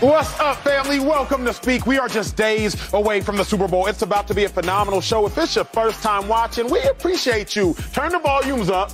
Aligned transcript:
What's 0.00 0.38
up, 0.40 0.58
family? 0.58 1.00
Welcome 1.00 1.44
to 1.44 1.52
Speak. 1.52 1.86
We 1.86 1.98
are 1.98 2.08
just 2.08 2.36
days 2.36 2.92
away 2.92 3.20
from 3.20 3.36
the 3.36 3.44
Super 3.44 3.68
Bowl. 3.68 3.86
It's 3.86 4.02
about 4.02 4.26
to 4.28 4.34
be 4.34 4.44
a 4.44 4.48
phenomenal 4.48 5.00
show. 5.00 5.26
If 5.26 5.38
it's 5.38 5.54
your 5.54 5.64
first 5.64 6.02
time 6.02 6.28
watching, 6.28 6.70
we 6.70 6.82
appreciate 6.82 7.54
you. 7.56 7.74
Turn 7.92 8.12
the 8.12 8.18
volumes 8.18 8.70
up. 8.70 8.90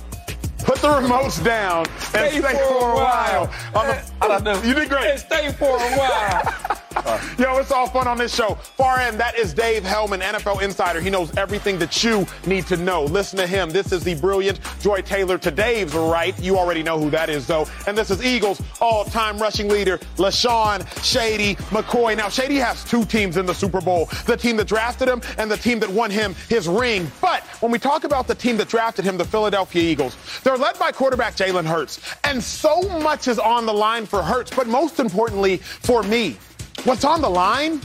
Put 0.59 0.79
the 0.79 0.87
remotes 0.89 1.43
down 1.43 1.85
and 1.87 1.99
Stay 2.29 2.29
stay, 2.29 2.41
for 2.41 2.49
for 2.49 2.89
a 2.89 2.91
a 2.91 2.95
while. 2.95 3.45
while. 3.47 3.81
On 3.81 3.87
the- 3.87 4.01
I 4.21 4.27
don't 4.27 4.43
know. 4.43 4.61
You 4.61 4.73
did 4.73 4.89
great. 4.89 5.11
And 5.11 5.19
stay 5.19 5.51
for 5.53 5.77
a 5.77 5.97
while. 5.97 6.75
Yo, 7.39 7.57
it's 7.57 7.71
all 7.71 7.87
fun 7.87 8.07
on 8.07 8.17
this 8.17 8.35
show. 8.35 8.55
Far 8.55 8.97
end, 8.99 9.17
that 9.19 9.37
is 9.37 9.53
Dave 9.53 9.83
Helman, 9.83 10.19
NFL 10.21 10.61
insider. 10.61 10.99
He 10.99 11.09
knows 11.09 11.35
everything 11.37 11.79
that 11.79 12.03
you 12.03 12.27
need 12.45 12.67
to 12.67 12.75
know. 12.75 13.05
Listen 13.05 13.39
to 13.39 13.47
him. 13.47 13.69
This 13.69 13.91
is 13.93 14.03
the 14.03 14.15
brilliant 14.15 14.59
Joy 14.81 15.01
Taylor 15.01 15.37
to 15.37 15.49
Dave's 15.51 15.93
right. 15.93 16.37
You 16.39 16.57
already 16.57 16.83
know 16.83 16.99
who 16.99 17.09
that 17.11 17.29
is, 17.29 17.47
though. 17.47 17.65
And 17.87 17.97
this 17.97 18.09
is 18.11 18.23
Eagles 18.25 18.61
all-time 18.81 19.37
rushing 19.39 19.69
leader, 19.69 19.97
LeSean 20.17 20.85
Shady 21.03 21.55
McCoy. 21.69 22.17
Now, 22.17 22.27
Shady 22.27 22.55
has 22.57 22.83
two 22.83 23.05
teams 23.05 23.37
in 23.37 23.45
the 23.45 23.53
Super 23.55 23.79
Bowl, 23.81 24.07
the 24.25 24.35
team 24.35 24.57
that 24.57 24.67
drafted 24.67 25.07
him 25.07 25.21
and 25.37 25.49
the 25.49 25.57
team 25.57 25.79
that 25.79 25.89
won 25.89 26.11
him 26.11 26.35
his 26.49 26.67
ring. 26.67 27.09
But 27.21 27.43
when 27.61 27.71
we 27.71 27.79
talk 27.79 28.03
about 28.03 28.27
the 28.27 28.35
team 28.35 28.57
that 28.57 28.67
drafted 28.67 29.05
him, 29.05 29.15
the 29.17 29.25
Philadelphia 29.25 29.81
Eagles, 29.81 30.15
they're 30.49 30.57
led 30.57 30.79
by 30.79 30.91
quarterback 30.91 31.35
Jalen 31.35 31.65
Hurts. 31.65 31.99
And 32.23 32.43
so 32.43 32.81
much 33.01 33.27
is 33.27 33.37
on 33.37 33.67
the 33.67 33.73
line 33.73 34.07
for 34.07 34.23
Hurts, 34.23 34.49
but 34.49 34.65
most 34.65 34.99
importantly, 34.99 35.57
for 35.57 36.01
me. 36.01 36.37
What's 36.85 37.05
on 37.05 37.21
the 37.21 37.29
line? 37.29 37.81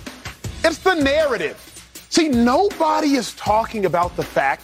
It's 0.65 0.79
the 0.79 0.95
narrative. 0.95 1.59
See, 2.09 2.29
nobody 2.29 3.17
is 3.17 3.35
talking 3.35 3.85
about 3.85 4.17
the 4.17 4.23
fact 4.23 4.63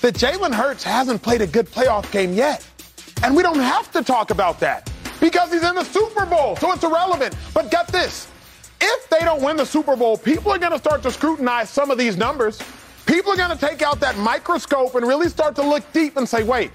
that 0.00 0.14
Jalen 0.14 0.54
Hurts 0.54 0.82
hasn't 0.82 1.20
played 1.20 1.42
a 1.42 1.46
good 1.46 1.66
playoff 1.66 2.10
game 2.10 2.32
yet. 2.32 2.66
And 3.22 3.36
we 3.36 3.42
don't 3.42 3.58
have 3.58 3.92
to 3.92 4.02
talk 4.02 4.30
about 4.30 4.58
that 4.60 4.90
because 5.20 5.52
he's 5.52 5.64
in 5.64 5.74
the 5.74 5.84
Super 5.84 6.24
Bowl, 6.24 6.56
so 6.56 6.72
it's 6.72 6.82
irrelevant. 6.82 7.36
But 7.52 7.70
get 7.70 7.88
this 7.88 8.26
if 8.80 9.10
they 9.10 9.20
don't 9.20 9.42
win 9.42 9.58
the 9.58 9.66
Super 9.66 9.96
Bowl, 9.96 10.16
people 10.16 10.50
are 10.50 10.58
going 10.58 10.72
to 10.72 10.78
start 10.78 11.02
to 11.02 11.10
scrutinize 11.10 11.68
some 11.68 11.90
of 11.90 11.98
these 11.98 12.16
numbers. 12.16 12.58
People 13.04 13.32
are 13.32 13.36
going 13.36 13.56
to 13.56 13.66
take 13.66 13.82
out 13.82 14.00
that 14.00 14.16
microscope 14.16 14.94
and 14.94 15.06
really 15.06 15.28
start 15.28 15.54
to 15.56 15.62
look 15.62 15.84
deep 15.92 16.16
and 16.16 16.26
say, 16.26 16.42
wait, 16.42 16.70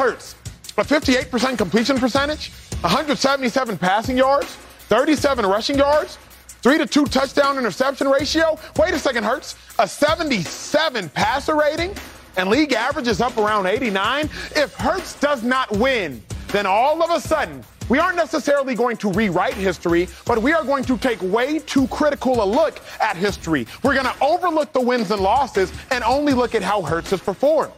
Hurts, 0.00 0.34
a 0.78 0.82
58% 0.82 1.58
completion 1.58 1.98
percentage, 1.98 2.52
177 2.80 3.76
passing 3.76 4.16
yards, 4.16 4.46
37 4.88 5.44
rushing 5.44 5.76
yards, 5.76 6.16
three 6.62 6.78
to 6.78 6.86
two 6.86 7.04
touchdown 7.04 7.58
interception 7.58 8.08
ratio. 8.08 8.58
Wait 8.78 8.94
a 8.94 8.98
second, 8.98 9.24
Hurts, 9.24 9.56
a 9.78 9.86
77 9.86 11.10
passer 11.10 11.54
rating, 11.54 11.94
and 12.38 12.48
league 12.48 12.72
average 12.72 13.08
is 13.08 13.20
up 13.20 13.36
around 13.36 13.66
89. 13.66 14.24
If 14.56 14.72
Hurts 14.72 15.20
does 15.20 15.42
not 15.42 15.70
win, 15.72 16.22
then 16.46 16.64
all 16.64 17.02
of 17.02 17.10
a 17.10 17.20
sudden, 17.20 17.62
we 17.90 17.98
aren't 17.98 18.16
necessarily 18.16 18.74
going 18.74 18.96
to 18.98 19.12
rewrite 19.12 19.52
history, 19.52 20.08
but 20.24 20.40
we 20.40 20.54
are 20.54 20.64
going 20.64 20.84
to 20.84 20.96
take 20.96 21.20
way 21.20 21.58
too 21.58 21.86
critical 21.88 22.42
a 22.42 22.46
look 22.46 22.80
at 23.02 23.18
history. 23.18 23.66
We're 23.82 24.00
going 24.00 24.06
to 24.06 24.24
overlook 24.24 24.72
the 24.72 24.80
wins 24.80 25.10
and 25.10 25.20
losses 25.20 25.70
and 25.90 26.02
only 26.04 26.32
look 26.32 26.54
at 26.54 26.62
how 26.62 26.80
Hurts 26.80 27.10
has 27.10 27.20
performed. 27.20 27.74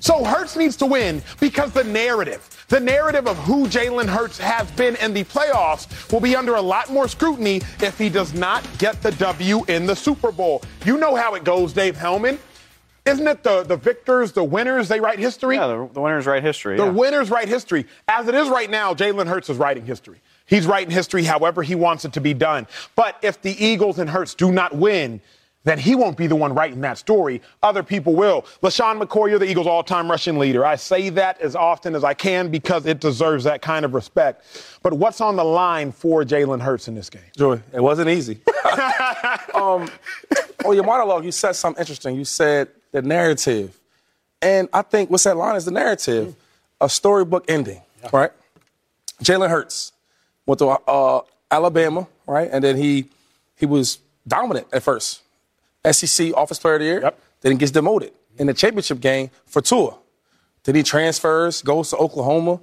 So 0.00 0.24
Hurts 0.24 0.56
needs 0.56 0.76
to 0.76 0.86
win 0.86 1.22
because 1.40 1.72
the 1.72 1.84
narrative, 1.84 2.64
the 2.68 2.80
narrative 2.80 3.26
of 3.26 3.36
who 3.38 3.66
Jalen 3.66 4.06
Hurts 4.06 4.38
has 4.38 4.70
been 4.72 4.96
in 4.96 5.12
the 5.12 5.24
playoffs 5.24 6.12
will 6.12 6.20
be 6.20 6.36
under 6.36 6.54
a 6.54 6.62
lot 6.62 6.90
more 6.90 7.08
scrutiny 7.08 7.56
if 7.80 7.98
he 7.98 8.08
does 8.08 8.34
not 8.34 8.66
get 8.78 9.02
the 9.02 9.10
W 9.12 9.64
in 9.68 9.86
the 9.86 9.96
Super 9.96 10.30
Bowl. 10.30 10.62
You 10.84 10.98
know 10.98 11.16
how 11.16 11.34
it 11.34 11.44
goes, 11.44 11.72
Dave 11.72 11.96
Helman. 11.96 12.38
Isn't 13.06 13.26
it 13.26 13.42
the, 13.42 13.62
the 13.62 13.76
victors, 13.76 14.32
the 14.32 14.44
winners, 14.44 14.86
they 14.88 15.00
write 15.00 15.18
history? 15.18 15.56
Yeah, 15.56 15.66
the, 15.66 15.88
the 15.94 16.00
winners 16.00 16.26
write 16.26 16.42
history. 16.42 16.76
The 16.76 16.84
yeah. 16.84 16.90
winners 16.90 17.30
write 17.30 17.48
history. 17.48 17.86
As 18.06 18.28
it 18.28 18.34
is 18.34 18.48
right 18.48 18.68
now, 18.68 18.92
Jalen 18.92 19.26
Hurts 19.26 19.48
is 19.48 19.56
writing 19.56 19.86
history. 19.86 20.20
He's 20.44 20.66
writing 20.66 20.90
history 20.90 21.24
however 21.24 21.62
he 21.62 21.74
wants 21.74 22.04
it 22.04 22.12
to 22.14 22.20
be 22.20 22.34
done. 22.34 22.66
But 22.96 23.16
if 23.22 23.40
the 23.40 23.52
Eagles 23.64 23.98
and 23.98 24.10
Hurts 24.10 24.34
do 24.34 24.52
not 24.52 24.76
win, 24.76 25.20
then 25.64 25.78
he 25.78 25.94
won't 25.94 26.16
be 26.16 26.26
the 26.26 26.36
one 26.36 26.54
writing 26.54 26.80
that 26.82 26.98
story. 26.98 27.42
Other 27.62 27.82
people 27.82 28.14
will. 28.14 28.42
LeSean 28.62 29.02
McCoy, 29.02 29.30
you're 29.30 29.38
the 29.38 29.50
Eagles' 29.50 29.66
all-time 29.66 30.10
rushing 30.10 30.38
leader. 30.38 30.64
I 30.64 30.76
say 30.76 31.10
that 31.10 31.40
as 31.40 31.56
often 31.56 31.94
as 31.94 32.04
I 32.04 32.14
can 32.14 32.50
because 32.50 32.86
it 32.86 33.00
deserves 33.00 33.44
that 33.44 33.60
kind 33.60 33.84
of 33.84 33.92
respect. 33.92 34.44
But 34.82 34.94
what's 34.94 35.20
on 35.20 35.36
the 35.36 35.44
line 35.44 35.92
for 35.92 36.24
Jalen 36.24 36.60
Hurts 36.60 36.88
in 36.88 36.94
this 36.94 37.10
game? 37.10 37.22
Joy, 37.36 37.60
it 37.72 37.82
wasn't 37.82 38.08
easy. 38.08 38.40
um, 39.54 39.90
on 40.64 40.74
your 40.74 40.84
monologue, 40.84 41.24
you 41.24 41.32
said 41.32 41.52
something 41.52 41.80
interesting. 41.80 42.16
You 42.16 42.24
said 42.24 42.68
the 42.92 43.02
narrative. 43.02 43.78
And 44.40 44.68
I 44.72 44.82
think 44.82 45.10
what's 45.10 45.24
that 45.24 45.36
line 45.36 45.56
is 45.56 45.64
the 45.64 45.70
narrative, 45.72 46.34
a 46.80 46.88
storybook 46.88 47.44
ending, 47.48 47.82
right? 48.12 48.30
Jalen 49.22 49.50
Hurts 49.50 49.92
went 50.46 50.60
to 50.60 50.68
uh, 50.68 51.22
Alabama, 51.50 52.06
right? 52.26 52.48
And 52.50 52.62
then 52.62 52.76
he 52.76 53.06
he 53.56 53.66
was 53.66 53.98
dominant 54.26 54.68
at 54.72 54.82
first. 54.82 55.22
SEC 55.90 56.34
Office 56.34 56.58
Player 56.58 56.74
of 56.74 56.80
the 56.80 56.86
Year. 56.86 57.00
Yep. 57.02 57.20
Then 57.40 57.52
he 57.52 57.58
gets 57.58 57.72
demoted 57.72 58.12
in 58.36 58.46
the 58.46 58.54
championship 58.54 59.00
game 59.00 59.30
for 59.46 59.60
Tua. 59.60 59.96
Then 60.64 60.74
he 60.74 60.82
transfers, 60.82 61.62
goes 61.62 61.90
to 61.90 61.96
Oklahoma, 61.96 62.60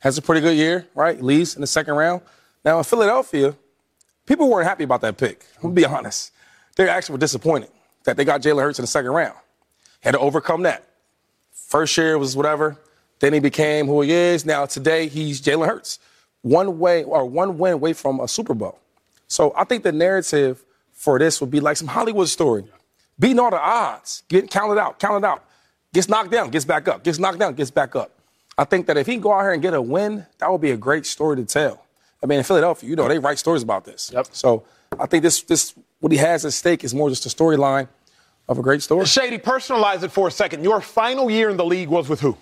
has 0.00 0.18
a 0.18 0.22
pretty 0.22 0.40
good 0.40 0.56
year, 0.56 0.86
right? 0.94 1.20
Leaves 1.22 1.54
in 1.54 1.60
the 1.60 1.66
second 1.66 1.94
round. 1.94 2.22
Now 2.64 2.78
in 2.78 2.84
Philadelphia, 2.84 3.54
people 4.26 4.48
weren't 4.48 4.68
happy 4.68 4.84
about 4.84 5.00
that 5.02 5.16
pick. 5.16 5.44
I'm 5.56 5.62
gonna 5.62 5.74
be 5.74 5.84
honest. 5.84 6.32
They 6.76 6.88
actually 6.88 7.14
were 7.14 7.18
disappointed 7.18 7.70
that 8.04 8.16
they 8.16 8.24
got 8.24 8.40
Jalen 8.40 8.62
Hurts 8.62 8.78
in 8.78 8.82
the 8.82 8.88
second 8.88 9.10
round. 9.10 9.34
Had 10.00 10.12
to 10.12 10.18
overcome 10.18 10.62
that. 10.62 10.86
First 11.52 11.96
year 11.96 12.18
was 12.18 12.36
whatever. 12.36 12.76
Then 13.18 13.32
he 13.34 13.40
became 13.40 13.86
who 13.86 14.00
he 14.00 14.10
is. 14.12 14.46
Now 14.46 14.66
today 14.66 15.08
he's 15.08 15.40
Jalen 15.40 15.66
Hurts. 15.66 15.98
One 16.42 16.78
way 16.78 17.04
or 17.04 17.26
one 17.26 17.58
win 17.58 17.74
away 17.74 17.92
from 17.92 18.20
a 18.20 18.28
Super 18.28 18.54
Bowl. 18.54 18.78
So 19.28 19.52
I 19.56 19.64
think 19.64 19.82
the 19.82 19.92
narrative 19.92 20.64
for 21.00 21.18
this 21.18 21.40
would 21.40 21.50
be 21.50 21.60
like 21.60 21.78
some 21.78 21.88
Hollywood 21.88 22.28
story. 22.28 22.62
Beating 23.18 23.38
all 23.38 23.50
the 23.50 23.58
odds, 23.58 24.22
getting 24.28 24.50
counted 24.50 24.78
out, 24.78 24.98
counted 24.98 25.26
out, 25.26 25.42
gets 25.94 26.10
knocked 26.10 26.30
down, 26.30 26.50
gets 26.50 26.66
back 26.66 26.88
up, 26.88 27.02
gets 27.02 27.18
knocked 27.18 27.38
down, 27.38 27.54
gets 27.54 27.70
back 27.70 27.96
up. 27.96 28.10
I 28.58 28.64
think 28.64 28.86
that 28.86 28.98
if 28.98 29.06
he 29.06 29.14
can 29.14 29.22
go 29.22 29.32
out 29.32 29.40
here 29.40 29.52
and 29.52 29.62
get 29.62 29.72
a 29.72 29.80
win, 29.80 30.26
that 30.36 30.52
would 30.52 30.60
be 30.60 30.72
a 30.72 30.76
great 30.76 31.06
story 31.06 31.36
to 31.36 31.44
tell. 31.46 31.86
I 32.22 32.26
mean, 32.26 32.36
in 32.36 32.44
Philadelphia, 32.44 32.90
you 32.90 32.96
know, 32.96 33.08
they 33.08 33.18
write 33.18 33.38
stories 33.38 33.62
about 33.62 33.86
this. 33.86 34.10
Yep. 34.12 34.26
So 34.32 34.64
I 34.98 35.06
think 35.06 35.22
this, 35.22 35.40
this, 35.40 35.72
what 36.00 36.12
he 36.12 36.18
has 36.18 36.44
at 36.44 36.52
stake 36.52 36.84
is 36.84 36.92
more 36.92 37.08
just 37.08 37.24
a 37.24 37.30
storyline 37.30 37.88
of 38.46 38.58
a 38.58 38.62
great 38.62 38.82
story. 38.82 39.06
Shady, 39.06 39.38
personalize 39.38 40.02
it 40.02 40.12
for 40.12 40.28
a 40.28 40.30
second. 40.30 40.64
Your 40.64 40.82
final 40.82 41.30
year 41.30 41.48
in 41.48 41.56
the 41.56 41.64
league 41.64 41.88
was 41.88 42.10
with 42.10 42.20
who? 42.20 42.36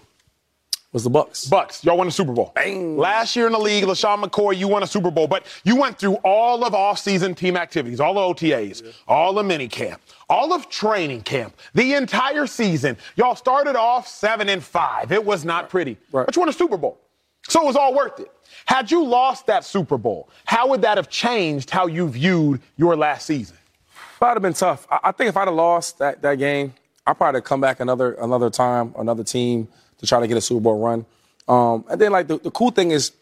Was 0.93 1.05
the 1.05 1.11
Bucks. 1.11 1.45
Bucks. 1.47 1.85
Y'all 1.85 1.99
won 1.99 2.09
a 2.09 2.11
Super 2.11 2.33
Bowl. 2.33 2.51
Bang. 2.55 2.97
Last 2.97 3.37
year 3.37 3.47
in 3.47 3.53
the 3.53 3.59
league, 3.59 3.85
LeSean 3.85 4.25
McCoy, 4.25 4.57
you 4.57 4.69
won 4.69 4.83
a 4.83 4.87
Super 4.87 5.11
Bowl, 5.11 5.27
but 5.27 5.45
you 5.63 5.77
went 5.77 5.99
through 5.99 6.15
all 6.25 6.65
of 6.65 6.73
off-season 6.75 7.35
team 7.35 7.59
activities, 7.59 8.01
all 8.01 8.15
the 8.15 8.21
OTAs, 8.21 8.83
all 9.07 9.35
the 9.35 9.43
mini 9.43 9.69
camp, 9.69 10.01
all 10.31 10.55
of 10.55 10.71
training 10.71 11.21
camp, 11.23 11.55
the 11.75 11.93
entire 11.93 12.47
season. 12.47 12.97
Y'all 13.17 13.35
started 13.35 13.77
off 13.77 14.09
seven 14.09 14.49
and 14.49 14.65
five. 14.65 15.13
It 15.13 15.23
was 15.23 15.45
not 15.45 15.69
pretty. 15.69 15.99
Right. 16.11 16.25
But 16.25 16.35
you 16.35 16.41
won 16.41 16.49
a 16.49 16.55
Super 16.55 16.79
Bowl. 16.79 16.99
So 17.49 17.63
it 17.63 17.67
was 17.67 17.77
all 17.77 17.95
worth 17.95 18.19
it. 18.19 18.33
Had 18.65 18.91
you 18.91 19.05
lost 19.05 19.47
that 19.47 19.65
Super 19.65 19.99
Bowl, 19.99 20.31
how 20.47 20.69
would 20.69 20.81
that 20.83 20.97
have 20.97 21.11
changed 21.11 21.69
how 21.69 21.87
you 21.87 22.09
viewed 22.09 22.63
your 22.79 22.97
last 22.97 23.27
season? 23.27 23.59
That 24.21 24.29
would 24.29 24.35
have 24.37 24.43
been 24.43 24.55
tough. 24.55 24.87
I, 24.91 25.01
I 25.05 25.13
think 25.13 25.29
if 25.29 25.37
I'd 25.37 25.49
have 25.49 25.55
lost 25.55 25.99
that, 25.99 26.23
that 26.23 26.37
game, 26.37 26.73
I'd 27.07 27.17
probably 27.19 27.43
come 27.43 27.61
back 27.61 27.81
another 27.81 28.15
another 28.15 28.49
time, 28.49 28.95
another 28.99 29.25
team 29.25 29.69
to 29.99 30.07
try 30.07 30.21
to 30.21 30.27
get 30.27 30.37
a 30.37 30.41
Super 30.41 30.61
Bowl 30.61 30.79
run. 30.79 31.07
Um, 31.47 31.85
and 31.91 32.01
then, 32.01 32.13
like, 32.13 32.29
the, 32.29 32.39
the 32.39 32.51
cool 32.51 32.71
thing 32.71 32.91
is 32.91 33.13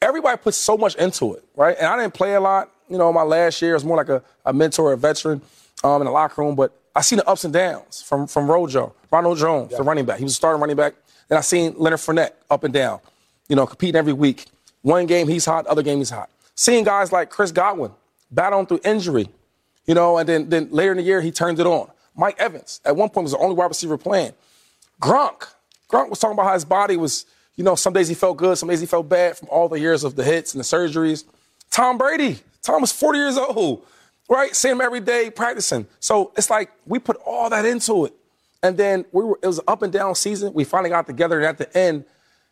everybody 0.00 0.36
puts 0.36 0.56
so 0.56 0.76
much 0.76 0.94
into 0.96 1.34
it, 1.34 1.44
right? 1.56 1.76
And 1.76 1.86
I 1.86 1.96
didn't 1.96 2.14
play 2.14 2.34
a 2.34 2.40
lot. 2.40 2.70
You 2.88 2.98
know, 2.98 3.12
my 3.12 3.22
last 3.22 3.62
year, 3.62 3.72
I 3.72 3.74
was 3.74 3.84
more 3.84 3.96
like 3.96 4.08
a, 4.08 4.22
a 4.44 4.52
mentor, 4.52 4.92
a 4.92 4.96
veteran 4.96 5.40
um, 5.82 6.02
in 6.02 6.06
the 6.06 6.12
locker 6.12 6.42
room. 6.42 6.54
But 6.54 6.78
I 6.94 7.00
seen 7.00 7.16
the 7.16 7.28
ups 7.28 7.44
and 7.44 7.52
downs 7.52 8.02
from, 8.02 8.26
from 8.26 8.50
Rojo, 8.50 8.94
Ronald 9.10 9.38
Jones, 9.38 9.76
the 9.76 9.82
running 9.82 10.04
back. 10.04 10.18
He 10.18 10.24
was 10.24 10.32
a 10.32 10.36
starting 10.36 10.60
running 10.60 10.76
back. 10.76 10.94
And 11.30 11.38
I 11.38 11.40
seen 11.40 11.74
Leonard 11.78 12.00
Fournette 12.00 12.32
up 12.50 12.64
and 12.64 12.74
down, 12.74 13.00
you 13.48 13.56
know, 13.56 13.66
competing 13.66 13.96
every 13.96 14.12
week. 14.12 14.46
One 14.82 15.06
game 15.06 15.26
he's 15.26 15.46
hot, 15.46 15.66
other 15.66 15.82
game 15.82 15.98
he's 15.98 16.10
hot. 16.10 16.28
Seeing 16.54 16.84
guys 16.84 17.10
like 17.10 17.30
Chris 17.30 17.50
Godwin 17.50 17.92
battling 18.30 18.66
through 18.66 18.80
injury, 18.84 19.28
you 19.86 19.94
know, 19.94 20.18
and 20.18 20.28
then, 20.28 20.50
then 20.50 20.68
later 20.70 20.90
in 20.90 20.98
the 20.98 21.02
year, 21.02 21.22
he 21.22 21.32
turned 21.32 21.58
it 21.58 21.66
on. 21.66 21.90
Mike 22.14 22.36
Evans, 22.38 22.80
at 22.84 22.94
one 22.94 23.08
point, 23.08 23.24
was 23.24 23.32
the 23.32 23.38
only 23.38 23.56
wide 23.56 23.66
receiver 23.66 23.96
playing. 23.96 24.32
Gronk, 25.00 25.48
Gronk 25.94 26.10
was 26.10 26.18
talking 26.18 26.34
about 26.34 26.46
how 26.46 26.54
his 26.54 26.64
body 26.64 26.96
was, 26.96 27.26
you 27.56 27.62
know, 27.62 27.74
some 27.74 27.92
days 27.92 28.08
he 28.08 28.14
felt 28.14 28.36
good, 28.36 28.58
some 28.58 28.68
days 28.68 28.80
he 28.80 28.86
felt 28.86 29.08
bad 29.08 29.38
from 29.38 29.48
all 29.48 29.68
the 29.68 29.78
years 29.78 30.02
of 30.02 30.16
the 30.16 30.24
hits 30.24 30.54
and 30.54 30.60
the 30.60 30.64
surgeries. 30.64 31.24
Tom 31.70 31.98
Brady 31.98 32.40
Tom 32.64 32.80
was 32.80 32.90
40 32.90 33.18
years 33.18 33.36
old, 33.36 33.86
right? 34.28 34.56
See 34.56 34.70
him 34.70 34.80
every 34.80 35.00
day 35.00 35.30
practicing. 35.30 35.86
So 36.00 36.32
it's 36.36 36.48
like 36.48 36.72
we 36.86 36.98
put 36.98 37.16
all 37.24 37.50
that 37.50 37.64
into 37.66 38.06
it. 38.06 38.14
And 38.62 38.78
then 38.78 39.04
we 39.12 39.22
were, 39.22 39.38
it 39.42 39.46
was 39.46 39.58
an 39.58 39.64
up 39.68 39.82
and 39.82 39.92
down 39.92 40.14
season. 40.14 40.54
We 40.54 40.64
finally 40.64 40.88
got 40.88 41.06
together, 41.06 41.36
and 41.36 41.46
at 41.46 41.58
the 41.58 41.76
end, 41.76 42.06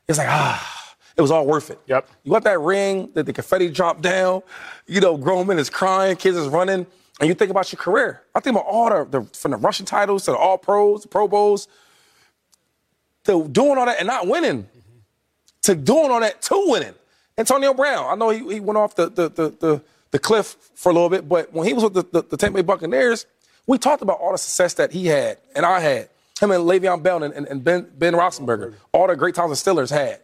it's 0.06 0.18
like, 0.18 0.28
ah, 0.28 0.94
it 1.16 1.22
was 1.22 1.30
all 1.30 1.46
worth 1.46 1.70
it. 1.70 1.80
Yep. 1.86 2.06
You 2.24 2.32
got 2.32 2.44
that 2.44 2.60
ring, 2.60 3.08
that 3.14 3.24
the 3.24 3.32
confetti 3.32 3.70
dropped 3.70 4.02
down, 4.02 4.42
you 4.86 5.00
know, 5.00 5.16
grown 5.16 5.46
men 5.46 5.58
is 5.58 5.70
crying, 5.70 6.16
kids 6.16 6.36
is 6.36 6.48
running, 6.48 6.86
and 7.18 7.28
you 7.28 7.32
think 7.32 7.50
about 7.50 7.72
your 7.72 7.80
career. 7.80 8.22
I 8.34 8.40
think 8.40 8.56
about 8.56 8.66
all 8.66 8.90
the, 8.90 9.20
the 9.20 9.22
from 9.34 9.52
the 9.52 9.56
rushing 9.56 9.86
titles 9.86 10.26
to 10.26 10.32
the 10.32 10.36
All 10.36 10.58
Pros, 10.58 11.02
the 11.02 11.08
Pro 11.08 11.26
Bowls, 11.26 11.68
to 13.24 13.48
doing 13.48 13.78
all 13.78 13.86
that 13.86 13.98
and 13.98 14.06
not 14.06 14.26
winning, 14.26 14.68
to 15.62 15.74
doing 15.74 16.10
all 16.10 16.20
that 16.20 16.42
to 16.42 16.64
winning. 16.68 16.94
Antonio 17.38 17.72
Brown, 17.74 18.06
I 18.10 18.14
know 18.14 18.30
he, 18.30 18.54
he 18.54 18.60
went 18.60 18.76
off 18.76 18.94
the, 18.94 19.08
the, 19.08 19.28
the, 19.28 19.48
the, 19.50 19.82
the 20.10 20.18
cliff 20.18 20.56
for 20.74 20.90
a 20.90 20.92
little 20.92 21.08
bit, 21.08 21.28
but 21.28 21.52
when 21.52 21.66
he 21.66 21.72
was 21.72 21.84
with 21.84 21.94
the, 21.94 22.02
the, 22.12 22.22
the 22.28 22.36
Tampa 22.36 22.56
Bay 22.56 22.62
Buccaneers, 22.62 23.26
we 23.66 23.78
talked 23.78 24.02
about 24.02 24.18
all 24.18 24.32
the 24.32 24.38
success 24.38 24.74
that 24.74 24.92
he 24.92 25.06
had 25.06 25.38
and 25.54 25.64
I 25.64 25.80
had. 25.80 26.08
Him 26.40 26.50
and 26.50 26.64
Le'Veon 26.64 27.02
Bell 27.02 27.22
and, 27.22 27.32
and 27.46 27.62
Ben, 27.62 27.88
ben 27.96 28.14
Roethlisberger, 28.14 28.74
all 28.92 29.06
the 29.06 29.14
great 29.14 29.34
times 29.34 29.62
the 29.62 29.70
Steelers 29.70 29.90
had, 29.90 30.20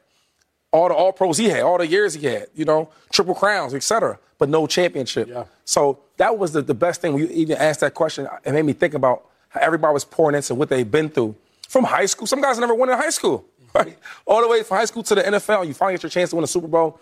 all 0.73 0.89
the 0.89 0.95
All 0.95 1.12
Pros 1.12 1.39
he 1.39 1.49
had, 1.49 1.62
all 1.62 1.79
the 1.79 1.87
years 1.87 2.15
he 2.15 2.27
had, 2.27 2.49
you 2.55 2.65
know, 2.65 2.89
triple 3.12 3.35
crowns, 3.35 3.73
etc. 3.73 4.19
But 4.37 4.49
no 4.49 4.67
championship. 4.67 5.29
Yeah. 5.29 5.45
So 5.65 6.00
that 6.17 6.37
was 6.37 6.53
the, 6.53 6.62
the 6.62 6.75
best 6.75 7.00
thing. 7.00 7.15
When 7.15 7.23
you 7.23 7.29
even 7.31 7.56
asked 7.56 7.81
that 7.81 7.95
question, 7.95 8.29
it 8.45 8.53
made 8.53 8.65
me 8.65 8.73
think 8.73 8.95
about 8.95 9.25
how 9.49 9.61
everybody 9.61 9.95
was 9.95 10.05
pouring 10.05 10.37
into 10.37 10.55
what 10.55 10.69
they've 10.69 10.91
been 10.91 11.09
through 11.09 11.37
from 11.69 11.85
high 11.85 12.06
school. 12.06 12.26
Some 12.26 12.41
guys 12.41 12.59
never 12.59 12.75
won 12.75 12.91
in 12.91 12.99
high 12.99 13.11
school, 13.11 13.47
right? 13.75 13.97
All 14.26 14.43
the 14.43 14.49
way 14.49 14.62
from 14.65 14.79
high 14.79 14.87
school 14.87 15.05
to 15.05 15.15
the 15.15 15.23
NFL. 15.23 15.67
You 15.67 15.75
finally 15.75 15.94
get 15.94 16.03
your 16.03 16.11
chance 16.11 16.31
to 16.31 16.37
win 16.37 16.44
a 16.44 16.49
Super 16.49 16.67
Bowl 16.67 16.99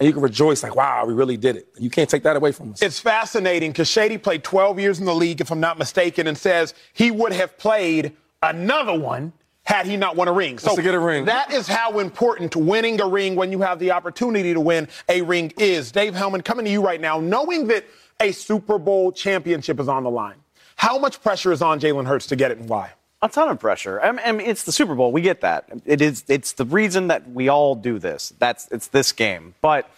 and 0.00 0.06
you 0.06 0.12
can 0.12 0.22
rejoice 0.22 0.62
like, 0.62 0.74
wow, 0.74 1.04
we 1.06 1.14
really 1.14 1.36
did 1.36 1.56
it. 1.56 1.68
You 1.78 1.90
can't 1.90 2.10
take 2.10 2.24
that 2.24 2.36
away 2.36 2.52
from 2.52 2.72
us. 2.72 2.82
It's 2.82 2.98
fascinating 2.98 3.70
because 3.70 3.88
Shady 3.88 4.18
played 4.18 4.42
12 4.42 4.80
years 4.80 4.98
in 4.98 5.06
the 5.06 5.14
league, 5.14 5.40
if 5.40 5.52
I'm 5.52 5.60
not 5.60 5.78
mistaken, 5.78 6.26
and 6.26 6.36
says 6.36 6.74
he 6.92 7.10
would 7.10 7.32
have 7.32 7.56
played 7.58 8.12
another 8.42 8.98
one 8.98 9.32
had 9.64 9.86
he 9.86 9.96
not 9.96 10.16
won 10.16 10.28
a 10.28 10.32
ring. 10.32 10.58
So 10.58 10.76
to 10.76 10.82
get 10.82 10.94
a 10.94 10.98
ring. 10.98 11.24
that 11.24 11.52
is 11.52 11.66
how 11.66 11.98
important 11.98 12.54
winning 12.54 13.00
a 13.00 13.06
ring 13.06 13.34
when 13.34 13.50
you 13.50 13.62
have 13.62 13.78
the 13.78 13.92
opportunity 13.92 14.52
to 14.52 14.60
win 14.60 14.88
a 15.08 15.22
ring 15.22 15.52
is. 15.58 15.90
Dave 15.90 16.14
Helman, 16.14 16.42
coming 16.42 16.66
to 16.66 16.70
you 16.70 16.84
right 16.84 17.00
now, 17.00 17.18
knowing 17.20 17.68
that 17.68 17.86
a 18.20 18.32
Super 18.32 18.78
Bowl 18.78 19.10
championship 19.10 19.80
is 19.80 19.88
on 19.88 20.02
the 20.04 20.10
line. 20.10 20.36
How 20.76 20.98
much 20.98 21.22
pressure 21.22 21.52
is 21.52 21.62
on 21.62 21.80
Jalen 21.80 22.06
Hurts 22.06 22.26
to 22.26 22.36
get 22.36 22.50
it 22.50 22.58
and 22.58 22.68
why? 22.68 22.92
A 23.24 23.28
ton 23.30 23.48
of 23.48 23.58
pressure. 23.58 23.98
I 24.02 24.32
mean, 24.32 24.46
it's 24.46 24.64
the 24.64 24.70
Super 24.70 24.94
Bowl. 24.94 25.10
We 25.10 25.22
get 25.22 25.40
that. 25.40 25.64
It 25.86 26.02
is. 26.02 26.24
It's 26.28 26.52
the 26.52 26.66
reason 26.66 27.08
that 27.08 27.30
we 27.30 27.48
all 27.48 27.74
do 27.74 27.98
this. 27.98 28.34
That's 28.38 28.68
it's 28.70 28.88
this 28.88 29.12
game. 29.12 29.54
But 29.62 29.88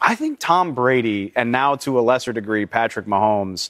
I 0.00 0.14
think 0.14 0.38
Tom 0.40 0.72
Brady 0.72 1.34
and 1.36 1.52
now 1.52 1.76
to 1.76 1.98
a 1.98 2.00
lesser 2.00 2.32
degree 2.32 2.64
Patrick 2.64 3.04
Mahomes 3.04 3.68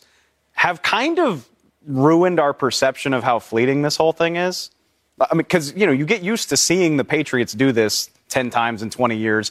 have 0.53 0.83
kind 0.83 1.19
of 1.19 1.49
ruined 1.85 2.38
our 2.38 2.53
perception 2.53 3.12
of 3.12 3.25
how 3.25 3.41
fleeting 3.41 3.83
this 3.83 3.97
whole 3.97 4.12
thing 4.12 4.37
is. 4.37 4.71
I 5.21 5.35
mean, 5.35 5.39
because 5.39 5.75
you 5.75 5.87
know 5.87 5.93
you 5.93 6.06
get 6.06 6.23
used 6.23 6.50
to 6.50 6.56
seeing 6.56 6.97
the 6.97 7.05
Patriots 7.05 7.55
do 7.55 7.73
this 7.73 8.09
ten 8.29 8.50
times 8.50 8.82
in 8.82 8.91
twenty 8.91 9.17
years. 9.17 9.50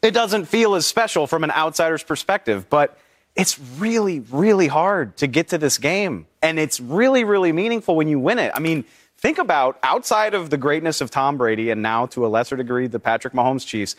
It 0.00 0.12
doesn't 0.12 0.46
feel 0.46 0.76
as 0.76 0.86
special 0.86 1.26
from 1.26 1.44
an 1.44 1.50
outsider's 1.50 2.04
perspective, 2.04 2.70
but 2.70 2.98
it's 3.34 3.58
really, 3.78 4.20
really 4.20 4.66
hard 4.66 5.16
to 5.18 5.26
get 5.26 5.48
to 5.48 5.58
this 5.58 5.78
game. 5.78 6.26
And 6.42 6.58
it's 6.58 6.80
really, 6.80 7.24
really 7.24 7.52
meaningful 7.52 7.96
when 7.96 8.08
you 8.08 8.18
win 8.18 8.38
it. 8.38 8.52
I 8.54 8.60
mean, 8.60 8.84
think 9.16 9.38
about 9.38 9.78
outside 9.82 10.34
of 10.34 10.50
the 10.50 10.58
greatness 10.58 11.00
of 11.00 11.10
Tom 11.10 11.38
Brady 11.38 11.70
and 11.70 11.82
now 11.82 12.06
to 12.06 12.26
a 12.26 12.28
lesser 12.28 12.56
degree 12.56 12.86
the 12.88 13.00
Patrick 13.00 13.32
Mahomes 13.32 13.66
Chiefs, 13.66 13.96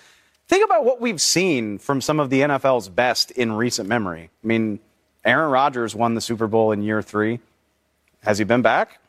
think 0.48 0.64
about 0.64 0.86
what 0.86 1.02
we've 1.02 1.22
seen 1.22 1.80
from 1.80 2.02
some 2.02 2.20
of 2.20 2.30
the 2.30 2.42
NFL's 2.42 2.90
best 2.90 3.32
in 3.32 3.54
recent 3.54 3.90
memory. 3.90 4.30
I 4.44 4.48
mean, 4.48 4.80
Aaron 5.26 5.50
Rodgers 5.50 5.96
won 5.96 6.16
the 6.16 6.22
Super 6.22 6.48
Bowl 6.48 6.72
in 6.72 6.84
year 6.84 7.02
three. 7.02 7.40
Has 8.22 8.38
he 8.38 8.44
been 8.44 8.62
back? 8.62 9.00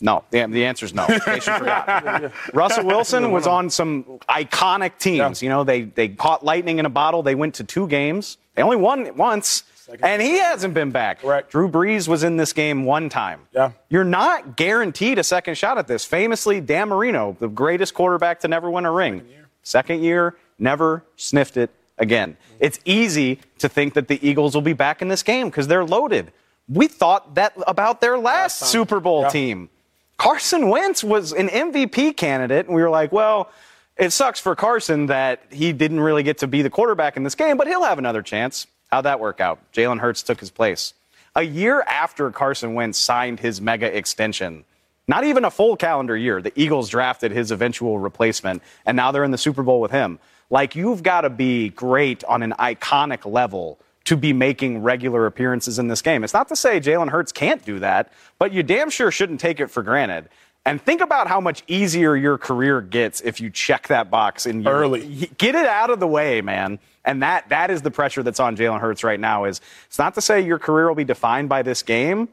No. 0.00 0.24
The, 0.30 0.46
the 0.46 0.64
answer 0.64 0.84
is 0.84 0.94
no. 0.94 1.06
In 1.06 1.20
case 1.20 1.46
you 1.46 1.56
forgot. 1.58 2.32
Russell 2.54 2.84
Wilson 2.84 3.30
was 3.30 3.46
on 3.46 3.70
some 3.70 4.04
iconic 4.28 4.98
teams. 4.98 5.42
You 5.42 5.48
know, 5.48 5.64
they, 5.64 5.82
they 5.82 6.08
caught 6.08 6.44
lightning 6.44 6.78
in 6.78 6.86
a 6.86 6.90
bottle. 6.90 7.22
They 7.22 7.34
went 7.34 7.54
to 7.56 7.64
two 7.64 7.86
games. 7.86 8.36
They 8.54 8.62
only 8.62 8.76
won 8.76 9.16
once. 9.16 9.64
And 10.02 10.22
he 10.22 10.38
hasn't 10.38 10.74
been 10.74 10.90
back. 10.90 11.20
Correct. 11.20 11.50
Drew 11.50 11.68
Brees 11.68 12.06
was 12.08 12.22
in 12.22 12.36
this 12.36 12.52
game 12.52 12.84
one 12.84 13.08
time. 13.08 13.40
Yeah. 13.52 13.72
You're 13.90 14.04
not 14.04 14.56
guaranteed 14.56 15.18
a 15.18 15.24
second 15.24 15.56
shot 15.56 15.76
at 15.76 15.86
this. 15.86 16.04
Famously, 16.04 16.60
Dan 16.60 16.88
Marino, 16.88 17.36
the 17.40 17.48
greatest 17.48 17.92
quarterback 17.92 18.40
to 18.40 18.48
never 18.48 18.70
win 18.70 18.84
a 18.86 18.92
ring. 18.92 19.22
Second 19.62 20.02
year, 20.02 20.36
never 20.58 21.04
sniffed 21.16 21.56
it 21.56 21.70
again. 21.98 22.32
Mm-hmm. 22.32 22.56
It's 22.60 22.78
easy 22.84 23.40
to 23.58 23.68
think 23.68 23.94
that 23.94 24.08
the 24.08 24.18
Eagles 24.26 24.54
will 24.54 24.62
be 24.62 24.72
back 24.72 25.02
in 25.02 25.08
this 25.08 25.22
game 25.22 25.48
because 25.48 25.68
they're 25.68 25.84
loaded. 25.84 26.32
We 26.68 26.86
thought 26.88 27.34
that 27.34 27.52
about 27.66 28.00
their 28.00 28.16
last 28.18 28.60
Super 28.60 29.00
Bowl 29.00 29.22
Yeah. 29.22 29.28
team. 29.30 29.68
Carson 30.16 30.68
Wentz 30.68 31.02
was 31.02 31.32
an 31.32 31.48
MVP 31.48 32.16
candidate, 32.16 32.66
and 32.66 32.74
we 32.74 32.82
were 32.82 32.90
like, 32.90 33.10
well, 33.12 33.50
it 33.96 34.10
sucks 34.10 34.40
for 34.40 34.54
Carson 34.56 35.06
that 35.06 35.42
he 35.50 35.72
didn't 35.72 36.00
really 36.00 36.22
get 36.22 36.38
to 36.38 36.46
be 36.46 36.62
the 36.62 36.70
quarterback 36.70 37.16
in 37.16 37.22
this 37.22 37.34
game, 37.34 37.56
but 37.56 37.66
he'll 37.66 37.84
have 37.84 37.98
another 37.98 38.22
chance. 38.22 38.66
How'd 38.90 39.04
that 39.04 39.20
work 39.20 39.40
out? 39.40 39.58
Jalen 39.72 40.00
Hurts 40.00 40.22
took 40.22 40.40
his 40.40 40.50
place. 40.50 40.94
A 41.34 41.42
year 41.42 41.82
after 41.82 42.30
Carson 42.30 42.74
Wentz 42.74 42.98
signed 42.98 43.40
his 43.40 43.60
mega 43.60 43.94
extension, 43.96 44.64
not 45.08 45.24
even 45.24 45.44
a 45.44 45.50
full 45.50 45.76
calendar 45.76 46.16
year, 46.16 46.42
the 46.42 46.52
Eagles 46.60 46.88
drafted 46.88 47.32
his 47.32 47.50
eventual 47.50 47.98
replacement, 47.98 48.62
and 48.86 48.96
now 48.96 49.12
they're 49.12 49.24
in 49.24 49.30
the 49.30 49.38
Super 49.38 49.62
Bowl 49.62 49.80
with 49.80 49.90
him. 49.90 50.18
Like, 50.50 50.76
you've 50.76 51.02
got 51.02 51.22
to 51.22 51.30
be 51.30 51.70
great 51.70 52.22
on 52.24 52.42
an 52.42 52.52
iconic 52.58 53.30
level 53.30 53.78
to 54.04 54.16
be 54.16 54.32
making 54.32 54.82
regular 54.82 55.26
appearances 55.26 55.78
in 55.78 55.88
this 55.88 56.02
game. 56.02 56.24
It's 56.24 56.34
not 56.34 56.48
to 56.48 56.56
say 56.56 56.80
Jalen 56.80 57.08
Hurts 57.08 57.32
can't 57.32 57.64
do 57.64 57.78
that, 57.78 58.12
but 58.38 58.52
you 58.52 58.62
damn 58.62 58.90
sure 58.90 59.10
shouldn't 59.10 59.40
take 59.40 59.60
it 59.60 59.70
for 59.70 59.82
granted. 59.82 60.28
And 60.64 60.80
think 60.80 61.00
about 61.00 61.26
how 61.26 61.40
much 61.40 61.64
easier 61.66 62.14
your 62.14 62.38
career 62.38 62.80
gets 62.80 63.20
if 63.22 63.40
you 63.40 63.50
check 63.50 63.88
that 63.88 64.10
box 64.10 64.46
in 64.46 64.62
your, 64.62 64.72
Early. 64.72 65.28
Get 65.36 65.56
it 65.56 65.66
out 65.66 65.90
of 65.90 65.98
the 65.98 66.06
way, 66.06 66.40
man. 66.40 66.78
And 67.04 67.22
that 67.22 67.48
that 67.48 67.70
is 67.70 67.82
the 67.82 67.90
pressure 67.90 68.22
that's 68.22 68.38
on 68.38 68.56
Jalen 68.56 68.80
Hurts 68.80 69.02
right 69.02 69.18
now. 69.18 69.44
Is 69.44 69.60
it's 69.86 69.98
not 69.98 70.14
to 70.14 70.20
say 70.20 70.40
your 70.40 70.60
career 70.60 70.86
will 70.86 70.94
be 70.94 71.04
defined 71.04 71.48
by 71.48 71.62
this 71.62 71.82
game, 71.82 72.28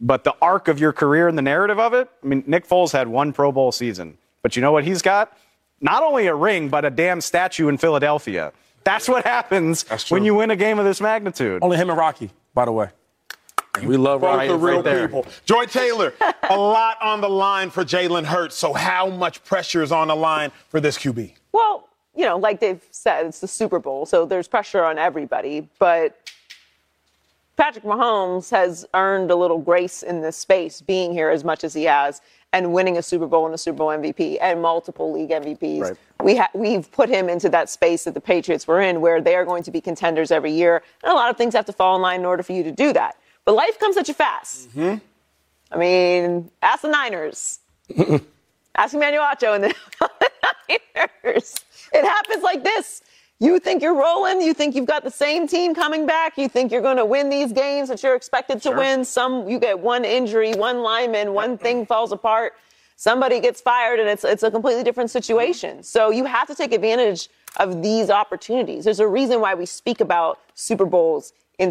but 0.00 0.24
the 0.24 0.34
arc 0.42 0.66
of 0.66 0.80
your 0.80 0.92
career 0.92 1.28
and 1.28 1.38
the 1.38 1.42
narrative 1.42 1.78
of 1.78 1.94
it. 1.94 2.10
I 2.24 2.26
mean, 2.26 2.42
Nick 2.46 2.66
Foles 2.66 2.92
had 2.92 3.06
one 3.06 3.32
Pro 3.32 3.52
Bowl 3.52 3.70
season, 3.70 4.18
but 4.42 4.56
you 4.56 4.62
know 4.62 4.72
what 4.72 4.82
he's 4.82 5.00
got? 5.00 5.36
Not 5.80 6.02
only 6.02 6.26
a 6.26 6.34
ring, 6.34 6.68
but 6.70 6.84
a 6.84 6.90
damn 6.90 7.20
statue 7.20 7.68
in 7.68 7.78
Philadelphia. 7.78 8.52
That's 8.82 9.08
what 9.08 9.24
happens 9.24 9.84
true. 9.84 10.16
when 10.16 10.24
you 10.24 10.34
win 10.34 10.50
a 10.50 10.56
game 10.56 10.78
of 10.80 10.84
this 10.84 11.00
magnitude. 11.00 11.62
Only 11.62 11.76
him 11.76 11.88
and 11.88 11.98
Rocky, 11.98 12.30
by 12.52 12.64
the 12.64 12.72
way. 12.72 12.88
And 13.76 13.86
we 13.86 13.96
love 13.96 14.20
Both 14.22 14.36
Rocky. 14.36 14.48
are 14.48 14.56
real 14.56 14.74
right 14.76 14.84
there. 14.84 15.06
people. 15.08 15.26
Joy 15.44 15.64
Taylor, 15.66 16.12
a 16.48 16.56
lot 16.56 16.96
on 17.00 17.20
the 17.20 17.28
line 17.28 17.70
for 17.70 17.84
Jalen 17.84 18.24
Hurts. 18.24 18.56
So, 18.56 18.72
how 18.72 19.08
much 19.08 19.44
pressure 19.44 19.82
is 19.82 19.92
on 19.92 20.08
the 20.08 20.16
line 20.16 20.50
for 20.68 20.80
this 20.80 20.98
QB? 20.98 21.34
Well, 21.52 21.88
you 22.16 22.24
know, 22.24 22.36
like 22.36 22.60
they've 22.60 22.82
said, 22.90 23.26
it's 23.26 23.40
the 23.40 23.46
Super 23.48 23.78
Bowl, 23.78 24.06
so 24.06 24.26
there's 24.26 24.48
pressure 24.48 24.82
on 24.84 24.98
everybody. 24.98 25.68
But 25.78 26.18
Patrick 27.56 27.84
Mahomes 27.84 28.50
has 28.50 28.86
earned 28.94 29.30
a 29.30 29.36
little 29.36 29.58
grace 29.58 30.02
in 30.02 30.20
this 30.20 30.36
space, 30.36 30.80
being 30.80 31.12
here 31.12 31.30
as 31.30 31.44
much 31.44 31.62
as 31.62 31.72
he 31.72 31.84
has, 31.84 32.20
and 32.52 32.72
winning 32.72 32.98
a 32.98 33.02
Super 33.02 33.26
Bowl 33.28 33.46
and 33.46 33.54
a 33.54 33.58
Super 33.58 33.78
Bowl 33.78 33.88
MVP 33.90 34.38
and 34.40 34.60
multiple 34.60 35.12
league 35.12 35.30
MVPs. 35.30 35.80
Right. 35.82 35.96
We 36.24 36.36
ha- 36.36 36.50
we've 36.54 36.90
put 36.90 37.08
him 37.08 37.28
into 37.28 37.48
that 37.50 37.70
space 37.70 38.02
that 38.04 38.14
the 38.14 38.20
Patriots 38.20 38.66
were 38.66 38.80
in, 38.80 39.00
where 39.00 39.20
they 39.20 39.36
are 39.36 39.44
going 39.44 39.62
to 39.62 39.70
be 39.70 39.80
contenders 39.80 40.32
every 40.32 40.50
year, 40.50 40.82
and 41.04 41.12
a 41.12 41.14
lot 41.14 41.30
of 41.30 41.36
things 41.36 41.54
have 41.54 41.66
to 41.66 41.72
fall 41.72 41.94
in 41.94 42.02
line 42.02 42.18
in 42.20 42.26
order 42.26 42.42
for 42.42 42.52
you 42.52 42.64
to 42.64 42.72
do 42.72 42.92
that. 42.94 43.16
But 43.44 43.54
life 43.54 43.78
comes 43.78 43.96
at 43.96 44.08
you 44.08 44.14
fast. 44.14 44.70
Mm-hmm. 44.70 44.98
I 45.72 45.78
mean, 45.78 46.50
ask 46.62 46.82
the 46.82 46.88
Niners. 46.88 47.60
ask 48.74 48.94
Emmanuel 48.94 49.22
Acho 49.22 49.54
and 49.54 49.64
the 49.64 49.74
Niners. 51.24 51.54
It 51.92 52.04
happens 52.04 52.42
like 52.42 52.64
this. 52.64 53.02
You 53.42 53.58
think 53.58 53.82
you're 53.82 53.98
rolling. 53.98 54.42
You 54.42 54.52
think 54.52 54.74
you've 54.74 54.86
got 54.86 55.02
the 55.02 55.10
same 55.10 55.48
team 55.48 55.74
coming 55.74 56.06
back. 56.06 56.36
You 56.36 56.48
think 56.48 56.70
you're 56.70 56.82
going 56.82 56.98
to 56.98 57.06
win 57.06 57.30
these 57.30 57.52
games 57.52 57.88
that 57.88 58.02
you're 58.02 58.14
expected 58.14 58.60
to 58.62 58.70
win. 58.70 59.04
Some 59.04 59.48
you 59.48 59.58
get 59.58 59.78
one 59.78 60.04
injury, 60.04 60.52
one 60.52 60.82
lineman, 60.82 61.32
one 61.32 61.56
thing 61.56 61.86
falls 61.86 62.12
apart. 62.12 62.52
Somebody 62.96 63.40
gets 63.40 63.62
fired, 63.62 63.98
and 63.98 64.10
it's 64.10 64.24
it's 64.24 64.42
a 64.42 64.50
completely 64.50 64.84
different 64.84 65.10
situation. 65.10 65.76
Mm-hmm. 65.76 65.82
So 65.82 66.10
you 66.10 66.26
have 66.26 66.48
to 66.48 66.54
take 66.54 66.72
advantage 66.72 67.30
of 67.56 67.82
these 67.82 68.10
opportunities. 68.10 68.84
There's 68.84 69.00
a 69.00 69.08
reason 69.08 69.40
why 69.40 69.54
we 69.54 69.64
speak 69.64 70.02
about 70.02 70.38
Super 70.54 70.84
Bowls 70.84 71.32
in, 71.60 71.70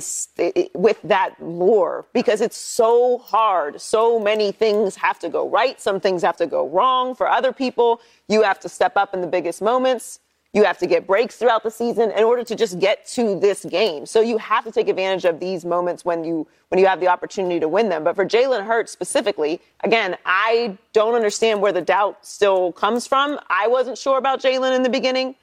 with 0.75 1.01
that 1.03 1.33
lore 1.41 2.05
because 2.13 2.41
it's 2.41 2.57
so 2.57 3.17
hard. 3.17 3.81
So 3.81 4.19
many 4.19 4.51
things 4.51 4.95
have 4.95 5.17
to 5.19 5.29
go 5.29 5.49
right. 5.49 5.81
Some 5.81 5.99
things 5.99 6.21
have 6.21 6.37
to 6.37 6.45
go 6.45 6.69
wrong 6.69 7.15
for 7.15 7.27
other 7.27 7.51
people. 7.51 7.99
You 8.27 8.43
have 8.43 8.59
to 8.61 8.69
step 8.69 8.95
up 8.95 9.15
in 9.15 9.21
the 9.21 9.27
biggest 9.27 9.61
moments. 9.61 10.19
You 10.53 10.63
have 10.63 10.77
to 10.79 10.87
get 10.87 11.05
breaks 11.05 11.35
throughout 11.37 11.63
the 11.63 11.71
season 11.71 12.11
in 12.11 12.23
order 12.23 12.43
to 12.43 12.55
just 12.55 12.79
get 12.79 13.05
to 13.07 13.39
this 13.39 13.65
game. 13.65 14.05
So 14.05 14.21
you 14.21 14.37
have 14.37 14.63
to 14.65 14.71
take 14.71 14.87
advantage 14.87 15.25
of 15.25 15.39
these 15.39 15.65
moments 15.65 16.05
when 16.05 16.23
you 16.23 16.47
when 16.69 16.79
you 16.79 16.85
have 16.85 16.99
the 16.99 17.07
opportunity 17.07 17.59
to 17.59 17.67
win 17.67 17.89
them. 17.89 18.03
But 18.03 18.15
for 18.15 18.25
Jalen 18.25 18.65
Hurts 18.65 18.91
specifically, 18.91 19.59
again, 19.83 20.17
I 20.25 20.77
don't 20.93 21.15
understand 21.15 21.61
where 21.61 21.71
the 21.71 21.81
doubt 21.81 22.25
still 22.25 22.71
comes 22.71 23.07
from. 23.07 23.39
I 23.49 23.67
wasn't 23.67 23.97
sure 23.97 24.17
about 24.17 24.39
Jalen 24.39 24.75
in 24.75 24.83
the 24.83 24.89
beginning. 24.89 25.35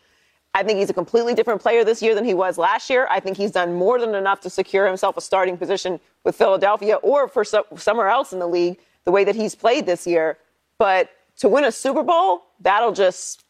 I 0.57 0.63
think 0.63 0.79
he's 0.79 0.89
a 0.89 0.95
completely 0.95 1.35
different 1.35 1.61
player 1.61 1.85
this 1.85 2.01
year 2.01 2.15
than 2.15 2.25
he 2.25 2.33
was 2.33 2.57
last 2.57 2.89
year. 2.89 3.07
I 3.11 3.21
think 3.21 3.37
he's 3.37 3.51
done 3.51 3.75
more 3.75 4.01
than 4.01 4.15
enough 4.15 4.41
to 4.41 4.49
secure 4.49 4.87
himself 4.87 5.19
a 5.19 5.21
starting 5.21 5.59
position 5.59 6.01
with 6.25 6.35
Philadelphia 6.35 6.95
or 7.03 7.29
for 7.29 7.45
so, 7.45 7.67
somewhere 7.77 8.09
else 8.09 8.33
in 8.33 8.39
the 8.39 8.47
league 8.47 8.79
the 9.05 9.11
way 9.11 9.23
that 9.23 9.37
he's 9.37 9.55
played 9.55 9.85
this 9.85 10.07
year. 10.07 10.39
But 10.79 11.11
to 11.41 11.49
win 11.51 11.65
a 11.65 11.71
Super 11.71 12.03
Bowl, 12.03 12.47
that'll 12.61 12.95
just 12.95 13.45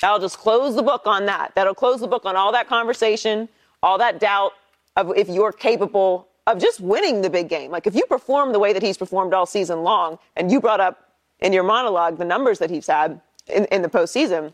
that'll 0.00 0.20
just 0.20 0.38
close 0.38 0.76
the 0.76 0.82
book 0.84 1.02
on 1.06 1.26
that. 1.26 1.56
That'll 1.56 1.74
close 1.74 1.98
the 1.98 2.06
book 2.06 2.24
on 2.24 2.36
all 2.36 2.52
that 2.52 2.68
conversation, 2.68 3.48
all 3.82 3.98
that 3.98 4.20
doubt 4.20 4.52
of 4.94 5.12
if 5.16 5.28
you're 5.28 5.50
capable 5.50 6.28
of 6.46 6.60
just 6.60 6.78
winning 6.78 7.22
the 7.22 7.30
big 7.30 7.48
game. 7.48 7.72
Like 7.72 7.88
if 7.88 7.96
you 7.96 8.06
perform 8.06 8.52
the 8.52 8.60
way 8.60 8.72
that 8.72 8.82
he's 8.82 8.96
performed 8.96 9.34
all 9.34 9.44
season 9.44 9.82
long, 9.82 10.20
and 10.36 10.52
you 10.52 10.60
brought 10.60 10.80
up 10.80 11.14
in 11.40 11.52
your 11.52 11.64
monologue 11.64 12.18
the 12.18 12.24
numbers 12.24 12.60
that 12.60 12.70
he's 12.70 12.86
had 12.86 13.20
in, 13.48 13.64
in 13.72 13.82
the 13.82 13.88
postseason, 13.88 14.52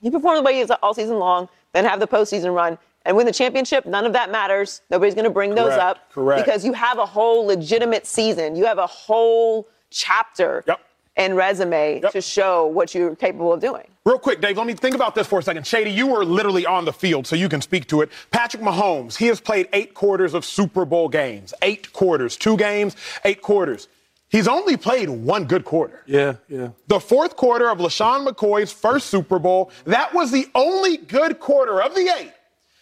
he 0.00 0.10
performed 0.10 0.38
the 0.38 0.42
way 0.42 0.58
he's 0.58 0.70
all 0.70 0.94
season 0.94 1.18
long, 1.18 1.48
then 1.72 1.84
have 1.84 2.00
the 2.00 2.06
postseason 2.06 2.54
run 2.54 2.78
and 3.04 3.16
win 3.16 3.26
the 3.26 3.32
championship. 3.32 3.86
None 3.86 4.04
of 4.06 4.12
that 4.12 4.30
matters. 4.30 4.82
Nobody's 4.90 5.14
going 5.14 5.24
to 5.24 5.30
bring 5.30 5.54
those 5.54 5.72
up 5.72 6.10
correct. 6.12 6.44
because 6.44 6.64
you 6.64 6.72
have 6.72 6.98
a 6.98 7.06
whole 7.06 7.46
legitimate 7.46 8.06
season. 8.06 8.54
You 8.56 8.66
have 8.66 8.78
a 8.78 8.86
whole 8.86 9.66
chapter 9.90 10.64
Yep. 10.66 10.80
and 11.16 11.36
resume 11.36 12.00
Yep. 12.02 12.12
to 12.12 12.20
show 12.20 12.66
what 12.66 12.94
you're 12.94 13.16
capable 13.16 13.52
of 13.52 13.60
doing. 13.60 13.86
Real 14.04 14.18
quick, 14.18 14.40
Dave, 14.40 14.56
let 14.56 14.66
me 14.66 14.72
think 14.74 14.94
about 14.94 15.14
this 15.14 15.26
for 15.26 15.38
a 15.38 15.42
second. 15.42 15.66
Shady, 15.66 15.90
you 15.90 16.06
were 16.06 16.24
literally 16.24 16.64
on 16.64 16.84
the 16.84 16.92
field, 16.92 17.26
so 17.26 17.36
you 17.36 17.48
can 17.48 17.60
speak 17.60 17.86
to 17.88 18.00
it. 18.02 18.10
Patrick 18.30 18.62
Mahomes, 18.62 19.16
he 19.16 19.26
has 19.26 19.40
played 19.40 19.68
eight 19.72 19.92
quarters 19.94 20.32
of 20.34 20.44
Super 20.44 20.84
Bowl 20.84 21.08
games. 21.08 21.52
Eight 21.62 21.92
quarters. 21.92 22.36
Two 22.36 22.56
games, 22.56 22.96
eight 23.24 23.42
quarters. 23.42 23.88
He's 24.30 24.46
only 24.46 24.76
played 24.76 25.08
one 25.08 25.46
good 25.46 25.64
quarter. 25.64 26.02
Yeah, 26.06 26.34
yeah. 26.48 26.68
The 26.86 27.00
fourth 27.00 27.36
quarter 27.36 27.70
of 27.70 27.78
LeSean 27.78 28.26
McCoy's 28.26 28.70
first 28.70 29.06
Super 29.06 29.38
Bowl, 29.38 29.70
that 29.84 30.12
was 30.12 30.30
the 30.30 30.46
only 30.54 30.98
good 30.98 31.40
quarter 31.40 31.80
of 31.80 31.94
the 31.94 32.12
eight 32.18 32.32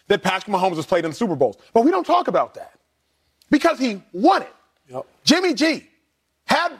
that 0.07 0.23
Patrick 0.23 0.53
Mahomes 0.53 0.75
has 0.75 0.85
played 0.85 1.05
in 1.05 1.13
Super 1.13 1.35
Bowls. 1.35 1.57
But 1.73 1.85
we 1.85 1.91
don't 1.91 2.05
talk 2.05 2.27
about 2.27 2.53
that 2.55 2.73
because 3.49 3.79
he 3.79 4.01
won 4.11 4.41
it. 4.41 4.53
Yep. 4.89 5.05
Jimmy 5.23 5.53
G 5.53 5.87
had 6.45 6.73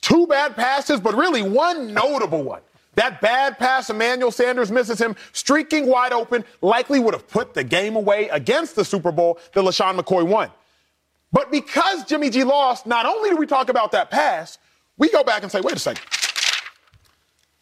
two 0.00 0.26
bad 0.26 0.56
passes, 0.56 0.98
but 1.00 1.14
really 1.14 1.42
one 1.42 1.92
notable 1.92 2.42
one. 2.42 2.62
That 2.94 3.20
bad 3.20 3.58
pass 3.58 3.90
Emmanuel 3.90 4.30
Sanders 4.30 4.72
misses 4.72 4.98
him, 4.98 5.14
streaking 5.32 5.86
wide 5.86 6.12
open, 6.12 6.44
likely 6.62 6.98
would 6.98 7.12
have 7.12 7.28
put 7.28 7.52
the 7.52 7.62
game 7.62 7.94
away 7.94 8.30
against 8.30 8.74
the 8.74 8.84
Super 8.86 9.12
Bowl 9.12 9.38
that 9.52 9.60
LeSean 9.60 9.98
McCoy 9.98 10.26
won. 10.26 10.50
But 11.36 11.50
because 11.50 12.02
Jimmy 12.04 12.30
G 12.30 12.44
lost, 12.44 12.86
not 12.86 13.04
only 13.04 13.28
do 13.28 13.36
we 13.36 13.44
talk 13.44 13.68
about 13.68 13.92
that 13.92 14.10
pass, 14.10 14.56
we 14.96 15.10
go 15.10 15.22
back 15.22 15.42
and 15.42 15.52
say, 15.52 15.60
wait 15.60 15.76
a 15.76 15.78
second. 15.78 16.02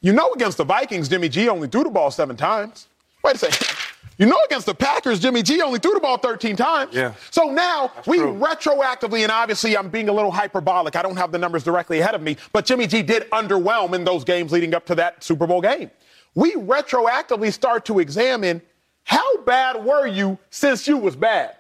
You 0.00 0.12
know, 0.12 0.32
against 0.32 0.58
the 0.58 0.64
Vikings, 0.64 1.08
Jimmy 1.08 1.28
G 1.28 1.48
only 1.48 1.66
threw 1.66 1.82
the 1.82 1.90
ball 1.90 2.12
seven 2.12 2.36
times. 2.36 2.86
Wait 3.24 3.34
a 3.34 3.38
second. 3.38 3.66
You 4.16 4.26
know, 4.26 4.38
against 4.46 4.66
the 4.66 4.76
Packers, 4.76 5.18
Jimmy 5.18 5.42
G 5.42 5.60
only 5.60 5.80
threw 5.80 5.92
the 5.92 5.98
ball 5.98 6.18
13 6.18 6.54
times. 6.54 6.94
Yeah. 6.94 7.14
So 7.32 7.50
now 7.50 7.90
we 8.06 8.18
true. 8.18 8.32
retroactively, 8.34 9.22
and 9.24 9.32
obviously 9.32 9.76
I'm 9.76 9.88
being 9.88 10.08
a 10.08 10.12
little 10.12 10.30
hyperbolic. 10.30 10.94
I 10.94 11.02
don't 11.02 11.16
have 11.16 11.32
the 11.32 11.38
numbers 11.38 11.64
directly 11.64 11.98
ahead 11.98 12.14
of 12.14 12.22
me, 12.22 12.36
but 12.52 12.64
Jimmy 12.64 12.86
G 12.86 13.02
did 13.02 13.28
underwhelm 13.30 13.92
in 13.92 14.04
those 14.04 14.22
games 14.22 14.52
leading 14.52 14.72
up 14.72 14.86
to 14.86 14.94
that 14.94 15.24
Super 15.24 15.48
Bowl 15.48 15.60
game. 15.60 15.90
We 16.36 16.52
retroactively 16.52 17.52
start 17.52 17.84
to 17.86 17.98
examine 17.98 18.62
how 19.02 19.38
bad 19.38 19.84
were 19.84 20.06
you 20.06 20.38
since 20.48 20.86
you 20.86 20.96
was 20.96 21.16
bad. 21.16 21.56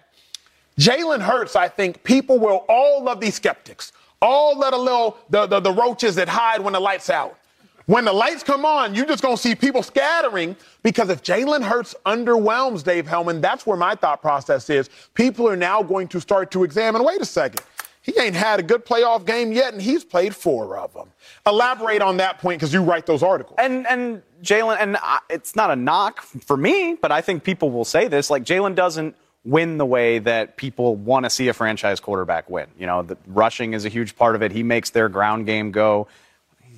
Jalen 0.78 1.20
Hurts, 1.20 1.56
I 1.56 1.68
think 1.68 2.02
people 2.02 2.38
will 2.38 2.64
all 2.68 3.02
love 3.02 3.20
these 3.20 3.34
skeptics. 3.34 3.92
All 4.20 4.58
let 4.58 4.72
a 4.72 4.78
little 4.78 5.18
the, 5.30 5.46
the, 5.46 5.60
the 5.60 5.72
roaches 5.72 6.14
that 6.16 6.28
hide 6.28 6.60
when 6.60 6.72
the 6.72 6.80
lights 6.80 7.10
out. 7.10 7.38
When 7.86 8.06
the 8.06 8.12
lights 8.12 8.42
come 8.42 8.64
on, 8.64 8.94
you're 8.94 9.04
just 9.04 9.22
gonna 9.22 9.36
see 9.36 9.54
people 9.54 9.82
scattering 9.82 10.56
because 10.82 11.10
if 11.10 11.22
Jalen 11.22 11.62
Hurts 11.62 11.94
underwhelms 12.06 12.82
Dave 12.82 13.06
Helman, 13.06 13.42
that's 13.42 13.66
where 13.66 13.76
my 13.76 13.94
thought 13.94 14.22
process 14.22 14.70
is. 14.70 14.88
People 15.12 15.46
are 15.46 15.56
now 15.56 15.82
going 15.82 16.08
to 16.08 16.20
start 16.20 16.50
to 16.52 16.64
examine, 16.64 17.04
wait 17.04 17.20
a 17.20 17.26
second. 17.26 17.60
He 18.00 18.18
ain't 18.18 18.34
had 18.34 18.60
a 18.60 18.62
good 18.62 18.84
playoff 18.84 19.24
game 19.24 19.52
yet, 19.52 19.72
and 19.72 19.80
he's 19.80 20.04
played 20.04 20.34
four 20.34 20.76
of 20.76 20.92
them. 20.92 21.08
Elaborate 21.46 22.02
on 22.02 22.18
that 22.18 22.38
point 22.38 22.60
because 22.60 22.72
you 22.72 22.82
write 22.82 23.06
those 23.06 23.22
articles. 23.22 23.56
And 23.58 23.86
and 23.86 24.22
Jalen, 24.42 24.78
and 24.80 24.96
I, 24.98 25.20
it's 25.28 25.54
not 25.54 25.70
a 25.70 25.76
knock 25.76 26.22
for 26.22 26.56
me, 26.56 26.96
but 27.00 27.12
I 27.12 27.20
think 27.20 27.44
people 27.44 27.70
will 27.70 27.84
say 27.84 28.08
this. 28.08 28.30
Like 28.30 28.44
Jalen 28.44 28.74
doesn't 28.74 29.14
win 29.44 29.76
the 29.78 29.86
way 29.86 30.18
that 30.20 30.56
people 30.56 30.96
want 30.96 31.24
to 31.24 31.30
see 31.30 31.48
a 31.48 31.52
franchise 31.52 32.00
quarterback 32.00 32.48
win. 32.48 32.66
You 32.78 32.86
know, 32.86 33.02
the 33.02 33.16
rushing 33.26 33.74
is 33.74 33.84
a 33.84 33.88
huge 33.88 34.16
part 34.16 34.34
of 34.34 34.42
it. 34.42 34.52
He 34.52 34.62
makes 34.62 34.90
their 34.90 35.08
ground 35.08 35.46
game 35.46 35.70
go. 35.70 36.08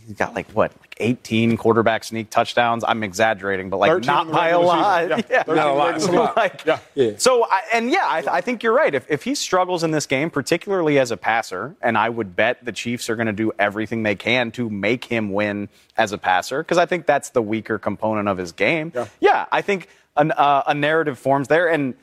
He's 0.07 0.17
got 0.17 0.35
like 0.35 0.49
what, 0.53 0.73
like 0.81 0.95
18 0.99 1.57
quarterback 1.57 2.05
sneak 2.05 2.31
touchdowns. 2.31 2.85
I'm 2.87 3.03
exaggerating, 3.03 3.71
but 3.71 3.79
like 3.79 4.05
not 4.05 4.27
in 4.27 4.33
by 4.33 4.49
a 4.51 4.61
lot. 4.61 5.09
Yeah, 5.09 5.21
Yeah, 5.29 5.43
Not 5.49 5.67
a 5.69 5.73
lot. 5.73 5.89
in 5.89 5.95
the 5.95 5.97
It's 5.97 6.05
a 6.05 6.09
regular 6.09 6.25
lot. 6.27 6.37
like, 6.37 6.65
Yeah. 6.65 6.79
Yeah. 6.95 7.11
So, 7.19 7.45
I, 7.45 7.63
and 7.73 7.91
yeah, 7.91 8.05
I, 8.05 8.25
I 8.37 8.41
think 8.41 8.63
you're 8.63 8.73
right. 8.73 8.95
If, 8.95 9.11
if 9.11 9.25
he 9.25 9.35
struggles 9.35 9.83
in 9.83 9.91
this 9.91 10.07
game, 10.07 10.31
particularly 10.31 10.99
as 11.01 11.11
a 11.11 11.17
passer, 11.17 11.75
and 11.83 11.99
I 11.99 12.09
would 12.09 12.37
bet 12.37 12.65
the 12.65 12.73
Chiefs 12.73 13.11
are 13.11 13.17
going 13.17 13.27
to 13.27 13.33
do 13.33 13.51
everything 13.59 14.05
they 14.05 14.15
can 14.15 14.53
to 14.53 14.71
make 14.71 15.05
him 15.05 15.33
win 15.33 15.69
as 15.97 16.13
a 16.13 16.19
passer, 16.19 16.63
because 16.63 16.79
I 16.79 16.87
think 16.87 17.07
that's 17.07 17.31
the 17.31 17.43
weaker 17.43 17.79
component 17.79 18.29
of 18.29 18.39
his 18.39 18.53
game. 18.53 18.93
Yeah. 19.21 19.47
I 19.51 19.63
think 19.63 19.89
an, 20.17 20.31
uh, 20.33 20.63
a 20.69 20.75
narrative 20.75 21.19
forms 21.19 21.49
there. 21.49 21.69
And 21.69 21.95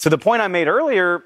to 0.00 0.10
the 0.10 0.18
point 0.18 0.42
I 0.42 0.48
made 0.48 0.68
earlier, 0.68 1.22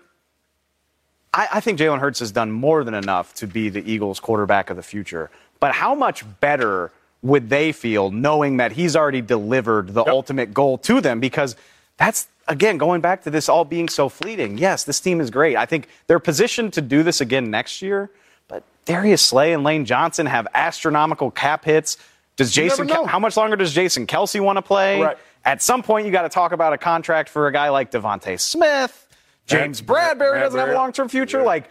I, 1.33 1.49
I 1.55 1.61
think 1.61 1.79
Jalen 1.79 1.99
Hurts 1.99 2.21
has 2.21 2.31
done 2.31 2.53
more 2.53 2.85
than 2.85 2.95
enough 2.95 3.35
to 3.35 3.47
be 3.47 3.69
the 3.69 3.91
Eagles' 3.91 4.21
quarterback 4.21 4.71
of 4.71 4.77
the 4.77 4.83
future. 4.83 5.31
But 5.61 5.73
how 5.73 5.95
much 5.95 6.25
better 6.41 6.93
would 7.23 7.49
they 7.49 7.73
feel 7.73 8.11
knowing 8.11 8.59
that 8.59 8.73
he's 8.73 8.95
already 8.95 9.23
delivered 9.23 9.95
the 9.95 10.05
ultimate 10.07 10.53
goal 10.53 10.79
to 10.79 11.01
them? 11.01 11.21
Because 11.21 11.57
that's, 11.97 12.29
again, 12.49 12.77
going 12.77 13.01
back 13.01 13.23
to 13.23 13.31
this 13.31 13.49
all 13.49 13.65
being 13.65 13.89
so 13.89 14.09
fleeting. 14.09 14.59
Yes, 14.59 14.85
this 14.85 15.01
team 15.01 15.21
is 15.21 15.31
great. 15.31 15.57
I 15.57 15.67
think 15.67 15.89
they're 16.07 16.19
positioned 16.19 16.73
to 16.75 16.83
do 16.83 17.03
this 17.03 17.21
again 17.21 17.51
next 17.51 17.81
year. 17.81 18.11
But 18.49 18.63
Darius 18.85 19.23
Slay 19.23 19.53
and 19.53 19.65
Lane 19.65 19.85
Johnson 19.85 20.27
have 20.27 20.47
astronomical 20.53 21.31
cap 21.31 21.65
hits. 21.65 21.97
Does 22.37 22.57
You 22.57 22.65
Jason? 22.65 22.89
How 22.89 23.21
much 23.21 23.37
longer 23.37 23.57
does 23.57 23.73
Jason 23.73 24.07
Kelce 24.07 24.41
want 24.41 24.57
to 24.57 24.63
play? 24.63 25.01
Right. 25.01 25.17
At 25.45 25.61
some 25.61 25.83
point, 25.83 26.07
you 26.07 26.13
got 26.13 26.23
to 26.23 26.29
talk 26.29 26.53
about 26.53 26.73
a 26.73 26.79
contract 26.79 27.29
for 27.29 27.47
a 27.47 27.53
guy 27.53 27.69
like 27.69 27.91
DeVonta 27.91 28.41
Smith. 28.41 29.07
James 29.47 29.81
Brad- 29.81 30.19
Bradberry 30.19 30.41
doesn't 30.41 30.59
have 30.59 30.71
a 30.71 30.75
long 30.75 30.93
term 30.93 31.09
future. 31.09 31.43
Like, 31.43 31.71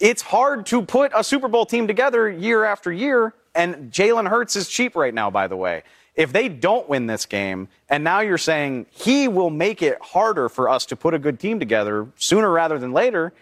it's 0.00 0.22
hard 0.22 0.66
to 0.66 0.82
put 0.82 1.12
a 1.14 1.22
Super 1.22 1.46
Bowl 1.46 1.64
team 1.64 1.86
together 1.86 2.28
year 2.28 2.64
after 2.64 2.92
year. 2.92 3.34
And 3.54 3.92
Jalen 3.92 4.28
Hurts 4.28 4.56
is 4.56 4.68
cheap 4.68 4.96
right 4.96 5.14
now, 5.14 5.30
by 5.30 5.46
the 5.46 5.56
way. 5.56 5.84
If 6.14 6.32
they 6.32 6.48
don't 6.48 6.88
win 6.88 7.06
this 7.06 7.24
game, 7.24 7.68
and 7.88 8.02
now 8.04 8.20
you're 8.20 8.38
saying 8.38 8.86
he 8.90 9.28
will 9.28 9.50
make 9.50 9.82
it 9.82 9.98
harder 10.02 10.48
for 10.48 10.68
us 10.68 10.84
to 10.86 10.96
put 10.96 11.14
a 11.14 11.18
good 11.18 11.38
team 11.38 11.60
together 11.60 12.08
sooner 12.16 12.50
rather 12.50 12.78
than 12.78 12.92
later, 12.92 13.32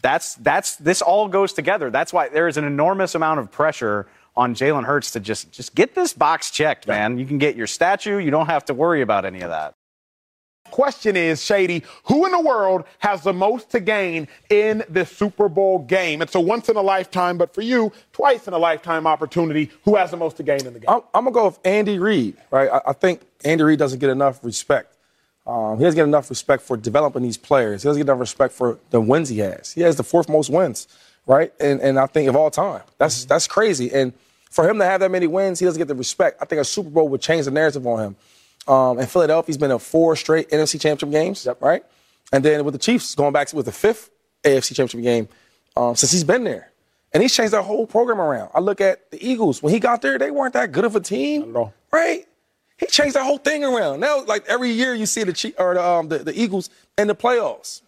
that's 0.00 0.34
that's 0.36 0.76
this 0.76 1.02
all 1.02 1.28
goes 1.28 1.52
together. 1.52 1.90
That's 1.90 2.12
why 2.12 2.28
there 2.28 2.48
is 2.48 2.56
an 2.56 2.64
enormous 2.64 3.14
amount 3.14 3.40
of 3.40 3.50
pressure 3.50 4.06
on 4.38 4.54
Jalen 4.54 4.84
Hurts 4.84 5.10
to 5.10 5.20
just 5.20 5.52
just 5.52 5.74
get 5.74 5.94
this 5.94 6.14
box 6.14 6.50
checked, 6.50 6.86
man. 6.86 7.18
You 7.18 7.26
can 7.26 7.38
get 7.38 7.56
your 7.56 7.66
statue. 7.66 8.18
You 8.18 8.30
don't 8.30 8.46
have 8.46 8.64
to 8.66 8.74
worry 8.74 9.02
about 9.02 9.24
any 9.24 9.42
of 9.42 9.50
that. 9.50 9.74
Question 10.70 11.16
is, 11.16 11.42
Shady, 11.42 11.82
who 12.04 12.26
in 12.26 12.32
the 12.32 12.40
world 12.40 12.84
has 12.98 13.22
the 13.22 13.32
most 13.32 13.70
to 13.70 13.80
gain 13.80 14.28
in 14.50 14.84
this 14.88 15.10
Super 15.10 15.48
Bowl 15.48 15.78
game? 15.80 16.22
It's 16.22 16.34
a 16.34 16.40
once 16.40 16.68
in 16.68 16.76
a 16.76 16.82
lifetime, 16.82 17.38
but 17.38 17.54
for 17.54 17.62
you, 17.62 17.90
twice 18.12 18.46
in 18.46 18.54
a 18.54 18.58
lifetime 18.58 19.06
opportunity. 19.06 19.70
Who 19.84 19.96
has 19.96 20.10
the 20.10 20.18
most 20.18 20.36
to 20.36 20.42
gain 20.42 20.66
in 20.66 20.74
the 20.74 20.80
game? 20.80 20.88
I'm, 20.88 21.00
I'm 21.14 21.24
gonna 21.24 21.32
go 21.32 21.46
with 21.46 21.58
Andy 21.64 21.98
Reid, 21.98 22.36
right? 22.50 22.70
I, 22.70 22.80
I 22.88 22.92
think 22.92 23.22
Andy 23.44 23.64
Reid 23.64 23.78
doesn't 23.78 23.98
get 23.98 24.10
enough 24.10 24.44
respect. 24.44 24.94
Um, 25.46 25.78
he 25.78 25.84
doesn't 25.84 25.96
get 25.96 26.04
enough 26.04 26.28
respect 26.28 26.62
for 26.62 26.76
developing 26.76 27.22
these 27.22 27.38
players. 27.38 27.82
He 27.82 27.88
doesn't 27.88 28.00
get 28.00 28.12
enough 28.12 28.20
respect 28.20 28.52
for 28.52 28.78
the 28.90 29.00
wins 29.00 29.30
he 29.30 29.38
has. 29.38 29.72
He 29.72 29.80
has 29.80 29.96
the 29.96 30.04
fourth 30.04 30.28
most 30.28 30.50
wins, 30.50 30.86
right? 31.26 31.52
And 31.58 31.80
and 31.80 31.98
I 31.98 32.06
think 32.06 32.28
of 32.28 32.36
all 32.36 32.50
time, 32.50 32.82
that's 32.98 33.24
that's 33.24 33.48
crazy. 33.48 33.90
And 33.92 34.12
for 34.50 34.68
him 34.68 34.78
to 34.78 34.84
have 34.84 35.00
that 35.00 35.10
many 35.10 35.26
wins, 35.26 35.58
he 35.58 35.66
doesn't 35.66 35.78
get 35.78 35.88
the 35.88 35.94
respect. 35.94 36.40
I 36.40 36.44
think 36.44 36.60
a 36.60 36.64
Super 36.64 36.90
Bowl 36.90 37.08
would 37.08 37.20
change 37.20 37.44
the 37.44 37.50
narrative 37.50 37.86
on 37.86 38.00
him. 38.00 38.16
Um, 38.72 38.98
and 38.98 39.08
Philadelphia's 39.08 39.56
been 39.56 39.70
in 39.70 39.78
four 39.78 40.16
straight 40.16 40.50
NFC 40.50 40.80
Championship 40.80 41.10
games, 41.10 41.48
right? 41.60 41.84
And 42.32 42.44
then 42.44 42.64
with 42.64 42.74
the 42.74 42.78
Chiefs 42.78 43.14
going 43.14 43.32
back 43.32 43.52
with 43.52 43.66
the 43.66 43.72
fifth 43.72 44.10
AFC 44.44 44.74
Championship 44.74 45.02
game 45.02 45.28
um, 45.76 45.96
since 45.96 46.12
he's 46.12 46.24
been 46.24 46.44
there. 46.44 46.70
And 47.12 47.22
he's 47.22 47.34
changed 47.34 47.54
that 47.54 47.62
whole 47.62 47.86
program 47.86 48.20
around. 48.20 48.50
I 48.54 48.60
look 48.60 48.82
at 48.82 49.10
the 49.10 49.26
Eagles. 49.26 49.62
When 49.62 49.72
he 49.72 49.80
got 49.80 50.02
there, 50.02 50.18
they 50.18 50.30
weren't 50.30 50.52
that 50.52 50.72
good 50.72 50.84
of 50.84 50.94
a 50.94 51.00
team. 51.00 51.52
Right? 51.90 52.26
He 52.76 52.86
changed 52.86 53.16
that 53.16 53.24
whole 53.24 53.38
thing 53.38 53.64
around. 53.64 54.00
Now, 54.00 54.24
like 54.24 54.46
every 54.46 54.70
year 54.70 54.94
you 54.94 55.06
see 55.06 55.24
the 55.24 55.32
Chief, 55.32 55.54
or 55.58 55.74
the, 55.74 55.82
um, 55.82 56.08
the, 56.08 56.18
the 56.18 56.38
Eagles 56.38 56.68
in 56.98 57.08
the 57.08 57.14
playoffs. 57.14 57.80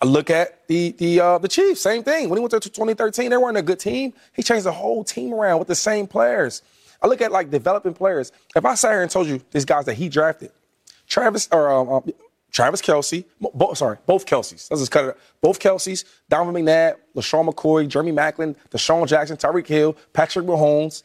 I 0.00 0.06
look 0.06 0.30
at 0.30 0.66
the 0.68 0.90
the 0.92 1.20
uh, 1.20 1.38
the 1.38 1.48
Chiefs, 1.48 1.80
same 1.80 2.02
thing. 2.02 2.28
When 2.28 2.36
he 2.36 2.40
went 2.40 2.50
there 2.50 2.60
to 2.60 2.68
2013, 2.68 3.30
they 3.30 3.36
weren't 3.36 3.56
a 3.56 3.62
good 3.62 3.80
team. 3.80 4.12
He 4.34 4.42
changed 4.42 4.66
the 4.66 4.72
whole 4.72 5.04
team 5.04 5.32
around 5.32 5.58
with 5.58 5.68
the 5.68 5.74
same 5.74 6.06
players. 6.06 6.62
I 7.00 7.06
look 7.06 7.20
at 7.20 7.32
like 7.32 7.50
developing 7.50 7.94
players. 7.94 8.32
If 8.56 8.64
I 8.64 8.74
sat 8.74 8.92
here 8.92 9.02
and 9.02 9.10
told 9.10 9.26
you 9.26 9.40
these 9.50 9.64
guys 9.64 9.84
that 9.86 9.94
he 9.94 10.08
drafted, 10.08 10.50
Travis 11.06 11.48
or 11.52 11.70
um, 11.70 11.88
um, 11.88 12.12
Travis 12.50 12.80
Kelce, 12.80 13.24
bo- 13.40 13.74
sorry, 13.74 13.98
both 14.06 14.26
Kelces. 14.26 14.70
Let's 14.70 14.80
just 14.82 14.90
cut 14.90 15.04
it. 15.04 15.10
Up. 15.10 15.18
Both 15.40 15.58
Kelces, 15.58 16.04
Donovan 16.28 16.62
McNabb, 16.64 16.96
LeSean 17.16 17.48
McCoy, 17.48 17.88
Jeremy 17.88 18.12
Maclin, 18.12 18.54
DeSean 18.70 19.06
Jackson, 19.06 19.36
Tyreek 19.36 19.66
Hill, 19.66 19.96
Patrick 20.12 20.46
Mahomes. 20.46 21.02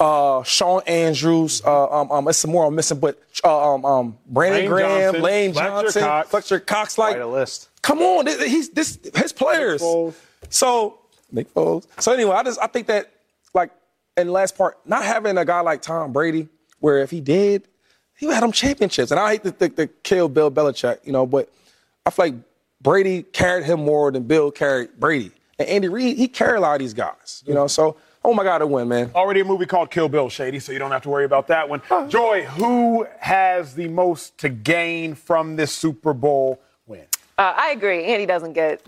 Uh, 0.00 0.42
Shawn 0.44 0.82
Andrews. 0.86 1.62
Uh, 1.62 2.00
um, 2.00 2.10
um, 2.10 2.28
it's 2.28 2.38
some 2.38 2.50
more 2.50 2.64
I'm 2.64 2.74
missing, 2.74 2.98
but 2.98 3.22
uh, 3.44 3.74
um, 3.74 3.84
um, 3.84 4.18
Brandon 4.26 4.60
Lane 4.60 4.68
Graham, 4.70 4.88
Johnson, 4.88 5.22
Lane 5.22 5.52
Fletcher 5.52 5.70
Johnson, 5.70 6.02
Cox. 6.02 6.30
Fletcher 6.30 6.60
Cox. 6.60 6.98
Like, 6.98 7.16
Quite 7.16 7.22
a 7.22 7.26
list. 7.26 7.68
come 7.82 7.98
on, 7.98 8.24
this, 8.24 8.42
he's 8.42 8.70
this 8.70 8.98
his 9.14 9.32
players. 9.34 9.82
Foles. 9.82 10.14
So 10.48 10.98
Nick 11.30 11.52
Foles. 11.52 11.86
So 12.00 12.12
anyway, 12.12 12.32
I 12.32 12.42
just 12.42 12.58
I 12.62 12.66
think 12.66 12.86
that 12.86 13.12
like 13.52 13.70
in 14.16 14.28
the 14.28 14.32
last 14.32 14.56
part, 14.56 14.78
not 14.86 15.04
having 15.04 15.36
a 15.36 15.44
guy 15.44 15.60
like 15.60 15.82
Tom 15.82 16.12
Brady, 16.12 16.48
where 16.78 16.98
if 16.98 17.10
he 17.10 17.20
did, 17.20 17.68
he 18.18 18.26
would 18.26 18.34
have 18.34 18.42
them 18.42 18.52
championships. 18.52 19.10
And 19.10 19.20
I 19.20 19.32
hate 19.32 19.44
to, 19.44 19.52
to, 19.52 19.68
to 19.68 19.86
kill 19.86 20.28
Bill 20.28 20.50
Belichick, 20.50 20.98
you 21.04 21.12
know, 21.12 21.26
but 21.26 21.52
I 22.06 22.10
feel 22.10 22.26
like 22.26 22.34
Brady 22.80 23.22
carried 23.22 23.64
him 23.64 23.84
more 23.84 24.10
than 24.10 24.22
Bill 24.22 24.50
carried 24.50 24.98
Brady. 24.98 25.32
And 25.58 25.68
Andy 25.68 25.88
Reid, 25.88 26.16
he 26.16 26.26
carried 26.26 26.58
a 26.58 26.60
lot 26.60 26.74
of 26.74 26.78
these 26.78 26.94
guys, 26.94 27.44
you 27.46 27.52
know. 27.52 27.66
So 27.66 27.96
oh 28.24 28.34
my 28.34 28.44
God, 28.44 28.58
to 28.58 28.66
win, 28.66 28.88
man. 28.88 29.10
Already 29.14 29.40
a 29.40 29.44
movie 29.44 29.66
called 29.66 29.90
Kill 29.90 30.08
Bill, 30.08 30.28
Shady, 30.28 30.58
so 30.58 30.72
you 30.72 30.78
don't 30.78 30.90
have 30.90 31.02
to 31.02 31.08
worry 31.08 31.24
about 31.24 31.48
that 31.48 31.68
one. 31.68 31.82
Joy, 32.08 32.44
who 32.44 33.06
has 33.18 33.74
the 33.74 33.88
most 33.88 34.38
to 34.38 34.48
gain 34.48 35.14
from 35.14 35.56
this 35.56 35.72
Super 35.72 36.12
Bowl 36.12 36.60
win? 36.86 37.04
Uh, 37.38 37.54
I 37.56 37.70
agree. 37.70 38.04
Andy 38.04 38.26
doesn't 38.26 38.52
get. 38.52 38.82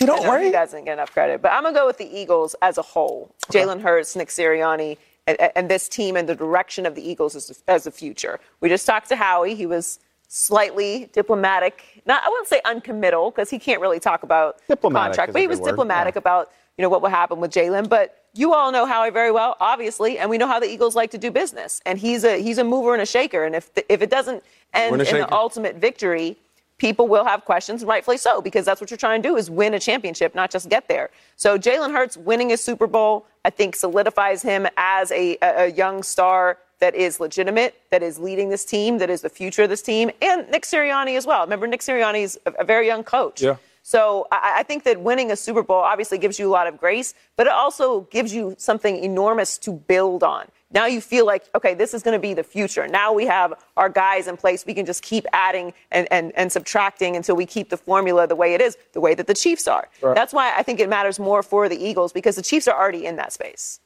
You 0.00 0.06
don't 0.06 0.20
I 0.26 0.38
know 0.38 0.44
He 0.44 0.50
doesn't 0.50 0.84
get 0.84 0.92
enough 0.94 1.12
credit, 1.12 1.40
but 1.40 1.52
I'm 1.52 1.62
gonna 1.62 1.74
go 1.74 1.86
with 1.86 1.98
the 1.98 2.06
Eagles 2.06 2.54
as 2.60 2.76
a 2.76 2.82
whole. 2.82 3.34
Jalen 3.50 3.80
Hurts, 3.80 4.14
Nick 4.14 4.28
Sirianni, 4.28 4.98
and, 5.26 5.38
and 5.56 5.70
this 5.70 5.88
team 5.88 6.16
and 6.16 6.28
the 6.28 6.34
direction 6.34 6.84
of 6.86 6.94
the 6.94 7.08
Eagles 7.08 7.34
as, 7.34 7.62
as 7.66 7.84
the 7.84 7.90
future. 7.90 8.38
We 8.60 8.68
just 8.68 8.86
talked 8.86 9.08
to 9.08 9.16
Howie. 9.16 9.54
He 9.54 9.66
was 9.66 9.98
slightly 10.28 11.08
diplomatic. 11.12 12.02
Not, 12.04 12.22
I 12.24 12.28
wouldn't 12.28 12.48
say 12.48 12.60
uncommittal 12.64 13.30
because 13.30 13.50
he 13.50 13.58
can't 13.58 13.80
really 13.80 14.00
talk 14.00 14.22
about 14.22 14.58
the 14.66 14.74
Diplomatic 14.74 15.12
contract, 15.12 15.32
but 15.32 15.40
he 15.40 15.48
was 15.48 15.60
word, 15.60 15.70
diplomatic 15.70 16.14
yeah. 16.14 16.20
about 16.20 16.52
you 16.76 16.82
know 16.82 16.88
what 16.88 17.02
will 17.02 17.10
happen 17.10 17.40
with 17.40 17.52
Jalen. 17.52 17.88
But 17.88 18.24
you 18.34 18.54
all 18.54 18.70
know 18.70 18.86
Howie 18.86 19.10
very 19.10 19.30
well, 19.30 19.56
obviously, 19.60 20.18
and 20.18 20.28
we 20.28 20.38
know 20.38 20.46
how 20.46 20.60
the 20.60 20.70
Eagles 20.70 20.94
like 20.94 21.10
to 21.12 21.18
do 21.18 21.30
business. 21.30 21.80
And 21.86 21.98
he's 21.98 22.24
a 22.24 22.42
he's 22.42 22.58
a 22.58 22.64
mover 22.64 22.92
and 22.92 23.02
a 23.02 23.06
shaker. 23.06 23.44
And 23.44 23.54
if 23.54 23.72
the, 23.74 23.92
if 23.92 24.02
it 24.02 24.10
doesn't 24.10 24.42
end 24.74 24.92
and 24.92 25.02
in 25.02 25.16
the 25.18 25.32
ultimate 25.32 25.76
victory, 25.76 26.36
people 26.78 27.08
will 27.08 27.24
have 27.24 27.44
questions, 27.44 27.82
and 27.82 27.88
rightfully 27.88 28.18
so, 28.18 28.40
because 28.42 28.64
that's 28.64 28.80
what 28.80 28.90
you're 28.90 28.98
trying 28.98 29.22
to 29.22 29.28
do 29.28 29.36
is 29.36 29.50
win 29.50 29.74
a 29.74 29.80
championship, 29.80 30.34
not 30.34 30.50
just 30.50 30.68
get 30.68 30.88
there. 30.88 31.10
So 31.36 31.58
Jalen 31.58 31.92
Hurts 31.92 32.16
winning 32.16 32.52
a 32.52 32.56
Super 32.56 32.86
Bowl, 32.86 33.26
I 33.44 33.50
think, 33.50 33.76
solidifies 33.76 34.42
him 34.42 34.66
as 34.76 35.10
a, 35.12 35.38
a, 35.40 35.68
young 35.68 36.02
star 36.02 36.58
that 36.80 36.94
is 36.94 37.18
legitimate, 37.20 37.80
that 37.90 38.02
is 38.02 38.18
leading 38.18 38.50
this 38.50 38.64
team, 38.64 38.98
that 38.98 39.08
is 39.08 39.22
the 39.22 39.30
future 39.30 39.62
of 39.62 39.70
this 39.70 39.80
team, 39.80 40.10
and 40.20 40.48
Nick 40.50 40.64
Sirianni 40.64 41.16
as 41.16 41.26
well. 41.26 41.42
Remember, 41.42 41.66
Nick 41.66 41.80
Sirianni 41.80 42.22
is 42.22 42.38
a, 42.44 42.52
a 42.58 42.64
very 42.64 42.86
young 42.86 43.02
coach. 43.02 43.40
Yeah. 43.40 43.56
So 43.86 44.26
I, 44.32 44.56
I 44.56 44.62
think 44.64 44.82
that 44.82 45.00
winning 45.00 45.30
a 45.30 45.36
Super 45.36 45.62
Bowl 45.62 45.76
obviously 45.76 46.18
gives 46.18 46.40
you 46.40 46.48
a 46.48 46.50
lot 46.50 46.66
of 46.66 46.76
grace, 46.76 47.14
but 47.36 47.46
it 47.46 47.52
also 47.52 48.00
gives 48.10 48.34
you 48.34 48.56
something 48.58 48.96
enormous 48.96 49.58
to 49.58 49.70
build 49.70 50.24
on. 50.24 50.48
Now 50.72 50.86
you 50.86 51.00
feel 51.00 51.24
like, 51.24 51.44
okay, 51.54 51.72
this 51.72 51.94
is 51.94 52.02
going 52.02 52.14
to 52.14 52.18
be 52.18 52.34
the 52.34 52.42
future. 52.42 52.88
Now 52.88 53.12
we 53.12 53.26
have 53.26 53.54
our 53.76 53.88
guys 53.88 54.26
in 54.26 54.36
place. 54.36 54.66
We 54.66 54.74
can 54.74 54.86
just 54.86 55.04
keep 55.04 55.24
adding 55.32 55.72
and, 55.92 56.08
and, 56.10 56.32
and 56.34 56.50
subtracting 56.50 57.14
until 57.14 57.36
we 57.36 57.46
keep 57.46 57.68
the 57.68 57.76
formula 57.76 58.26
the 58.26 58.34
way 58.34 58.54
it 58.54 58.60
is, 58.60 58.76
the 58.92 59.00
way 59.00 59.14
that 59.14 59.28
the 59.28 59.34
Chiefs 59.34 59.68
are. 59.68 59.88
That's 60.02 60.32
why 60.32 60.52
I 60.56 60.64
think 60.64 60.80
it 60.80 60.88
matters 60.88 61.20
more 61.20 61.44
for 61.44 61.68
the 61.68 61.76
Eagles 61.76 62.12
because 62.12 62.34
the 62.34 62.42
Chiefs 62.42 62.66
are 62.66 62.76
already 62.76 63.06
in 63.06 63.14
that 63.16 63.32
space. 63.32 63.78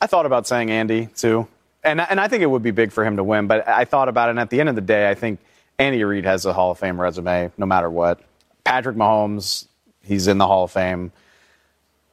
I 0.00 0.06
thought 0.06 0.26
about 0.26 0.46
saying 0.46 0.70
Andy 0.70 1.06
too, 1.16 1.48
and 1.82 2.00
and 2.00 2.20
I 2.20 2.28
think 2.28 2.44
it 2.44 2.50
would 2.50 2.62
be 2.62 2.70
big 2.70 2.92
for 2.92 3.04
him 3.04 3.16
to 3.16 3.24
win. 3.24 3.48
But 3.48 3.66
I 3.66 3.84
thought 3.84 4.08
about 4.08 4.28
it, 4.28 4.30
and 4.30 4.38
at 4.38 4.50
the 4.50 4.60
end 4.60 4.68
of 4.68 4.76
the 4.76 4.80
day, 4.80 5.10
I 5.10 5.16
think 5.16 5.40
Andy 5.80 6.04
Reid 6.04 6.24
has 6.24 6.46
a 6.46 6.52
Hall 6.52 6.70
of 6.70 6.78
Fame 6.78 7.00
resume, 7.00 7.50
no 7.58 7.66
matter 7.66 7.90
what. 7.90 8.20
Patrick 8.68 8.96
Mahomes, 8.96 9.66
he's 10.02 10.26
in 10.28 10.38
the 10.38 10.46
Hall 10.46 10.64
of 10.64 10.70
Fame. 10.70 11.12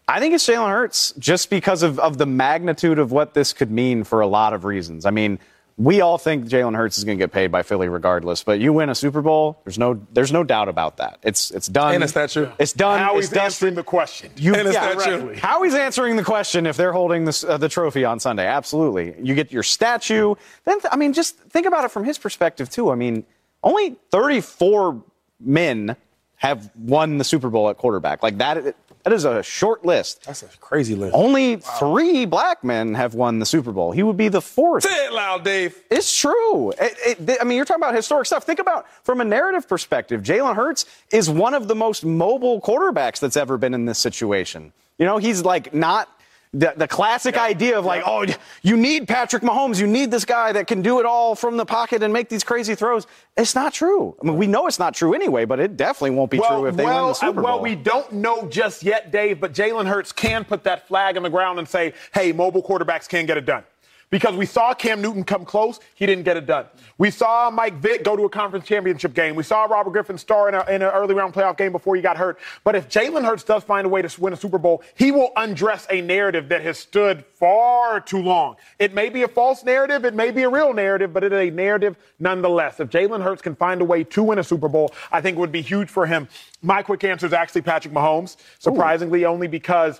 I 0.07 0.19
think 0.19 0.33
it's 0.35 0.47
Jalen 0.47 0.69
Hurts 0.69 1.13
just 1.17 1.49
because 1.49 1.81
of, 1.83 1.99
of 1.99 2.17
the 2.17 2.25
magnitude 2.25 2.99
of 2.99 3.11
what 3.11 3.33
this 3.33 3.53
could 3.53 3.71
mean 3.71 4.03
for 4.03 4.21
a 4.21 4.27
lot 4.27 4.53
of 4.53 4.63
reasons. 4.63 5.05
I 5.05 5.09
mean, 5.09 5.39
we 5.77 5.99
all 5.99 6.17
think 6.17 6.45
Jalen 6.45 6.75
Hurts 6.75 6.97
is 6.97 7.03
going 7.03 7.17
to 7.17 7.21
get 7.21 7.33
paid 7.33 7.51
by 7.51 7.63
Philly 7.63 7.89
regardless, 7.89 8.43
but 8.43 8.59
you 8.59 8.71
win 8.71 8.89
a 8.89 8.95
Super 8.95 9.21
Bowl, 9.21 9.59
there's 9.65 9.77
no 9.77 9.99
there's 10.13 10.31
no 10.31 10.43
doubt 10.43 10.69
about 10.69 10.97
that. 10.97 11.19
It's 11.23 11.51
it's 11.51 11.67
done. 11.67 11.95
And 11.95 12.03
it's 12.03 12.15
not 12.15 12.29
true. 12.29 12.49
It's 12.59 12.71
done. 12.71 12.99
Howie's 12.99 13.25
it's 13.25 13.33
done. 13.33 13.43
answering 13.45 13.75
the 13.75 13.83
question. 13.83 14.31
You, 14.37 14.55
And 14.55 14.67
it's 14.67 14.75
yeah, 14.75 14.93
not 14.93 15.03
true. 15.03 15.17
correctly. 15.17 15.37
Howie's 15.37 15.75
answering 15.75 16.15
the 16.15 16.23
question 16.23 16.65
if 16.65 16.77
they're 16.77 16.93
holding 16.93 17.25
this, 17.25 17.43
uh, 17.43 17.57
the 17.57 17.67
trophy 17.67 18.05
on 18.05 18.19
Sunday. 18.21 18.45
Absolutely. 18.45 19.15
You 19.21 19.35
get 19.35 19.51
your 19.51 19.63
statue. 19.63 20.35
Then, 20.63 20.77
I 20.89 20.95
mean, 20.95 21.11
just 21.11 21.37
think 21.37 21.65
about 21.65 21.83
it 21.83 21.91
from 21.91 22.05
his 22.05 22.17
perspective, 22.17 22.69
too. 22.69 22.89
I 22.89 22.95
mean, 22.95 23.25
only 23.61 23.97
34 24.11 25.03
men 25.41 25.97
have 26.37 26.69
won 26.75 27.17
the 27.17 27.23
Super 27.23 27.49
Bowl 27.49 27.69
at 27.69 27.77
quarterback. 27.77 28.21
Like, 28.21 28.37
that, 28.39 28.75
that 29.03 29.13
is 29.13 29.23
a 29.23 29.41
short 29.43 29.85
list. 29.85 30.25
That's 30.25 30.43
a 30.43 30.47
crazy 30.59 30.95
list. 30.95 31.15
Only 31.15 31.57
three 31.57 32.25
black 32.25 32.63
men 32.63 32.93
have 32.95 33.13
won 33.13 33.39
the 33.39 33.45
Super 33.45 33.71
Bowl. 33.71 33.91
He 33.91 34.03
would 34.03 34.17
be 34.17 34.27
the 34.27 34.41
fourth. 34.41 34.83
Say 34.83 35.05
it 35.05 35.13
loud, 35.13 35.43
Dave. 35.43 35.79
It's 35.89 36.15
true. 36.17 36.71
It, 36.71 37.19
it, 37.27 37.37
I 37.39 37.43
mean, 37.43 37.55
you're 37.55 37.65
talking 37.65 37.83
about 37.83 37.95
historic 37.95 38.25
stuff. 38.25 38.43
Think 38.43 38.59
about 38.59 38.85
from 39.03 39.21
a 39.21 39.23
narrative 39.23 39.67
perspective. 39.67 40.23
Jalen 40.23 40.55
Hurts 40.55 40.85
is 41.11 41.29
one 41.29 41.53
of 41.53 41.67
the 41.67 41.75
most 41.75 42.03
mobile 42.03 42.59
quarterbacks 42.59 43.19
that's 43.19 43.37
ever 43.37 43.57
been 43.57 43.73
in 43.73 43.85
this 43.85 43.99
situation. 43.99 44.73
You 44.97 45.05
know, 45.05 45.17
he's 45.17 45.43
like 45.43 45.73
not 45.73 46.09
the, 46.55 46.73
the 46.77 46.87
classic 46.87 47.37
idea 47.37 47.77
of 47.77 47.83
like, 47.83 48.03
oh, 48.05 48.25
you 48.61 48.77
need 48.77 49.09
Patrick 49.09 49.43
Mahomes. 49.43 49.77
You 49.79 49.87
need 49.87 50.09
this 50.09 50.23
guy 50.23 50.53
that 50.53 50.67
can 50.67 50.81
do 50.81 51.01
it 51.01 51.05
all 51.05 51.35
from 51.35 51.57
the 51.57 51.65
pocket 51.65 52.01
and 52.01 52.13
make 52.13 52.29
these 52.29 52.45
crazy 52.45 52.75
throws. 52.75 53.07
It's 53.35 53.55
not 53.55 53.73
true. 53.73 54.15
I 54.21 54.25
mean, 54.25 54.37
we 54.37 54.47
know 54.47 54.65
it's 54.65 54.79
not 54.79 54.93
true 54.93 55.13
anyway, 55.13 55.43
but 55.43 55.59
it 55.59 55.75
definitely 55.75 56.11
won't 56.11 56.31
be 56.31 56.37
true 56.37 56.65
if 56.65 56.77
they 56.77 56.85
well, 56.85 57.03
win 57.03 57.09
the 57.09 57.13
Super 57.13 57.33
Bowl. 57.33 57.43
well, 57.43 57.59
we 57.59 57.75
don't 57.75 58.09
know 58.13 58.47
just 58.47 58.83
yet, 58.83 59.11
Dave, 59.11 59.41
but 59.41 59.51
Jalen 59.53 59.85
Hurts 59.85 60.13
can 60.13 60.45
put 60.45 60.63
that 60.63 60.87
flag 60.87 61.17
on 61.17 61.23
the 61.23 61.29
ground 61.29 61.59
and 61.59 61.67
say, 61.67 61.93
hey, 62.13 62.31
mobile 62.31 62.63
quarterbacks 62.63 63.09
can 63.09 63.25
get 63.25 63.37
it 63.37 63.45
done. 63.45 63.63
Because 64.09 64.35
we 64.35 64.45
saw 64.45 64.73
Cam 64.73 65.01
Newton 65.01 65.23
come 65.23 65.45
close, 65.45 65.79
he 65.95 66.05
didn't 66.05 66.23
get 66.23 66.37
it 66.37 66.45
done. 66.45 66.65
We 66.97 67.11
saw 67.11 67.49
Mike 67.49 67.75
Vick 67.75 68.03
go 68.03 68.15
to 68.15 68.23
a 68.23 68.29
conference 68.29 68.65
championship 68.65 69.13
game. 69.13 69.35
We 69.35 69.43
saw 69.43 69.65
Robert 69.65 69.91
Griffin 69.91 70.17
star 70.17 70.47
in, 70.47 70.55
a, 70.55 70.63
in 70.69 70.81
an 70.81 70.89
early 70.89 71.15
round 71.15 71.33
playoff 71.33 71.57
game 71.57 71.71
before 71.71 71.95
he 71.95 72.01
got 72.01 72.15
hurt. 72.15 72.39
But 72.63 72.75
if 72.75 72.87
Jalen 72.87 73.25
Hurts 73.25 73.43
does 73.43 73.63
find 73.63 73.85
a 73.85 73.89
way 73.89 74.01
to 74.01 74.21
win 74.21 74.33
a 74.33 74.37
Super 74.37 74.57
Bowl, 74.57 74.83
he 74.95 75.11
will 75.11 75.31
undress 75.35 75.87
a 75.89 76.01
narrative 76.01 76.49
that 76.49 76.61
has 76.61 76.77
stood 76.77 77.25
far 77.25 77.99
too 77.99 78.21
long. 78.21 78.55
It 78.79 78.93
may 78.93 79.09
be 79.09 79.23
a 79.23 79.27
false 79.27 79.63
narrative, 79.63 80.05
it 80.05 80.13
may 80.13 80.31
be 80.31 80.43
a 80.43 80.49
real 80.49 80.73
narrative, 80.73 81.11
but 81.11 81.23
it 81.23 81.33
is 81.33 81.49
a 81.49 81.51
narrative 81.51 81.97
nonetheless. 82.19 82.79
If 82.79 82.89
Jalen 82.89 83.23
Hurts 83.23 83.41
can 83.41 83.55
find 83.55 83.81
a 83.81 83.85
way 83.85 84.03
to 84.03 84.23
win 84.23 84.39
a 84.39 84.43
Super 84.43 84.69
Bowl, 84.69 84.93
I 85.11 85.21
think 85.21 85.37
it 85.37 85.39
would 85.39 85.51
be 85.51 85.61
huge 85.61 85.89
for 85.89 86.05
him. 86.05 86.27
My 86.61 86.83
quick 86.83 87.03
answer 87.03 87.25
is 87.25 87.33
actually 87.33 87.63
Patrick 87.63 87.93
Mahomes, 87.93 88.37
surprisingly, 88.59 89.25
only 89.25 89.47
because. 89.47 89.99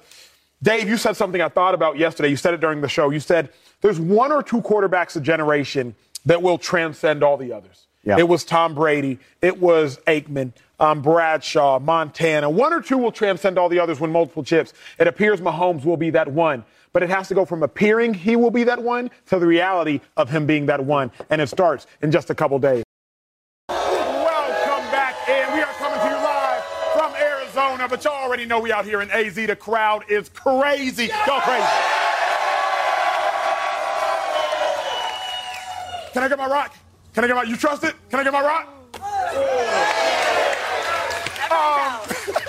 Dave, 0.62 0.88
you 0.88 0.98
said 0.98 1.16
something 1.16 1.42
I 1.42 1.50
thought 1.50 1.74
about 1.74 1.98
yesterday. 1.98 2.30
You 2.30 2.38
said 2.38 2.54
it 2.54 2.60
during 2.62 2.82
the 2.82 2.90
show. 2.90 3.10
You 3.10 3.20
said 3.20 3.50
there's 3.82 4.00
one 4.00 4.32
or 4.32 4.42
two 4.42 4.62
quarterbacks 4.62 5.16
a 5.16 5.20
generation 5.20 5.96
that 6.26 6.42
will 6.42 6.58
transcend 6.58 7.24
all 7.24 7.38
the 7.38 7.52
others. 7.52 7.88
Yeah. 8.04 8.18
It 8.20 8.28
was 8.28 8.44
Tom 8.44 8.76
Brady. 8.76 9.20
It 9.42 9.60
was 9.60 9.98
Aikman, 10.08 10.54
um, 10.80 11.02
Bradshaw, 11.02 11.80
Montana. 11.80 12.50
One 12.50 12.72
or 12.72 12.82
two 12.82 12.98
will 12.98 13.12
transcend 13.12 13.58
all 13.58 13.68
the 13.68 13.80
others 13.80 14.00
when 14.00 14.12
multiple 14.12 14.44
chips. 14.44 14.74
It 15.00 15.08
appears 15.08 15.42
Mahomes 15.42 15.86
will 15.86 15.98
be 15.98 16.12
that 16.12 16.32
one. 16.32 16.64
But 16.94 17.04
it 17.04 17.10
has 17.10 17.28
to 17.28 17.34
go 17.34 17.44
from 17.44 17.62
appearing 17.62 18.14
he 18.14 18.38
will 18.38 18.52
be 18.52 18.64
that 18.64 18.82
one 18.82 19.12
to 19.26 19.38
the 19.38 19.46
reality 19.46 20.00
of 20.16 20.30
him 20.30 20.46
being 20.46 20.68
that 20.68 20.86
one. 20.86 21.12
And 21.30 21.42
it 21.42 21.50
starts 21.50 21.88
in 22.02 22.10
just 22.10 22.30
a 22.30 22.36
couple 22.36 22.58
days. 22.58 22.85
But 27.88 28.04
y'all 28.04 28.14
already 28.14 28.46
know 28.46 28.60
we 28.60 28.72
out 28.72 28.86
here 28.86 29.02
in 29.02 29.12
AZ. 29.12 29.36
The 29.36 29.56
crowd 29.56 30.06
is 30.10 30.30
crazy. 30.30 31.08
Go 31.26 31.40
crazy. 31.42 31.66
Can 36.14 36.24
I 36.24 36.28
get 36.30 36.38
my 36.38 36.48
rock? 36.48 36.76
Can 37.14 37.24
I 37.24 37.28
get 37.28 37.36
my? 37.36 37.44
You 37.44 37.56
trust 37.56 37.84
it? 37.84 37.94
Can 38.10 38.20
I 38.20 38.24
get 38.24 38.34
my 38.34 38.42
rock? 38.42 38.72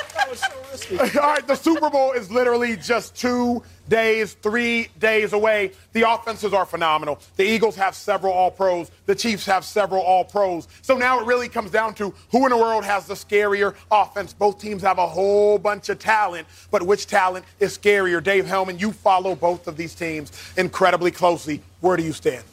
All 1.00 1.06
right, 1.20 1.46
the 1.46 1.54
Super 1.56 1.90
Bowl 1.90 2.12
is 2.12 2.30
literally 2.30 2.76
just 2.76 3.16
two 3.16 3.62
days, 3.88 4.34
three 4.34 4.88
days 4.98 5.32
away. 5.32 5.72
The 5.92 6.08
offenses 6.08 6.52
are 6.52 6.66
phenomenal. 6.66 7.20
The 7.36 7.44
Eagles 7.44 7.76
have 7.76 7.94
several 7.94 8.32
All 8.32 8.50
Pros. 8.50 8.90
The 9.06 9.14
Chiefs 9.14 9.46
have 9.46 9.64
several 9.64 10.02
All 10.02 10.24
Pros. 10.24 10.68
So 10.82 10.96
now 10.96 11.20
it 11.20 11.26
really 11.26 11.48
comes 11.48 11.70
down 11.70 11.94
to 11.94 12.14
who 12.30 12.44
in 12.44 12.50
the 12.50 12.56
world 12.56 12.84
has 12.84 13.06
the 13.06 13.14
scarier 13.14 13.74
offense. 13.90 14.32
Both 14.32 14.60
teams 14.60 14.82
have 14.82 14.98
a 14.98 15.06
whole 15.06 15.58
bunch 15.58 15.88
of 15.88 15.98
talent, 15.98 16.46
but 16.70 16.82
which 16.82 17.06
talent 17.06 17.44
is 17.58 17.76
scarier? 17.76 18.22
Dave 18.22 18.46
Helman, 18.46 18.78
you 18.78 18.92
follow 18.92 19.34
both 19.34 19.66
of 19.66 19.76
these 19.76 19.94
teams 19.94 20.32
incredibly 20.56 21.10
closely. 21.10 21.62
Where 21.80 21.96
do 21.96 22.02
you 22.02 22.12
stand? 22.12 22.44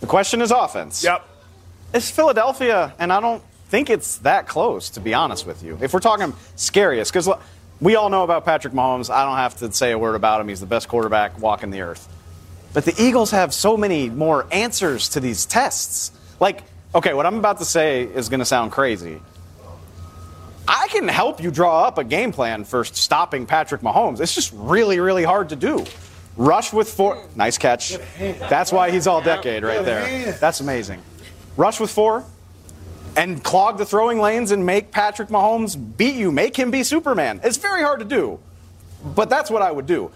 the 0.00 0.06
question 0.06 0.40
is 0.40 0.50
offense. 0.50 1.04
Yep. 1.04 1.26
It's 1.92 2.10
Philadelphia, 2.10 2.94
and 2.98 3.12
I 3.12 3.20
don't 3.20 3.42
think 3.68 3.90
it's 3.90 4.18
that 4.18 4.48
close, 4.48 4.90
to 4.90 5.00
be 5.00 5.14
honest 5.14 5.46
with 5.46 5.62
you. 5.62 5.78
If 5.80 5.92
we're 5.92 6.00
talking 6.00 6.32
scariest, 6.56 7.12
because 7.12 7.28
we 7.80 7.96
all 7.96 8.10
know 8.10 8.24
about 8.24 8.44
Patrick 8.44 8.74
Mahomes. 8.74 9.10
I 9.10 9.24
don't 9.24 9.36
have 9.36 9.56
to 9.58 9.72
say 9.72 9.92
a 9.92 9.98
word 9.98 10.14
about 10.14 10.40
him. 10.40 10.48
He's 10.48 10.60
the 10.60 10.66
best 10.66 10.88
quarterback 10.88 11.40
walking 11.40 11.70
the 11.70 11.80
earth. 11.80 12.08
But 12.72 12.84
the 12.84 12.94
Eagles 13.02 13.30
have 13.30 13.52
so 13.52 13.76
many 13.76 14.10
more 14.10 14.46
answers 14.52 15.08
to 15.10 15.20
these 15.20 15.46
tests. 15.46 16.12
Like, 16.38 16.62
okay, 16.94 17.14
what 17.14 17.26
I'm 17.26 17.38
about 17.38 17.58
to 17.58 17.64
say 17.64 18.02
is 18.04 18.28
going 18.28 18.40
to 18.40 18.46
sound 18.46 18.70
crazy. 18.72 19.20
I 20.68 20.86
can 20.88 21.08
help 21.08 21.42
you 21.42 21.50
draw 21.50 21.84
up 21.84 21.98
a 21.98 22.04
game 22.04 22.32
plan 22.32 22.64
for 22.64 22.84
stopping 22.84 23.46
Patrick 23.46 23.80
Mahomes. 23.80 24.20
It's 24.20 24.34
just 24.34 24.52
really, 24.54 25.00
really 25.00 25.24
hard 25.24 25.48
to 25.48 25.56
do. 25.56 25.84
Rush 26.36 26.72
with 26.72 26.88
four. 26.92 27.26
Nice 27.34 27.58
catch. 27.58 27.98
That's 28.18 28.70
why 28.70 28.90
he's 28.90 29.06
all 29.06 29.20
decade 29.20 29.64
right 29.64 29.84
there. 29.84 30.32
That's 30.32 30.60
amazing. 30.60 31.02
Rush 31.56 31.80
with 31.80 31.90
four 31.90 32.24
and 33.16 33.42
clog 33.42 33.78
the 33.78 33.86
throwing 33.86 34.20
lanes 34.20 34.50
and 34.50 34.64
make 34.64 34.90
Patrick 34.90 35.28
Mahomes 35.28 35.76
beat 35.96 36.14
you, 36.14 36.30
make 36.32 36.56
him 36.56 36.70
be 36.70 36.82
Superman. 36.82 37.40
It's 37.42 37.56
very 37.56 37.82
hard 37.82 38.00
to 38.00 38.04
do, 38.04 38.38
but 39.04 39.28
that's 39.28 39.50
what 39.50 39.62
I 39.62 39.70
would 39.70 39.86
do. 39.86 40.10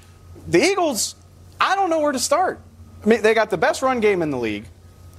The 0.49 0.63
Eagles, 0.63 1.15
I 1.61 1.75
don't 1.75 1.91
know 1.91 2.01
where 2.01 2.13
to 2.13 2.19
start. 2.19 2.61
I 3.05 3.09
mean, 3.09 3.23
they 3.23 3.35
got 3.35 3.51
the 3.51 3.59
best 3.59 3.83
run 3.83 4.01
game 4.01 4.23
in 4.23 4.31
the 4.31 4.39
league. 4.39 4.65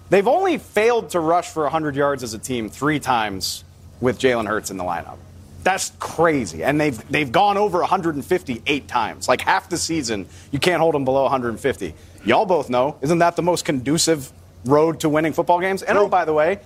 They've 0.10 0.28
only 0.28 0.58
failed 0.58 1.12
to 1.12 1.20
rush 1.20 1.50
for 1.50 1.64
100 1.64 1.96
yards 1.96 2.24
as 2.24 2.34
a 2.34 2.40
team 2.40 2.70
three 2.70 3.00
times 3.00 3.64
with 4.00 4.20
Jalen 4.20 4.48
Hurts 4.48 4.72
in 4.72 4.78
the 4.78 4.84
lineup. 4.84 5.18
That's 5.64 5.92
crazy. 6.00 6.64
And 6.64 6.80
they've, 6.80 7.10
they've 7.10 7.32
gone 7.32 7.58
over 7.58 7.80
158 7.80 8.88
times. 8.88 9.28
Like 9.28 9.42
half 9.42 9.68
the 9.68 9.78
season, 9.78 10.28
you 10.52 10.60
can't 10.60 10.80
hold 10.80 10.94
them 10.94 11.06
below 11.06 11.24
150. 11.24 11.96
Y'all 12.24 12.46
both 12.46 12.70
know, 12.70 12.98
isn't 13.02 13.18
that 13.18 13.36
the 13.36 13.42
most 13.42 13.66
conducive 13.66 14.32
road 14.66 15.00
to 15.00 15.10
winning 15.10 15.34
football 15.34 15.60
games? 15.60 15.82
And 15.82 15.98
oh, 15.98 16.08
by 16.08 16.26
the 16.26 16.34
way, 16.34 16.60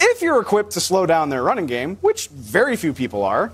if 0.00 0.22
you're 0.22 0.40
equipped 0.40 0.72
to 0.72 0.80
slow 0.80 1.06
down 1.06 1.28
their 1.28 1.42
running 1.42 1.66
game, 1.66 1.96
which 2.00 2.28
very 2.28 2.76
few 2.76 2.92
people 2.92 3.24
are, 3.24 3.52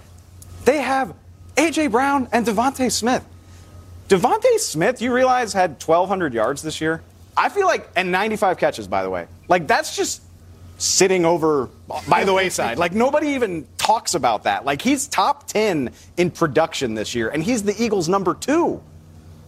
they 0.64 0.80
have 0.80 1.14
A.J. 1.56 1.88
Brown 1.88 2.28
and 2.32 2.46
DeVonta 2.46 2.90
Smith. 2.90 3.24
DeVonta 4.08 4.58
Smith, 4.58 5.00
you 5.00 5.12
realize, 5.12 5.52
had 5.52 5.82
1,200 5.82 6.34
yards 6.34 6.62
this 6.62 6.80
year? 6.80 7.02
I 7.36 7.48
feel 7.48 7.66
like, 7.66 7.88
and 7.96 8.12
95 8.12 8.58
catches, 8.58 8.86
by 8.86 9.02
the 9.02 9.10
way. 9.10 9.26
Like, 9.48 9.66
that's 9.66 9.96
just 9.96 10.22
sitting 10.78 11.24
over 11.24 11.68
by 12.08 12.24
the 12.24 12.32
wayside. 12.32 12.78
Like, 12.78 12.92
nobody 12.92 13.28
even 13.28 13.66
talks 13.78 14.14
about 14.14 14.44
that. 14.44 14.64
Like, 14.64 14.82
he's 14.82 15.06
top 15.06 15.46
10 15.48 15.90
in 16.16 16.30
production 16.30 16.94
this 16.94 17.14
year, 17.14 17.28
and 17.28 17.42
he's 17.42 17.62
the 17.62 17.74
Eagles' 17.82 18.08
number 18.08 18.34
two. 18.34 18.82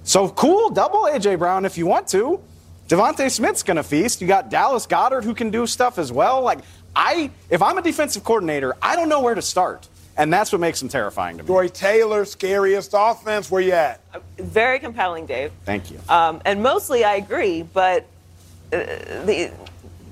So, 0.05 0.29
cool, 0.29 0.71
double 0.71 1.07
A.J. 1.07 1.37
Brown 1.37 1.65
if 1.65 1.77
you 1.77 1.87
want 1.87 2.09
to. 2.09 2.41
DeVonta 2.89 3.29
Smith's 3.31 3.65
going 3.65 3.77
to 3.77 3.83
feast. 3.83 4.21
You 4.21 4.29
got 4.29 4.49
Dallas 4.49 4.87
Goedert 4.87 5.25
who 5.25 5.35
can 5.35 5.51
do 5.51 5.67
stuff 5.67 5.99
as 5.99 6.13
well. 6.13 6.43
Like, 6.43 6.61
I, 6.97 7.31
if 7.51 7.61
I'm 7.63 7.77
a 7.79 7.83
defensive 7.83 8.25
coordinator, 8.25 8.75
I 8.81 8.97
don't 8.97 9.09
know 9.11 9.21
where 9.21 9.35
to 9.35 9.43
start. 9.43 9.87
And 10.17 10.33
that's 10.33 10.51
what 10.51 10.63
makes 10.63 10.81
them 10.81 10.89
terrifying 10.89 11.37
to 11.37 11.43
me. 11.43 11.47
Joy 11.47 11.69
Taylor, 11.69 12.25
scariest 12.25 12.95
offense. 12.97 13.51
Where 13.51 13.61
you 13.61 13.73
at? 13.73 14.01
Very 14.39 14.79
compelling, 14.79 15.27
Dave. 15.27 15.53
Thank 15.67 15.91
you. 15.91 16.01
Um, 16.09 16.41
and 16.47 16.63
mostly 16.63 17.05
I 17.05 17.17
agree, 17.17 17.63
but 17.63 18.07
uh, 18.73 18.79
the 19.27 19.53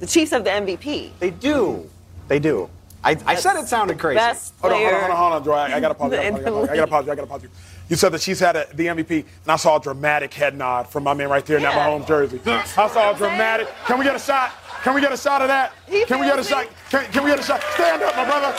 the 0.01 0.07
Chiefs 0.07 0.33
have 0.33 0.45
the 0.45 0.51
MVP. 0.51 1.13
They 1.19 1.31
do. 1.31 1.89
They 2.29 2.39
do. 2.39 2.69
I, 3.03 3.17
I 3.27 3.35
said 3.37 3.57
it 3.57 3.67
sounded 3.67 3.99
crazy. 3.99 4.17
Best 4.17 4.53
Hold 4.61 4.75
on, 4.75 4.79
player. 4.79 4.91
hold 4.99 5.03
on, 5.11 5.11
hold 5.11 5.11
on, 5.11 5.17
hold 5.17 5.33
on, 5.33 5.45
Joy. 5.45 5.75
I, 5.75 5.77
I 5.77 5.81
gotta 5.81 5.95
pause. 5.95 6.13
you, 6.13 6.19
I 6.21 6.31
gotta 6.31 6.37
pause. 6.43 6.67
you, 6.67 6.73
I 6.73 6.77
gotta 6.77 6.87
pause. 6.91 7.07
you, 7.07 7.13
I 7.13 7.15
gotta 7.15 7.27
pause. 7.27 7.43
you. 7.43 7.51
You 7.89 7.97
said 7.97 8.09
the 8.11 8.19
Chiefs 8.19 8.41
had 8.41 8.57
a, 8.57 8.67
the 8.75 8.87
MVP, 8.87 9.11
and 9.21 9.27
I 9.49 9.57
saw 9.57 9.77
a 9.79 9.81
dramatic 9.81 10.33
head 10.35 10.57
nod 10.57 10.89
from 10.89 11.03
my 11.05 11.15
man 11.15 11.29
right 11.31 11.45
there 11.47 11.57
in 11.59 11.63
that 11.63 11.75
Yeah. 11.75 11.87
Mahomes 11.89 12.07
jersey. 12.07 12.41
I 12.47 12.63
saw 12.89 13.13
a 13.13 13.17
dramatic. 13.17 13.69
Can 13.87 13.99
we 13.99 14.05
get 14.05 14.17
a 14.17 14.19
shot? 14.19 14.53
Can 14.85 14.95
we 14.95 15.01
get 15.01 15.13
a 15.13 15.17
shot 15.17 15.41
of 15.41 15.49
that? 15.49 15.73
He 15.89 16.05
Can 16.05 16.21
we 16.21 16.27
get 16.27 16.39
a 16.39 16.45
feels 16.45 16.49
shot? 16.49 16.69
Can, 16.91 17.11
can 17.11 17.25
we 17.25 17.31
get 17.31 17.41
a 17.41 17.43
shot? 17.43 17.63
Stand 17.73 18.03
up, 18.03 18.15
my 18.15 18.25
brother. 18.27 18.53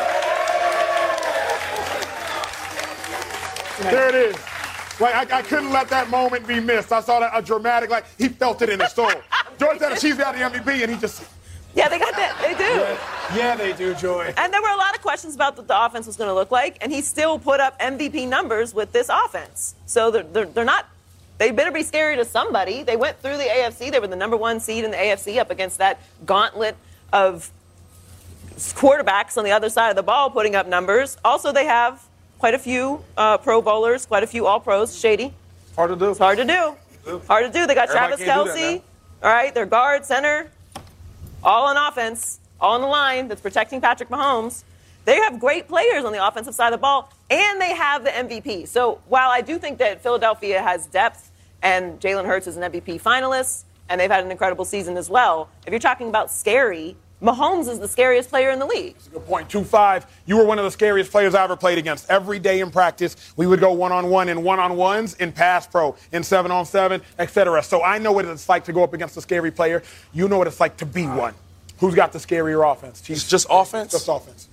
There 3.92 4.10
it 4.10 4.16
is. 4.16 4.36
Like 5.00 5.14
I, 5.14 5.38
I 5.38 5.42
couldn't 5.44 5.72
let 5.72 5.88
that 5.90 6.10
moment 6.10 6.48
be 6.48 6.60
missed. 6.60 6.92
I 6.92 7.02
saw 7.02 7.20
that 7.20 7.30
a 7.32 7.44
dramatic, 7.44 7.92
like 7.92 8.06
he 8.18 8.28
felt 8.28 8.60
it 8.64 8.70
in 8.70 8.80
his 8.80 8.92
soul. 8.94 9.12
George 9.60 9.78
said 9.78 10.00
she's 10.00 10.18
got 10.18 10.34
the 10.34 10.42
MVP, 10.42 10.82
and 10.82 10.92
he 10.92 10.98
just. 10.98 11.24
Yeah, 11.76 11.90
they 11.90 12.00
got 12.00 12.16
that. 12.16 12.36
They 12.42 12.56
do. 12.56 13.38
Yeah, 13.40 13.56
they 13.56 13.74
do, 13.74 13.94
Joy. 13.94 14.34
And 14.36 14.52
there 14.52 14.64
were 14.64 14.70
a 14.70 14.78
lot 14.78 14.96
of 14.96 15.04
questions 15.04 15.36
about 15.36 15.58
what 15.58 15.68
the 15.68 15.86
offense 15.86 16.08
was 16.08 16.18
going 16.18 16.30
to 16.30 16.34
look 16.34 16.50
like, 16.50 16.80
and 16.82 16.92
he 16.92 17.02
still 17.02 17.38
put 17.38 17.60
up 17.60 17.78
MVP 17.80 18.28
numbers 18.28 18.74
with 18.74 18.94
this 18.94 19.10
offense. 19.10 19.76
So 19.86 20.10
they're, 20.10 20.24
they're, 20.24 20.46
they're 20.46 20.66
not, 20.66 20.88
they 21.38 21.52
better 21.52 21.72
be 21.72 21.84
scary 21.84 22.16
to 22.16 22.26
somebody. 22.26 22.84
They 22.84 22.96
went 22.96 23.20
through 23.20 23.38
the 23.38 23.44
AFC. 23.44 23.92
They 23.92 24.00
were 24.00 24.08
the 24.08 24.16
number 24.16 24.38
one 24.38 24.60
seed 24.60 24.84
in 24.84 24.92
the 24.92 24.98
AFC 24.98 25.38
up 25.38 25.52
against 25.52 25.78
that 25.80 26.02
gauntlet 26.26 26.76
of 27.12 27.52
quarterbacks 28.56 29.38
on 29.38 29.44
the 29.44 29.52
other 29.52 29.70
side 29.70 29.90
of 29.90 29.96
the 29.96 30.04
ball 30.04 30.30
putting 30.30 30.56
up 30.56 30.68
numbers. 30.68 31.18
Also, 31.26 31.52
they 31.52 31.66
have 31.66 32.02
quite 32.40 32.54
a 32.54 32.60
few 32.60 33.04
uh, 33.18 33.38
Pro 33.38 33.62
Bowlers, 33.62 34.06
quite 34.06 34.24
a 34.24 34.28
few 34.28 34.46
All 34.46 34.60
Pros. 34.60 34.98
Shady. 34.98 35.34
Hard 35.76 35.90
to 35.90 35.96
do. 35.96 36.12
It's 36.12 36.20
hard 36.20 36.38
to 36.38 36.46
do. 36.46 36.76
Hard 37.28 37.52
to 37.52 37.60
do. 37.60 37.68
They 37.68 37.76
got 37.76 37.90
Everybody 37.90 38.24
Travis 38.24 38.26
can't 38.26 38.46
do 38.46 38.54
that 38.54 38.58
Kelce. 38.58 38.82
All 39.24 39.32
right, 39.32 39.54
their 39.54 39.66
guard, 39.66 40.06
center, 40.06 40.52
all 41.44 41.66
on 41.66 41.78
offense, 41.78 42.40
all 42.60 42.76
on 42.76 42.82
the 42.82 42.88
line 42.88 43.28
that's 43.28 43.42
protecting 43.42 43.82
Patrick 43.82 44.10
Mahomes. 44.10 44.64
They 45.06 45.18
have 45.18 45.40
great 45.40 45.68
players 45.68 46.04
on 46.04 46.12
the 46.12 46.26
offensive 46.26 46.56
side 46.56 46.74
of 46.74 46.80
the 46.80 46.82
ball, 46.82 47.12
and 47.30 47.62
they 47.62 47.76
have 47.76 48.04
the 48.04 48.10
MVP. 48.10 48.68
So 48.68 49.00
while 49.08 49.30
I 49.30 49.42
do 49.42 49.58
think 49.60 49.78
that 49.78 50.02
Philadelphia 50.02 50.62
has 50.62 50.88
depth 50.88 51.32
and 51.62 52.00
Jalen 52.00 52.26
Hurts 52.26 52.48
is 52.48 52.58
an 52.58 52.72
MVP 52.72 53.02
finalist, 53.02 53.64
and 53.88 54.02
they've 54.02 54.10
had 54.10 54.24
an 54.24 54.32
incredible 54.32 54.66
season 54.66 54.98
as 54.98 55.10
well, 55.10 55.50
if 55.66 55.72
you're 55.72 55.80
talking 55.80 56.10
about 56.10 56.32
scary, 56.32 56.98
Mahomes 57.22 57.70
is 57.70 57.80
the 57.80 57.88
scariest 57.88 58.30
player 58.30 58.50
in 58.50 58.60
the 58.60 58.66
league. 58.66 58.96
Good 59.12 59.26
point. 59.26 59.50
Two 59.50 59.64
five. 59.64 60.06
You 60.26 60.38
were 60.38 60.44
one 60.44 60.60
of 60.60 60.66
the 60.66 60.72
scariest 60.72 61.12
players 61.12 61.34
I 61.34 61.44
ever 61.44 61.56
played 61.56 61.78
against. 61.78 62.10
Every 62.10 62.40
day 62.40 62.60
in 62.60 62.72
practice, 62.72 63.16
we 63.38 63.48
would 63.48 63.60
go 63.60 63.72
one 63.72 63.92
on 63.92 64.10
one 64.10 64.28
in 64.28 64.44
one 64.44 64.60
on 64.60 64.76
ones, 64.76 65.14
in 65.16 65.32
pass 65.32 65.66
pro, 65.66 65.96
in 66.12 66.24
seven 66.24 66.52
on 66.52 66.66
seven, 66.66 67.02
etc. 67.18 67.64
So 67.64 67.84
I 67.84 68.00
know 68.00 68.12
what 68.12 68.26
it's 68.26 68.50
like 68.50 68.66
to 68.66 68.74
go 68.74 68.84
up 68.84 68.94
against 68.94 69.16
a 69.18 69.22
scary 69.22 69.52
player. 69.52 69.82
You 70.14 70.28
know 70.28 70.38
what 70.38 70.48
it's 70.48 70.60
like 70.60 70.78
to 70.78 70.86
be 70.86 71.06
one. 71.06 71.34
Who's 71.80 71.96
got 71.96 72.12
the 72.12 72.20
scarier 72.20 72.70
offense? 72.70 73.02
Chiefs. 73.02 73.22
It's 73.22 73.30
just 73.30 73.48
offense. 73.50 73.92
Just 73.92 74.08
offense. 74.10 74.45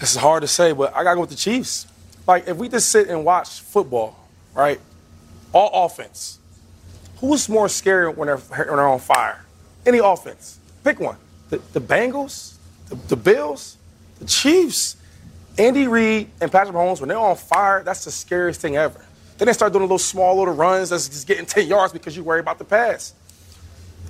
This 0.00 0.12
is 0.12 0.16
hard 0.16 0.40
to 0.40 0.48
say, 0.48 0.72
but 0.72 0.96
I 0.96 1.04
gotta 1.04 1.16
go 1.16 1.20
with 1.20 1.30
the 1.30 1.36
Chiefs. 1.36 1.86
Like 2.26 2.48
if 2.48 2.56
we 2.56 2.68
just 2.68 2.90
sit 2.90 3.08
and 3.08 3.24
watch 3.24 3.60
football, 3.60 4.16
right? 4.54 4.80
All 5.52 5.84
offense. 5.84 6.38
Who's 7.18 7.48
more 7.48 7.68
scary 7.68 8.08
when 8.08 8.26
they're 8.26 8.38
when 8.38 8.66
they're 8.66 8.88
on 8.88 8.98
fire? 8.98 9.44
Any 9.84 9.98
offense. 9.98 10.58
Pick 10.82 11.00
one. 11.00 11.16
The, 11.50 11.58
the 11.74 11.80
Bengals, 11.80 12.56
the, 12.88 12.94
the 12.94 13.16
Bills, 13.16 13.76
the 14.18 14.24
Chiefs. 14.26 14.96
Andy 15.58 15.86
Reid 15.86 16.30
and 16.40 16.50
Patrick 16.50 16.74
Mahomes, 16.74 17.00
when 17.00 17.08
they're 17.08 17.18
on 17.18 17.36
fire, 17.36 17.82
that's 17.82 18.04
the 18.04 18.10
scariest 18.10 18.62
thing 18.62 18.76
ever. 18.76 19.04
Then 19.36 19.46
they 19.46 19.52
start 19.52 19.72
doing 19.74 19.86
those 19.88 20.04
small 20.04 20.38
little 20.38 20.54
runs 20.54 20.88
that's 20.88 21.08
just 21.08 21.26
getting 21.26 21.44
10 21.44 21.66
yards 21.66 21.92
because 21.92 22.16
you 22.16 22.24
worry 22.24 22.40
about 22.40 22.56
the 22.58 22.64
pass. 22.64 23.12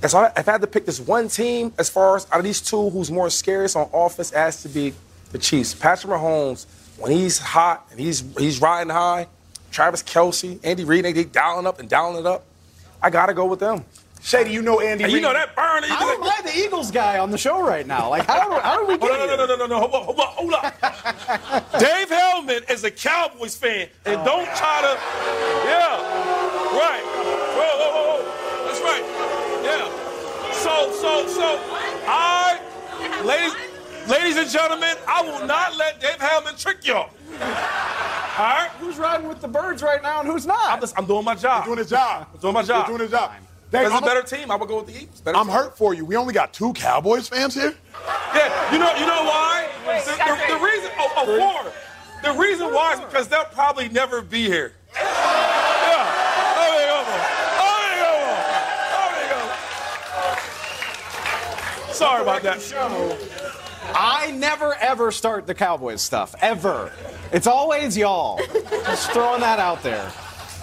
And 0.03 0.11
so 0.11 0.23
if 0.37 0.49
I 0.49 0.53
had 0.53 0.61
to 0.61 0.67
pick 0.69 0.87
this 0.87 1.01
one 1.01 1.29
team, 1.29 1.73
as 1.77 1.89
far 1.89 2.17
as 2.17 2.27
out 2.31 2.39
of 2.39 2.45
these 2.45 2.61
two, 2.61 2.91
who's 2.91 3.11
more 3.11 3.31
scariest 3.31 3.75
on 3.75 3.89
offense, 3.93 4.31
has 4.31 4.63
to 4.63 4.69
be 4.69 4.93
the 5.31 5.39
Chiefs. 5.39 5.75
Patrick 5.75 6.13
Mahomes, 6.13 6.67
when 6.99 7.13
he's 7.13 7.39
hot 7.39 7.87
and 7.91 7.99
he's 8.01 8.23
he's 8.37 8.61
riding 8.61 8.91
high, 8.93 9.27
Travis 9.71 10.03
Kelce, 10.03 10.59
Andy 10.65 10.85
Reid, 10.85 11.05
they, 11.05 11.13
they 11.13 11.25
dialing 11.25 11.67
up 11.67 11.79
and 11.81 11.89
dialing 11.89 12.21
it 12.21 12.27
up. 12.27 12.45
I 13.03 13.11
gotta 13.11 13.35
go 13.35 13.47
with 13.47 13.61
them. 13.61 13.85
Shady, 14.23 14.51
you 14.51 14.61
know 14.61 14.81
Andy. 14.81 15.05
And 15.05 15.13
you 15.15 15.21
know 15.23 15.33
that 15.33 15.57
burn. 15.57 15.83
You 15.83 15.89
How 15.89 16.05
be 16.19 16.23
am 16.23 16.23
I 16.31 16.43
the 16.45 16.59
Eagles 16.59 16.91
guy 16.91 17.19
on 17.19 17.31
the 17.31 17.39
show 17.39 17.63
right 17.67 17.87
now? 17.87 18.11
Like, 18.11 18.27
how, 18.27 18.49
do- 18.51 18.61
how 18.61 18.79
did 18.79 18.89
we 18.89 18.99
get 18.99 19.11
Oh, 19.11 19.15
no, 19.17 19.27
no, 19.27 19.37
no, 19.37 19.47
here? 19.47 19.57
no, 19.57 19.57
no, 19.57 19.67
no, 19.67 19.67
no, 19.67 19.89
hold 19.89 19.95
up, 20.21 20.29
hold 20.37 20.53
up, 20.53 20.75
hold 20.75 21.63
up. 21.73 21.73
Dave 21.81 22.11
Helman 22.11 22.63
is 22.69 22.85
a 22.85 22.91
Cowboys 22.91 23.57
fan, 23.57 23.89
and 24.05 24.21
oh, 24.21 24.25
don't 24.27 24.45
try 24.57 24.83
to, 24.83 25.01
yeah, 25.65 25.97
right. 26.77 27.03
Whoa, 27.57 27.79
whoa, 27.81 27.91
whoa, 27.95 28.21
whoa. 28.21 28.67
That's 28.67 28.81
right. 28.83 29.05
Yeah. 29.65 30.53
So, 30.53 30.93
so, 31.01 31.27
so, 31.27 31.59
I, 32.07 32.61
ladies, 33.25 33.55
ladies 34.11 34.37
and 34.37 34.51
gentlemen, 34.51 34.97
I 35.07 35.23
will 35.23 35.47
not 35.47 35.77
let 35.77 36.01
Dave 36.01 36.19
Helman 36.21 36.57
trick 36.57 36.87
y'all. 36.87 37.11
All 37.41 38.47
right? 38.47 38.71
Who's 38.81 38.97
riding 38.99 39.29
with 39.29 39.41
the 39.41 39.49
birds 39.49 39.83
right 39.83 40.03
now 40.03 40.21
and 40.21 40.29
who's 40.29 40.47
not? 40.47 40.71
I'm, 40.73 40.81
just, 40.81 40.99
I'm 40.99 41.07
doing 41.07 41.25
my 41.25 41.35
job. 41.35 41.63
I'm 41.63 41.67
doing 41.69 41.79
his 41.79 41.91
job. 41.91 42.27
I'm 42.33 42.41
doing 42.41 42.55
my 42.55 42.63
job. 42.63 42.87
He's 42.87 42.89
doing 42.89 43.01
his 43.03 43.11
job. 43.11 43.33
Dave, 43.71 43.83
That's 43.83 43.93
a 43.93 43.97
I'm, 43.99 44.03
better 44.03 44.23
team. 44.23 44.51
I 44.51 44.57
would 44.57 44.69
go 44.69 44.79
with 44.79 44.87
the 44.87 44.97
Eagles. 45.01 45.21
Better 45.21 45.37
I'm 45.39 45.47
team. 45.47 45.55
hurt 45.55 45.77
for 45.79 45.95
you. 45.95 46.05
We 46.05 46.17
only 46.17 46.35
got 46.35 46.53
two 46.53 46.73
Cowboys 46.73 47.29
fans 47.29 47.55
here. 47.55 47.75
Yeah, 48.35 48.73
you 48.73 48.79
know, 48.79 48.93
you 48.97 49.07
know 49.07 49.23
why? 49.25 49.69
Wait, 49.87 50.05
the, 50.05 50.17
got 50.17 50.27
the- 50.39 50.45
three. 50.47 50.55
the 50.59 50.65
reason, 50.65 50.91
oh, 50.99 51.13
oh, 51.17 51.63
four. 51.63 51.73
The 52.23 52.33
reason 52.39 52.73
why 52.75 52.95
is 52.95 53.01
because 53.01 53.29
they'll 53.29 53.45
probably 53.45 53.89
never 53.89 54.23
be 54.23 54.43
here. 54.45 54.73
Yeah. 54.95 55.01
Oh, 56.57 56.57
there 56.57 56.81
you 56.83 56.87
go. 56.89 57.03
Oh, 57.63 57.79
there 57.81 57.95
you 57.95 58.03
go. 58.03 58.13
Oh, 58.93 59.09
there 59.15 59.25
you 61.85 61.87
go. 61.87 61.93
Sorry 61.93 62.23
about 62.23 62.43
that. 62.43 62.61
I 63.95 64.31
never 64.33 64.75
ever 64.75 65.11
start 65.11 65.47
the 65.47 65.55
Cowboys 65.55 66.01
stuff 66.03 66.35
ever. 66.41 66.93
It's 67.33 67.47
always 67.47 67.97
y'all. 67.97 68.39
Just 68.85 69.11
throwing 69.13 69.41
that 69.41 69.59
out 69.59 69.83
there. 69.83 70.11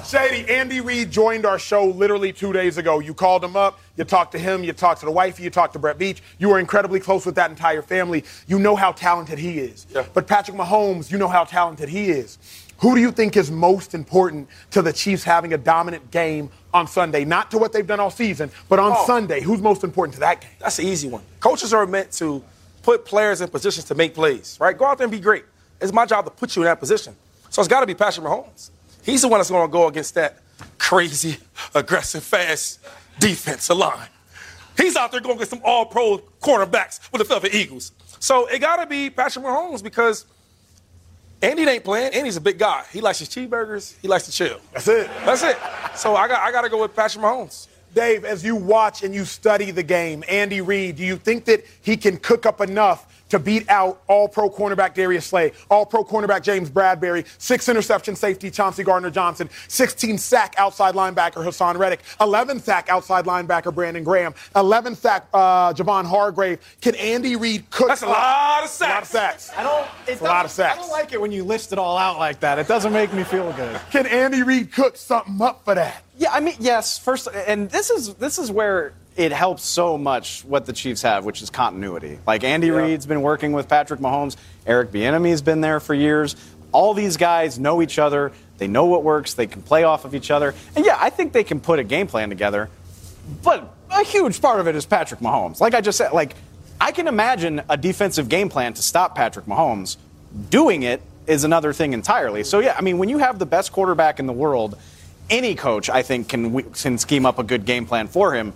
Shady, 0.05 0.49
Andy 0.49 0.79
Reid 0.79 1.11
joined 1.11 1.45
our 1.45 1.59
show 1.59 1.85
literally 1.85 2.31
two 2.31 2.53
days 2.53 2.77
ago. 2.77 2.99
You 2.99 3.13
called 3.13 3.43
him 3.43 3.57
up, 3.57 3.79
you 3.97 4.05
talked 4.05 4.31
to 4.31 4.39
him, 4.39 4.63
you 4.63 4.71
talked 4.71 5.01
to 5.01 5.05
the 5.05 5.11
wifey, 5.11 5.43
you 5.43 5.49
talked 5.49 5.73
to 5.73 5.79
Brett 5.79 5.97
Veach. 5.97 6.21
You 6.37 6.47
were 6.49 6.59
incredibly 6.59 7.01
close 7.01 7.25
with 7.25 7.35
that 7.35 7.49
entire 7.49 7.81
family. 7.81 8.23
You 8.47 8.57
know 8.57 8.77
how 8.77 8.93
talented 8.93 9.37
he 9.37 9.59
is. 9.59 9.85
Yeah. 9.93 10.05
But 10.13 10.25
Patrick 10.25 10.55
Mahomes, 10.55 11.11
you 11.11 11.17
know 11.17 11.27
how 11.27 11.43
talented 11.43 11.89
he 11.89 12.09
is. 12.09 12.37
Who 12.77 12.95
do 12.95 13.01
you 13.01 13.11
think 13.11 13.35
is 13.35 13.51
most 13.51 13.93
important 13.93 14.47
to 14.71 14.81
the 14.81 14.93
Chiefs 14.93 15.23
having 15.25 15.51
a 15.53 15.57
dominant 15.57 16.09
game 16.11 16.51
on 16.73 16.87
Sunday? 16.87 17.25
Not 17.25 17.51
to 17.51 17.57
what 17.57 17.73
they've 17.73 17.85
done 17.87 17.99
all 17.99 18.11
season, 18.11 18.49
but 18.69 18.79
on 18.79 18.93
Oh. 18.95 19.05
Sunday. 19.07 19.41
Who's 19.41 19.61
most 19.61 19.83
important 19.83 20.13
to 20.13 20.19
that 20.21 20.39
game? 20.41 20.51
That's 20.59 20.79
an 20.79 20.85
easy 20.85 21.09
one. 21.09 21.23
Coaches 21.41 21.73
are 21.73 21.85
meant 21.85 22.11
to 22.13 22.41
put 22.87 23.03
players 23.03 23.41
in 23.41 23.49
positions 23.49 23.83
to 23.83 23.93
make 23.95 24.13
plays, 24.13 24.57
right? 24.61 24.77
Go 24.77 24.85
out 24.85 24.97
there 24.97 25.03
and 25.03 25.11
be 25.11 25.19
great. 25.19 25.43
It's 25.81 25.91
my 25.91 26.05
job 26.05 26.23
to 26.23 26.31
put 26.31 26.55
you 26.55 26.61
in 26.61 26.67
that 26.67 26.79
position. 26.79 27.13
So 27.49 27.61
it's 27.61 27.67
got 27.67 27.81
to 27.81 27.85
be 27.85 27.93
Patrick 27.93 28.25
Mahomes. 28.25 28.69
He's 29.03 29.23
the 29.23 29.27
one 29.27 29.39
that's 29.39 29.49
going 29.49 29.67
to 29.67 29.71
go 29.71 29.89
against 29.89 30.15
that 30.15 30.37
crazy, 30.77 31.35
aggressive, 31.75 32.23
fast 32.23 32.79
defensive 33.19 33.75
line. 33.75 34.07
He's 34.77 34.95
out 34.95 35.11
there 35.11 35.19
going 35.19 35.37
get 35.37 35.49
some 35.49 35.59
all 35.65 35.85
pro 35.85 36.19
cornerbacks 36.41 37.11
with 37.11 37.19
the 37.19 37.25
Philadelphia 37.25 37.59
Eagles. 37.61 37.91
So 38.19 38.47
it 38.47 38.59
got 38.59 38.77
to 38.77 38.85
be 38.85 39.09
Patrick 39.09 39.43
Mahomes 39.43 39.83
because 39.83 40.25
Andy 41.41 41.63
ain't 41.63 41.83
playing. 41.83 42.13
Andy's 42.13 42.37
a 42.37 42.41
big 42.41 42.57
guy. 42.57 42.85
He 42.93 43.01
likes 43.01 43.19
his 43.19 43.27
cheeseburgers. 43.27 43.95
He 44.01 44.07
likes 44.07 44.27
to 44.27 44.31
chill. 44.31 44.61
That's 44.71 44.87
it. 44.87 45.09
That's 45.25 45.43
it. 45.43 45.57
So 45.95 46.15
I 46.15 46.29
got, 46.29 46.39
I 46.39 46.53
got 46.53 46.61
to 46.61 46.69
go 46.69 46.81
with 46.81 46.95
Patrick 46.95 47.21
Mahomes. 47.21 47.67
Dave, 47.97 48.25
as 48.25 48.43
you 48.43 48.55
watch 48.55 49.01
and 49.01 49.11
you 49.15 49.25
study 49.25 49.71
the 49.71 49.81
game, 49.81 50.23
Andy 50.29 50.61
Reid, 50.61 50.97
do 50.97 51.03
you 51.03 51.17
think 51.17 51.45
that 51.45 51.65
he 51.81 51.97
can 51.97 52.17
cook 52.17 52.45
up 52.45 52.61
enough 52.61 53.16
to 53.29 53.39
beat 53.39 53.69
out 53.69 54.01
all 54.07 54.27
pro 54.27 54.49
cornerback 54.49 54.93
Darius 54.93 55.25
Slay, 55.25 55.51
all 55.69 55.85
pro 55.85 56.03
cornerback 56.03 56.41
James 56.43 56.69
Bradberry, 56.69 57.25
six 57.37 57.67
interception 57.69 58.15
safety 58.15 58.49
Chauncey 58.49 58.83
Gardner 58.83 59.09
Johnson, 59.09 59.49
16 59.67 60.17
sack 60.17 60.55
outside 60.57 60.95
linebacker 60.95 61.43
Haason 61.45 61.77
Reddick, 61.77 62.01
11 62.21 62.59
sack 62.59 62.89
outside 62.89 63.25
linebacker 63.25 63.73
Brandon 63.73 64.03
Graham, 64.03 64.33
11 64.55 64.95
sack 64.95 65.27
uh, 65.33 65.73
Javon 65.73 66.05
Hargrave. 66.05 66.59
Can 66.81 66.95
Andy 66.95 67.35
Reid 67.35 67.69
cook 67.69 67.89
That's 67.89 68.03
a 68.03 68.07
up- 68.07 68.11
lot 68.13 68.63
of 68.63 68.69
sacks. 68.69 68.89
A 68.89 68.93
lot 68.93 69.01
of 69.03 69.07
sacks. 69.09 69.43
sacks. 69.45 69.57
I 69.59 69.63
don't. 69.63 69.87
It 70.07 70.21
a 70.21 70.23
lot 70.23 70.45
of 70.45 70.51
doesn't- 70.51 70.65
I 70.65 70.75
don't 70.75 70.89
like 70.91 71.13
it 71.13 71.19
when 71.21 71.31
you 71.31 71.43
list 71.43 71.73
it 71.73 71.79
all 71.79 71.97
out 71.97 72.17
like 72.19 72.39
that. 72.41 72.59
It 72.59 72.67
doesn't 72.67 72.93
make 72.93 73.13
me 73.13 73.23
feel 73.23 73.51
good. 73.53 73.79
Can 73.91 74.05
Andy 74.07 74.43
Reid 74.43 74.71
cook 74.71 74.95
something 74.97 75.41
up 75.41 75.63
for 75.65 75.75
that? 75.75 76.03
Yeah, 76.17 76.31
I 76.31 76.39
mean, 76.39 76.55
yes. 76.59 76.97
First, 76.97 77.27
and 77.33 77.69
this 77.69 77.89
is 77.89 78.15
this 78.15 78.39
is 78.39 78.49
where 78.51 78.93
it 79.17 79.31
helps 79.31 79.63
so 79.63 79.97
much 79.97 80.45
what 80.45 80.67
the 80.67 80.73
Chiefs 80.73 81.01
have, 81.01 81.25
which 81.25 81.41
is 81.41 81.49
continuity. 81.49 82.19
Like 82.25 82.43
Andy 82.43 82.69
Reid's 82.69 83.07
been 83.07 83.23
working 83.23 83.51
with 83.51 83.67
Patrick 83.67 83.99
Mahomes, 83.99 84.37
Eric 84.65 84.91
Bieniemy's 84.91 85.41
been 85.41 85.59
there 85.59 85.79
for 85.79 85.95
years. 85.95 86.35
All 86.71 86.93
these 86.93 87.17
guys 87.17 87.57
know 87.57 87.81
each 87.81 87.97
other. 87.97 88.31
They 88.59 88.67
know 88.67 88.85
what 88.85 89.03
works. 89.03 89.33
They 89.33 89.47
can 89.47 89.63
play 89.63 89.83
off 89.83 90.05
of 90.05 90.13
each 90.13 90.29
other. 90.29 90.53
And 90.75 90.85
yeah, 90.85 90.97
I 90.99 91.09
think 91.09 91.33
they 91.33 91.43
can 91.43 91.59
put 91.59 91.79
a 91.79 91.83
game 91.83 92.05
plan 92.05 92.29
together. 92.29 92.69
But 93.43 93.73
a 93.89 94.03
huge 94.03 94.39
part 94.39 94.59
of 94.59 94.67
it 94.67 94.75
is 94.75 94.85
Patrick 94.85 95.19
Mahomes. 95.19 95.59
Like 95.59 95.73
I 95.73 95.81
just 95.81 95.97
said, 95.97 96.11
like 96.11 96.35
I 96.79 96.91
can 96.91 97.07
imagine 97.07 97.63
a 97.69 97.77
defensive 97.77 98.29
game 98.29 98.49
plan 98.49 98.73
to 98.73 98.83
stop 98.83 99.15
Patrick 99.15 99.47
Mahomes. 99.47 99.97
Doing 100.51 100.83
it 100.83 101.01
is 101.25 101.43
another 101.43 101.73
thing 101.73 101.93
entirely. 101.93 102.43
So 102.43 102.59
yeah, 102.59 102.75
I 102.77 102.81
mean, 102.81 102.99
when 102.99 103.09
you 103.09 103.17
have 103.17 103.39
the 103.39 103.47
best 103.47 103.71
quarterback 103.71 104.19
in 104.19 104.27
the 104.27 104.33
world, 104.33 104.77
any 105.29 105.55
coach 105.55 105.89
I 105.89 106.03
think 106.03 106.29
can 106.29 106.61
can 106.73 106.97
scheme 106.99 107.25
up 107.25 107.39
a 107.39 107.43
good 107.43 107.65
game 107.65 107.87
plan 107.87 108.07
for 108.07 108.33
him. 108.33 108.53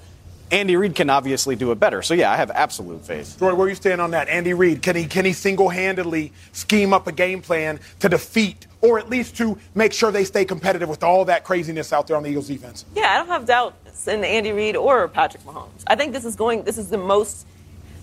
Andy 0.52 0.76
Reid 0.76 0.96
can 0.96 1.10
obviously 1.10 1.56
do 1.56 1.72
it 1.72 1.80
better. 1.80 2.02
So 2.02 2.14
yeah, 2.14 2.32
I 2.32 2.36
have 2.36 2.52
absolute 2.52 3.06
faith. 3.06 3.38
Troy, 3.38 3.56
where 3.56 3.66
are 3.66 3.70
you 3.70 3.76
stand 3.76 4.02
on 4.02 4.12
that? 4.12 4.28
Andy 4.28 4.54
Reid, 4.54 4.82
can 4.82 4.96
he 4.96 5.06
can 5.06 5.24
he 5.24 5.34
single-handedly 5.34 6.34
scheme 6.52 6.94
up 6.94 7.08
a 7.08 7.12
game 7.12 7.42
plan 7.42 7.80
to 8.00 8.10
defeat 8.10 8.68
or 8.82 9.00
at 9.00 9.10
least 9.10 9.38
to 9.38 9.58
make 9.76 9.94
sure 9.94 10.12
they 10.12 10.26
stay 10.26 10.44
competitive 10.44 10.90
with 10.90 11.04
all 11.04 11.24
that 11.26 11.44
craziness 11.44 11.94
out 11.94 12.08
there 12.08 12.18
on 12.18 12.24
the 12.24 12.30
Eagles 12.30 12.48
defense? 12.48 12.86
Yeah, 12.96 13.14
I 13.14 13.18
don't 13.18 13.28
have 13.28 13.46
doubts 13.46 14.08
in 14.08 14.24
Andy 14.24 14.52
Reid 14.52 14.76
or 14.76 15.08
Patrick 15.08 15.44
Mahomes. 15.44 15.84
I 15.88 15.96
think 15.96 16.12
this 16.12 16.26
is 16.26 16.36
going. 16.36 16.64
This 16.64 16.78
is 16.78 16.90
the 16.90 16.98
most, 16.98 17.46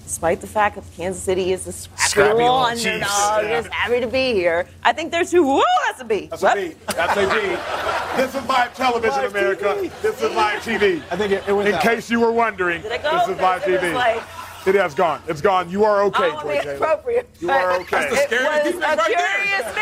despite 0.09 0.41
the 0.41 0.47
fact 0.47 0.75
that 0.77 0.85
Kansas 0.97 1.23
City 1.23 1.53
is 1.53 1.67
a 1.67 1.73
scrappy, 1.73 2.03
Scrappy 2.09 2.33
little 2.39 2.61
little 2.63 2.71
Chiefs, 2.77 2.87
underdog, 2.87 3.45
yeah. 3.45 3.61
just 3.61 3.69
happy 3.75 4.01
to 4.01 4.07
be 4.07 4.33
here. 4.33 4.67
I 4.83 4.93
think 4.95 5.13
there's 5.13 5.31
two. 5.31 5.43
Woo, 5.45 5.63
that's 5.87 6.01
a 6.01 6.05
B. 6.05 6.29
That's 6.31 6.43
a 6.43 6.55
B. 6.55 6.75
That's 6.87 7.17
a 7.17 7.27
B. 7.29 8.17
This 8.23 8.35
is 8.35 8.49
live 8.49 8.75
television, 8.75 9.19
Live 9.23 9.31
America. 9.37 9.65
TV. 9.79 10.01
This 10.03 10.23
is 10.23 10.35
live 10.35 10.61
TV. 10.63 11.03
I 11.11 11.17
think 11.17 11.33
it- 11.33 11.45
it 11.47 11.53
was 11.53 11.67
In 11.67 11.73
that 11.73 11.83
case 11.83 12.11
you 12.11 12.21
were 12.21 12.33
wondering, 12.33 12.81
Did 12.81 12.93
it 12.93 13.03
go? 13.03 13.19
this 13.19 13.29
is 13.29 13.41
live 13.41 13.63
TV. 13.63 13.93
like- 13.95 14.23
it 14.67 14.75
has 14.75 14.95
gone. 14.95 15.23
It's 15.29 15.41
gone. 15.41 15.71
You 15.71 15.85
are 15.85 16.03
okay, 16.05 16.25
I 16.25 16.29
don't 16.29 16.41
Troy 16.41 16.49
want 16.55 16.59
to 16.61 16.65
Taylor. 16.65 16.77
appropriate. 16.77 17.29
You 17.41 17.51
are 17.51 17.69
but 17.71 17.81
okay. 17.83 17.97
It 18.07 18.11
That's 18.11 18.11
the 18.11 18.17
scary 18.37 18.45
was 18.45 18.75
a 18.75 18.79
right 18.81 18.97
there. 18.97 19.07
curious 19.07 19.75
B. 19.75 19.81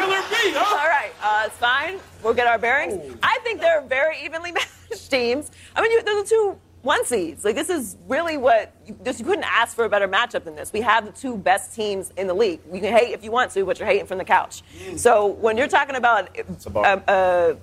Killer 0.00 0.22
B, 0.30 0.36
huh? 0.54 0.76
All 0.80 0.88
right, 0.88 1.12
uh, 1.22 1.44
it's 1.46 1.56
fine. 1.56 1.98
We'll 2.22 2.34
get 2.34 2.46
our 2.46 2.58
bearings. 2.58 3.16
I 3.22 3.38
think 3.44 3.60
they're 3.60 3.82
very 3.82 4.16
evenly 4.24 4.52
matched 4.90 5.10
teams. 5.10 5.50
I 5.76 5.82
mean, 5.82 5.92
you, 5.92 6.02
they're 6.02 6.22
the 6.22 6.28
two 6.28 6.58
one 6.88 7.04
seeds. 7.04 7.44
Like 7.44 7.54
this 7.54 7.68
is 7.68 7.98
really 8.08 8.38
what 8.38 8.72
you, 8.86 8.98
just 9.04 9.20
you 9.20 9.26
couldn't 9.26 9.44
ask 9.44 9.76
for 9.76 9.84
a 9.84 9.88
better 9.90 10.08
matchup 10.08 10.44
than 10.44 10.56
this. 10.56 10.72
We 10.72 10.80
have 10.80 11.04
the 11.04 11.12
two 11.12 11.36
best 11.36 11.74
teams 11.74 12.12
in 12.16 12.26
the 12.26 12.34
league. 12.34 12.60
You 12.72 12.80
can 12.80 12.96
hate 12.96 13.12
if 13.12 13.22
you 13.22 13.30
want 13.30 13.52
to, 13.52 13.64
but 13.66 13.78
you're 13.78 13.86
hating 13.86 14.06
from 14.06 14.16
the 14.16 14.24
couch. 14.24 14.62
So 14.96 15.26
when 15.26 15.58
you're 15.58 15.68
talking 15.68 15.96
about 15.96 16.36
uh, 16.74 16.78
uh, 16.78 17.54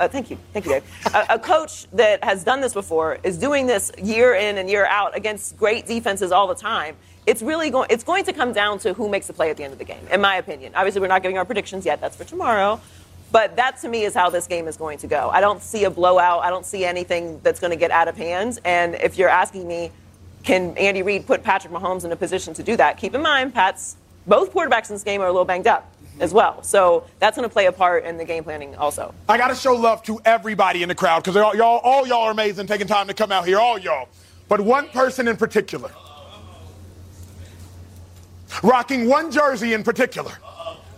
uh, 0.00 0.08
thank 0.08 0.30
you, 0.30 0.38
thank 0.54 0.64
you, 0.64 0.72
Dave. 0.72 0.84
a, 1.14 1.34
a 1.34 1.38
coach 1.38 1.90
that 1.90 2.24
has 2.24 2.42
done 2.42 2.62
this 2.62 2.72
before 2.72 3.18
is 3.22 3.36
doing 3.36 3.66
this 3.66 3.92
year 4.02 4.34
in 4.34 4.56
and 4.56 4.68
year 4.68 4.86
out 4.86 5.14
against 5.14 5.58
great 5.58 5.86
defenses 5.86 6.32
all 6.32 6.46
the 6.46 6.54
time. 6.54 6.96
It's 7.26 7.42
really 7.42 7.68
going. 7.68 7.88
It's 7.90 8.02
going 8.02 8.24
to 8.24 8.32
come 8.32 8.54
down 8.54 8.78
to 8.78 8.94
who 8.94 9.10
makes 9.10 9.26
the 9.26 9.34
play 9.34 9.50
at 9.50 9.58
the 9.58 9.62
end 9.62 9.74
of 9.74 9.78
the 9.78 9.84
game, 9.84 10.04
in 10.10 10.22
my 10.22 10.36
opinion. 10.36 10.72
Obviously, 10.74 11.02
we're 11.02 11.08
not 11.08 11.22
giving 11.22 11.36
our 11.36 11.44
predictions 11.44 11.84
yet. 11.84 12.00
That's 12.00 12.16
for 12.16 12.24
tomorrow. 12.24 12.80
But 13.32 13.56
that 13.56 13.78
to 13.82 13.88
me 13.88 14.04
is 14.04 14.14
how 14.14 14.28
this 14.30 14.46
game 14.46 14.66
is 14.66 14.76
going 14.76 14.98
to 14.98 15.06
go. 15.06 15.30
I 15.30 15.40
don't 15.40 15.62
see 15.62 15.84
a 15.84 15.90
blowout. 15.90 16.42
I 16.42 16.50
don't 16.50 16.66
see 16.66 16.84
anything 16.84 17.40
that's 17.42 17.60
going 17.60 17.70
to 17.70 17.76
get 17.76 17.90
out 17.90 18.08
of 18.08 18.16
hand. 18.16 18.58
And 18.64 18.96
if 18.96 19.16
you're 19.18 19.28
asking 19.28 19.68
me, 19.68 19.92
can 20.42 20.76
Andy 20.76 21.02
Reid 21.02 21.26
put 21.26 21.42
Patrick 21.42 21.72
Mahomes 21.72 22.04
in 22.04 22.10
a 22.12 22.16
position 22.16 22.54
to 22.54 22.62
do 22.62 22.76
that? 22.76 22.96
Keep 22.96 23.14
in 23.14 23.22
mind, 23.22 23.54
Pat's 23.54 23.96
both 24.26 24.52
quarterbacks 24.52 24.90
in 24.90 24.94
this 24.96 25.04
game 25.04 25.20
are 25.20 25.26
a 25.26 25.30
little 25.32 25.44
banged 25.44 25.66
up 25.66 25.92
as 26.18 26.32
well. 26.34 26.62
So 26.62 27.04
that's 27.18 27.36
going 27.36 27.48
to 27.48 27.52
play 27.52 27.66
a 27.66 27.72
part 27.72 28.04
in 28.04 28.16
the 28.16 28.24
game 28.24 28.42
planning 28.44 28.74
also. 28.76 29.14
I 29.28 29.38
got 29.38 29.48
to 29.48 29.54
show 29.54 29.74
love 29.74 30.02
to 30.04 30.20
everybody 30.24 30.82
in 30.82 30.88
the 30.88 30.94
crowd 30.94 31.22
because 31.22 31.36
all 31.36 31.54
y'all, 31.54 31.78
all 31.84 32.06
y'all 32.06 32.22
are 32.24 32.30
amazing, 32.32 32.66
taking 32.66 32.86
time 32.86 33.06
to 33.06 33.14
come 33.14 33.30
out 33.32 33.46
here, 33.46 33.58
all 33.58 33.78
y'all. 33.78 34.08
But 34.48 34.60
one 34.60 34.88
person 34.88 35.28
in 35.28 35.36
particular, 35.36 35.90
rocking 38.62 39.06
one 39.06 39.30
jersey 39.30 39.72
in 39.74 39.82
particular, 39.84 40.32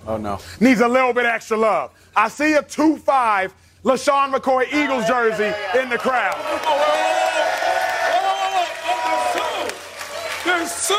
Oh 0.07 0.17
no. 0.17 0.39
needs 0.59 0.81
a 0.81 0.89
little 0.89 1.13
bit 1.13 1.27
extra 1.27 1.57
love. 1.57 1.91
I 2.17 2.29
see 2.29 2.55
a 2.55 2.63
2-5 2.63 3.53
LeSean 3.85 4.33
McCoy 4.35 4.67
Eagles 4.73 5.07
jersey 5.07 5.53
in 5.79 5.89
the 5.89 5.99
crowd. 5.99 6.35
Oh, 6.39 6.89
there's 10.45 10.89
two. 10.89 10.95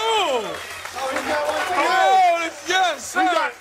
Oh, 1.76 2.52
yes, 2.68 3.16
We 3.16 3.24
got, 3.24 3.52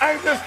hey, 0.00 0.18
this, 0.22 0.40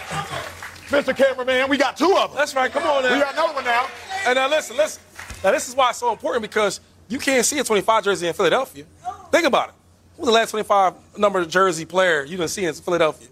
Mr. 0.90 1.16
Cameraman, 1.16 1.70
we 1.70 1.78
got 1.78 1.98
two 1.98 2.16
of 2.18 2.30
them. 2.32 2.38
That's 2.38 2.56
right. 2.56 2.72
Come 2.72 2.84
on 2.84 3.04
We 3.04 3.10
now. 3.10 3.20
got 3.20 3.34
another 3.34 3.54
one 3.54 3.66
now. 3.66 3.88
And 4.26 4.36
now 4.36 4.50
listen, 4.50 4.78
listen. 4.78 5.02
Now 5.44 5.52
this 5.52 5.68
is 5.68 5.76
why 5.76 5.90
it's 5.90 6.00
so 6.00 6.12
important 6.12 6.42
because 6.42 6.80
you 7.08 7.20
can't 7.20 7.46
see 7.46 7.60
a 7.60 7.64
25 7.64 8.04
jersey 8.04 8.28
in 8.28 8.34
Philadelphia. 8.34 8.86
Think 9.32 9.46
about 9.46 9.70
it. 9.70 9.76
Who 10.16 10.22
was 10.24 10.28
the 10.28 10.34
last 10.34 10.52
25 10.52 10.94
number 11.18 11.46
jersey 11.46 11.86
player 11.86 12.24
you 12.24 12.38
can 12.38 12.48
see 12.48 12.66
in 12.66 12.74
Philadelphia? 12.74 13.28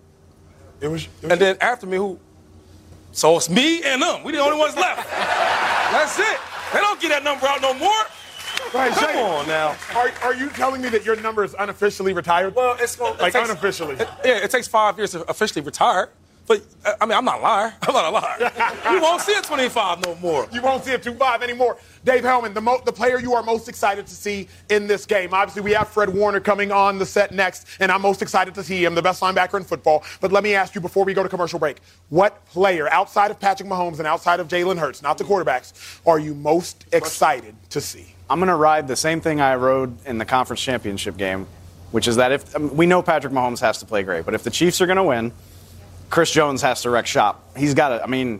It 0.82 0.88
was, 0.90 1.04
it 1.06 1.10
was 1.24 1.32
And 1.32 1.42
then 1.42 1.58
after 1.62 1.88
me, 1.88 1.98
who? 1.98 2.20
So 3.16 3.38
it's 3.38 3.50
me 3.50 3.82
and 3.84 4.02
them. 4.02 4.24
We 4.24 4.34
the 4.34 4.40
only 4.40 4.58
ones 4.60 4.76
left. 4.76 5.10
That's 5.10 6.20
it. 6.20 6.38
They 6.74 6.80
don't 6.80 7.00
get 7.00 7.10
that 7.10 7.24
number 7.24 7.48
out 7.48 7.62
no 7.62 7.74
more. 7.74 7.90
right, 8.74 8.92
Come 8.92 9.10
Shane, 9.10 9.18
on 9.18 9.48
now. 9.48 9.76
Are, 9.96 10.12
are 10.22 10.36
you 10.36 10.50
telling 10.50 10.82
me 10.82 10.90
that 10.90 11.06
your 11.06 11.16
number 11.22 11.44
is 11.46 11.56
unofficially 11.58 12.12
retired? 12.12 12.54
Well, 12.56 12.76
it's 12.80 12.98
going 12.98 13.18
Like 13.18 13.34
unofficially. 13.36 13.96
yeah, 14.26 14.44
it 14.44 14.52
takes 14.52 14.68
five 14.68 14.98
years 14.98 15.12
to 15.12 15.24
officially 15.30 15.64
retire. 15.64 16.10
But 16.48 16.62
I 17.02 17.06
mean, 17.06 17.18
I'm 17.18 17.26
not 17.26 17.40
a 17.40 17.42
liar. 17.42 17.74
I'm 17.82 17.94
not 17.94 18.06
a 18.06 18.10
liar. 18.12 18.94
you 18.94 19.02
won't 19.02 19.22
see 19.22 19.34
a 19.34 19.42
25 19.42 20.06
no 20.06 20.16
more. 20.16 20.48
You 20.52 20.62
won't 20.62 20.84
see 20.84 20.94
a 20.94 21.00
2-5 21.00 21.42
anymore. 21.42 21.78
Dave 22.04 22.24
Helman, 22.24 22.54
the, 22.54 22.62
mo- 22.62 22.82
the 22.86 22.92
player 22.92 23.20
you 23.20 23.34
are 23.34 23.42
most 23.42 23.68
excited 23.68 24.06
to 24.06 24.14
see 24.14 24.48
in 24.70 24.86
this 24.86 25.08
game. 25.08 25.34
Obviously, 25.34 25.64
we 25.64 25.72
have 25.72 25.88
Fred 25.88 26.10
Warner 26.10 26.40
coming 26.40 26.72
on 26.72 27.00
the 27.00 27.06
set 27.06 27.32
next, 27.32 27.68
and 27.80 27.92
I'm 27.92 28.02
most 28.02 28.22
excited 28.22 28.54
to 28.56 28.64
see 28.64 28.86
him, 28.86 28.94
the 28.94 29.02
best 29.02 29.22
linebacker 29.22 29.58
in 29.58 29.64
football. 29.64 30.04
But 30.22 30.32
let 30.32 30.44
me 30.44 30.54
ask 30.54 30.76
you 30.76 30.82
before 30.82 31.04
we 31.04 31.16
go 31.16 31.24
to 31.24 31.30
commercial 31.30 31.58
break, 31.58 31.78
what 32.10 32.46
player 32.46 32.88
outside 32.92 33.32
of 33.32 33.40
Patrick 33.40 33.68
Mahomes 33.68 33.98
and 33.98 34.06
outside 34.06 34.40
of 34.40 34.48
Jalen 34.48 34.78
Hurts, 34.78 35.02
not 35.02 35.18
the 35.18 35.24
quarterbacks, 35.24 36.00
are 36.06 36.20
you 36.20 36.36
most 36.36 36.86
excited 36.92 37.56
to 37.72 37.82
see? 37.82 38.14
I'm 38.30 38.40
going 38.40 38.50
to 38.50 38.56
ride 38.56 38.88
the 38.88 38.96
same 38.96 39.20
thing 39.20 39.42
I 39.42 39.56
rode 39.56 40.06
in 40.06 40.20
the 40.20 40.26
conference 40.26 40.62
championship 40.62 41.18
game, 41.18 41.48
which 41.92 42.08
is 42.08 42.18
that 42.18 42.32
if 42.32 42.56
I 42.56 42.60
mean, 42.60 42.76
we 42.78 42.86
know 42.86 43.02
Patrick 43.02 43.34
Mahomes 43.34 43.62
has 43.62 43.80
to 43.80 43.86
play 43.86 44.04
great, 44.04 44.26
but 44.26 44.36
if 44.36 44.44
the 44.44 44.52
Chiefs 44.52 44.80
are 44.82 44.86
going 44.86 44.98
to 44.98 45.04
win, 45.04 45.32
Chris 46.16 46.32
Jones 46.32 46.62
has 46.62 46.84
to 46.84 46.90
wreck 46.90 47.08
shop. 47.08 47.58
He's 47.58 47.74
got 47.74 47.90
to. 47.90 48.02
I 48.02 48.08
mean, 48.08 48.40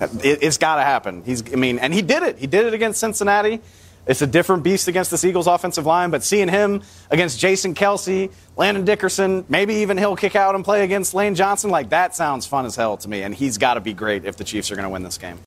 it, 0.00 0.44
it's 0.44 0.58
got 0.58 0.76
to 0.76 0.82
happen. 0.82 1.24
He's. 1.24 1.42
I 1.52 1.56
mean, 1.56 1.80
and 1.80 1.92
he 1.92 2.00
did 2.00 2.22
it. 2.22 2.38
He 2.38 2.46
did 2.46 2.66
it 2.66 2.72
against 2.72 3.00
Cincinnati. 3.00 3.60
It's 4.06 4.22
a 4.22 4.28
different 4.28 4.62
beast 4.62 4.86
against 4.86 5.10
this 5.10 5.24
Eagles 5.24 5.48
offensive 5.48 5.84
line, 5.84 6.10
but 6.10 6.22
seeing 6.22 6.46
him 6.46 6.84
against 7.10 7.40
Jason 7.40 7.74
Kelce, 7.74 8.30
Landon 8.56 8.84
Dickerson, 8.84 9.44
maybe 9.48 9.74
even 9.74 9.98
he'll 9.98 10.14
kick 10.14 10.36
out 10.36 10.54
and 10.54 10.64
play 10.64 10.84
against 10.84 11.14
Lane 11.14 11.34
Johnson, 11.34 11.68
like 11.68 11.88
that 11.88 12.14
sounds 12.14 12.46
fun 12.46 12.64
as 12.64 12.76
hell 12.76 12.96
to 12.98 13.08
me. 13.08 13.24
And 13.24 13.34
he's 13.34 13.58
got 13.58 13.74
to 13.74 13.80
be 13.80 13.92
great 13.92 14.24
if 14.24 14.36
the 14.36 14.44
Chiefs 14.44 14.70
are 14.70 14.76
going 14.76 14.84
to 14.84 14.90
win 14.90 15.02
this 15.02 15.18
game. 15.18 15.40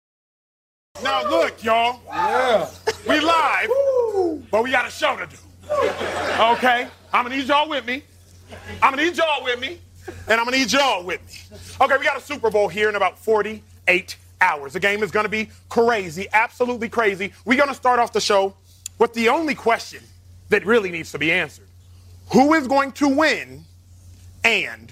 Now, 1.01 1.29
look, 1.29 1.63
y'all. 1.63 2.01
Yeah. 2.07 2.69
We 3.07 3.21
live, 3.21 4.51
but 4.51 4.65
we 4.65 4.71
got 4.71 4.85
a 4.85 4.91
show 4.91 5.15
to 5.15 5.25
do. 5.25 5.37
Okay? 6.57 6.89
I'm 7.13 7.23
going 7.23 7.31
to 7.31 7.37
need 7.37 7.47
y'all 7.47 7.69
with 7.69 7.85
me. 7.85 8.03
I'm 8.81 8.93
going 8.93 8.97
to 8.97 9.11
need 9.11 9.17
y'all 9.17 9.45
with 9.45 9.61
me. 9.61 9.79
And 10.27 10.39
I'm 10.39 10.45
going 10.45 10.53
to 10.53 10.59
need 10.59 10.71
y'all 10.71 11.03
with 11.03 11.21
me. 11.27 11.57
Okay, 11.81 11.97
we 11.97 12.03
got 12.03 12.17
a 12.17 12.21
Super 12.21 12.49
Bowl 12.49 12.67
here 12.67 12.89
in 12.89 12.95
about 12.95 13.17
48 13.19 14.17
hours. 14.41 14.73
The 14.73 14.79
game 14.79 15.03
is 15.03 15.11
going 15.11 15.25
to 15.25 15.29
be 15.29 15.49
crazy, 15.69 16.27
absolutely 16.33 16.89
crazy. 16.89 17.31
We're 17.45 17.57
going 17.57 17.69
to 17.69 17.75
start 17.75 17.99
off 17.99 18.13
the 18.13 18.21
show 18.21 18.53
with 18.97 19.13
the 19.13 19.29
only 19.29 19.55
question 19.55 20.03
that 20.49 20.65
really 20.65 20.91
needs 20.91 21.11
to 21.11 21.19
be 21.19 21.31
answered 21.31 21.67
Who 22.33 22.53
is 22.53 22.67
going 22.67 22.91
to 22.93 23.07
win 23.07 23.63
and 24.43 24.91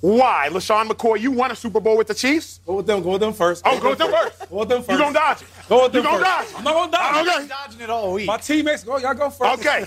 Why? 0.00 0.48
LeSean 0.50 0.88
McCoy, 0.88 1.20
you 1.20 1.30
won 1.32 1.50
a 1.50 1.56
Super 1.56 1.80
Bowl 1.80 1.96
with 1.96 2.06
the 2.06 2.14
Chiefs. 2.14 2.60
Go 2.66 2.76
with 2.76 2.86
them. 2.86 3.02
Go 3.02 3.12
with 3.12 3.20
them 3.20 3.32
first. 3.32 3.62
Oh, 3.66 3.80
go 3.80 3.90
with 3.90 3.98
them 3.98 4.10
first. 4.12 4.48
Go 4.50 4.56
with 4.58 4.68
them 4.68 4.78
first. 4.78 4.90
You're 4.90 4.98
gonna 4.98 5.14
dodge 5.14 5.42
it. 5.42 5.48
Go 5.68 5.82
with 5.82 5.92
them 5.92 6.04
You 6.04 6.10
gonna 6.10 6.24
dodge 6.24 6.46
it. 6.48 6.56
I'm 6.58 6.64
not 6.64 6.74
gonna 6.74 6.92
dodge 6.92 7.26
it. 7.26 7.36
Okay. 7.36 7.48
Dodging 7.48 7.80
it 7.80 7.90
all 7.90 8.12
week. 8.12 8.26
My 8.26 8.36
teammates, 8.36 8.84
go. 8.84 8.96
Y'all 8.98 9.14
go 9.14 9.28
first. 9.30 9.66
Okay. 9.66 9.86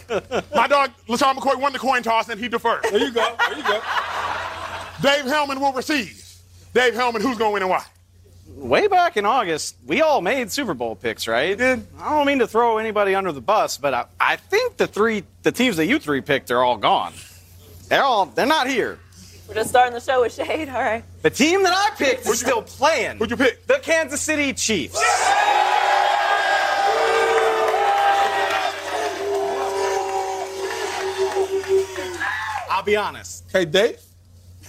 My 0.56 0.68
dog, 0.68 0.92
LeSean 1.08 1.36
McCoy, 1.36 1.60
won 1.60 1.72
the 1.74 1.80
coin 1.80 2.04
toss 2.04 2.28
and 2.30 2.40
he 2.40 2.48
deferred. 2.50 2.84
There 2.84 3.00
you 3.00 3.12
go. 3.12 3.36
There 3.48 3.58
you 3.58 3.64
go. 3.64 3.82
Dave 5.02 5.26
Helman 5.26 5.60
will 5.60 5.74
receive. 5.74 6.18
Dave 6.74 6.94
Helman, 6.94 7.22
who's 7.22 7.38
gonna 7.38 7.52
win 7.52 7.64
and 7.64 7.70
why? 7.70 7.84
Way 8.48 8.88
back 8.88 9.18
in 9.18 9.26
August, 9.26 9.76
we 9.86 10.02
all 10.02 10.22
made 10.22 10.52
Super 10.52 10.74
Bowl 10.74 10.96
picks, 10.96 11.28
right? 11.28 11.58
did. 11.58 11.86
I 12.00 12.10
don't 12.10 12.28
mean 12.28 12.40
to 12.40 12.48
throw 12.48 12.78
anybody 12.78 13.16
under 13.16 13.32
the 13.32 13.42
bus, 13.42 13.78
but 13.78 13.94
I, 13.94 14.06
I 14.20 14.36
think 14.36 14.78
the 14.78 14.88
three, 14.88 15.24
the 15.44 15.52
teams 15.52 15.78
that 15.78 15.86
you 15.86 16.00
three 16.00 16.22
picked 16.22 16.52
are 16.52 16.62
all 16.64 16.78
gone. 16.78 17.14
They're 17.88 18.04
all, 18.04 18.26
they're 18.28 18.46
not 18.46 18.68
here. 18.68 19.00
We're 19.48 19.56
just 19.56 19.70
starting 19.70 19.94
the 19.94 20.00
show 20.00 20.22
with 20.22 20.34
shade. 20.34 20.70
All 20.70 20.82
right. 20.82 21.04
The 21.24 21.30
team 21.30 21.64
that 21.64 21.74
I 21.74 21.96
picked 21.96 22.26
Who'd 22.26 22.34
is 22.36 22.42
you- 22.42 22.48
still 22.48 22.62
playing. 22.62 23.18
who'd 23.18 23.32
you 23.32 23.38
pick? 23.38 23.66
The 23.68 23.80
Kansas 23.82 24.22
City 24.22 24.54
Chiefs. 24.54 25.00
I'll 32.70 32.84
be 32.84 32.96
honest. 32.96 33.44
Okay, 33.50 33.66
Dave. 33.66 34.00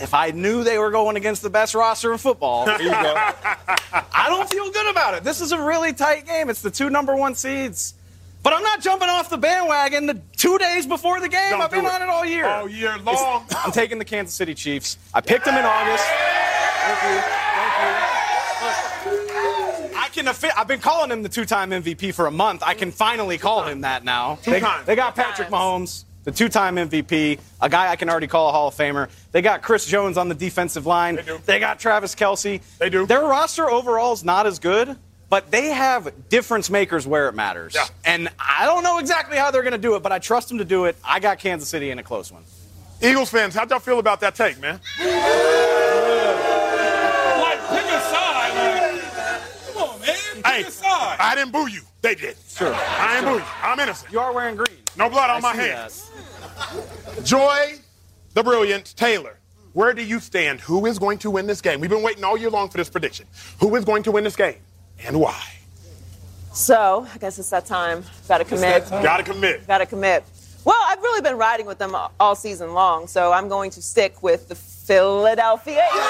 If 0.00 0.14
I 0.14 0.30
knew 0.30 0.64
they 0.64 0.78
were 0.78 0.90
going 0.90 1.16
against 1.16 1.42
the 1.42 1.50
best 1.50 1.74
roster 1.74 2.12
in 2.12 2.18
football, 2.18 2.64
There 2.66 2.80
you 2.82 2.90
go. 2.90 3.14
I 3.14 4.26
don't 4.28 4.48
feel 4.48 4.70
good 4.70 4.90
about 4.90 5.14
it. 5.14 5.24
This 5.24 5.40
is 5.40 5.52
a 5.52 5.60
really 5.62 5.92
tight 5.92 6.26
game. 6.26 6.50
It's 6.50 6.62
the 6.62 6.70
two 6.70 6.90
number 6.90 7.14
one 7.14 7.34
seeds. 7.34 7.94
But 8.42 8.54
I'm 8.54 8.62
not 8.62 8.80
jumping 8.80 9.08
off 9.08 9.30
the 9.30 9.38
bandwagon 9.38 10.06
the 10.06 10.20
two 10.36 10.58
days 10.58 10.86
before 10.86 11.20
the 11.20 11.28
game. 11.28 11.50
Don't 11.50 11.60
I've 11.60 11.70
been 11.70 11.84
do 11.84 11.90
on 11.90 12.02
it 12.02 12.08
all 12.08 12.24
year. 12.24 12.46
All 12.46 12.68
year 12.68 12.98
long. 12.98 13.44
I'm 13.56 13.70
taking 13.70 13.98
the 13.98 14.04
Kansas 14.04 14.34
City 14.34 14.54
Chiefs. 14.54 14.98
I 15.14 15.20
picked 15.20 15.44
them 15.44 15.54
in 15.56 15.64
August. 15.64 16.04
Thank 16.04 17.02
you. 17.02 17.20
Thank 17.20 17.78
you. 17.78 17.82
I 19.96 20.08
can 20.12 20.26
affi- 20.26 20.50
I've 20.56 20.68
been 20.68 20.80
calling 20.80 21.10
him 21.10 21.22
the 21.22 21.28
two-time 21.28 21.70
MVP 21.70 22.14
for 22.14 22.26
a 22.26 22.30
month. 22.30 22.62
I 22.64 22.74
can 22.74 22.90
finally 22.90 23.38
call 23.38 23.64
him 23.64 23.82
that 23.82 24.04
now. 24.04 24.38
They, 24.44 24.62
they 24.86 24.96
got 24.96 25.14
Patrick 25.14 25.48
Mahomes, 25.48 26.04
the 26.24 26.32
two-time 26.32 26.76
MVP, 26.76 27.40
a 27.60 27.68
guy 27.68 27.90
I 27.90 27.96
can 27.96 28.08
already 28.08 28.26
call 28.26 28.48
a 28.48 28.52
Hall 28.52 28.68
of 28.68 28.74
Famer. 28.74 29.08
They 29.32 29.42
got 29.42 29.62
Chris 29.62 29.86
Jones 29.86 30.16
on 30.16 30.28
the 30.28 30.34
defensive 30.34 30.86
line. 30.86 31.16
They 31.16 31.22
do. 31.22 31.38
They 31.44 31.58
got 31.58 31.78
Travis 31.78 32.14
Kelce. 32.14 32.60
They 32.78 32.90
do. 32.90 33.06
Their 33.06 33.22
roster 33.22 33.68
overall 33.68 34.12
is 34.12 34.24
not 34.24 34.46
as 34.46 34.58
good, 34.58 34.96
but 35.28 35.50
they 35.50 35.68
have 35.68 36.28
difference 36.28 36.70
makers 36.70 37.06
where 37.06 37.28
it 37.28 37.34
matters. 37.34 37.74
Yeah. 37.74 37.86
And 38.04 38.28
I 38.38 38.66
don't 38.66 38.82
know 38.82 38.98
exactly 38.98 39.36
how 39.36 39.50
they're 39.50 39.62
going 39.62 39.72
to 39.72 39.78
do 39.78 39.96
it, 39.96 40.02
but 40.02 40.12
I 40.12 40.18
trust 40.18 40.48
them 40.48 40.58
to 40.58 40.64
do 40.64 40.84
it. 40.84 40.96
I 41.04 41.20
got 41.20 41.38
Kansas 41.38 41.68
City 41.68 41.90
in 41.90 41.98
a 41.98 42.02
close 42.02 42.30
one. 42.30 42.44
Eagles 43.02 43.30
fans, 43.30 43.54
how'd 43.54 43.68
y'all 43.70 43.80
feel 43.80 43.98
about 43.98 44.20
that 44.20 44.36
take, 44.36 44.60
man? 44.60 44.78
Hey, 50.52 50.62
a. 50.62 51.16
I 51.18 51.34
didn't 51.34 51.52
boo 51.52 51.68
you. 51.68 51.82
They 52.00 52.14
did. 52.14 52.36
Sure. 52.48 52.74
I 52.74 53.16
ain't 53.16 53.26
boo 53.26 53.36
you. 53.36 53.44
I'm 53.62 53.78
innocent. 53.80 54.12
You 54.12 54.20
are 54.20 54.32
wearing 54.32 54.56
green. 54.56 54.78
No 54.96 55.08
blood 55.08 55.30
on 55.30 55.36
I 55.36 55.40
my 55.40 55.52
see 55.52 55.68
hands. 55.68 56.10
Joy, 57.24 57.74
the 58.34 58.42
brilliant 58.42 58.94
Taylor. 58.96 59.38
Where 59.72 59.94
do 59.94 60.02
you 60.04 60.20
stand? 60.20 60.60
Who 60.60 60.84
is 60.86 60.98
going 60.98 61.18
to 61.18 61.30
win 61.30 61.46
this 61.46 61.60
game? 61.62 61.80
We've 61.80 61.88
been 61.88 62.02
waiting 62.02 62.24
all 62.24 62.36
year 62.36 62.50
long 62.50 62.68
for 62.68 62.76
this 62.76 62.90
prediction. 62.90 63.26
Who 63.60 63.74
is 63.76 63.84
going 63.84 64.02
to 64.02 64.12
win 64.12 64.24
this 64.24 64.36
game 64.36 64.56
and 65.04 65.18
why? 65.18 65.42
So 66.52 67.06
I 67.12 67.18
guess 67.18 67.38
it's 67.38 67.48
that 67.50 67.64
time. 67.64 68.04
Got 68.28 68.38
to 68.38 68.44
commit. 68.44 68.86
time. 68.86 69.02
Gotta 69.02 69.22
commit. 69.22 69.66
Got 69.66 69.78
to 69.78 69.86
commit. 69.86 70.24
Well, 70.64 70.76
I've 70.86 71.00
really 71.00 71.22
been 71.22 71.38
riding 71.38 71.66
with 71.66 71.78
them 71.78 71.96
all 72.20 72.36
season 72.36 72.74
long, 72.74 73.06
so 73.06 73.32
I'm 73.32 73.48
going 73.48 73.70
to 73.72 73.82
stick 73.82 74.22
with 74.22 74.48
the 74.48 74.54
Philadelphia 74.54 75.84
Eagles. 75.90 76.06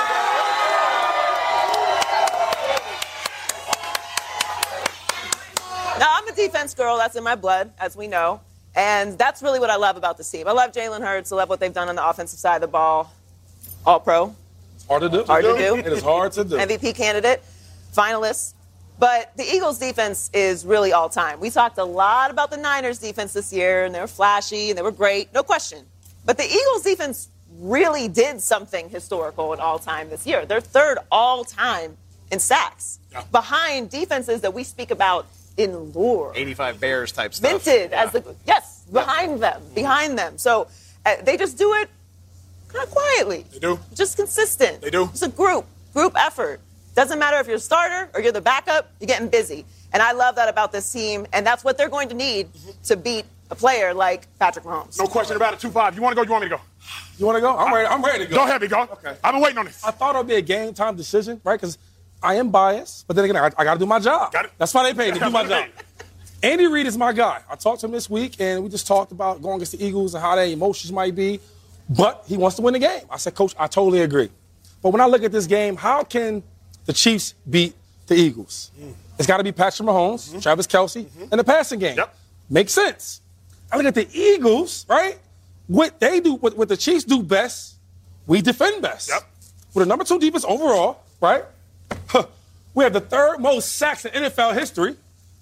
Now, 6.03 6.09
I'm 6.15 6.27
a 6.27 6.33
defense 6.33 6.75
girl. 6.75 6.97
That's 6.97 7.15
in 7.15 7.23
my 7.23 7.37
blood, 7.37 7.71
as 7.79 7.97
we 7.97 8.09
know. 8.09 8.41
And 8.75 9.17
that's 9.17 9.41
really 9.41 9.61
what 9.61 9.71
I 9.71 9.77
love 9.77 9.97
about 9.97 10.19
this 10.19 10.29
team. 10.29 10.49
I 10.49 10.51
love 10.51 10.73
Jalen 10.73 11.01
Hurts. 11.01 11.31
I 11.31 11.37
love 11.37 11.49
what 11.49 11.61
they've 11.61 11.73
done 11.73 11.89
on 11.89 11.95
the 11.95 12.05
offensive 12.05 12.41
side 12.41 12.57
of 12.57 12.63
the 12.63 12.67
ball. 12.67 13.13
All 13.87 14.01
pro, 14.01 14.35
It's 14.75 14.85
Hard 14.87 15.03
to 15.03 15.09
do. 15.09 15.23
Hard 15.23 15.45
to 15.45 15.57
do. 15.57 15.77
It 15.77 15.87
is 15.87 16.03
hard 16.03 16.33
to 16.33 16.43
do. 16.43 16.57
MVP 16.57 16.97
candidate, 16.97 17.41
finalist. 17.95 18.55
But 18.99 19.31
the 19.37 19.45
Eagles 19.45 19.79
defense 19.79 20.29
is 20.35 20.67
really 20.67 20.93
all 20.93 21.09
time. 21.09 21.39
We 21.39 21.51
talked 21.51 21.79
a 21.79 21.85
lot 21.85 22.33
about 22.33 22.51
the 22.51 22.57
Niners 22.57 22.99
defense 22.99 23.33
this 23.33 23.53
year, 23.53 23.85
and 23.85 23.95
they 23.95 24.01
were 24.01 24.09
flashy 24.09 24.71
and 24.71 24.77
they 24.79 24.83
were 24.83 24.91
great, 24.91 25.33
no 25.33 25.45
question. 25.45 25.87
But 26.25 26.37
the 26.37 26.45
Eagles 26.45 26.83
defense 26.83 27.29
really 27.61 28.09
did 28.09 28.41
something 28.41 28.89
historical 28.89 29.53
and 29.53 29.61
all 29.63 29.79
time 29.79 30.11
this 30.11 30.27
year. 30.27 30.47
They're 30.47 30.61
third 30.61 30.99
all 31.13 31.45
time 31.45 31.97
in 32.33 32.41
sacks, 32.41 32.99
Yeah. 33.13 33.23
behind 33.31 33.89
defenses 33.89 34.41
that 34.41 34.53
we 34.53 34.65
speak 34.65 34.91
about 34.91 35.27
in 35.57 35.93
lore. 35.93 36.33
85 36.35 36.81
Bears 36.81 37.13
type 37.13 37.35
stuff. 37.35 37.51
Minted 37.67 37.93
as 37.93 38.13
the 38.13 38.35
yes, 38.47 38.85
behind 38.93 39.43
them, 39.43 39.63
behind 39.75 40.19
them. 40.19 40.39
So 40.39 40.69
uh, 41.05 41.17
they 41.23 41.37
just 41.37 41.59
do 41.59 41.75
it 41.75 41.89
kind 42.69 42.85
of 42.85 42.91
quietly. 42.91 43.45
They 43.53 43.59
do. 43.59 43.79
Just 43.95 44.17
consistent. 44.17 44.81
They 44.81 44.91
do. 44.91 45.05
It's 45.05 45.23
a 45.23 45.29
group, 45.29 45.67
group 45.93 46.15
effort. 46.17 46.61
Doesn't 46.95 47.19
matter 47.19 47.39
if 47.39 47.47
you're 47.47 47.57
a 47.57 47.61
starter 47.61 48.11
or 48.15 48.21
you're 48.21 48.33
the 48.33 48.41
backup, 48.41 48.91
you're 49.01 49.07
getting 49.07 49.29
busy. 49.29 49.65
And 49.93 50.03
I 50.03 50.13
love 50.13 50.37
that 50.37 50.49
about 50.49 50.73
this 50.73 50.91
team, 50.91 51.27
and 51.33 51.47
that's 51.47 51.65
what 51.65 51.77
they're 51.77 51.89
going 51.89 52.09
to 52.09 52.15
need 52.15 52.49
to 52.85 52.97
beat 52.97 53.27
a 53.51 53.55
player 53.55 53.93
like 53.93 54.27
Patrick 54.39 54.65
Mahomes. 54.65 54.99
No 54.99 55.07
question 55.07 55.37
about 55.37 55.53
it. 55.55 55.61
2 55.61 55.71
5. 55.71 55.95
You 55.97 56.03
wanna 56.03 56.17
go? 56.17 56.23
You 56.23 56.31
want 56.31 56.45
me 56.45 56.49
to 56.49 56.57
go? 56.57 56.63
You 57.19 57.27
want 57.27 57.37
to 57.37 57.41
go? 57.41 57.57
I'm 57.57 57.73
ready. 57.73 57.87
I'm 57.87 58.03
ready 58.03 58.25
to 58.25 58.31
go. 58.31 58.37
Go 58.37 58.45
ahead, 58.45 58.61
big 58.61 58.71
dog. 58.71 58.91
Okay. 58.93 59.15
I've 59.23 59.33
been 59.33 59.43
waiting 59.43 59.59
on 59.59 59.67
this. 59.67 59.85
I 59.85 59.91
thought 59.91 60.15
it 60.15 60.19
would 60.19 60.27
be 60.27 60.35
a 60.37 60.43
game 60.43 60.73
time 60.75 60.97
decision, 60.97 61.41
right? 61.45 61.61
Because 61.61 61.79
I 62.23 62.35
am 62.37 62.51
biased, 62.51 63.07
but 63.07 63.17
then 63.17 63.25
again, 63.25 63.37
I, 63.37 63.51
I 63.57 63.65
got 63.65 63.75
to 63.75 63.81
do 63.81 63.87
my 63.87 63.99
job. 63.99 64.33
Got 64.33 64.47
it. 64.47 64.53
That's 64.59 64.73
why 64.73 64.85
they 64.85 64.95
pay 64.97 65.11
me 65.11 65.19
to 65.19 65.25
do 65.25 65.31
my 65.31 65.45
job. 65.45 65.69
Andy 66.43 66.67
Reid 66.67 66.87
is 66.87 66.99
my 66.99 67.13
guy. 67.13 67.41
I 67.49 67.55
talked 67.55 67.81
to 67.81 67.87
him 67.87 67.93
this 67.93 68.11
week, 68.11 68.41
and 68.41 68.65
we 68.65 68.69
just 68.69 68.87
talked 68.87 69.13
about 69.13 69.41
going 69.41 69.57
against 69.57 69.73
the 69.73 69.85
Eagles 69.85 70.15
and 70.15 70.23
how 70.23 70.35
their 70.35 70.47
emotions 70.47 70.93
might 70.93 71.15
be. 71.15 71.41
But 71.89 72.25
he 72.27 72.37
wants 72.37 72.57
to 72.57 72.63
win 72.63 72.75
the 72.75 72.81
game. 72.81 73.03
I 73.11 73.17
said, 73.17 73.35
Coach, 73.35 73.55
I 73.59 73.67
totally 73.67 74.01
agree. 74.01 74.31
But 74.83 74.91
when 74.91 75.01
I 75.01 75.07
look 75.07 75.23
at 75.23 75.31
this 75.31 75.47
game, 75.47 75.77
how 75.77 76.03
can 76.03 76.43
the 76.85 76.93
Chiefs 76.93 77.35
beat 77.49 77.75
the 78.07 78.15
Eagles? 78.15 78.73
Mm. 78.81 78.95
It's 79.19 79.27
got 79.27 79.37
to 79.37 79.45
be 79.45 79.53
Patrick 79.53 79.89
Mahomes, 79.89 80.31
mm-hmm. 80.31 80.41
Travis 80.41 80.67
Kelce, 80.67 81.05
mm-hmm. 81.05 81.25
and 81.31 81.39
the 81.39 81.45
passing 81.45 81.79
game. 81.79 81.97
Yep. 81.97 82.15
Makes 82.51 82.73
sense. 82.73 83.21
I 83.71 83.77
look 83.77 83.87
at 83.87 83.95
the 83.95 84.09
Eagles, 84.13 84.85
right? 84.89 85.19
What 85.69 86.01
they 86.01 86.21
do, 86.21 86.35
what, 86.35 86.57
what 86.57 86.69
the 86.69 86.77
Chiefs 86.77 87.05
do 87.05 87.23
best, 87.23 87.77
we 88.27 88.43
defend 88.43 88.83
best. 88.83 89.11
Yep. 89.11 89.23
With 89.75 89.87
a 89.87 89.89
number 89.89 90.05
two 90.05 90.19
defense 90.19 90.45
overall, 90.47 91.03
right? 91.21 91.45
Huh. 92.09 92.27
We 92.75 92.85
have 92.85 92.93
the 92.93 93.01
third 93.01 93.39
most 93.39 93.77
sacks 93.77 94.05
in 94.05 94.13
NFL 94.13 94.55
history. 94.55 94.97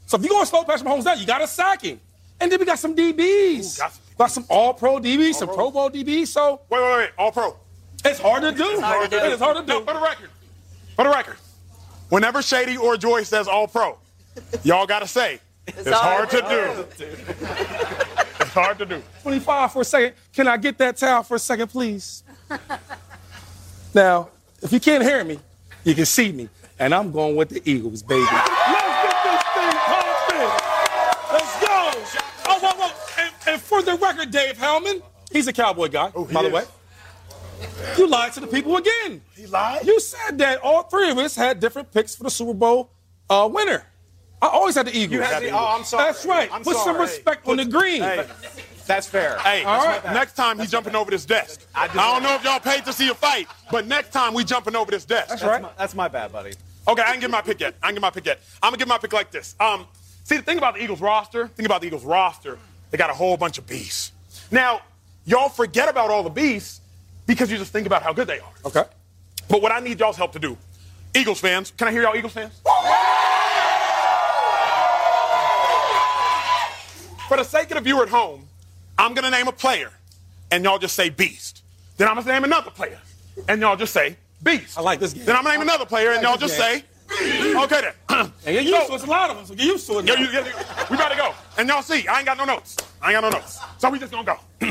So 0.07 0.17
if 0.17 0.23
you're 0.23 0.31
going 0.31 0.43
to 0.43 0.47
slow 0.49 0.65
Patrick 0.65 0.89
Mahomes 0.89 1.05
down, 1.05 1.19
you 1.21 1.27
got 1.27 1.39
to 1.39 1.47
sack 1.47 1.83
him. 1.83 2.01
And 2.41 2.51
then 2.51 2.59
we 2.59 2.67
got 2.67 2.79
some 2.79 2.97
DBs. 2.97 3.77
Ooh, 3.77 3.79
got 3.79 3.93
some 3.93 4.03
got 4.19 4.31
some 4.33 4.45
all 4.49 4.75
pro 4.75 4.99
DBs, 4.99 5.35
some 5.35 5.49
All-Pro. 5.49 5.71
Pro 5.71 5.89
Bowl 5.89 5.91
DBs. 5.91 6.29
So 6.29 6.61
Wait, 6.69 6.81
wait, 6.83 6.97
wait. 6.99 7.11
All 7.19 7.31
pro. 7.33 7.57
it's 8.05 8.19
hard 8.19 8.43
to 8.43 8.53
do. 8.53 8.81
hard 8.81 9.11
to 9.11 9.19
do. 9.19 9.25
It 9.25 9.33
is 9.33 9.39
hard 9.39 9.57
to 9.59 9.63
No, 9.63 9.81
do. 9.81 9.85
for 9.87 9.95
the 9.95 10.01
record. 10.01 10.31
For 10.97 11.05
the 11.05 11.11
record. 11.11 11.37
Whenever 12.09 12.43
Shady 12.43 12.77
or 12.77 12.97
Joy 12.97 13.23
says 13.23 13.47
all 13.47 13.69
pro, 13.69 13.97
y'all 14.65 14.87
gotta 14.87 15.07
say 15.07 15.39
it's, 15.69 15.89
hard, 15.89 16.29
hard 16.29 16.31
to 16.31 16.41
do. 16.97 17.05
it's 18.41 18.51
hard 18.51 18.79
to 18.79 18.87
do. 18.87 19.03
25 19.23 19.73
for 19.73 19.83
a 19.83 19.85
second. 19.85 20.15
Can 20.35 20.49
I 20.49 20.57
get 20.57 20.77
that 20.79 20.97
towel 20.97 21.23
for 21.23 21.37
a 21.37 21.39
second, 21.39 21.69
please? 21.69 22.25
now, 23.95 24.29
if 24.63 24.73
you 24.73 24.81
can't 24.81 25.05
hear 25.05 25.23
me, 25.25 25.39
you 25.85 25.95
can 25.95 26.07
see 26.07 26.33
me. 26.33 26.49
And 26.79 26.95
I'm 26.95 27.12
going 27.12 27.37
with 27.37 27.51
the 27.51 27.62
Eagles, 27.71 28.03
baby. 28.03 28.23
Let's 28.23 28.49
get 29.03 29.16
this 29.25 29.43
thing 29.55 29.77
pumping. 29.90 30.51
Let's 31.33 31.61
go. 31.61 31.93
Oh, 32.47 32.59
whoa, 32.61 32.73
whoa. 32.87 33.23
And, 33.23 33.35
and 33.49 33.61
for 33.61 33.83
the 33.83 33.95
record, 33.97 34.31
Dave 34.31 34.57
Helman, 34.57 35.03
he's 35.31 35.47
a 35.47 35.53
cowboy 35.53 35.88
guy, 35.88 36.11
Oh, 36.14 36.25
he 36.25 36.33
by 36.35 36.43
the 36.43 36.49
is. 36.49 36.55
way. 36.55 36.64
You 37.99 38.07
lied 38.07 38.33
to 38.33 38.40
the 38.40 38.47
people 38.47 38.77
again. 38.79 39.21
He 39.37 39.47
lied? 39.47 39.87
You 39.87 40.01
said 40.01 40.38
that 40.38 40.61
all 40.62 40.85
three 40.85 41.11
of 41.11 41.19
us 41.19 41.37
had 41.37 41.61
different 41.61 41.93
picks 41.93 42.14
for 42.14 42.25
the 42.25 42.31
Super 42.31 42.55
Bowl 42.55 42.90
uh, 43.29 43.49
winner. 43.53 43.85
I 44.40 44.47
always 44.49 44.75
had 44.75 44.87
the 44.87 44.97
Eagles. 44.97 45.12
You 45.12 45.21
had 45.21 45.43
the, 45.43 45.51
oh, 45.51 45.77
I'm 45.77 45.85
sorry. 45.85 46.05
That's 46.07 46.25
right. 46.25 46.49
I'm 46.51 46.62
Put 46.62 46.75
some 46.77 46.85
sorry. 46.95 47.01
respect 47.01 47.46
on 47.46 47.59
the 47.59 47.67
green. 47.67 48.00
Hey, 48.00 48.27
That's 48.91 49.07
fair. 49.07 49.38
hey, 49.38 49.63
All 49.63 49.85
right. 49.85 50.05
next 50.07 50.35
time 50.35 50.59
he's 50.59 50.71
jumping 50.71 50.97
over 50.97 51.11
this 51.13 51.25
desk. 51.25 51.65
I, 51.75 51.87
just- 51.87 51.97
don't 51.97 52.23
know 52.25 52.35
if 52.35 52.43
y'all 52.43 52.59
paid 52.59 52.85
to 52.87 52.93
see 52.93 53.09
a 53.09 53.15
fight, 53.15 53.47
but 53.71 53.87
next 53.87 54.11
time 54.13 54.35
we 54.35 54.43
jumping 54.45 54.75
over 54.75 54.91
this 54.91 55.05
desk. 55.05 55.29
That's 55.29 55.43
right. 55.45 55.63
My- 55.63 55.71
that's 55.79 55.95
my 55.95 56.09
bad, 56.09 56.33
buddy. 56.33 56.53
Okay, 56.88 57.03
I 57.03 57.11
didn't 57.11 57.21
get 57.21 57.31
my 57.31 57.41
pick 57.41 57.61
yet. 57.61 57.75
I 57.83 57.87
didn't 57.87 57.97
get 57.97 58.03
my 58.03 58.11
pick 58.11 58.27
yet. 58.27 58.41
I'm 58.63 58.71
gonna 58.71 58.79
get 58.79 58.88
my 58.88 58.99
pick 58.99 59.13
like 59.13 59.31
this. 59.31 59.55
Um, 59.61 59.87
see, 60.25 60.37
the 60.38 60.43
thing 60.43 60.59
about 60.59 60.75
the 60.75 60.83
Eagles 60.83 61.01
roster, 61.01 61.47
think 61.49 61.67
about 61.67 61.83
the 61.83 61.87
Eagles 61.87 62.05
roster, 62.05 62.59
they 62.91 62.99
got 62.99 63.11
a 63.11 63.15
whole 63.15 63.37
bunch 63.37 63.59
of 63.59 63.67
beasts. 63.69 64.11
Now, 64.51 64.81
y'all 65.25 65.49
forget 65.51 65.88
about 65.88 66.11
all 66.11 66.25
the 66.25 66.31
beasts 66.31 66.81
because 67.27 67.49
you 67.53 67.59
just 67.59 67.73
think 67.73 67.87
about 67.87 68.03
how 68.03 68.13
good 68.13 68.27
they 68.27 68.41
are. 68.41 68.53
Okay. 68.65 68.83
But 69.49 69.63
what 69.63 69.71
I 69.71 69.79
need 69.79 70.01
y'all's 70.01 70.17
help 70.17 70.33
to 70.33 70.41
do, 70.41 70.57
Eagles 71.15 71.38
fans, 71.38 71.73
can 71.77 71.87
I 71.87 71.93
hear 71.93 72.03
y'all 72.03 72.17
Eagles 72.17 72.33
fans? 72.33 72.61
For 77.29 77.37
the 77.37 77.45
sake 77.45 77.71
of 77.71 77.77
the 77.77 77.81
viewer 77.83 78.03
at 78.03 78.09
home, 78.09 78.49
I'm 79.01 79.15
gonna 79.15 79.31
name 79.31 79.48
a 79.48 79.53
player, 79.53 79.90
and 80.51 80.63
y'all 80.63 80.79
just 80.79 80.94
say 80.94 81.09
beast. 81.09 81.63
Then 81.96 82.07
I'm 82.07 82.17
gonna 82.17 82.31
name 82.31 82.44
another 82.44 82.71
player, 82.71 83.01
and 83.48 83.59
y'all 83.61 83.75
just 83.77 83.94
say 83.94 84.17
beast. 84.42 84.77
I 84.77 84.83
like 84.83 85.01
this 85.01 85.15
game. 85.15 85.25
Then 85.25 85.37
I'm 85.37 85.42
gonna 85.42 85.55
name 85.55 85.63
another 85.63 85.87
player, 85.87 86.13
and 86.13 86.23
y'all 86.23 86.37
just 86.37 86.59
this 86.59 86.83
say, 86.83 86.85
okay 87.57 87.81
then. 87.81 87.94
And 88.46 88.55
get 88.55 88.65
used 88.65 88.87
to 88.88 88.92
it. 88.92 88.96
It's 88.96 89.05
a 89.05 89.07
lot 89.07 89.31
of 89.31 89.37
them, 89.38 89.46
so 89.46 89.55
get 89.55 89.65
used 89.67 89.87
to 89.87 89.98
it. 90.01 90.07
Yo, 90.07 90.15
now. 90.15 90.21
you, 90.21 90.29
you- 90.29 90.44
we 90.90 90.96
better 90.98 91.17
go. 91.17 91.33
And 91.57 91.67
y'all 91.67 91.81
see, 91.81 92.07
I 92.07 92.19
ain't 92.19 92.27
got 92.27 92.37
no 92.37 92.44
notes. 92.44 92.77
I 93.01 93.13
ain't 93.13 93.21
got 93.23 93.33
no 93.33 93.38
notes. 93.38 93.59
So 93.79 93.88
we 93.88 93.98
just 93.98 94.13
gonna 94.13 94.25
go. 94.25 94.37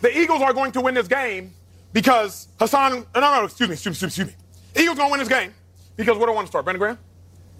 the 0.00 0.18
Eagles 0.18 0.40
are 0.40 0.54
going 0.54 0.72
to 0.72 0.80
win 0.80 0.94
this 0.94 1.08
game 1.08 1.52
because 1.92 2.48
Haason. 2.58 3.04
No, 3.14 3.20
no, 3.20 3.44
excuse 3.44 3.68
me, 3.68 3.74
excuse 3.74 4.00
me, 4.00 4.06
excuse 4.06 4.26
me. 4.28 4.34
Eagles 4.82 4.96
gonna 4.96 5.10
win 5.10 5.20
this 5.20 5.28
game 5.28 5.52
because 5.96 6.16
what 6.16 6.24
do 6.26 6.32
I 6.32 6.34
want 6.34 6.46
to 6.46 6.50
start? 6.50 6.64
Brandon 6.64 6.78
Graham? 6.80 6.98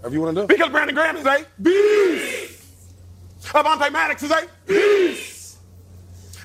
Whatever 0.01 0.15
you 0.15 0.21
want 0.23 0.37
to 0.37 0.41
do. 0.43 0.47
Because 0.47 0.71
Brandon 0.71 0.95
Graham 0.95 1.17
is 1.19 1.27
a 1.27 1.45
beast. 1.61 2.63
Avonte 3.43 3.93
Maddox 3.93 4.23
is 4.23 4.31
a 4.31 4.49
beast. 4.67 5.32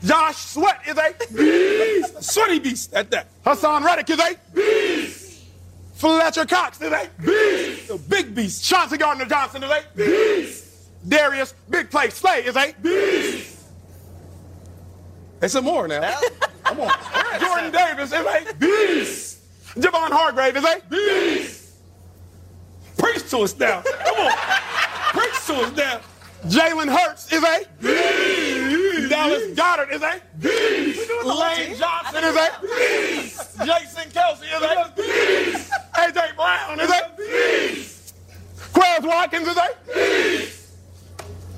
Josh 0.03 0.37
Sweat 0.37 0.81
is 0.87 0.97
a 0.97 1.33
beast. 1.33 2.23
Sweaty 2.33 2.59
beast 2.59 2.93
at 2.93 3.09
that. 3.11 3.27
Haason 3.43 3.83
Reddick 3.83 4.09
is 4.09 4.19
a 4.19 4.35
beast. 4.53 5.43
Fletcher 5.95 6.45
Cox 6.45 6.79
is 6.81 6.91
a 6.91 7.09
beast. 7.19 7.87
The 7.87 7.97
big 7.97 8.35
beast. 8.35 8.63
Chauncey 8.63 8.97
Gardner 8.97 9.25
Johnson 9.25 9.63
is 9.63 9.69
a 9.71 9.83
beast. 9.95 10.65
Darius 11.07 11.53
Big 11.69 11.89
Play 11.89 12.09
Slay 12.09 12.45
is 12.45 12.55
a 12.55 12.73
beast. 12.81 13.57
There's 15.39 15.51
some 15.51 15.65
more 15.65 15.87
now. 15.87 16.19
Come 16.63 16.81
on. 16.81 16.91
Jordan 17.39 17.71
Davis 17.71 18.11
is 18.11 18.25
a 18.25 18.53
beast. 18.55 19.39
Javon 19.75 20.11
Hargrave 20.11 20.57
is 20.57 20.63
a 20.63 20.81
beast. 20.89 21.75
Preach 22.97 23.29
to 23.29 23.39
us 23.39 23.57
now. 23.57 23.81
Come 23.81 24.19
on. 24.19 24.31
Preach 25.13 25.45
to 25.45 25.53
us 25.55 25.75
now. 25.75 25.99
Jalen 26.45 26.95
Hurts 26.95 27.31
is 27.31 27.43
a 27.43 27.65
beast. 27.81 28.56
Dallas 29.17 29.43
Goedert 29.55 29.91
is 29.91 30.01
a 30.03 30.21
beast. 30.39 31.09
Lane 31.25 31.75
Johnson 31.75 32.23
is 32.23 32.35
a 32.35 32.49
beast. 32.61 33.57
Jason 33.65 34.11
Kelce 34.11 34.43
is 34.43 34.61
a 34.61 34.93
beast. 34.95 35.71
AJ 35.95 36.35
Brown 36.35 36.79
is 36.79 36.89
a 36.89 37.11
beast. 37.17 38.13
Quez 38.73 39.03
Watkins 39.03 39.47
is 39.47 39.57
a 39.57 39.69
beast. 39.93 40.69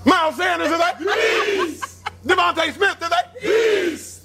Miles 0.05 0.35
Sanders 0.37 0.71
is 0.71 0.79
a 0.79 0.95
beast. 0.97 1.85
DeVonta 2.25 2.73
Smith 2.73 3.01
is 3.01 3.11
a 3.11 3.23
beast. 3.41 4.21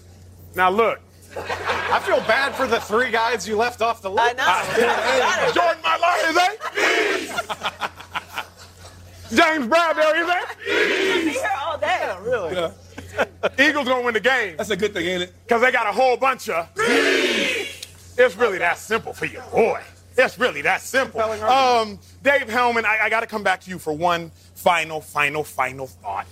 Now 0.55 0.71
look, 0.71 1.01
I 1.37 2.01
feel 2.07 2.19
bad 2.21 2.55
for 2.55 2.67
the 2.69 2.79
three 2.81 3.11
guys 3.11 3.49
you 3.49 3.57
left 3.57 3.83
off 3.83 4.01
the 4.01 4.11
I 4.11 4.33
list. 4.33 4.37
know. 4.37 5.53
Jordan 5.53 5.83
Mailata 5.83 6.31
is 6.31 6.37
a 6.37 6.49
beast. 6.75 7.35
James 9.35 9.67
Bradberry 9.67 10.21
is 10.23 10.29
a 10.29 11.25
Be 11.25 11.31
here 11.33 11.51
all 11.65 11.77
day. 11.79 11.87
Yeah, 12.01 12.23
Really? 12.23 12.55
Yeah. 12.55 12.71
Beast. 13.57 13.61
Eagles 13.61 13.89
gonna 13.89 14.03
win 14.05 14.15
the 14.15 14.21
game. 14.21 14.57
That's 14.57 14.71
a 14.71 14.77
good 14.77 14.93
thing, 14.95 15.07
ain't 15.07 15.23
it? 15.23 15.35
Because 15.47 15.61
they 15.63 15.71
got 15.73 15.87
a 15.87 15.93
whole 15.93 16.17
bunch 16.17 16.49
of. 16.49 16.69
It's 16.77 18.37
really 18.37 18.59
that 18.59 18.79
simple 18.79 19.13
for 19.13 19.27
you, 19.27 19.41
boy. 19.53 19.81
It's 20.17 20.39
really 20.39 20.63
that 20.63 20.81
simple. 20.81 21.21
Um, 21.21 21.99
Dave 22.23 22.49
Helman, 22.49 22.85
I, 22.85 22.99
I 23.03 23.11
got 23.11 23.21
to 23.21 23.27
come 23.27 23.43
back 23.43 23.61
to 23.63 23.71
you 23.71 23.79
for 23.81 23.93
one 23.93 24.31
final, 24.55 25.01
final, 25.01 25.43
final 25.43 25.89
thought. 25.89 26.27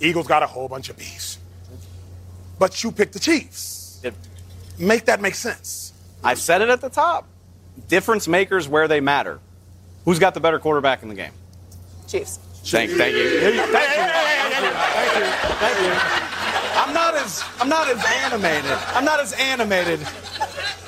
Eagles 0.00 0.26
got 0.26 0.42
a 0.42 0.46
whole 0.46 0.68
bunch 0.68 0.88
of 0.88 0.96
bees, 0.96 1.38
but 2.58 2.82
you 2.82 2.90
picked 2.90 3.12
the 3.12 3.18
Chiefs. 3.20 4.00
It- 4.02 4.14
Make 4.78 5.04
that 5.04 5.20
make 5.20 5.36
sense. 5.36 5.92
I 6.24 6.34
said 6.34 6.60
it 6.60 6.68
at 6.68 6.80
the 6.80 6.88
top. 6.88 7.28
Difference 7.88 8.26
makers 8.26 8.66
where 8.66 8.88
they 8.88 8.98
matter. 9.00 9.38
Who's 10.04 10.18
got 10.18 10.34
the 10.34 10.40
better 10.40 10.58
quarterback 10.58 11.02
in 11.04 11.08
the 11.08 11.14
game? 11.14 11.30
Chiefs. 12.08 12.38
Thank, 12.64 12.90
thank 12.92 13.14
you. 13.14 13.22
Hey, 13.22 13.38
hey, 13.38 13.56
hey, 13.56 13.64
hey, 13.66 14.50
hey, 14.50 14.64
hey. 14.64 15.32
Thank 15.60 16.18
you. 16.18 16.23
I'm 17.24 17.68
not 17.68 17.88
as 17.88 18.02
I'm 18.04 18.04
not 18.04 18.04
as 18.04 18.04
animated. 18.32 18.70
I'm 18.94 19.04
not 19.04 19.20
as 19.20 19.32
animated. 19.34 20.00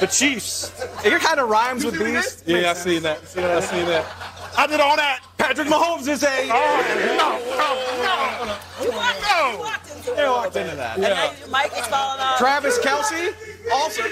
The 0.00 0.06
Chiefs. 0.06 0.70
It 1.04 1.18
kind 1.22 1.40
of 1.40 1.48
rhymes 1.48 1.84
with 1.84 1.94
see 1.96 2.00
what 2.02 2.14
beast. 2.22 2.42
Yeah, 2.46 2.70
I 2.70 2.74
seen 2.74 3.02
that. 3.04 3.20
I 3.36 3.60
seen 3.60 3.86
that. 3.86 4.04
I 4.58 4.66
did 4.66 4.80
all 4.80 4.96
that. 4.96 5.20
Patrick 5.38 5.68
Mahomes 5.68 6.08
is 6.08 6.22
a. 6.22 6.48
Oh, 6.50 7.16
no, 7.16 7.38
no, 7.56 8.44
no. 8.44 8.58
You 8.84 8.90
No. 8.90 9.60
walked 9.60 9.90
into 9.90 10.10
They 10.12 10.22
it. 10.24 10.28
walked 10.28 10.56
into 10.56 10.76
that. 10.76 10.94
And 10.94 11.02
now 11.02 11.32
your 11.38 11.48
mic 11.48 11.72
is 11.72 11.86
falling 11.86 12.20
off. 12.20 12.38
Travis 12.38 12.78
Kelce 12.80 13.34
also. 13.72 14.02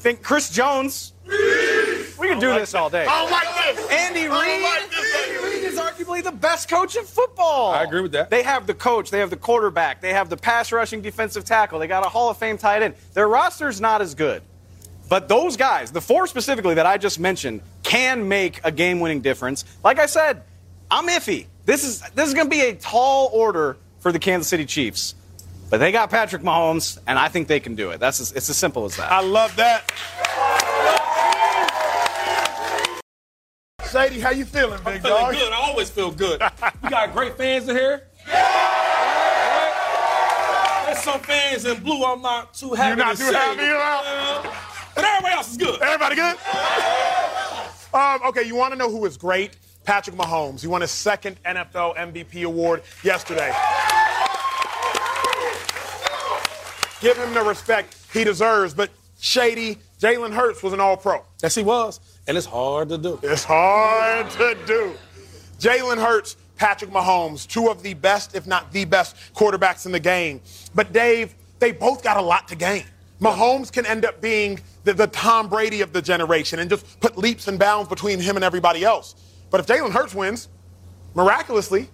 Think 0.00 0.22
Chris 0.22 0.48
Jones. 0.48 1.12
We 1.26 2.28
can 2.28 2.40
do 2.40 2.54
this 2.54 2.74
all 2.74 2.88
day. 2.88 3.04
I 3.04 3.20
don't 3.20 3.30
like 3.30 3.76
this. 3.76 3.90
Andy 3.90 4.22
Reid. 4.22 4.62
like. 4.62 4.82
Andy 4.82 5.44
Reid 5.44 5.64
is 5.64 5.78
arguably 5.78 6.24
the 6.24 6.32
best 6.32 6.70
coach 6.70 6.96
in 6.96 7.04
football. 7.04 7.72
I 7.72 7.82
agree 7.82 8.00
with 8.00 8.12
that. 8.12 8.30
They 8.30 8.42
have 8.42 8.66
the 8.66 8.72
coach, 8.72 9.10
they 9.10 9.18
have 9.18 9.28
the 9.28 9.36
quarterback, 9.36 10.00
they 10.00 10.14
have 10.14 10.30
the 10.30 10.38
pass 10.38 10.72
rushing 10.72 11.02
defensive 11.02 11.44
tackle, 11.44 11.78
they 11.78 11.86
got 11.86 12.04
a 12.04 12.08
Hall 12.08 12.30
of 12.30 12.38
Fame 12.38 12.56
tight 12.56 12.82
end. 12.82 12.94
Their 13.12 13.28
roster's 13.28 13.78
not 13.78 14.00
as 14.00 14.14
good. 14.14 14.42
But 15.10 15.28
those 15.28 15.58
guys, 15.58 15.90
the 15.90 16.00
four 16.00 16.26
specifically 16.26 16.74
that 16.74 16.86
I 16.86 16.96
just 16.96 17.20
mentioned, 17.20 17.60
can 17.82 18.26
make 18.26 18.60
a 18.64 18.72
game-winning 18.72 19.20
difference. 19.20 19.64
Like 19.84 19.98
I 19.98 20.06
said, 20.06 20.44
I'm 20.90 21.08
iffy. 21.08 21.46
This 21.66 21.84
is 21.84 22.00
this 22.14 22.28
is 22.28 22.34
going 22.34 22.46
to 22.46 22.50
be 22.50 22.62
a 22.62 22.74
tall 22.74 23.28
order 23.34 23.76
for 23.98 24.12
the 24.12 24.18
Kansas 24.18 24.48
City 24.48 24.64
Chiefs. 24.64 25.14
But 25.70 25.78
they 25.78 25.92
got 25.92 26.10
Patrick 26.10 26.42
Mahomes, 26.42 26.98
and 27.06 27.16
I 27.18 27.28
think 27.28 27.46
they 27.46 27.60
can 27.60 27.76
do 27.76 27.90
it. 27.90 28.00
That's 28.00 28.20
as, 28.20 28.32
it's 28.32 28.50
as 28.50 28.56
simple 28.56 28.84
as 28.84 28.96
that. 28.96 29.10
I 29.12 29.20
love 29.22 29.54
that. 29.56 29.88
Shady, 33.90 34.20
how 34.20 34.30
you 34.30 34.44
feeling, 34.44 34.78
big 34.84 34.94
I'm 34.96 35.00
Feeling 35.02 35.22
dog? 35.22 35.32
good. 35.34 35.52
I 35.52 35.56
always 35.56 35.88
feel 35.90 36.10
good. 36.10 36.40
we 36.82 36.90
got 36.90 37.12
great 37.12 37.36
fans 37.36 37.68
in 37.68 37.76
here. 37.76 38.02
Right? 38.26 39.72
There's 40.86 40.98
some 41.04 41.20
fans 41.20 41.64
in 41.64 41.80
blue 41.82 42.04
I'm 42.04 42.20
not 42.22 42.52
too 42.54 42.72
happy 42.72 42.88
You're 42.88 42.96
not 42.96 43.16
to 43.16 43.22
too 43.22 43.28
see. 43.30 43.34
happy 43.34 43.64
about? 43.64 44.04
Uh, 44.06 44.52
But 44.94 45.04
everybody 45.04 45.34
else 45.34 45.50
is 45.52 45.56
good. 45.56 45.80
Everybody 45.80 46.16
good? 46.16 46.36
Um, 47.92 48.20
okay, 48.28 48.42
you 48.46 48.54
want 48.56 48.72
to 48.72 48.78
know 48.78 48.90
who 48.90 49.04
is 49.06 49.16
great? 49.16 49.56
Patrick 49.84 50.14
Mahomes. 50.16 50.60
He 50.60 50.66
won 50.68 50.80
his 50.82 50.90
second 50.92 51.40
NFL 51.44 51.96
MVP 51.96 52.44
award 52.44 52.82
yesterday. 53.02 53.52
Give 57.00 57.16
him 57.16 57.32
the 57.34 57.42
respect 57.42 57.96
he 58.12 58.24
deserves. 58.24 58.74
But 58.74 58.90
Shady, 59.18 59.78
Jalen 60.00 60.32
Hurts 60.32 60.62
was 60.62 60.72
an 60.72 60.80
All 60.80 60.96
Pro. 60.96 61.24
Yes, 61.42 61.54
he 61.54 61.62
was. 61.62 62.00
And 62.26 62.36
it's 62.36 62.46
hard 62.46 62.88
to 62.90 62.98
do. 62.98 63.18
It's 63.22 63.44
hard 63.44 64.30
to 64.32 64.56
do. 64.66 64.94
Jalen 65.58 65.98
Hurts, 65.98 66.36
Patrick 66.56 66.90
Mahomes, 66.90 67.46
two 67.46 67.68
of 67.68 67.82
the 67.82 67.94
best, 67.94 68.34
if 68.34 68.46
not 68.46 68.72
the 68.72 68.84
best, 68.84 69.16
quarterbacks 69.34 69.86
in 69.86 69.92
the 69.92 70.00
game. 70.00 70.40
But 70.74 70.92
Dave, 70.92 71.34
they 71.58 71.72
both 71.72 72.02
got 72.02 72.16
a 72.16 72.22
lot 72.22 72.48
to 72.48 72.56
gain. 72.56 72.84
Mahomes 73.20 73.70
can 73.70 73.84
end 73.84 74.06
up 74.06 74.22
being 74.22 74.58
the, 74.84 74.94
the 74.94 75.06
Tom 75.08 75.48
Brady 75.48 75.82
of 75.82 75.92
the 75.92 76.00
generation 76.00 76.58
and 76.58 76.70
just 76.70 77.00
put 77.00 77.18
leaps 77.18 77.48
and 77.48 77.58
bounds 77.58 77.88
between 77.88 78.18
him 78.18 78.36
and 78.36 78.44
everybody 78.44 78.84
else. 78.84 79.14
But 79.50 79.60
if 79.60 79.66
Jalen 79.66 79.90
Hurts 79.90 80.14
wins, 80.14 80.48
miraculously, 81.14 81.90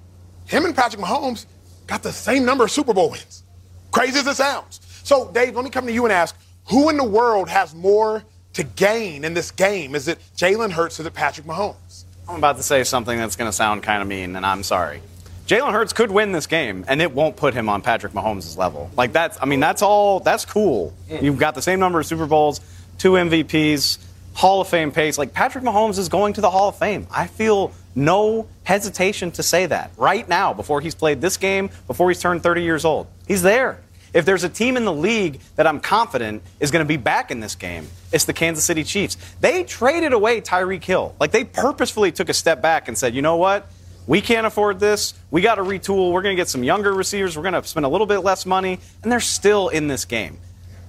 him 0.46 0.64
and 0.64 0.74
Patrick 0.74 1.02
Mahomes 1.02 1.46
got 1.88 2.02
the 2.04 2.12
same 2.12 2.44
number 2.44 2.64
of 2.64 2.70
Super 2.70 2.94
Bowl 2.94 3.10
wins. 3.10 3.42
Crazy 3.90 4.18
as 4.20 4.26
it 4.26 4.36
sounds. 4.36 4.80
So, 5.06 5.30
Dave, 5.30 5.54
let 5.54 5.64
me 5.64 5.70
come 5.70 5.86
to 5.86 5.92
you 5.92 6.04
and 6.04 6.12
ask 6.12 6.36
who 6.64 6.88
in 6.88 6.96
the 6.96 7.04
world 7.04 7.48
has 7.48 7.72
more 7.72 8.24
to 8.54 8.64
gain 8.64 9.24
in 9.24 9.34
this 9.34 9.52
game? 9.52 9.94
Is 9.94 10.08
it 10.08 10.18
Jalen 10.36 10.72
Hurts 10.72 10.98
or 10.98 11.04
is 11.04 11.06
it 11.06 11.14
Patrick 11.14 11.46
Mahomes? 11.46 12.02
I'm 12.28 12.38
about 12.38 12.56
to 12.56 12.64
say 12.64 12.82
something 12.82 13.16
that's 13.16 13.36
going 13.36 13.48
to 13.48 13.52
sound 13.52 13.84
kind 13.84 14.02
of 14.02 14.08
mean, 14.08 14.34
and 14.34 14.44
I'm 14.44 14.64
sorry. 14.64 15.00
Jalen 15.46 15.70
Hurts 15.70 15.92
could 15.92 16.10
win 16.10 16.32
this 16.32 16.48
game, 16.48 16.84
and 16.88 17.00
it 17.00 17.12
won't 17.12 17.36
put 17.36 17.54
him 17.54 17.68
on 17.68 17.82
Patrick 17.82 18.14
Mahomes' 18.14 18.56
level. 18.56 18.90
Like 18.96 19.12
that's, 19.12 19.38
I 19.40 19.44
mean, 19.44 19.60
that's 19.60 19.80
all. 19.80 20.18
That's 20.18 20.44
cool. 20.44 20.92
You've 21.08 21.38
got 21.38 21.54
the 21.54 21.62
same 21.62 21.78
number 21.78 22.00
of 22.00 22.06
Super 22.06 22.26
Bowls, 22.26 22.60
two 22.98 23.12
MVPs, 23.12 23.98
Hall 24.34 24.60
of 24.60 24.66
Fame 24.66 24.90
pace. 24.90 25.18
Like 25.18 25.32
Patrick 25.32 25.62
Mahomes 25.62 26.00
is 26.00 26.08
going 26.08 26.32
to 26.32 26.40
the 26.40 26.50
Hall 26.50 26.70
of 26.70 26.78
Fame. 26.78 27.06
I 27.12 27.28
feel 27.28 27.72
no 27.94 28.48
hesitation 28.64 29.30
to 29.32 29.44
say 29.44 29.66
that 29.66 29.92
right 29.96 30.28
now, 30.28 30.52
before 30.52 30.80
he's 30.80 30.96
played 30.96 31.20
this 31.20 31.36
game, 31.36 31.70
before 31.86 32.10
he's 32.10 32.20
turned 32.20 32.42
30 32.42 32.64
years 32.64 32.84
old. 32.84 33.06
He's 33.28 33.42
there. 33.42 33.78
If 34.16 34.24
there's 34.24 34.44
a 34.44 34.48
team 34.48 34.78
in 34.78 34.86
the 34.86 34.92
league 34.94 35.40
that 35.56 35.66
I'm 35.66 35.78
confident 35.78 36.42
is 36.58 36.70
going 36.70 36.82
to 36.82 36.88
be 36.88 36.96
back 36.96 37.30
in 37.30 37.40
this 37.40 37.54
game, 37.54 37.86
it's 38.10 38.24
the 38.24 38.32
Kansas 38.32 38.64
City 38.64 38.82
Chiefs. 38.82 39.18
They 39.42 39.62
traded 39.62 40.14
away 40.14 40.40
Tyreek 40.40 40.82
Hill. 40.82 41.14
Like 41.20 41.32
they 41.32 41.44
purposefully 41.44 42.12
took 42.12 42.30
a 42.30 42.32
step 42.32 42.62
back 42.62 42.88
and 42.88 42.96
said, 42.96 43.14
you 43.14 43.20
know 43.20 43.36
what? 43.36 43.70
We 44.06 44.22
can't 44.22 44.46
afford 44.46 44.80
this. 44.80 45.12
We 45.30 45.42
got 45.42 45.56
to 45.56 45.62
retool. 45.62 46.12
We're 46.12 46.22
going 46.22 46.34
to 46.34 46.40
get 46.40 46.48
some 46.48 46.64
younger 46.64 46.94
receivers. 46.94 47.36
We're 47.36 47.42
going 47.42 47.60
to 47.60 47.68
spend 47.68 47.84
a 47.84 47.90
little 47.90 48.06
bit 48.06 48.20
less 48.20 48.46
money. 48.46 48.80
And 49.02 49.12
they're 49.12 49.20
still 49.20 49.68
in 49.68 49.86
this 49.86 50.06
game. 50.06 50.38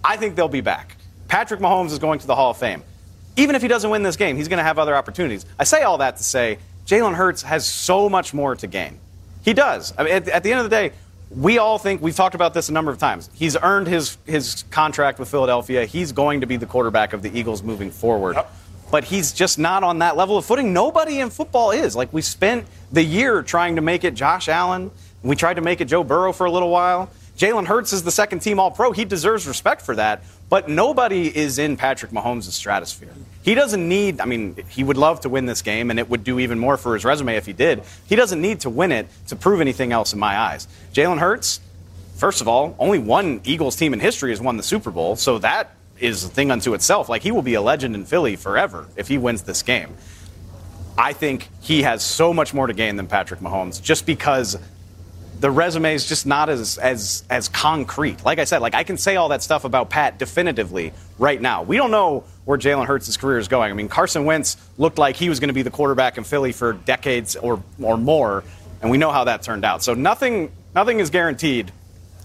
I 0.06 0.16
think 0.16 0.38
they'll 0.38 0.48
be 0.48 0.62
back. 0.62 0.96
Patrick 1.28 1.60
Mahomes 1.60 1.92
is 1.92 2.00
going 2.00 2.20
to 2.20 2.28
the 2.28 2.36
Hall 2.36 2.52
of 2.52 2.58
Fame. 2.58 2.82
Even 3.36 3.58
if 3.58 3.62
he 3.62 3.68
doesn't 3.68 3.90
win 3.90 4.04
this 4.04 4.16
game, 4.16 4.38
he's 4.38 4.48
going 4.48 4.60
to 4.60 4.64
have 4.64 4.80
other 4.80 4.96
opportunities. 4.96 5.46
I 5.60 5.66
say 5.66 5.84
all 5.84 5.98
that 5.98 6.16
to 6.16 6.24
say 6.24 6.60
Jalen 6.86 7.16
Hurts 7.16 7.42
has 7.42 7.68
so 7.68 8.08
much 8.08 8.34
more 8.34 8.56
to 8.56 8.68
gain. 8.68 9.02
He 9.44 9.54
does. 9.54 9.94
I 9.98 10.04
mean, 10.04 10.14
at, 10.14 10.30
at 10.30 10.44
the 10.44 10.52
end 10.52 10.60
of 10.62 10.70
the 10.70 10.70
day, 10.70 10.94
we 11.30 11.58
all 11.58 11.78
think 11.78 12.02
we've 12.02 12.16
talked 12.16 12.36
about 12.36 12.54
this 12.54 12.70
a 12.70 12.74
number 12.74 12.92
of 12.92 12.98
times. 12.98 13.30
He's 13.34 13.58
earned 13.58 13.88
his 13.88 14.18
his 14.26 14.64
contract 14.70 15.20
with 15.20 15.30
Philadelphia. 15.30 15.86
He's 15.86 16.12
going 16.12 16.42
to 16.42 16.48
be 16.48 16.58
the 16.58 16.66
quarterback 16.66 17.14
of 17.14 17.22
the 17.22 17.38
Eagles 17.38 17.62
moving 17.64 17.92
forward. 17.92 18.38
But 18.90 19.04
he's 19.04 19.34
just 19.34 19.60
not 19.60 19.84
on 19.84 20.00
that 20.00 20.16
level 20.16 20.38
of 20.38 20.46
footing. 20.46 20.72
Nobody 20.72 21.20
in 21.20 21.30
football 21.30 21.72
is. 21.72 21.96
Like 21.96 22.14
we 22.14 22.22
spent 22.22 22.66
the 22.92 23.04
year 23.04 23.44
trying 23.44 23.76
to 23.76 23.82
make 23.82 24.06
it 24.06 24.14
Josh 24.14 24.48
Allen. 24.48 24.92
We 25.24 25.36
tried 25.36 25.56
to 25.56 25.62
make 25.62 25.82
it 25.82 25.86
Joe 25.86 26.06
Burrow 26.06 26.32
for 26.32 26.46
a 26.46 26.52
little 26.52 26.70
while. 26.70 27.10
Jalen 27.38 27.68
Hurts 27.68 27.92
is 27.92 28.04
the 28.04 28.12
second 28.12 28.40
team 28.40 28.60
All 28.60 28.72
Pro. 28.72 28.94
He 28.94 29.04
deserves 29.04 29.48
respect 29.48 29.82
for 29.82 29.96
that. 29.96 30.24
But 30.50 30.70
nobody 30.70 31.36
is 31.36 31.60
in 31.60 31.76
Patrick 31.76 32.12
Mahomes' 32.12 32.52
stratosphere. 32.52 33.14
He 33.44 33.54
doesn't 33.54 33.88
need, 33.88 34.22
I 34.22 34.26
mean, 34.26 34.56
he 34.70 34.84
would 34.84 34.96
love 34.96 35.22
to 35.22 35.30
win 35.30 35.46
this 35.46 35.62
game, 35.62 35.90
and 35.90 36.00
it 36.00 36.10
would 36.10 36.24
do 36.24 36.40
even 36.40 36.58
more 36.58 36.78
for 36.78 36.94
his 36.94 37.04
resume 37.04 37.36
if 37.36 37.46
he 37.46 37.54
did. 37.54 37.84
He 38.08 38.16
doesn't 38.16 38.42
need 38.42 38.62
to 38.62 38.70
win 38.70 38.92
it 38.92 39.08
to 39.28 39.36
prove 39.36 39.60
anything 39.60 39.92
else 39.92 40.14
in 40.14 40.20
my 40.20 40.38
eyes. 40.38 40.68
Jalen 40.94 41.20
Hurts, 41.20 41.60
first 42.16 42.40
of 42.40 42.48
all, 42.48 42.76
only 42.80 43.00
one 43.00 43.42
Eagles 43.44 43.76
team 43.76 43.94
in 43.94 44.00
history 44.00 44.32
has 44.32 44.40
won 44.40 44.56
the 44.56 44.64
Super 44.64 44.90
Bowl, 44.90 45.18
so 45.18 45.38
that 45.40 45.76
is 46.00 46.24
a 46.24 46.30
thing 46.30 46.50
unto 46.50 46.74
itself. 46.74 47.10
Like, 47.10 47.24
he 47.24 47.32
will 47.32 47.42
be 47.42 47.56
a 47.56 47.62
legend 47.62 47.96
in 47.96 48.06
Philly 48.06 48.38
forever 48.38 48.88
if 48.96 49.10
he 49.10 49.18
wins 49.18 49.44
this 49.44 49.64
game. 49.64 49.96
I 50.98 51.14
think 51.14 51.50
he 51.62 51.84
has 51.84 52.04
so 52.04 52.34
much 52.34 52.54
more 52.54 52.68
to 52.68 52.74
gain 52.74 52.96
than 52.96 53.08
Patrick 53.08 53.40
Mahomes 53.40 53.82
just 53.82 54.06
because 54.06 54.58
the 55.40 55.52
resume 55.52 55.94
is 55.94 56.08
just 56.08 56.26
not 56.26 56.50
as 56.50 56.78
as 56.78 57.24
as 57.30 57.50
concrete. 57.50 58.24
Like 58.26 58.40
I 58.40 58.46
said, 58.46 58.62
like 58.62 58.76
I 58.76 58.84
can 58.84 58.98
say 58.98 59.16
all 59.16 59.30
that 59.30 59.44
stuff 59.44 59.66
about 59.66 59.90
Pat 59.90 60.18
definitively 60.18 60.94
right 61.20 61.42
now. 61.42 61.64
We 61.64 61.78
don't 61.78 61.92
know 61.92 62.24
where 62.46 62.58
Jalen 62.58 62.86
Hurts' 62.86 63.16
career 63.18 63.38
is 63.38 63.48
going. 63.48 63.72
I 63.72 63.74
mean, 63.74 63.90
Carson 63.90 64.26
Wentz 64.26 64.58
looked 64.78 64.98
like 64.98 65.16
he 65.16 65.30
was 65.30 65.40
going 65.40 65.50
to 65.50 65.54
be 65.54 65.62
the 65.62 65.72
quarterback 65.72 66.18
in 66.18 66.24
Philly 66.24 66.52
for 66.52 66.74
decades 66.74 67.36
or 67.36 67.62
or 67.82 67.98
more, 67.98 68.44
and 68.82 68.90
we 68.90 68.98
know 68.98 69.12
how 69.12 69.26
that 69.26 69.44
turned 69.44 69.66
out. 69.66 69.84
So 69.84 69.94
nothing 69.94 70.52
nothing 70.74 71.00
is 71.00 71.10
guaranteed 71.10 71.72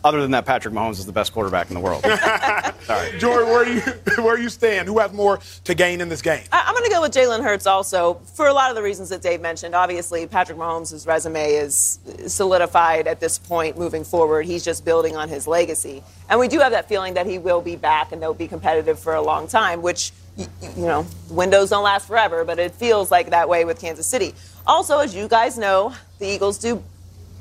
other 0.05 0.21
than 0.21 0.31
that 0.33 0.45
Patrick 0.45 0.75
Mahomes 0.75 0.99
is 0.99 1.07
the 1.07 1.13
best 1.13 1.33
quarterback 1.33 1.71
in 1.71 1.75
the 1.75 1.81
world. 1.81 2.03
Sorry. 2.83 3.19
Joy, 3.19 3.45
where 3.45 3.65
do 3.65 3.75
you 3.75 3.81
where 4.23 4.39
you 4.39 4.49
stand? 4.49 4.89
Who 4.89 4.99
has 4.99 5.13
more 5.13 5.41
to 5.65 5.75
gain 5.75 6.01
in 6.01 6.09
this 6.09 6.23
game? 6.23 6.45
I, 6.53 6.69
am 6.69 6.75
going 6.75 6.85
to 6.85 6.91
go 6.91 7.01
with 7.01 7.13
Jalen 7.13 7.43
Hurts 7.43 7.67
also 7.67 8.15
for 8.35 8.49
a 8.49 8.53
lot 8.53 8.71
of 8.71 8.77
the 8.77 8.83
reasons 8.83 9.09
that 9.11 9.23
Dave 9.23 9.41
mentioned. 9.41 9.75
Obviously, 9.75 10.27
Patrick 10.27 10.59
Mahomes' 10.59 11.07
resume 11.07 11.55
is 11.55 11.99
solidified 12.27 13.07
at 13.07 13.21
this 13.21 13.39
point 13.39 13.79
moving 13.79 14.05
forward. 14.05 14.47
He's 14.47 14.65
just 14.65 14.85
building 14.85 15.17
on 15.17 15.29
his 15.29 15.47
legacy. 15.47 16.03
And 16.29 16.41
we 16.41 16.49
do 16.49 16.59
have 16.61 16.73
that 16.73 16.89
feeling 16.89 17.15
that 17.15 17.27
he 17.27 17.39
will 17.39 17.61
be 17.61 17.77
back 17.77 18.13
and 18.13 18.21
they'll 18.23 18.35
be 18.35 18.49
competitive 18.49 18.99
for 18.99 19.15
a 19.15 19.23
long 19.23 19.47
time, 19.47 19.83
which, 19.83 20.13
you, 20.37 20.47
you 20.77 20.87
know, 20.87 21.07
windows 21.31 21.71
don't 21.71 21.85
last 21.85 22.07
forever, 22.07 22.45
but 22.45 22.59
it 22.59 22.73
feels 22.73 23.11
like 23.11 23.31
that 23.31 23.49
way 23.49 23.65
with 23.65 23.81
Kansas 23.81 24.07
City. 24.07 24.35
Also, 24.67 24.99
as 24.99 25.15
you 25.15 25.29
guys 25.29 25.59
know, 25.59 25.95
the 26.19 26.27
Eagles 26.27 26.59
do 26.59 26.83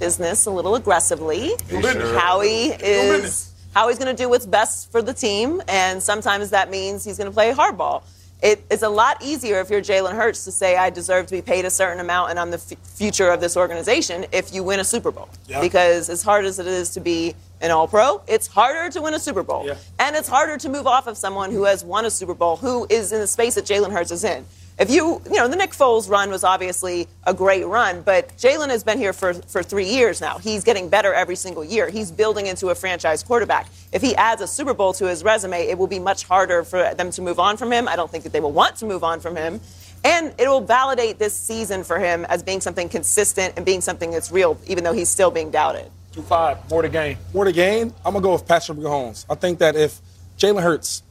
business 0.02 0.48
a 0.48 0.52
little 0.52 0.74
aggressively. 0.76 1.52
Sure. 1.70 2.18
Howie 2.18 2.74
is 2.82 3.54
Howie's 3.74 4.00
going 4.00 4.14
to 4.14 4.22
do 4.22 4.28
what's 4.28 4.48
best 4.48 4.92
for 4.92 5.02
the 5.02 5.14
team, 5.14 5.62
and 5.68 6.04
sometimes 6.04 6.50
that 6.50 6.70
means 6.70 7.06
he's 7.06 7.18
going 7.18 7.30
to 7.30 7.34
play 7.34 7.54
hardball. 7.54 8.04
It 8.42 8.64
is 8.72 8.82
a 8.82 8.90
lot 8.90 9.22
easier 9.24 9.62
if 9.62 9.70
you're 9.70 9.82
Jalen 9.82 10.16
Hurts 10.16 10.44
to 10.46 10.52
say, 10.52 10.76
I 10.76 10.90
deserve 10.90 11.28
to 11.28 11.36
be 11.36 11.44
paid 11.44 11.64
a 11.64 11.70
certain 11.70 12.00
amount 12.00 12.32
and 12.32 12.40
I'm 12.40 12.50
the 12.50 12.58
f- 12.58 12.76
future 12.84 13.30
of 13.30 13.40
this 13.40 13.56
organization 13.56 14.26
if 14.32 14.52
you 14.52 14.64
win 14.64 14.80
a 14.80 14.84
Super 14.84 15.12
Bowl. 15.12 15.30
Yeah. 15.48 15.62
Because 15.62 16.10
as 16.10 16.24
hard 16.24 16.46
as 16.46 16.58
it 16.58 16.66
is 16.66 16.90
to 16.96 17.00
be 17.02 17.36
an 17.62 17.70
All 17.70 17.88
Pro, 17.88 18.24
it's 18.28 18.48
harder 18.48 18.92
to 18.94 19.00
win 19.00 19.14
a 19.14 19.20
Super 19.20 19.44
Bowl. 19.44 19.68
Yeah. 19.68 19.76
And 20.00 20.16
it's 20.16 20.28
harder 20.28 20.58
to 20.58 20.70
move 20.70 20.88
off 20.88 21.06
of 21.06 21.18
someone 21.18 21.52
who 21.52 21.66
has 21.66 21.86
won 21.86 22.06
a 22.06 22.10
Super 22.10 22.34
Bowl, 22.34 22.58
who 22.58 22.88
is 22.90 23.12
in 23.12 23.20
the 23.20 23.28
space 23.28 23.54
that 23.54 23.66
Jalen 23.66 23.92
Hurts 23.92 24.10
is 24.10 24.24
in 24.24 24.44
if 24.80 24.90
you, 24.90 25.22
you 25.26 25.38
know, 25.38 25.48
the 25.48 25.56
Nick 25.56 25.72
Foles 25.72 26.10
run 26.10 26.30
was 26.30 26.44
obviously 26.44 27.08
a 27.26 27.34
great 27.34 27.66
run, 27.66 28.02
but 28.02 28.30
Jalen 28.38 28.70
has 28.70 28.84
been 28.84 28.98
here 28.98 29.14
for, 29.14 29.34
for 29.34 29.62
three 29.62 29.86
years 29.86 30.22
now. 30.22 30.38
He's 30.38 30.64
getting 30.64 30.90
better 30.90 31.14
every 31.14 31.36
single 31.36 31.64
year. 31.64 31.90
He's 31.90 32.12
building 32.12 32.48
into 32.48 32.70
a 32.70 32.76
franchise 32.76 33.22
quarterback. 33.22 33.68
If 33.92 34.02
he 34.02 34.16
adds 34.16 34.42
a 34.42 34.48
Super 34.48 34.74
Bowl 34.74 34.94
to 34.94 35.08
his 35.08 35.24
resume, 35.24 35.68
it 35.68 35.78
will 35.78 35.88
be 35.88 36.00
much 36.00 36.24
harder 36.24 36.64
for 36.64 36.94
them 36.96 37.12
to 37.12 37.22
move 37.22 37.40
on 37.40 37.58
from 37.58 37.72
him. 37.72 37.88
I 37.88 37.96
don't 37.96 38.10
think 38.10 38.24
that 38.24 38.34
they 38.34 38.40
will 38.40 38.52
want 38.52 38.78
to 38.78 38.86
move 38.86 39.04
on 39.04 39.20
from 39.20 39.36
him. 39.36 39.60
And 40.04 40.34
it 40.40 40.48
will 40.48 40.62
validate 40.62 41.20
this 41.20 41.36
season 41.36 41.84
for 41.84 42.00
him 42.00 42.26
as 42.26 42.42
being 42.42 42.60
something 42.60 42.90
consistent 42.90 43.54
and 43.58 43.66
being 43.66 43.82
something 43.82 44.10
that's 44.10 44.32
real, 44.32 44.58
even 44.66 44.84
though 44.84 44.94
he's 44.94 45.10
still 45.10 45.30
being 45.30 45.52
doubted. 45.52 45.92
2 46.14 46.24
5, 46.24 46.70
more 46.72 46.82
to 46.82 46.90
gain. 46.90 47.18
More 47.34 47.46
to 47.46 47.52
gain. 47.52 47.94
I'm 48.04 48.14
going 48.14 48.16
to 48.16 48.22
go 48.22 48.34
with 48.34 48.48
Patrick 48.48 48.80
Mahomes. 48.80 49.26
I 49.30 49.36
think 49.36 49.60
that 49.60 49.76
if 49.76 50.00
Jalen 50.38 50.64
Hurts, 50.64 51.04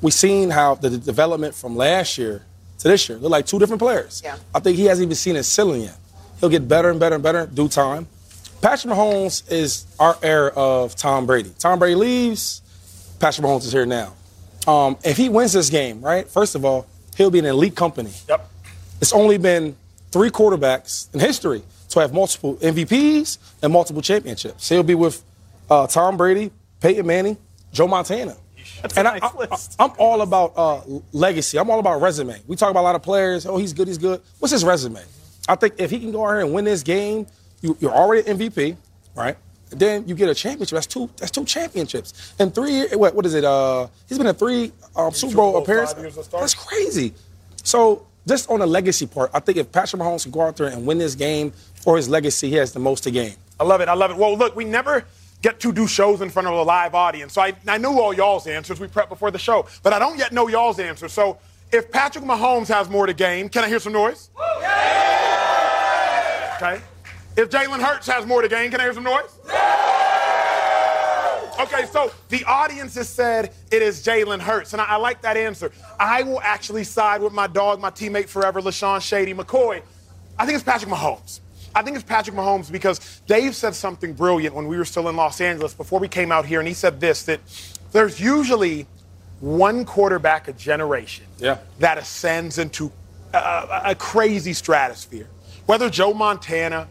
we've 0.00 0.14
seen 0.14 0.50
how 0.50 0.76
the 0.76 0.96
development 0.96 1.54
from 1.54 1.76
last 1.76 2.16
year 2.16 2.46
to 2.82 2.88
this 2.88 3.08
year. 3.08 3.18
They're 3.18 3.30
like 3.30 3.46
two 3.46 3.58
different 3.58 3.80
players. 3.80 4.20
Yeah. 4.24 4.36
I 4.54 4.60
think 4.60 4.76
he 4.76 4.84
hasn't 4.84 5.06
even 5.06 5.14
seen 5.14 5.36
his 5.36 5.46
ceiling 5.46 5.82
yet. 5.82 5.96
He'll 6.40 6.48
get 6.48 6.66
better 6.66 6.90
and 6.90 6.98
better 6.98 7.14
and 7.14 7.22
better 7.22 7.46
due 7.46 7.68
time. 7.68 8.06
Patrick 8.60 8.92
Mahomes 8.92 9.50
is 9.50 9.86
our 9.98 10.16
heir 10.22 10.50
of 10.50 10.94
Tom 10.94 11.26
Brady. 11.26 11.52
Tom 11.58 11.78
Brady 11.78 11.94
leaves, 11.94 12.62
Patrick 13.18 13.46
Mahomes 13.46 13.64
is 13.64 13.72
here 13.72 13.86
now. 13.86 14.14
Um, 14.66 14.96
if 15.04 15.16
he 15.16 15.28
wins 15.28 15.52
this 15.52 15.70
game, 15.70 16.00
right, 16.00 16.28
first 16.28 16.54
of 16.54 16.64
all, 16.64 16.86
he'll 17.16 17.30
be 17.30 17.38
an 17.38 17.46
elite 17.46 17.74
company. 17.74 18.12
Yep. 18.28 18.48
It's 19.00 19.12
only 19.12 19.38
been 19.38 19.74
three 20.12 20.30
quarterbacks 20.30 21.12
in 21.14 21.20
history 21.20 21.62
to 21.88 22.00
have 22.00 22.12
multiple 22.12 22.56
MVPs 22.56 23.38
and 23.62 23.72
multiple 23.72 24.02
championships. 24.02 24.68
He'll 24.68 24.82
be 24.82 24.94
with 24.94 25.22
uh, 25.68 25.86
Tom 25.86 26.16
Brady, 26.16 26.50
Peyton 26.80 27.06
Manning, 27.06 27.36
Joe 27.72 27.88
Montana. 27.88 28.36
That's 28.80 28.96
and 28.96 29.04
nice 29.04 29.76
I, 29.78 29.84
am 29.84 29.92
all 29.98 30.22
about 30.22 30.52
uh, 30.56 30.80
legacy. 31.12 31.58
I'm 31.58 31.70
all 31.70 31.78
about 31.78 32.00
resume. 32.00 32.40
We 32.46 32.56
talk 32.56 32.70
about 32.70 32.80
a 32.80 32.82
lot 32.82 32.94
of 32.94 33.02
players. 33.02 33.46
Oh, 33.46 33.56
he's 33.56 33.72
good. 33.72 33.88
He's 33.88 33.98
good. 33.98 34.20
What's 34.38 34.52
his 34.52 34.64
resume? 34.64 35.02
I 35.48 35.54
think 35.56 35.74
if 35.78 35.90
he 35.90 35.98
can 35.98 36.12
go 36.12 36.24
out 36.26 36.30
here 36.30 36.40
and 36.40 36.52
win 36.52 36.64
this 36.64 36.82
game, 36.82 37.26
you, 37.60 37.76
are 37.82 37.94
already 37.94 38.22
MVP, 38.22 38.76
right? 39.14 39.36
Then 39.70 40.06
you 40.06 40.14
get 40.14 40.28
a 40.28 40.34
championship. 40.34 40.76
That's 40.76 40.86
two. 40.86 41.08
That's 41.16 41.30
two 41.30 41.44
championships. 41.44 42.34
And 42.38 42.54
three. 42.54 42.86
What? 42.88 43.14
What 43.14 43.26
is 43.26 43.34
it? 43.34 43.44
Uh, 43.44 43.88
he's 44.08 44.18
been 44.18 44.26
in 44.26 44.34
three 44.34 44.72
um, 44.94 45.12
Super 45.12 45.34
Bowl, 45.34 45.52
Bowl 45.52 45.62
appearances. 45.62 46.28
That's 46.28 46.54
crazy. 46.54 47.14
So 47.62 48.06
just 48.26 48.50
on 48.50 48.60
the 48.60 48.66
legacy 48.66 49.06
part, 49.06 49.30
I 49.32 49.40
think 49.40 49.58
if 49.58 49.72
Patrick 49.72 50.00
Mahomes 50.02 50.24
can 50.24 50.32
go 50.32 50.42
out 50.42 50.56
there 50.56 50.68
and 50.68 50.86
win 50.86 50.98
this 50.98 51.14
game 51.14 51.52
for 51.76 51.96
his 51.96 52.08
legacy, 52.08 52.50
he 52.50 52.56
has 52.56 52.72
the 52.72 52.80
most 52.80 53.04
to 53.04 53.10
gain. 53.10 53.34
I 53.58 53.64
love 53.64 53.80
it. 53.80 53.88
I 53.88 53.94
love 53.94 54.10
it. 54.10 54.16
Well, 54.16 54.36
look, 54.36 54.54
we 54.54 54.64
never 54.64 55.04
get 55.42 55.60
to 55.60 55.72
do 55.72 55.86
shows 55.86 56.20
in 56.20 56.30
front 56.30 56.48
of 56.48 56.54
a 56.54 56.62
live 56.62 56.94
audience. 56.94 57.34
So 57.34 57.42
I, 57.42 57.52
I 57.66 57.76
knew 57.76 58.00
all 58.00 58.14
y'all's 58.14 58.46
answers. 58.46 58.80
We 58.80 58.86
prepped 58.86 59.08
before 59.10 59.30
the 59.30 59.38
show. 59.38 59.66
But 59.82 59.92
I 59.92 59.98
don't 59.98 60.16
yet 60.16 60.32
know 60.32 60.48
y'all's 60.48 60.78
answers. 60.78 61.12
So 61.12 61.38
if 61.72 61.90
Patrick 61.90 62.24
Mahomes 62.24 62.68
has 62.68 62.88
more 62.88 63.06
to 63.06 63.12
gain, 63.12 63.48
can 63.48 63.64
I 63.64 63.68
hear 63.68 63.80
some 63.80 63.92
noise? 63.92 64.30
Okay. 66.56 66.80
If 67.36 67.50
Jalen 67.50 67.80
Hurts 67.80 68.06
has 68.06 68.24
more 68.24 68.42
to 68.42 68.48
gain, 68.48 68.70
can 68.70 68.80
I 68.80 68.84
hear 68.84 68.94
some 68.94 69.04
noise? 69.04 69.30
Okay, 71.60 71.86
so 71.86 72.10
the 72.28 72.44
audience 72.44 72.94
has 72.96 73.08
said 73.08 73.52
it 73.70 73.82
is 73.82 74.04
Jalen 74.04 74.40
Hurts, 74.40 74.72
and 74.72 74.82
I, 74.82 74.86
I, 74.86 74.96
like 74.96 75.22
that 75.22 75.36
answer. 75.36 75.70
I 75.98 76.22
will 76.22 76.40
actually 76.40 76.82
side 76.84 77.22
with 77.22 77.32
my 77.32 77.46
dog, 77.46 77.80
my 77.80 77.90
teammate 77.90 78.28
forever, 78.28 78.60
LeSean 78.60 79.00
Shady 79.00 79.32
McCoy. 79.32 79.82
I 80.38 80.44
think 80.44 80.56
it's 80.56 80.64
Patrick 80.64 80.90
Mahomes. 80.90 81.40
I 81.74 81.82
think 81.82 81.96
it's 81.96 82.04
Patrick 82.04 82.36
Mahomes 82.36 82.70
because 82.70 83.20
Dave 83.26 83.54
said 83.54 83.74
something 83.74 84.12
brilliant 84.12 84.54
when 84.54 84.66
we 84.66 84.76
were 84.76 84.84
still 84.84 85.08
in 85.08 85.16
Los 85.16 85.40
Angeles 85.40 85.74
before 85.74 86.00
we 86.00 86.08
came 86.08 86.30
out 86.30 86.46
here, 86.46 86.58
and 86.58 86.68
he 86.68 86.74
said 86.74 87.00
this 87.00 87.24
that 87.24 87.40
there's 87.92 88.20
usually 88.20 88.86
one 89.40 89.84
quarterback 89.84 90.48
a 90.48 90.52
generation 90.52 91.26
yeah. 91.38 91.58
that 91.78 91.98
ascends 91.98 92.58
into 92.58 92.92
a, 93.34 93.82
a 93.86 93.94
crazy 93.94 94.52
stratosphere. 94.52 95.28
Whether 95.66 95.90
Joe 95.90 96.14
Montana, 96.14 96.88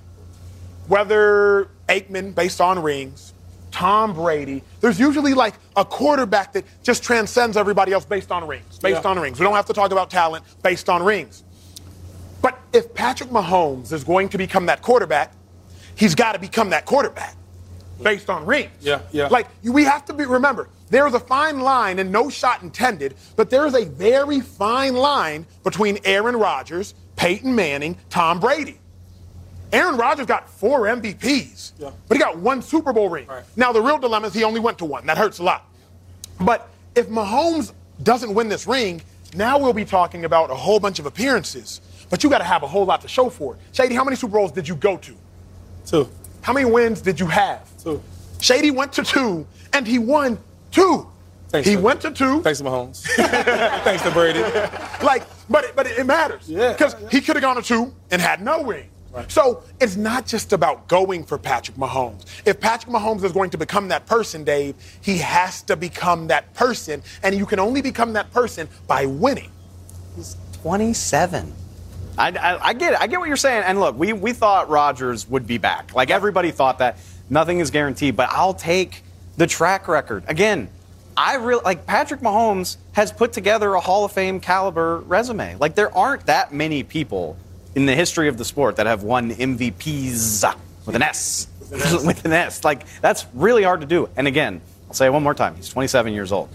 whether 0.88 1.70
Aikman, 1.88 2.36
based 2.36 2.60
on 2.60 2.82
rings, 2.82 3.34
Tom 3.72 4.14
Brady, 4.14 4.64
there's 4.82 5.00
usually 5.00 5.34
like 5.34 5.56
a 5.76 5.86
quarterback 5.86 6.54
that 6.54 6.66
just 6.84 7.04
transcends 7.04 7.56
everybody 7.56 7.94
else 7.94 8.06
based 8.06 8.32
on 8.32 8.46
rings, 8.48 8.80
based 8.80 9.04
yeah. 9.04 9.10
on 9.10 9.20
rings. 9.20 9.40
We 9.40 9.46
don't 9.46 9.56
have 9.56 9.68
to 9.68 9.74
talk 9.74 9.92
about 9.92 10.10
talent 10.10 10.44
based 10.62 10.90
on 10.90 11.04
rings. 11.04 11.44
But 12.42 12.60
if 12.74 12.94
Patrick 12.94 13.30
Mahomes 13.30 13.92
is 13.92 14.04
going 14.04 14.30
to 14.30 14.38
become 14.38 14.66
that 14.68 14.82
quarterback, 14.82 15.34
he's 15.96 16.16
got 16.16 16.34
to 16.34 16.39
become 16.39 16.70
that 16.72 16.86
quarterback 16.86 17.36
based 18.02 18.30
on 18.30 18.46
rings. 18.46 18.72
Yeah, 18.82 19.02
yeah. 19.12 19.28
Like 19.28 19.48
we 19.64 19.84
have 19.84 20.06
to 20.06 20.14
be 20.14 20.26
remember, 20.26 20.70
there 20.89 21.08
is 21.08 21.14
a 21.14 21.20
fine 21.20 21.60
line 21.60 22.00
and 22.00 22.12
no 22.12 22.30
shot 22.30 22.64
intended, 22.64 23.16
but 23.36 23.50
there 23.50 23.66
is 23.66 23.76
a 23.76 23.86
very 23.86 24.39
fine 24.39 24.96
line 24.96 25.46
between 25.64 26.00
Aaron 26.04 26.36
Rodgers, 26.36 26.96
Peyton 27.16 27.54
Manning, 27.54 27.98
Tom 28.10 28.39
Brady. 28.39 28.78
Aaron 29.72 29.96
Rodgers 29.96 30.26
got 30.26 30.50
four 30.50 30.82
MVPs, 30.82 31.74
yeah. 31.80 31.92
but 32.10 32.18
he 32.18 32.22
got 32.22 32.38
one 32.38 32.62
Super 32.62 32.92
Bowl 32.92 33.08
ring. 33.08 33.26
Right. 33.28 33.44
Now 33.56 33.72
the 33.72 33.82
real 33.82 33.98
dilemma 33.98 34.28
is 34.28 34.34
he 34.34 34.44
only 34.44 34.60
went 34.60 34.78
to 34.80 34.86
one. 34.86 35.06
That 35.06 35.18
hurts 35.18 35.39
a 35.39 35.44
lot. 35.44 35.66
But 36.42 36.70
if 36.96 37.08
Mahomes 37.08 37.72
doesn't 38.04 38.34
win 38.34 38.50
this 38.50 38.68
ring, 38.68 39.02
now 39.34 39.58
we'll 39.58 39.72
be 39.72 39.86
talking 39.86 40.26
about 40.26 40.50
a 40.50 40.56
whole 40.56 40.80
bunch 40.80 41.00
of 41.00 41.06
appearances 41.06 41.80
but 42.12 42.24
you 42.24 42.30
got 42.30 42.39
to 42.39 42.43
have 42.43 42.62
a 42.62 42.68
whole 42.68 42.86
lot 42.86 43.01
to 43.01 43.07
show 43.07 43.30
for 43.30 43.55
it. 43.55 43.59
Shady, 43.72 43.95
how 43.95 44.03
many 44.03 44.18
Super 44.18 44.34
Bowls 44.34 44.51
did 44.51 44.68
you 44.68 44.76
go 44.76 44.97
to? 44.97 45.16
Two. 45.88 46.09
How 46.41 46.53
many 46.53 46.70
wins 46.70 47.01
did 47.01 47.20
you 47.20 47.26
have? 47.26 47.68
Two. 47.82 48.03
Shady 48.39 48.70
went 48.70 48.93
to 48.93 49.03
two, 49.03 49.47
and 49.74 49.88
he 49.88 49.97
won 49.97 50.38
two. 50.72 51.07
Thanks 51.49 51.68
he 51.68 51.78
went 51.78 52.01
to 52.01 52.12
two. 52.12 52.41
Thanks 52.41 52.59
to 52.59 52.66
Mahomes. 52.66 53.03
Thanks 53.84 54.03
to 54.03 54.12
Brady. 54.12 54.41
like, 55.03 55.24
but 55.49 55.66
it, 55.66 55.76
but 55.76 55.88
it 55.88 56.05
matters. 56.05 56.49
Yeah. 56.49 56.74
Because 56.74 56.95
yeah. 57.01 57.09
he 57.09 57.22
could 57.22 57.36
have 57.36 57.43
gone 57.43 57.55
to 57.55 57.62
two 57.62 57.93
and 58.12 58.22
had 58.22 58.41
no 58.41 58.64
ring. 58.64 58.89
Right. 59.12 59.30
So 59.30 59.64
it's 59.82 59.97
not 59.97 60.26
just 60.26 60.53
about 60.53 60.88
going 60.88 61.26
for 61.26 61.38
Patrick 61.38 61.76
Mahomes. 61.76 62.26
If 62.45 62.59
Patrick 62.62 62.93
Mahomes 62.93 63.24
is 63.26 63.34
going 63.34 63.49
to 63.49 63.57
become 63.57 63.89
that 63.89 64.05
person, 64.05 64.45
Dave, 64.45 64.76
he 65.01 65.18
has 65.18 65.62
to 65.64 65.76
become 65.76 66.28
that 66.28 66.53
person, 66.53 67.03
and 67.22 67.36
you 67.36 67.45
can 67.45 67.59
only 67.59 67.82
become 67.82 68.14
that 68.14 68.32
person 68.32 68.70
by 68.88 69.05
winning. 69.05 69.51
He's 70.16 70.38
27. 70.62 71.53
I, 72.18 72.30
I, 72.30 72.68
I, 72.68 72.74
get 72.74 72.93
it. 72.93 73.01
I 73.01 73.07
get 73.07 73.20
what 73.20 73.28
you're 73.28 73.38
saying. 73.38 73.64
And 73.66 73.80
look, 73.80 73.97
we, 73.97 74.14
we 74.14 74.34
thought 74.34 74.70
Rodgers 74.70 75.28
would 75.30 75.47
be 75.47 75.57
back. 75.57 75.95
Like 75.95 76.09
everybody 76.09 76.51
thought 76.51 76.80
that. 76.80 76.97
Nothing 77.30 77.59
is 77.59 77.72
guaranteed. 77.72 78.18
But 78.18 78.30
I'll 78.32 78.53
take 78.53 79.03
the 79.38 79.47
track 79.47 79.88
record. 79.88 80.26
Again, 80.28 80.70
I 81.16 81.36
really 81.36 81.64
like 81.64 81.86
Patrick 81.86 82.20
Mahomes 82.20 82.78
has 82.91 83.12
put 83.12 83.34
together 83.34 83.74
a 83.74 83.80
Hall 83.80 84.05
of 84.05 84.12
Fame 84.12 84.39
caliber 84.39 84.99
resume. 84.99 85.55
Like 85.55 85.76
there 85.76 85.95
aren't 85.95 86.26
that 86.26 86.53
many 86.53 86.84
people 86.84 87.38
in 87.74 87.86
the 87.86 87.95
history 87.95 88.28
of 88.28 88.38
the 88.38 88.45
sport 88.45 88.76
that 88.76 88.86
have 88.86 89.03
won 89.03 89.32
MVPs 89.32 90.55
with 90.86 90.95
an 90.95 91.01
S. 91.01 91.47
with 91.72 92.26
an 92.26 92.34
S. 92.34 92.64
Like 92.64 92.86
that's 92.99 93.26
really 93.34 93.64
hard 93.64 93.82
to 93.82 93.88
do. 93.88 94.09
And 94.18 94.28
again, 94.28 94.62
I'll 94.88 94.93
say 94.93 95.05
it 95.05 95.14
one 95.14 95.24
more 95.24 95.34
time. 95.34 95.55
He's 95.55 95.70
27 95.70 96.14
years 96.14 96.32
old. 96.32 96.49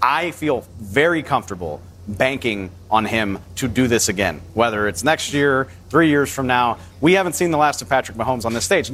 I 0.00 0.30
feel 0.30 0.66
very 0.78 1.22
comfortable 1.22 1.80
banking 2.08 2.70
on 2.90 3.04
him 3.04 3.38
to 3.56 3.68
do 3.68 3.86
this 3.86 4.08
again, 4.08 4.40
whether 4.54 4.88
it's 4.88 5.04
next 5.04 5.34
year, 5.34 5.68
three 5.90 6.08
years 6.08 6.32
from 6.32 6.46
now. 6.46 6.78
We 7.00 7.12
haven't 7.12 7.34
seen 7.34 7.50
the 7.50 7.58
last 7.58 7.82
of 7.82 7.88
Patrick 7.88 8.16
Mahomes 8.16 8.44
on 8.44 8.54
this 8.54 8.64
stage. 8.64 8.90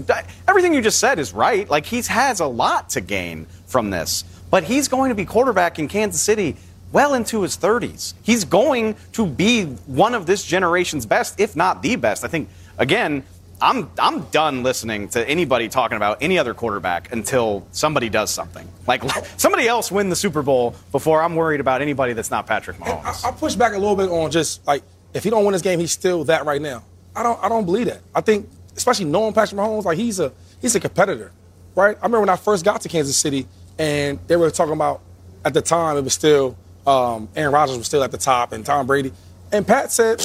Everything 0.48 0.74
you 0.74 0.82
just 0.82 0.98
said 0.98 1.18
is 1.18 1.32
right. 1.32 1.68
Like, 1.70 1.86
he 1.86 2.02
has 2.02 2.40
a 2.40 2.46
lot 2.46 2.90
to 2.90 3.00
gain 3.00 3.46
from 3.66 3.90
this, 3.90 4.24
but 4.50 4.64
he's 4.64 4.88
going 4.88 5.10
to 5.10 5.14
be 5.14 5.24
quarterback 5.24 5.78
in 5.78 5.88
Kansas 5.88 6.20
City 6.20 6.56
well 6.92 7.14
into 7.14 7.42
his 7.42 7.56
30s. 7.56 8.14
He's 8.22 8.44
going 8.44 8.94
to 9.12 9.26
be 9.26 9.64
one 9.64 10.14
of 10.14 10.26
this 10.26 10.44
generation's 10.44 11.06
best, 11.06 11.40
if 11.40 11.56
not 11.56 11.82
the 11.82 11.96
best. 11.96 12.24
I 12.24 12.28
think, 12.28 12.48
again, 12.78 13.24
I'm 13.60 13.90
I'm 13.98 14.24
done 14.26 14.62
listening 14.62 15.08
to 15.10 15.28
anybody 15.28 15.68
talking 15.68 15.96
about 15.96 16.18
any 16.20 16.38
other 16.38 16.54
quarterback 16.54 17.12
until 17.12 17.66
somebody 17.72 18.08
does 18.08 18.30
something. 18.30 18.68
Like 18.86 19.02
somebody 19.36 19.66
else 19.68 19.90
win 19.90 20.08
the 20.08 20.16
Super 20.16 20.42
Bowl 20.42 20.74
before 20.92 21.22
I'm 21.22 21.36
worried 21.36 21.60
about 21.60 21.80
anybody 21.82 22.12
that's 22.12 22.30
not 22.30 22.46
Patrick 22.46 22.76
Mahomes. 22.78 23.24
I, 23.24 23.28
I 23.28 23.32
push 23.32 23.54
back 23.54 23.72
a 23.72 23.78
little 23.78 23.96
bit 23.96 24.10
on 24.10 24.30
just 24.30 24.66
like 24.66 24.82
if 25.14 25.24
he 25.24 25.30
don't 25.30 25.44
win 25.44 25.52
this 25.52 25.62
game, 25.62 25.78
he's 25.80 25.92
still 25.92 26.24
that 26.24 26.44
right 26.44 26.60
now. 26.60 26.84
I 27.16 27.22
don't 27.22 27.42
I 27.42 27.48
don't 27.48 27.64
believe 27.64 27.86
that. 27.86 28.00
I 28.14 28.20
think 28.20 28.48
especially 28.76 29.06
knowing 29.06 29.32
Patrick 29.32 29.58
Mahomes, 29.60 29.84
like 29.84 29.98
he's 29.98 30.20
a 30.20 30.32
he's 30.60 30.74
a 30.74 30.80
competitor, 30.80 31.32
right? 31.74 31.96
I 31.96 32.06
remember 32.06 32.20
when 32.20 32.28
I 32.28 32.36
first 32.36 32.64
got 32.64 32.80
to 32.82 32.88
Kansas 32.88 33.16
City 33.16 33.46
and 33.78 34.18
they 34.26 34.36
were 34.36 34.50
talking 34.50 34.72
about 34.74 35.00
at 35.44 35.54
the 35.54 35.62
time 35.62 35.96
it 35.96 36.02
was 36.02 36.14
still 36.14 36.56
um, 36.86 37.28
Aaron 37.34 37.52
Rodgers 37.52 37.78
was 37.78 37.86
still 37.86 38.02
at 38.02 38.10
the 38.10 38.18
top 38.18 38.52
and 38.52 38.64
Tom 38.66 38.86
Brady, 38.86 39.12
and 39.52 39.66
Pat 39.66 39.90
said, 39.90 40.20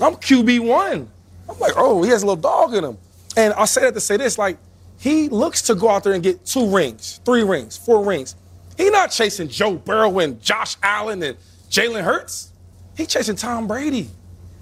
"I'm 0.00 0.16
QB 0.16 0.66
one." 0.66 1.10
I'm 1.48 1.58
like, 1.58 1.74
oh, 1.76 2.02
he 2.02 2.10
has 2.10 2.22
a 2.22 2.26
little 2.26 2.40
dog 2.40 2.74
in 2.74 2.84
him. 2.84 2.98
And 3.36 3.54
I 3.54 3.64
say 3.66 3.82
that 3.82 3.94
to 3.94 4.00
say 4.00 4.16
this, 4.16 4.38
like, 4.38 4.58
he 4.98 5.28
looks 5.28 5.62
to 5.62 5.74
go 5.74 5.90
out 5.90 6.04
there 6.04 6.14
and 6.14 6.22
get 6.22 6.44
two 6.44 6.74
rings, 6.74 7.20
three 7.24 7.42
rings, 7.44 7.76
four 7.76 8.04
rings. 8.04 8.34
He's 8.76 8.90
not 8.90 9.10
chasing 9.10 9.48
Joe 9.48 9.74
Burrow 9.74 10.18
and 10.18 10.40
Josh 10.40 10.76
Allen 10.82 11.22
and 11.22 11.36
Jalen 11.70 12.02
Hurts. 12.02 12.50
He's 12.96 13.08
chasing 13.08 13.36
Tom 13.36 13.66
Brady. 13.66 14.08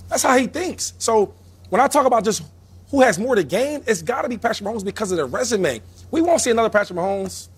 That's 0.09 0.23
how 0.23 0.37
he 0.37 0.47
thinks. 0.47 0.93
So 0.99 1.35
when 1.71 1.81
I 1.81 1.89
talk 1.89 2.07
about 2.07 2.25
just 2.25 2.43
who 2.91 3.01
has 3.03 3.19
more 3.19 3.35
to 3.35 3.45
gain, 3.45 3.83
it's 3.87 4.03
got 4.03 4.23
to 4.23 4.29
be 4.29 4.39
Patrick 4.39 4.69
Mahomes 4.69 4.85
because 4.85 5.11
of 5.11 5.19
the 5.19 5.25
resume. 5.25 5.81
We 6.11 6.21
won't 6.21 6.41
see 6.41 6.51
another 6.51 6.71
Patrick 6.71 6.99
Mahomes, 6.99 7.49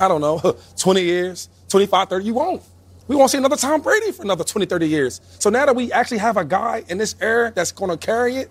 I 0.00 0.08
don't 0.08 0.20
know, 0.20 0.38
20 0.78 1.02
years, 1.02 1.48
25, 1.68 2.08
30. 2.08 2.24
You 2.24 2.34
won't. 2.34 2.62
We 3.08 3.16
won't 3.16 3.30
see 3.30 3.38
another 3.38 3.56
Tom 3.56 3.82
Brady 3.82 4.12
for 4.12 4.22
another 4.22 4.44
20, 4.44 4.66
30 4.66 4.88
years. 4.88 5.20
So 5.38 5.50
now 5.50 5.66
that 5.66 5.76
we 5.76 5.92
actually 5.92 6.18
have 6.18 6.36
a 6.36 6.44
guy 6.44 6.84
in 6.88 6.98
this 6.98 7.14
era 7.20 7.52
that's 7.54 7.72
going 7.72 7.90
to 7.90 7.96
carry 7.96 8.36
it, 8.36 8.50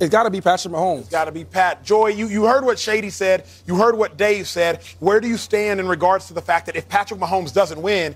it's 0.00 0.10
got 0.10 0.24
to 0.24 0.30
be 0.30 0.40
Patrick 0.40 0.72
Mahomes. 0.74 1.00
It's 1.00 1.08
got 1.08 1.24
to 1.24 1.32
be 1.32 1.44
Pat. 1.44 1.82
Joy, 1.82 2.08
you, 2.08 2.28
you 2.28 2.44
heard 2.44 2.64
what 2.64 2.78
Shady 2.78 3.10
said. 3.10 3.44
You 3.66 3.76
heard 3.76 3.96
what 3.96 4.16
Dave 4.16 4.46
said. 4.46 4.82
Where 5.00 5.20
do 5.20 5.28
you 5.28 5.36
stand 5.36 5.80
in 5.80 5.88
regards 5.88 6.26
to 6.28 6.34
the 6.34 6.42
fact 6.42 6.66
that 6.66 6.76
if 6.76 6.88
Patrick 6.88 7.20
Mahomes 7.20 7.52
doesn't 7.52 7.80
win 7.80 8.14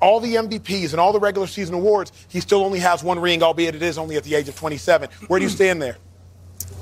all 0.00 0.20
the 0.20 0.34
MVPs 0.34 0.92
and 0.92 1.00
all 1.00 1.12
the 1.12 1.20
regular 1.20 1.46
season 1.46 1.74
awards, 1.74 2.12
he 2.28 2.40
still 2.40 2.64
only 2.64 2.78
has 2.78 3.02
one 3.02 3.18
ring, 3.18 3.42
albeit 3.42 3.74
it 3.74 3.82
is 3.82 3.98
only 3.98 4.16
at 4.16 4.24
the 4.24 4.34
age 4.34 4.48
of 4.48 4.56
27. 4.56 5.08
Where 5.26 5.40
do 5.40 5.44
you 5.44 5.50
stand 5.50 5.82
there? 5.82 5.98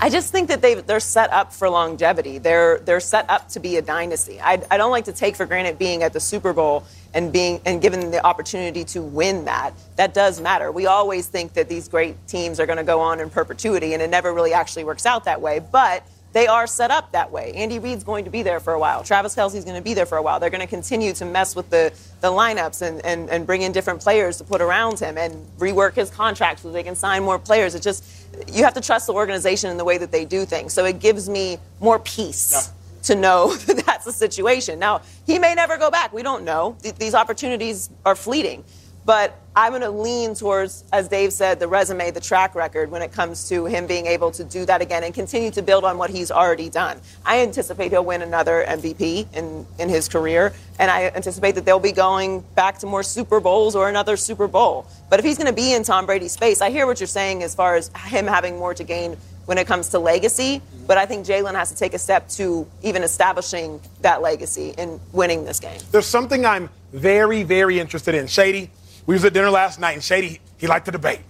I 0.01 0.09
just 0.09 0.33
think 0.33 0.49
that 0.49 0.61
they 0.61 0.75
they're 0.75 1.01
set 1.01 1.33
up 1.33 1.53
for 1.53 1.69
longevity. 1.69 2.39
They're 2.39 2.79
they're 2.79 3.01
set 3.01 3.29
up 3.31 3.49
to 3.51 3.61
be 3.61 3.77
a 3.77 3.83
dynasty. 3.83 4.41
I, 4.41 4.63
I 4.71 4.77
don't 4.77 4.91
like 4.91 5.05
to 5.05 5.13
take 5.13 5.37
for 5.37 5.47
granted 5.47 5.79
being 5.79 6.03
at 6.03 6.13
the 6.13 6.21
Super 6.21 6.53
Bowl 6.53 6.85
and 7.15 7.33
being 7.33 7.61
and 7.65 7.81
given 7.81 8.11
the 8.11 8.25
opportunity 8.27 8.85
to 8.85 9.03
win 9.03 9.45
that. 9.45 9.75
That 9.97 10.13
does 10.13 10.41
matter. 10.41 10.73
We 10.73 10.87
always 10.87 11.29
think 11.29 11.53
that 11.55 11.69
these 11.69 11.89
great 11.89 12.17
teams 12.27 12.59
are 12.59 12.67
going 12.67 12.79
to 12.79 12.85
go 12.85 13.01
on 13.01 13.21
in 13.21 13.31
perpetuity, 13.31 13.93
and 13.93 14.03
it 14.03 14.11
never 14.11 14.33
really 14.33 14.53
actually 14.53 14.85
works 14.85 15.07
out 15.07 15.25
that 15.25 15.41
way. 15.41 15.61
But 15.61 16.05
they 16.33 16.47
are 16.47 16.67
set 16.67 16.91
up 16.91 17.13
that 17.13 17.31
way. 17.31 17.53
Andy 17.53 17.79
Reid's 17.79 18.05
going 18.05 18.25
to 18.25 18.31
be 18.31 18.43
there 18.43 18.59
for 18.59 18.73
a 18.73 18.79
while. 18.79 19.05
Travis 19.05 19.37
Kelce's 19.37 19.65
going 19.65 19.77
to 19.77 19.83
be 19.83 19.95
there 19.95 20.07
for 20.07 20.17
a 20.17 20.23
while. 20.23 20.41
They're 20.41 20.51
going 20.51 20.63
to 20.63 20.67
continue 20.67 21.13
to 21.15 21.25
mess 21.27 21.55
with 21.55 21.69
the, 21.69 21.93
the 22.23 22.29
lineups 22.29 22.81
and, 22.81 23.05
and, 23.05 23.29
and 23.29 23.47
bring 23.47 23.63
in 23.63 23.73
different 23.73 24.01
players 24.01 24.39
to 24.39 24.45
put 24.45 24.63
around 24.63 24.99
him 24.99 25.19
and 25.19 25.47
rework 25.59 25.95
his 25.95 26.11
contract 26.11 26.61
so 26.61 26.73
they 26.73 26.83
can 26.83 26.97
sign 26.97 27.23
more 27.23 27.39
players. 27.39 27.75
It 27.75 27.83
just, 27.83 28.05
you 28.53 28.65
have 28.65 28.75
to 28.75 28.81
trust 28.81 29.07
the 29.07 29.13
organization 29.13 29.71
in 29.71 29.77
the 29.77 29.85
way 29.85 29.99
that 29.99 30.13
they 30.13 30.25
do 30.25 30.45
things. 30.45 30.73
So 30.73 30.85
it 30.85 30.99
gives 31.01 31.29
me 31.29 31.59
more 31.81 31.99
peace. 31.99 32.53
Yeah. 32.53 32.75
To 33.05 33.17
know 33.17 33.53
that 33.67 33.85
that's 33.85 34.05
the 34.05 34.13
situation. 34.13 34.79
Now, 34.79 35.03
he 35.27 35.39
may 35.41 35.55
never 35.55 35.77
go 35.77 35.91
back. 35.91 36.13
We 36.13 36.23
don't 36.23 36.45
know. 36.45 36.77
Th- 36.83 36.95
these 36.95 37.15
opportunities 37.17 37.91
are 38.05 38.15
fleeting. 38.15 38.65
But 39.05 39.39
I'm 39.55 39.73
going 39.73 39.83
to 39.83 39.91
lean 39.91 40.35
towards, 40.35 40.85
as 40.93 41.09
Dave 41.09 41.33
said, 41.33 41.59
the 41.61 41.69
resume, 41.69 42.11
the 42.11 42.21
track 42.21 42.55
record 42.55 42.91
when 42.91 43.03
it 43.03 43.13
comes 43.13 43.49
to 43.49 43.67
him 43.67 43.87
being 43.87 44.07
able 44.07 44.31
to 44.31 44.45
do 44.45 44.65
that 44.65 44.81
again 44.81 45.05
and 45.05 45.13
continue 45.13 45.51
to 45.51 45.63
build 45.63 45.85
on 45.85 45.99
what 45.99 46.09
he's 46.09 46.31
already 46.31 46.71
done. 46.71 46.99
I 47.27 47.41
anticipate 47.41 47.91
he'll 47.91 48.05
win 48.05 48.23
another 48.23 48.65
MVP 48.67 49.35
in, 49.35 49.67
in 49.79 49.89
his 49.89 50.09
career, 50.09 50.55
and 50.79 50.91
I 50.91 51.09
anticipate 51.09 51.57
that 51.57 51.65
they'll 51.65 51.81
be 51.81 51.93
going 51.93 52.41
back 52.55 52.79
to 52.79 52.87
more 52.87 53.03
Super 53.03 53.41
Bowls 53.41 53.77
or 53.77 53.89
another 53.89 54.17
Super 54.17 54.49
Bowl. 54.49 54.87
But 55.11 55.19
if 55.19 55.25
he's 55.25 55.37
going 55.37 55.49
to 55.49 55.53
be 55.53 55.75
in 55.75 55.83
Tom 55.83 56.07
Brady's 56.07 56.33
space, 56.33 56.63
I 56.63 56.71
hear 56.71 56.87
what 56.87 57.01
you're 57.01 57.07
saying 57.07 57.43
as 57.43 57.55
far 57.55 57.75
as 57.75 57.91
him 58.07 58.27
having 58.27 58.57
more 58.57 58.73
to 58.73 58.85
gain 58.85 59.17
when 59.47 59.59
it 59.59 59.67
comes 59.67 59.89
to 59.89 59.99
legacy, 59.99 60.63
but 60.87 60.99
I 60.99 61.05
think 61.07 61.27
Jalen 61.27 61.55
has 61.55 61.71
to 61.71 61.77
take 61.77 61.95
a 61.95 61.99
step 61.99 62.29
to 62.31 62.67
even 62.83 63.03
establishing 63.03 63.81
that 64.01 64.23
legacy 64.23 64.73
and 64.79 65.01
winning 65.13 65.45
this 65.45 65.59
game. 65.59 65.81
There's 65.91 66.07
something 66.07 66.47
I'm 66.47 66.71
very, 66.93 67.43
very 67.43 67.81
interested 67.81 68.15
in. 68.15 68.29
Shady, 68.29 68.71
we 69.07 69.15
was 69.15 69.25
at 69.25 69.33
dinner 69.33 69.51
last 69.51 69.81
night, 69.81 69.93
and 69.93 70.03
Shady, 70.03 70.41
he 70.59 70.67
liked 70.67 70.87
to 70.87 70.93
debate. 70.93 71.21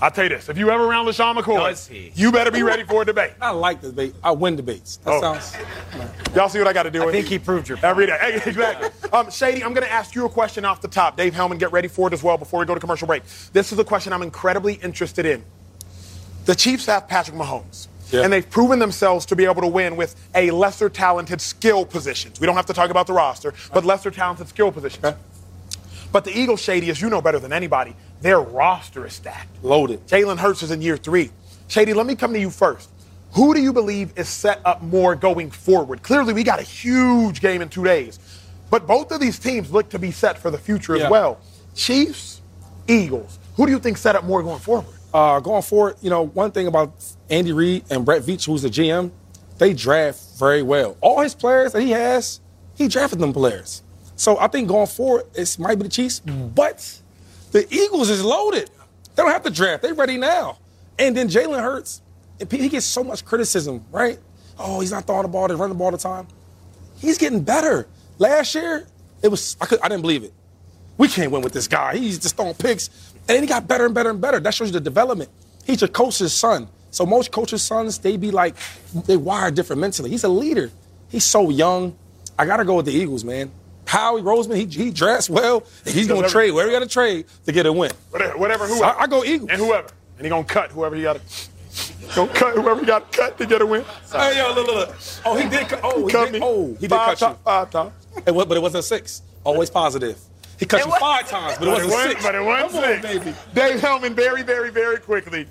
I'll 0.00 0.10
tell 0.10 0.24
you 0.24 0.30
this: 0.30 0.48
if 0.48 0.58
you 0.58 0.70
ever 0.70 0.84
around 0.84 1.06
LeSean 1.06 1.36
McCoy, 1.36 2.16
you 2.16 2.32
better 2.32 2.50
be 2.50 2.62
ready 2.62 2.82
for 2.82 3.02
a 3.02 3.04
debate. 3.04 3.32
I 3.40 3.50
like 3.50 3.80
the 3.80 3.88
debate. 3.88 4.14
I 4.22 4.32
win 4.32 4.56
debates. 4.56 4.96
That 4.98 5.14
oh. 5.14 5.20
sounds. 5.20 5.56
Y'all 6.34 6.48
see 6.48 6.58
what 6.58 6.66
I 6.66 6.72
got 6.72 6.82
to 6.82 6.90
do? 6.90 7.08
I 7.08 7.12
think 7.12 7.26
he 7.26 7.38
proved 7.38 7.68
your 7.68 7.76
point. 7.76 7.84
every 7.84 8.06
day. 8.06 8.40
exactly. 8.46 8.90
um, 9.12 9.30
Shady, 9.30 9.62
I'm 9.62 9.72
going 9.72 9.86
to 9.86 9.92
ask 9.92 10.14
you 10.14 10.26
a 10.26 10.28
question 10.28 10.64
off 10.64 10.80
the 10.80 10.88
top. 10.88 11.16
Dave 11.16 11.32
Helman, 11.32 11.58
get 11.58 11.70
ready 11.70 11.88
for 11.88 12.08
it 12.08 12.12
as 12.12 12.22
well 12.22 12.36
before 12.36 12.60
we 12.60 12.66
go 12.66 12.74
to 12.74 12.80
commercial 12.80 13.06
break. 13.06 13.22
This 13.52 13.72
is 13.72 13.78
a 13.78 13.84
question 13.84 14.12
I'm 14.12 14.22
incredibly 14.22 14.74
interested 14.74 15.26
in. 15.26 15.44
The 16.44 16.54
Chiefs 16.54 16.86
have 16.86 17.08
Patrick 17.08 17.36
Mahomes. 17.36 17.88
Yeah. 18.10 18.22
And 18.22 18.32
they've 18.32 18.48
proven 18.48 18.78
themselves 18.78 19.24
to 19.26 19.36
be 19.36 19.44
able 19.44 19.62
to 19.62 19.68
win 19.68 19.96
with 19.96 20.14
a 20.34 20.50
lesser 20.50 20.88
talented 20.88 21.40
skill 21.40 21.86
positions. 21.86 22.38
We 22.38 22.46
don't 22.46 22.56
have 22.56 22.66
to 22.66 22.74
talk 22.74 22.90
about 22.90 23.06
the 23.06 23.12
roster, 23.12 23.54
but 23.72 23.84
lesser 23.84 24.10
talented 24.10 24.48
skill 24.48 24.70
positions. 24.70 25.04
Okay. 25.04 25.16
But 26.14 26.24
the 26.24 26.30
Eagles, 26.30 26.62
Shady, 26.62 26.90
as 26.90 27.02
you 27.02 27.10
know 27.10 27.20
better 27.20 27.40
than 27.40 27.52
anybody, 27.52 27.96
their 28.20 28.40
roster 28.40 29.04
is 29.04 29.14
stacked. 29.14 29.64
Loaded. 29.64 30.06
Jalen 30.06 30.38
Hurts 30.38 30.62
is 30.62 30.70
in 30.70 30.80
year 30.80 30.96
three. 30.96 31.32
Shady, 31.66 31.92
let 31.92 32.06
me 32.06 32.14
come 32.14 32.32
to 32.32 32.38
you 32.38 32.50
first. 32.50 32.88
Who 33.32 33.52
do 33.52 33.60
you 33.60 33.72
believe 33.72 34.16
is 34.16 34.28
set 34.28 34.60
up 34.64 34.80
more 34.80 35.16
going 35.16 35.50
forward? 35.50 36.04
Clearly, 36.04 36.32
we 36.32 36.44
got 36.44 36.60
a 36.60 36.62
huge 36.62 37.40
game 37.40 37.62
in 37.62 37.68
two 37.68 37.82
days. 37.82 38.20
But 38.70 38.86
both 38.86 39.10
of 39.10 39.18
these 39.18 39.40
teams 39.40 39.72
look 39.72 39.88
to 39.88 39.98
be 39.98 40.12
set 40.12 40.38
for 40.38 40.52
the 40.52 40.56
future 40.56 40.96
yeah. 40.96 41.06
as 41.06 41.10
well. 41.10 41.40
Chiefs, 41.74 42.42
Eagles. 42.86 43.40
Who 43.56 43.66
do 43.66 43.72
you 43.72 43.80
think 43.80 43.96
set 43.96 44.14
up 44.14 44.22
more 44.22 44.40
going 44.40 44.60
forward? 44.60 44.86
Uh, 45.12 45.40
going 45.40 45.62
forward, 45.62 45.96
you 46.00 46.10
know, 46.10 46.26
one 46.26 46.52
thing 46.52 46.68
about 46.68 46.94
Andy 47.28 47.50
Reid 47.50 47.86
and 47.90 48.04
Brett 48.04 48.22
Veach, 48.22 48.46
who's 48.46 48.62
the 48.62 48.68
GM, 48.70 49.10
they 49.58 49.72
draft 49.72 50.38
very 50.38 50.62
well. 50.62 50.96
All 51.00 51.22
his 51.22 51.34
players 51.34 51.72
that 51.72 51.82
he 51.82 51.90
has, 51.90 52.38
he 52.76 52.86
drafted 52.86 53.18
them 53.18 53.32
players. 53.32 53.82
So 54.16 54.38
I 54.38 54.48
think 54.48 54.68
going 54.68 54.86
forward, 54.86 55.24
it 55.34 55.56
might 55.58 55.76
be 55.76 55.84
the 55.84 55.88
Chiefs, 55.88 56.20
but 56.20 57.00
the 57.52 57.66
Eagles 57.72 58.10
is 58.10 58.24
loaded. 58.24 58.70
They 59.14 59.22
don't 59.22 59.32
have 59.32 59.42
to 59.44 59.50
draft. 59.50 59.82
They're 59.82 59.94
ready 59.94 60.16
now. 60.16 60.58
And 60.98 61.16
then 61.16 61.28
Jalen 61.28 61.60
Hurts, 61.60 62.02
he 62.50 62.68
gets 62.68 62.86
so 62.86 63.02
much 63.02 63.24
criticism, 63.24 63.84
right? 63.90 64.18
Oh, 64.58 64.80
he's 64.80 64.92
not 64.92 65.06
throwing 65.06 65.22
the 65.22 65.28
ball, 65.28 65.48
he's 65.48 65.58
running 65.58 65.74
the 65.74 65.78
ball 65.78 65.86
all 65.86 65.92
the 65.92 65.98
time. 65.98 66.28
He's 66.98 67.18
getting 67.18 67.42
better. 67.42 67.88
Last 68.18 68.54
year, 68.54 68.86
it 69.22 69.28
was 69.28 69.56
I, 69.60 69.66
could, 69.66 69.80
I 69.80 69.88
didn't 69.88 70.02
believe 70.02 70.22
it. 70.22 70.32
We 70.96 71.08
can't 71.08 71.32
win 71.32 71.42
with 71.42 71.52
this 71.52 71.66
guy. 71.66 71.96
He's 71.96 72.18
just 72.18 72.36
throwing 72.36 72.54
picks. 72.54 72.88
And 73.28 73.36
then 73.36 73.42
he 73.42 73.48
got 73.48 73.66
better 73.66 73.86
and 73.86 73.94
better 73.94 74.10
and 74.10 74.20
better. 74.20 74.38
That 74.38 74.54
shows 74.54 74.68
you 74.68 74.72
the 74.74 74.80
development. 74.80 75.30
He's 75.64 75.80
your 75.80 75.88
coach's 75.88 76.32
son. 76.32 76.68
So 76.90 77.04
most 77.04 77.32
coaches' 77.32 77.62
sons, 77.62 77.98
they 77.98 78.16
be 78.16 78.30
like, 78.30 78.54
they 79.06 79.16
wire 79.16 79.50
different 79.50 79.80
mentally. 79.80 80.10
He's 80.10 80.22
a 80.22 80.28
leader. 80.28 80.70
He's 81.08 81.24
so 81.24 81.50
young. 81.50 81.96
I 82.38 82.46
gotta 82.46 82.64
go 82.64 82.76
with 82.76 82.86
the 82.86 82.92
Eagles, 82.92 83.24
man. 83.24 83.50
Howie 83.94 84.22
Roseman, 84.22 84.56
he, 84.56 84.66
he 84.66 84.90
dressed 84.90 85.30
well. 85.30 85.62
He's 85.84 86.08
going 86.08 86.24
to 86.24 86.28
trade 86.28 86.50
wherever 86.50 86.70
he 86.70 86.76
got 86.76 86.82
to 86.82 86.88
trade 86.88 87.26
to 87.46 87.52
get 87.52 87.64
a 87.64 87.72
win. 87.72 87.92
Whatever, 88.10 88.36
whatever 88.38 88.66
whoever. 88.66 88.84
I, 88.84 89.02
I, 89.02 89.06
go 89.06 89.22
Eagles. 89.22 89.50
And 89.50 89.60
whoever. 89.60 89.88
And 90.16 90.26
he 90.26 90.28
going 90.28 90.44
to 90.44 90.52
cut 90.52 90.72
whoever 90.72 90.96
he 90.96 91.02
got 91.02 91.16
to. 91.16 91.22
Don't 92.16 92.34
cut 92.34 92.54
whoever 92.54 92.80
he 92.80 92.86
got 92.86 93.12
to 93.12 93.18
cut 93.18 93.38
to 93.38 93.46
get 93.46 93.62
a 93.62 93.66
win. 93.66 93.84
Hey, 94.10 94.38
yo, 94.38 94.52
look, 94.52 94.66
look, 94.66 94.88
look. 94.88 94.96
Oh, 95.24 95.36
he 95.36 95.48
did. 95.48 95.66
Oh, 95.82 96.06
he, 96.06 96.12
he 96.12 96.24
did. 96.24 96.32
Me. 96.32 96.40
Oh, 96.42 96.66
he 96.74 96.88
did 96.88 96.90
five 96.90 97.18
cut 97.18 97.30
you. 97.30 97.38
Five 97.44 97.70
times. 97.70 97.92
It 98.26 98.34
was, 98.34 98.46
but 98.46 98.56
it 98.56 98.60
wasn't 98.60 98.80
a 98.80 98.82
six. 98.82 99.22
Always 99.44 99.70
positive. 99.70 100.18
He 100.58 100.66
cut 100.66 100.80
it 100.80 100.86
you 100.86 100.90
was, 100.90 101.00
five 101.00 101.28
times, 101.28 101.58
but 101.58 101.68
it 101.68 101.70
wasn't 101.70 101.92
it 101.92 102.08
six. 102.10 102.22
But 102.24 102.34
it 102.34 102.42
wasn't 102.44 102.72
Come 102.72 102.82
six. 102.82 103.06
On, 103.06 103.18
baby. 103.24 103.36
Dave 103.54 103.80
Helman, 103.80 104.14
very, 104.14 104.42
very, 104.42 104.70
very 104.70 104.98
quickly. 104.98 105.46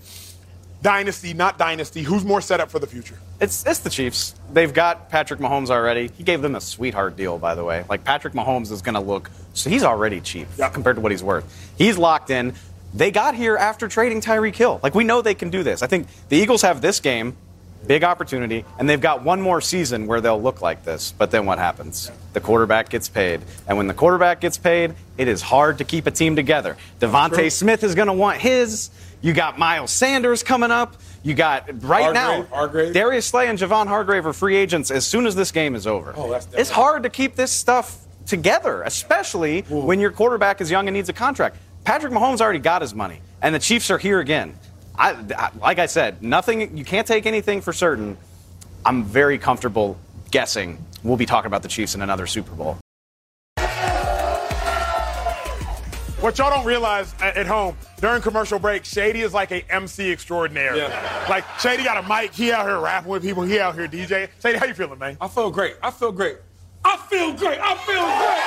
dynasty, 0.82 1.34
not 1.34 1.58
dynasty, 1.58 2.04
who's 2.04 2.24
more 2.24 2.42
set 2.42 2.60
up 2.60 2.70
for 2.70 2.80
the 2.80 2.88
future? 2.88 3.18
It's 3.44 3.66
it's 3.66 3.80
the 3.80 3.90
Chiefs. 3.90 4.36
They've 4.54 4.74
got 4.74 5.10
Patrick 5.10 5.42
Mahomes 5.42 5.70
already. 5.70 6.10
He 6.18 6.24
gave 6.24 6.42
them 6.42 6.56
a 6.56 6.62
sweetheart 6.62 7.18
deal, 7.18 7.38
by 7.38 7.56
the 7.56 7.64
way. 7.66 7.84
Like 7.90 8.06
Patrick 8.06 8.34
Mahomes 8.34 8.72
is 8.72 8.82
going 8.82 8.96
to 8.96 9.02
look. 9.02 9.30
So 9.54 9.70
he's 9.70 9.84
already 9.84 10.22
cheap 10.22 10.48
Yeah. 10.58 10.70
compared 10.70 10.96
to 10.96 11.02
what 11.02 11.12
he's 11.12 11.22
worth. 11.24 11.44
He's 11.78 11.98
locked 11.98 12.30
in. 12.30 12.54
They 12.94 13.12
got 13.12 13.36
here 13.36 13.58
after 13.58 13.90
trading 13.90 14.22
Tyreek 14.22 14.56
Hill. 14.56 14.80
Like 14.82 14.96
we 14.96 15.04
know 15.04 15.22
they 15.22 15.34
can 15.36 15.50
do 15.50 15.62
this. 15.62 15.84
I 15.84 15.88
think 15.88 16.08
the 16.30 16.38
Eagles 16.38 16.62
have 16.62 16.82
this 16.82 17.02
game, 17.02 17.36
big 17.88 18.04
opportunity, 18.04 18.66
and 18.80 18.90
they've 18.90 19.02
got 19.02 19.24
one 19.24 19.42
more 19.42 19.62
season 19.62 20.08
where 20.08 20.22
they'll 20.22 20.42
look 20.42 20.62
like 20.62 20.84
this. 20.84 21.14
But 21.18 21.32
then 21.32 21.46
what 21.46 21.60
happens? 21.60 22.12
The 22.34 22.40
quarterback 22.40 22.90
gets 22.90 23.10
paid, 23.10 23.42
and 23.68 23.78
when 23.78 23.88
the 23.88 23.94
quarterback 23.94 24.42
gets 24.42 24.58
paid, 24.58 24.96
it 25.18 25.28
is 25.28 25.42
hard 25.42 25.78
to 25.78 25.84
keep 25.84 26.08
a 26.08 26.12
team 26.12 26.36
together. 26.36 26.78
DeVonta 27.00 27.52
Smith 27.52 27.84
is 27.84 27.96
going 27.96 28.08
to 28.08 28.14
want 28.14 28.40
his. 28.40 28.90
You 29.22 29.34
got 29.34 29.58
Miles 29.58 29.92
Sanders 29.92 30.44
coming 30.44 30.72
up. 30.72 30.96
You 31.24 31.34
got 31.34 31.68
right 31.84 32.04
Hargrave, 32.04 32.14
now. 32.14 32.44
Hargrave. 32.56 32.94
Darius 32.94 33.26
Slay 33.26 33.48
and 33.48 33.58
Javon 33.58 33.88
Hargrave 33.88 34.26
are 34.26 34.34
free 34.34 34.58
agents 34.58 34.92
as 34.92 35.08
soon 35.08 35.26
as 35.26 35.36
this 35.36 35.52
game 35.52 35.76
is 35.76 35.88
over. 35.88 36.14
Oh, 36.18 36.30
that's 36.30 36.48
it's 36.54 36.70
hard 36.70 37.04
to 37.04 37.10
keep 37.10 37.36
this 37.36 37.52
stuff 37.52 38.00
together, 38.26 38.84
especially 38.84 39.62
when 39.62 40.00
your 40.00 40.12
quarterback 40.12 40.60
is 40.60 40.70
young 40.70 40.88
and 40.88 40.96
needs 40.96 41.10
a 41.10 41.14
contract. 41.14 41.58
Patrick 41.86 42.14
Mahomes 42.14 42.42
already 42.42 42.60
got 42.60 42.82
his 42.82 42.94
money, 42.94 43.22
and 43.42 43.54
the 43.54 43.60
Chiefs 43.60 43.92
are 43.92 43.98
here 43.98 44.20
again. 44.20 44.56
I, 44.96 45.12
I- 45.38 45.52
like 45.60 45.80
I 45.80 45.86
said, 45.88 46.22
nothing. 46.22 46.78
You 46.78 46.86
can't 46.86 47.08
take 47.08 47.26
anything 47.26 47.62
for 47.62 47.74
certain. 47.74 48.18
I'm 48.86 49.04
very 49.04 49.38
comfortable 49.38 49.98
guessing 50.32 50.84
we'll 51.04 51.18
be 51.18 51.26
talking 51.26 51.48
about 51.48 51.62
the 51.64 51.68
Chiefs 51.70 51.96
in 51.96 52.02
another 52.02 52.28
Super 52.28 52.54
Bowl. 52.54 52.78
What 56.20 56.38
y'all 56.38 56.50
don't 56.50 56.66
realize 56.66 57.14
at, 57.20 57.36
at 57.36 57.48
home 57.48 57.76
during 58.00 58.22
commercial 58.22 58.58
break, 58.58 58.86
Shady 58.86 59.22
is 59.22 59.34
like 59.34 59.52
a 59.52 59.62
MC 59.70 60.10
extraordinaire. 60.10 60.78
Yeah. 60.78 61.26
Like 61.30 61.44
Shady 61.60 61.84
got 61.84 62.02
a 62.04 62.08
mic, 62.08 62.34
he 62.34 62.50
out 62.54 62.66
here 62.66 62.80
rapping 62.80 63.12
with 63.12 63.24
people, 63.24 63.44
he 63.44 63.60
out 63.60 63.76
here 63.76 63.90
DJ. 63.90 64.30
Shady, 64.42 64.58
how 64.58 64.66
you 64.66 64.74
feeling, 64.74 64.98
man? 65.00 65.18
I 65.20 65.28
feel 65.28 65.52
great. 65.52 65.76
I 65.84 65.92
feel 65.92 66.14
great. 66.14 66.38
I 66.86 66.96
feel 67.10 67.34
great. 67.34 67.60
I 67.62 67.76
feel 67.76 67.96
great. 67.96 68.40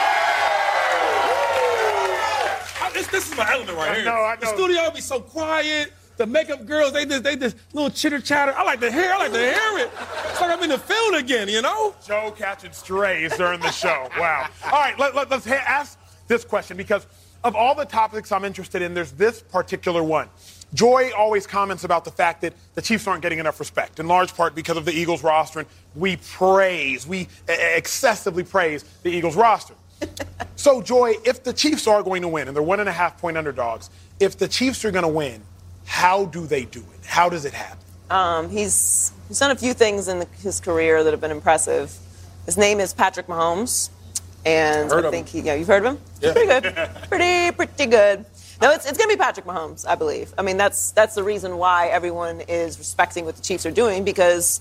I- 2.83 2.91
this, 2.95 3.07
this 3.09 3.31
is 3.31 3.37
my 3.37 3.51
element 3.53 3.77
right 3.77 3.91
I 3.91 3.95
here. 3.97 4.05
know, 4.07 4.13
I 4.13 4.35
know. 4.37 4.41
The 4.41 4.47
know. 4.47 4.55
studio 4.57 4.91
be 4.91 5.01
so 5.03 5.21
quiet. 5.21 5.93
The 6.17 6.27
makeup 6.27 6.65
girls, 6.65 6.93
they 6.93 7.05
just 7.05 7.23
they 7.23 7.37
just 7.37 7.57
little 7.75 7.91
chitter 7.91 8.21
chatter. 8.21 8.55
I 8.57 8.63
like 8.63 8.81
to 8.81 8.91
hear. 8.91 9.13
I 9.13 9.19
like 9.19 9.33
to 9.33 9.39
hear 9.39 9.79
it. 9.79 9.91
It's 10.31 10.41
like 10.41 10.51
I'm 10.51 10.63
in 10.63 10.71
the 10.71 10.79
field 10.79 11.15
again, 11.15 11.49
you 11.49 11.61
know. 11.61 11.95
Joe 12.07 12.33
catching 12.37 12.73
strays 12.73 13.37
during 13.37 13.61
the 13.61 13.71
show. 13.71 14.09
Wow. 14.19 14.49
All 14.65 14.71
right, 14.71 14.99
let, 14.99 15.15
let, 15.15 15.31
us 15.31 15.45
ha- 15.45 15.63
ask 15.67 15.99
this 16.27 16.45
question 16.45 16.77
because 16.77 17.07
of 17.45 17.55
all 17.55 17.75
the 17.75 17.85
topics 17.85 18.33
I'm 18.33 18.45
interested 18.45 18.81
in, 18.81 18.95
there's 18.95 19.13
this 19.13 19.43
particular 19.43 20.03
one. 20.03 20.29
Joy 20.75 21.11
always 21.17 21.47
comments 21.47 21.85
about 21.85 22.05
the 22.05 22.11
fact 22.11 22.41
that 22.41 22.55
the 22.75 22.83
Chiefs 22.83 23.07
aren't 23.07 23.23
getting 23.23 23.39
enough 23.39 23.61
respect, 23.61 24.01
in 24.01 24.09
large 24.09 24.35
part 24.35 24.55
because 24.55 24.77
of 24.77 24.85
the 24.85 24.93
Eagles 24.93 25.23
roster. 25.23 25.61
And 25.61 25.69
we 25.95 26.17
praise, 26.17 27.07
we 27.07 27.29
uh, 27.49 27.53
excessively 27.53 28.43
praise 28.43 28.85
the 29.03 29.11
Eagles 29.11 29.37
roster. 29.37 29.75
so, 30.57 30.83
Joy, 30.83 31.15
if 31.25 31.45
the 31.45 31.53
Chiefs 31.53 31.87
are 31.87 32.03
going 32.03 32.23
to 32.23 32.29
win, 32.29 32.49
and 32.49 32.57
they're 32.57 32.63
one 32.63 32.81
and 32.81 32.89
a 32.89 32.93
half 32.93 33.19
point 33.19 33.37
underdogs, 33.37 33.91
if 34.19 34.37
the 34.39 34.49
Chiefs 34.49 34.85
are 34.85 34.91
going 34.91 35.05
to 35.05 35.09
win, 35.09 35.43
how 35.87 36.27
do 36.27 36.47
they 36.47 36.65
do 36.65 36.81
it? 36.81 37.07
How 37.07 37.29
does 37.29 37.45
it 37.45 37.55
happen? 37.55 37.79
Um, 38.11 38.51
he's, 38.51 39.13
he's 39.29 39.39
done 39.39 39.51
a 39.51 39.57
few 39.57 39.73
things 39.73 40.09
in 40.09 40.19
the, 40.21 40.27
his 40.43 40.61
career 40.61 41.03
that 41.03 41.13
have 41.13 41.21
been 41.21 41.31
impressive. 41.31 41.97
His 42.45 42.57
name 42.59 42.79
is 42.79 42.93
Patrick 42.93 43.27
Mahomes, 43.27 43.91
and 44.45 44.91
Heard 44.91 45.07
I 45.07 45.11
think 45.11 45.29
him. 45.29 45.43
he, 45.43 45.47
yeah, 45.47 45.55
you've 45.55 45.67
heard 45.67 45.85
of 45.85 45.95
him. 45.97 46.03
Yeah. 46.21 46.33
Pretty 46.33 46.47
good, 46.47 46.91
pretty 47.09 47.57
pretty 47.57 47.87
good. 47.87 48.25
No, 48.63 48.71
it's, 48.71 48.89
it's 48.89 48.97
going 48.97 49.11
to 49.11 49.17
be 49.17 49.21
Patrick 49.21 49.45
Mahomes, 49.47 49.87
I 49.87 49.97
believe. 49.97 50.33
I 50.39 50.43
mean, 50.43 50.57
that's 50.57 50.93
that's 50.93 51.15
the 51.17 51.23
reason 51.25 51.59
why 51.59 51.89
everyone 51.89 52.43
is 52.43 52.79
respecting 52.79 53.25
what 53.25 53.37
the 53.37 53.43
Chiefs 53.43 53.67
are 53.67 53.71
doing 53.73 54.05
because 54.05 54.61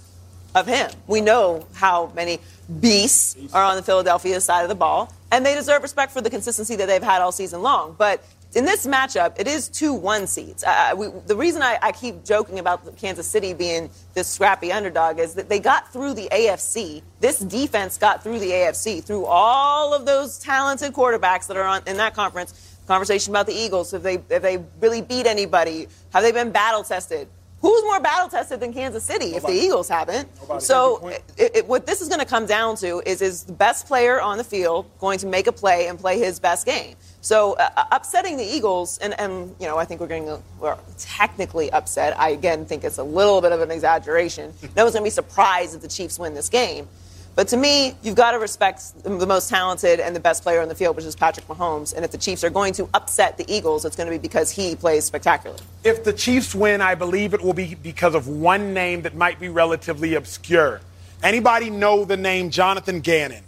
of 0.55 0.65
him. 0.67 0.89
We 1.07 1.21
know 1.21 1.67
how 1.75 2.11
many 2.15 2.39
beasts 2.79 3.37
are 3.53 3.63
on 3.63 3.75
the 3.75 3.83
Philadelphia 3.83 4.41
side 4.41 4.63
of 4.63 4.69
the 4.69 4.75
ball, 4.75 5.13
and 5.31 5.45
they 5.45 5.53
deserve 5.53 5.83
respect 5.83 6.11
for 6.11 6.21
the 6.21 6.29
consistency 6.31 6.75
that 6.77 6.87
they've 6.87 7.03
had 7.03 7.21
all 7.21 7.31
season 7.31 7.61
long. 7.61 7.95
But 7.97 8.23
in 8.55 8.63
this 8.63 8.87
matchup, 8.87 9.37
it 9.37 9.47
is 9.47 9.67
two 9.67 9.93
one 9.93 10.25
seeds. 10.27 10.63
Uh, 10.63 10.93
we, 10.95 11.07
the 11.27 11.35
reason 11.35 11.61
I, 11.61 11.77
I 11.81 11.91
keep 11.91 12.23
joking 12.23 12.57
about 12.57 12.95
Kansas 12.95 13.27
City 13.27 13.53
being 13.53 13.89
this 14.13 14.29
scrappy 14.29 14.71
underdog 14.71 15.19
is 15.19 15.33
that 15.35 15.49
they 15.49 15.59
got 15.59 15.91
through 15.91 16.13
the 16.13 16.29
AFC. 16.31 17.03
This 17.19 17.39
defense 17.39 17.97
got 17.97 18.23
through 18.23 18.39
the 18.39 18.51
AFC 18.51 19.03
through 19.03 19.25
all 19.25 19.93
of 19.93 20.05
those 20.05 20.39
talented 20.39 20.93
quarterbacks 20.93 21.47
that 21.47 21.57
are 21.57 21.65
on 21.65 21.81
in 21.85 21.97
that 21.97 22.15
conference. 22.15 22.77
Conversation 22.87 23.33
about 23.33 23.45
the 23.45 23.53
Eagles. 23.53 23.91
Have 23.91 24.03
they 24.03 24.23
have 24.31 24.41
they 24.41 24.63
really 24.79 25.01
beat 25.01 25.25
anybody? 25.25 25.87
Have 26.13 26.23
they 26.23 26.31
been 26.31 26.51
battle 26.51 26.83
tested? 26.83 27.27
Who's 27.61 27.83
more 27.83 27.99
battle 27.99 28.29
tested 28.29 28.59
than 28.59 28.71
Kansas 28.73 29.03
City 29.03 29.35
if 29.35 29.41
the 29.43 29.53
Eagles 29.53 29.89
haven't? 29.89 30.29
So, 30.61 31.07
it, 31.07 31.23
it, 31.55 31.67
what 31.67 31.87
this 31.87 31.99
is 31.99 32.09
going 32.09 32.19
to 32.19 32.25
come 32.25 32.45
down 32.45 32.75
to 32.77 33.01
is 33.07 33.23
is 33.23 33.43
the 33.43 33.53
best 33.53 33.87
player 33.87 34.21
on 34.21 34.37
the 34.37 34.43
field 34.43 34.85
going 34.99 35.17
to 35.19 35.25
make 35.25 35.47
a 35.47 35.51
play 35.51 35.87
and 35.87 35.97
play 35.97 36.19
his 36.19 36.39
best 36.39 36.67
game? 36.67 36.95
So, 37.25 37.53
uh, 37.53 37.85
upsetting 37.91 38.37
the 38.37 38.43
Eagles, 38.43 38.99
and, 38.99 39.19
and 39.19 39.55
you 39.59 39.65
know, 39.65 39.79
I 39.79 39.85
think 39.85 39.99
we're 39.99 40.05
getting 40.05 40.27
we're 40.59 40.77
technically 40.99 41.71
upset. 41.71 42.15
I 42.19 42.29
again 42.29 42.67
think 42.67 42.83
it's 42.83 42.99
a 42.99 43.03
little 43.03 43.41
bit 43.41 43.51
of 43.51 43.61
an 43.61 43.71
exaggeration. 43.71 44.53
No 44.75 44.83
one's 44.83 44.93
going 44.93 45.01
to 45.01 45.07
be 45.07 45.09
surprised 45.09 45.73
if 45.73 45.81
the 45.81 45.87
Chiefs 45.87 46.19
win 46.19 46.35
this 46.35 46.49
game. 46.49 46.87
But 47.35 47.47
to 47.47 47.57
me, 47.57 47.95
you've 48.03 48.13
got 48.13 48.33
to 48.33 48.37
respect 48.37 49.03
the 49.03 49.25
most 49.25 49.49
talented 49.49 49.99
and 49.99 50.15
the 50.15 50.19
best 50.19 50.43
player 50.43 50.61
on 50.61 50.67
the 50.67 50.75
field, 50.75 50.97
which 50.97 51.05
is 51.05 51.15
Patrick 51.15 51.47
Mahomes. 51.47 51.95
And 51.95 52.05
if 52.05 52.11
the 52.11 52.19
Chiefs 52.19 52.43
are 52.43 52.51
going 52.51 52.73
to 52.73 52.87
upset 52.93 53.39
the 53.39 53.51
Eagles, 53.51 53.85
it's 53.85 53.95
going 53.95 54.05
to 54.05 54.15
be 54.15 54.21
because 54.21 54.51
he 54.51 54.75
plays 54.75 55.03
spectacularly. 55.05 55.63
If 55.83 56.03
the 56.03 56.13
Chiefs 56.13 56.53
win, 56.53 56.79
I 56.79 56.93
believe 56.93 57.33
it 57.33 57.41
will 57.41 57.53
be 57.53 57.73
because 57.73 58.13
of 58.13 58.27
one 58.27 58.75
name 58.75 59.01
that 59.01 59.15
might 59.15 59.39
be 59.39 59.49
relatively 59.49 60.13
obscure. 60.13 60.79
Anybody 61.23 61.71
know 61.71 62.05
the 62.05 62.17
name 62.17 62.51
Jonathan 62.51 62.99
Gannon? 62.99 63.43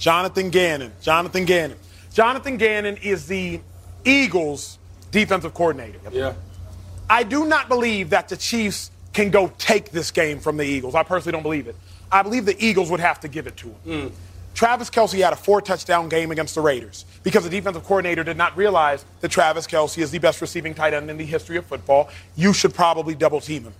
Jonathan 0.00 0.50
Gannon. 0.50 0.90
Jonathan 1.00 1.44
Gannon. 1.44 1.78
Jonathan 2.12 2.56
Gannon 2.56 2.96
is 2.98 3.26
the 3.26 3.60
Eagles' 4.04 4.78
defensive 5.10 5.54
coordinator. 5.54 5.98
Yeah. 6.10 6.34
I 7.08 7.22
do 7.22 7.44
not 7.44 7.68
believe 7.68 8.10
that 8.10 8.28
the 8.28 8.36
Chiefs 8.36 8.90
can 9.12 9.30
go 9.30 9.52
take 9.58 9.90
this 9.90 10.10
game 10.10 10.38
from 10.38 10.56
the 10.56 10.64
Eagles. 10.64 10.94
I 10.94 11.02
personally 11.02 11.32
don't 11.32 11.42
believe 11.42 11.66
it. 11.66 11.76
I 12.12 12.22
believe 12.22 12.44
the 12.44 12.56
Eagles 12.64 12.90
would 12.90 13.00
have 13.00 13.20
to 13.20 13.28
give 13.28 13.46
it 13.46 13.56
to 13.58 13.66
them. 13.84 14.08
Hmm. 14.08 14.14
Travis 14.54 14.90
Kelce 14.90 15.22
had 15.22 15.32
a 15.32 15.36
four 15.36 15.60
touchdown 15.60 16.08
game 16.08 16.30
against 16.32 16.54
the 16.54 16.60
Raiders 16.60 17.04
because 17.22 17.44
the 17.44 17.50
defensive 17.50 17.84
coordinator 17.84 18.24
did 18.24 18.36
not 18.36 18.56
realize 18.56 19.04
that 19.20 19.30
Travis 19.30 19.66
Kelce 19.66 19.98
is 19.98 20.10
the 20.10 20.18
best 20.18 20.40
receiving 20.40 20.74
tight 20.74 20.92
end 20.92 21.08
in 21.10 21.16
the 21.16 21.24
history 21.24 21.56
of 21.56 21.66
football. 21.66 22.10
You 22.36 22.52
should 22.52 22.74
probably 22.74 23.14
double 23.14 23.40
team 23.40 23.64
him. 23.64 23.72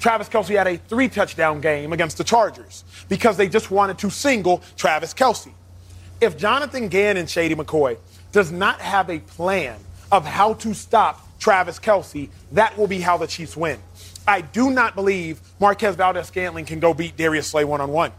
Travis 0.00 0.28
Kelce 0.28 0.56
had 0.56 0.66
a 0.66 0.76
three 0.76 1.08
touchdown 1.08 1.60
game 1.60 1.92
against 1.92 2.18
the 2.18 2.24
Chargers 2.24 2.84
because 3.08 3.36
they 3.36 3.48
just 3.48 3.70
wanted 3.70 3.96
to 3.98 4.10
single 4.10 4.60
Travis 4.76 5.14
Kelce. 5.14 5.52
If 6.24 6.38
Jonathan 6.38 6.88
Gannon, 6.88 7.18
and 7.18 7.28
Shady 7.28 7.54
McCoy, 7.54 7.98
does 8.32 8.50
not 8.50 8.80
have 8.80 9.10
a 9.10 9.18
plan 9.18 9.78
of 10.10 10.24
how 10.24 10.54
to 10.54 10.72
stop 10.72 11.20
Travis 11.38 11.78
Kelce, 11.78 12.30
that 12.52 12.78
will 12.78 12.86
be 12.86 12.98
how 12.98 13.18
the 13.18 13.26
Chiefs 13.26 13.58
win. 13.58 13.78
I 14.26 14.40
do 14.40 14.70
not 14.70 14.94
believe 14.94 15.38
Marquez 15.60 15.96
Valdes 15.96 16.26
Scantling 16.26 16.64
can 16.64 16.80
go 16.80 16.94
beat 16.94 17.18
Darius 17.18 17.48
Slay 17.48 17.66
one 17.66 17.82
on 17.82 17.90
one. 17.90 18.10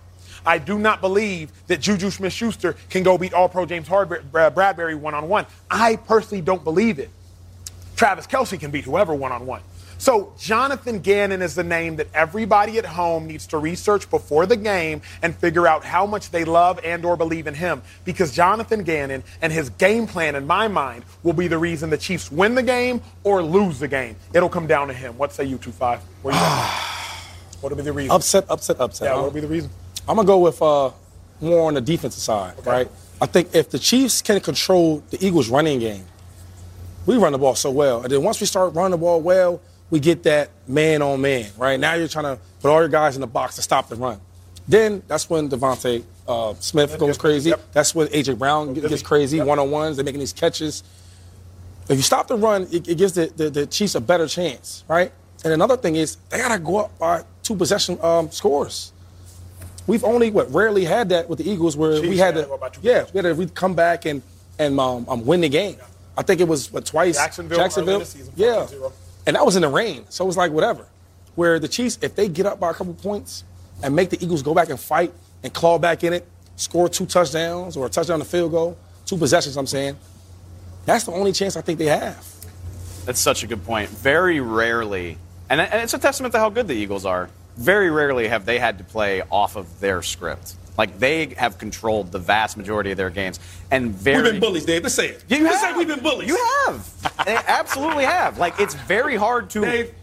I 0.45 0.59
do 0.59 0.77
not 0.77 1.01
believe 1.01 1.51
that 1.65 1.81
Juju 1.81 2.11
Smith 2.11 2.31
Schuster 2.31 2.75
can 2.91 3.01
go 3.01 3.17
beat 3.17 3.33
All 3.33 3.49
Pro 3.49 3.65
James 3.65 3.87
Hardber- 3.87 4.21
Brad- 4.31 4.53
Bradberry 4.53 4.95
one 4.95 5.15
on 5.15 5.27
one. 5.27 5.47
I 5.71 5.95
personally 5.95 6.43
don't 6.43 6.63
believe 6.63 6.99
it. 6.99 7.09
Travis 7.95 8.27
Kelce 8.27 8.59
can 8.59 8.69
beat 8.69 8.83
whoever 8.83 9.15
one 9.15 9.31
on 9.31 9.47
one. 9.47 9.61
So 9.97 10.33
Jonathan 10.37 10.99
Gannon 10.99 11.41
is 11.41 11.55
the 11.55 11.63
name 11.63 11.95
that 11.97 12.07
everybody 12.13 12.77
at 12.77 12.85
home 12.85 13.27
needs 13.27 13.47
to 13.47 13.57
research 13.57 14.09
before 14.09 14.45
the 14.45 14.57
game 14.57 15.01
and 15.21 15.35
figure 15.35 15.67
out 15.67 15.83
how 15.83 16.05
much 16.05 16.31
they 16.31 16.43
love 16.43 16.79
and 16.83 17.05
or 17.05 17.15
believe 17.15 17.47
in 17.47 17.53
him 17.53 17.81
because 18.03 18.31
Jonathan 18.31 18.83
Gannon 18.83 19.23
and 19.41 19.51
his 19.53 19.69
game 19.69 20.07
plan 20.07 20.35
in 20.35 20.45
my 20.45 20.67
mind 20.67 21.05
will 21.23 21.33
be 21.33 21.47
the 21.47 21.57
reason 21.57 21.89
the 21.89 21.97
Chiefs 21.97 22.31
win 22.31 22.55
the 22.55 22.63
game 22.63 23.01
or 23.23 23.41
lose 23.41 23.79
the 23.79 23.87
game. 23.87 24.15
It'll 24.33 24.49
come 24.49 24.67
down 24.67 24.87
to 24.89 24.93
him. 24.93 25.17
What 25.17 25.31
say 25.33 25.45
you 25.45 25.57
2-5? 25.57 25.99
Where 26.21 26.33
you 26.33 26.39
at? 26.39 26.81
What'll 27.61 27.77
be 27.77 27.83
the 27.83 27.93
reason? 27.93 28.11
Upset, 28.11 28.45
upset, 28.49 28.79
upset. 28.79 29.07
Yeah, 29.07 29.15
what'll 29.15 29.31
be 29.31 29.39
the 29.39 29.47
reason? 29.47 29.71
I'm 30.07 30.17
gonna 30.17 30.27
go 30.27 30.37
with 30.39 30.61
uh, 30.61 30.91
more 31.41 31.67
on 31.67 31.73
the 31.73 31.81
defensive 31.81 32.21
side, 32.21 32.53
right? 32.63 32.87
I 33.19 33.25
think 33.25 33.55
if 33.55 33.71
the 33.71 33.79
Chiefs 33.79 34.21
can 34.21 34.39
control 34.39 35.01
the 35.09 35.25
Eagles' 35.25 35.49
running 35.49 35.79
game, 35.79 36.05
we 37.07 37.17
run 37.17 37.31
the 37.31 37.39
ball 37.39 37.55
so 37.55 37.71
well, 37.71 38.03
and 38.03 38.11
then 38.11 38.21
once 38.21 38.39
we 38.39 38.45
start 38.45 38.75
running 38.75 38.91
the 38.91 38.97
ball 38.97 39.19
well, 39.21 39.61
we 39.89 39.99
get 39.99 40.23
that 40.23 40.49
man 40.67 41.01
on 41.01 41.21
man, 41.21 41.49
right? 41.57 41.79
Now 41.79 41.93
you're 41.93 42.07
trying 42.07 42.35
to 42.35 42.41
put 42.61 42.69
all 42.69 42.79
your 42.79 42.89
guys 42.89 43.15
in 43.15 43.21
the 43.21 43.27
box 43.27 43.55
to 43.55 43.61
stop 43.61 43.89
the 43.89 43.95
run. 43.95 44.19
Then 44.67 45.03
that's 45.07 45.29
when 45.29 45.49
DeVonta 45.49 46.03
uh, 46.27 46.53
Smith 46.55 46.97
goes 46.97 47.17
crazy. 47.17 47.51
Yep. 47.51 47.71
That's 47.71 47.93
when 47.93 48.07
AJ 48.07 48.39
Brown 48.39 48.73
gets 48.73 49.03
crazy, 49.03 49.39
one 49.41 49.59
on 49.59 49.69
ones. 49.69 49.97
They're 49.97 50.05
making 50.05 50.19
these 50.19 50.33
catches. 50.33 50.83
If 51.87 51.97
you 51.97 52.03
stop 52.03 52.27
the 52.27 52.35
run, 52.35 52.63
it, 52.71 52.87
it 52.87 52.97
gives 52.97 53.13
the, 53.13 53.27
the, 53.27 53.49
the 53.51 53.65
Chiefs 53.67 53.93
a 53.93 54.01
better 54.01 54.27
chance, 54.27 54.83
right? 54.87 55.11
And 55.43 55.53
another 55.53 55.77
thing 55.77 55.95
is 55.95 56.17
they 56.29 56.39
gotta 56.39 56.57
go 56.57 56.77
up 56.77 56.97
by 56.97 57.23
two 57.43 57.55
possession 57.55 57.99
um, 58.01 58.31
scores. 58.31 58.91
We've 59.85 60.03
only 60.03 60.31
what 60.31 60.51
rarely 60.51 60.83
had 60.83 61.09
that 61.09 61.29
with 61.29 61.37
the 61.37 61.47
Eagles 61.47 61.77
where 61.77 61.97
Chiefs 61.97 62.09
we 62.09 62.17
had 62.17 62.33
to 62.33 62.41
to 62.41 62.47
go 62.47 62.57
by 62.57 62.69
two 62.69 62.81
yeah 62.81 63.05
we 63.13 63.19
had 63.19 63.25
to 63.25 63.33
re- 63.35 63.49
come 63.53 63.75
back 63.75 64.05
and 64.05 64.23
and 64.57 64.79
um, 64.79 65.05
um, 65.07 65.23
win 65.25 65.41
the 65.41 65.49
game. 65.49 65.77
I 66.17 66.23
think 66.23 66.41
it 66.41 66.47
was 66.47 66.71
what 66.71 66.85
twice 66.85 67.17
Jacksonville 67.17 67.99
the 67.99 68.05
season, 68.05 68.33
yeah, 68.35 68.65
14-0. 68.65 68.91
And 69.25 69.35
that 69.35 69.45
was 69.45 69.55
in 69.55 69.61
the 69.61 69.67
rain, 69.67 70.05
so 70.09 70.23
it 70.23 70.27
was 70.27 70.37
like 70.37 70.51
whatever. 70.51 70.85
where 71.35 71.59
the 71.59 71.67
Chiefs, 71.67 71.99
if 72.01 72.15
they 72.15 72.27
get 72.27 72.45
up 72.45 72.59
by 72.59 72.71
a 72.71 72.73
couple 72.73 72.93
points 72.93 73.43
and 73.83 73.95
make 73.95 74.09
the 74.09 74.23
Eagles 74.23 74.41
go 74.41 74.53
back 74.53 74.69
and 74.69 74.79
fight 74.79 75.13
and 75.43 75.53
claw 75.53 75.77
back 75.77 76.03
in 76.03 76.13
it, 76.13 76.25
score 76.55 76.87
two 76.89 77.05
touchdowns 77.05 77.75
or 77.75 77.85
a 77.85 77.89
touchdown 77.89 78.19
to 78.19 78.25
field 78.25 78.51
goal, 78.51 78.77
two 79.05 79.17
possessions, 79.17 79.57
I'm 79.57 79.67
saying, 79.67 79.97
that's 80.85 81.03
the 81.03 81.11
only 81.11 81.31
chance 81.33 81.57
I 81.57 81.61
think 81.61 81.79
they 81.79 81.87
have. 81.87 82.25
That's 83.05 83.19
such 83.19 83.43
a 83.43 83.47
good 83.47 83.63
point. 83.65 83.89
Very 83.89 84.39
rarely, 84.39 85.17
and, 85.49 85.59
and 85.61 85.81
it's 85.81 85.93
a 85.93 85.99
testament 85.99 86.31
to 86.33 86.39
how 86.39 86.49
good 86.49 86.67
the 86.67 86.73
Eagles 86.73 87.05
are. 87.05 87.29
Very 87.57 87.89
rarely 87.89 88.27
have 88.27 88.45
they 88.45 88.59
had 88.59 88.77
to 88.79 88.83
play 88.83 89.21
off 89.29 89.55
of 89.55 89.79
their 89.79 90.01
script. 90.01 90.55
Like 90.77 90.99
they 90.99 91.27
have 91.37 91.57
controlled 91.57 92.11
the 92.11 92.19
vast 92.19 92.57
majority 92.57 92.91
of 92.91 92.97
their 92.97 93.09
games, 93.09 93.39
and 93.71 93.91
very. 93.91 94.23
We've 94.23 94.31
been 94.33 94.41
bullies, 94.41 94.65
Dave. 94.65 94.83
Let's 94.83 94.95
say 94.95 95.09
it. 95.09 95.23
You 95.29 95.43
Let's 95.43 95.61
have. 95.61 95.71
say 95.73 95.77
we've 95.77 95.87
been 95.87 96.01
bullies. 96.03 96.27
You 96.27 96.37
have. 96.67 97.25
they 97.25 97.35
absolutely 97.35 98.03
have. 98.05 98.37
Like 98.37 98.59
it's 98.59 98.73
very 98.75 99.15
hard 99.15 99.49
to. 99.51 99.61
Dave, 99.61 99.93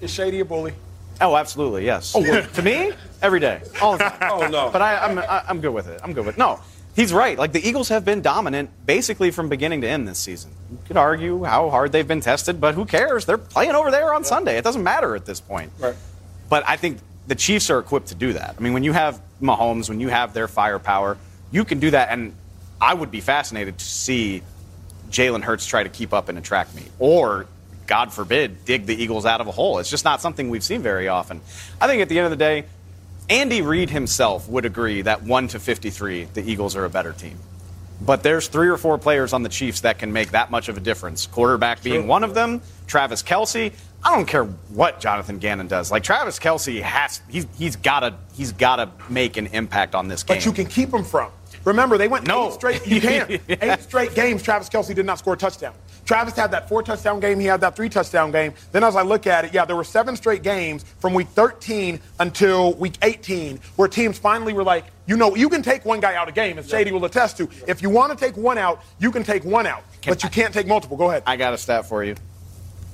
is 0.00 0.10
Shady 0.12 0.40
a 0.40 0.44
bully? 0.44 0.72
Oh, 1.20 1.34
absolutely, 1.36 1.84
yes. 1.86 2.12
Oh, 2.14 2.22
to 2.42 2.62
me, 2.62 2.92
every 3.22 3.40
day, 3.40 3.62
all 3.80 3.96
the 3.96 4.04
time. 4.04 4.18
Oh, 4.30 4.46
no. 4.48 4.68
But 4.70 4.82
I, 4.82 4.98
I'm, 4.98 5.18
I- 5.18 5.44
I'm 5.48 5.62
good 5.62 5.72
with 5.72 5.86
it. 5.88 5.98
I'm 6.04 6.12
good 6.12 6.26
with 6.26 6.34
it. 6.34 6.38
No, 6.38 6.60
he's 6.94 7.10
right. 7.10 7.38
Like 7.38 7.52
the 7.52 7.66
Eagles 7.66 7.88
have 7.88 8.04
been 8.04 8.20
dominant 8.20 8.68
basically 8.84 9.30
from 9.30 9.48
beginning 9.48 9.80
to 9.80 9.88
end 9.88 10.06
this 10.06 10.18
season. 10.18 10.50
You 10.70 10.78
could 10.86 10.98
argue 10.98 11.42
how 11.44 11.70
hard 11.70 11.92
they've 11.92 12.06
been 12.06 12.20
tested, 12.20 12.60
but 12.60 12.74
who 12.74 12.84
cares? 12.84 13.24
They're 13.24 13.38
playing 13.38 13.70
over 13.70 13.90
there 13.90 14.12
on 14.12 14.24
Sunday. 14.24 14.58
It 14.58 14.64
doesn't 14.64 14.82
matter 14.82 15.16
at 15.16 15.24
this 15.24 15.40
point. 15.40 15.72
Right. 15.78 15.94
But 16.50 16.64
I 16.68 16.76
think 16.76 16.98
the 17.28 17.34
Chiefs 17.34 17.70
are 17.70 17.78
equipped 17.78 18.08
to 18.08 18.14
do 18.14 18.34
that. 18.34 18.54
I 18.58 18.60
mean, 18.60 18.74
when 18.74 18.84
you 18.84 18.92
have 18.92 19.18
Mahomes, 19.40 19.88
when 19.88 20.00
you 20.00 20.08
have 20.08 20.32
their 20.32 20.48
firepower, 20.48 21.18
you 21.50 21.64
can 21.64 21.78
do 21.78 21.90
that. 21.90 22.10
And 22.10 22.34
I 22.80 22.94
would 22.94 23.10
be 23.10 23.20
fascinated 23.20 23.78
to 23.78 23.84
see 23.84 24.42
Jalen 25.10 25.42
Hurts 25.42 25.66
try 25.66 25.82
to 25.82 25.88
keep 25.88 26.12
up 26.12 26.28
and 26.28 26.38
attract 26.38 26.74
me, 26.74 26.82
or 26.98 27.46
God 27.86 28.12
forbid, 28.12 28.64
dig 28.64 28.86
the 28.86 29.00
Eagles 29.00 29.26
out 29.26 29.40
of 29.40 29.46
a 29.46 29.52
hole. 29.52 29.78
It's 29.78 29.90
just 29.90 30.04
not 30.04 30.20
something 30.20 30.50
we've 30.50 30.64
seen 30.64 30.82
very 30.82 31.08
often. 31.08 31.40
I 31.80 31.86
think 31.86 32.02
at 32.02 32.08
the 32.08 32.18
end 32.18 32.26
of 32.26 32.30
the 32.30 32.36
day, 32.36 32.64
Andy 33.28 33.62
Reid 33.62 33.90
himself 33.90 34.48
would 34.48 34.64
agree 34.64 35.02
that 35.02 35.22
1 35.22 35.48
to 35.48 35.60
53, 35.60 36.24
the 36.34 36.48
Eagles 36.48 36.76
are 36.76 36.84
a 36.84 36.90
better 36.90 37.12
team. 37.12 37.38
But 38.00 38.22
there's 38.22 38.48
three 38.48 38.68
or 38.68 38.76
four 38.76 38.98
players 38.98 39.32
on 39.32 39.42
the 39.42 39.48
Chiefs 39.48 39.80
that 39.80 39.98
can 39.98 40.12
make 40.12 40.32
that 40.32 40.50
much 40.50 40.68
of 40.68 40.76
a 40.76 40.80
difference. 40.80 41.26
Quarterback 41.26 41.82
being 41.82 42.06
one 42.06 42.24
of 42.24 42.34
them, 42.34 42.60
Travis 42.86 43.22
Kelce. 43.22 43.72
I 44.06 44.14
don't 44.14 44.26
care 44.26 44.44
what 44.44 45.00
Jonathan 45.00 45.38
Gannon 45.38 45.66
does. 45.66 45.90
Like 45.90 46.04
Travis 46.04 46.38
Kelce 46.38 46.80
has 46.80 47.20
he's 47.28 47.44
he's 47.58 47.74
gotta 47.74 48.14
he's 48.34 48.52
gotta 48.52 48.88
make 49.10 49.36
an 49.36 49.48
impact 49.48 49.96
on 49.96 50.06
this 50.06 50.22
game. 50.22 50.36
But 50.36 50.46
you 50.46 50.52
can 50.52 50.66
keep 50.66 50.94
him 50.94 51.02
from. 51.02 51.32
Remember, 51.64 51.98
they 51.98 52.06
went 52.06 52.24
No. 52.24 52.46
eight 52.46 52.52
straight. 52.52 52.86
You 52.86 53.00
can't 53.00 53.28
eight 53.48 53.80
straight 53.80 54.14
games. 54.14 54.44
Travis 54.44 54.68
Kelce 54.68 54.94
did 54.94 55.06
not 55.06 55.18
score 55.18 55.34
a 55.34 55.36
touchdown. 55.36 55.74
Travis 56.04 56.36
had 56.36 56.52
that 56.52 56.68
four 56.68 56.84
touchdown 56.84 57.18
game. 57.18 57.40
He 57.40 57.46
had 57.46 57.60
that 57.62 57.74
three 57.74 57.88
touchdown 57.88 58.30
game. 58.30 58.54
Then, 58.70 58.84
as 58.84 58.94
I 58.94 59.02
look 59.02 59.26
at 59.26 59.44
it, 59.44 59.52
yeah, 59.52 59.64
there 59.64 59.74
were 59.74 59.82
seven 59.82 60.14
straight 60.14 60.44
games 60.44 60.84
from 61.00 61.12
week 61.12 61.26
13 61.30 61.98
until 62.20 62.74
week 62.74 62.96
18 63.02 63.58
where 63.74 63.88
teams 63.88 64.16
finally 64.16 64.52
were 64.52 64.62
like, 64.62 64.84
you 65.06 65.16
know, 65.16 65.34
you 65.34 65.48
can 65.48 65.62
take 65.62 65.84
one 65.84 65.98
guy 65.98 66.14
out 66.14 66.28
a 66.28 66.32
game, 66.32 66.60
as 66.60 66.68
Shady 66.68 66.92
will 66.92 67.04
attest 67.06 67.38
to. 67.38 67.48
If 67.66 67.82
you 67.82 67.90
want 67.90 68.16
to 68.16 68.24
take 68.24 68.36
one 68.36 68.56
out, 68.56 68.84
you 69.00 69.10
can 69.10 69.24
take 69.24 69.44
one 69.44 69.66
out, 69.66 69.82
but 70.06 70.22
you 70.22 70.30
can't 70.30 70.54
take 70.54 70.68
multiple. 70.68 70.96
Go 70.96 71.10
ahead. 71.10 71.24
I 71.26 71.34
got 71.34 71.52
a 71.54 71.58
stat 71.58 71.86
for 71.86 72.04
you. 72.04 72.14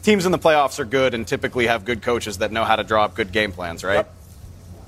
Teams 0.02 0.26
in 0.26 0.32
the 0.32 0.38
playoffs 0.38 0.78
are 0.78 0.84
good 0.84 1.14
and 1.14 1.26
typically 1.26 1.68
have 1.68 1.84
good 1.84 2.02
coaches 2.02 2.38
that 2.38 2.50
know 2.50 2.64
how 2.64 2.76
to 2.76 2.84
draw 2.84 3.04
up 3.04 3.14
good 3.14 3.32
game 3.32 3.52
plans, 3.52 3.84
right? 3.84 3.94
Yep. 3.94 4.14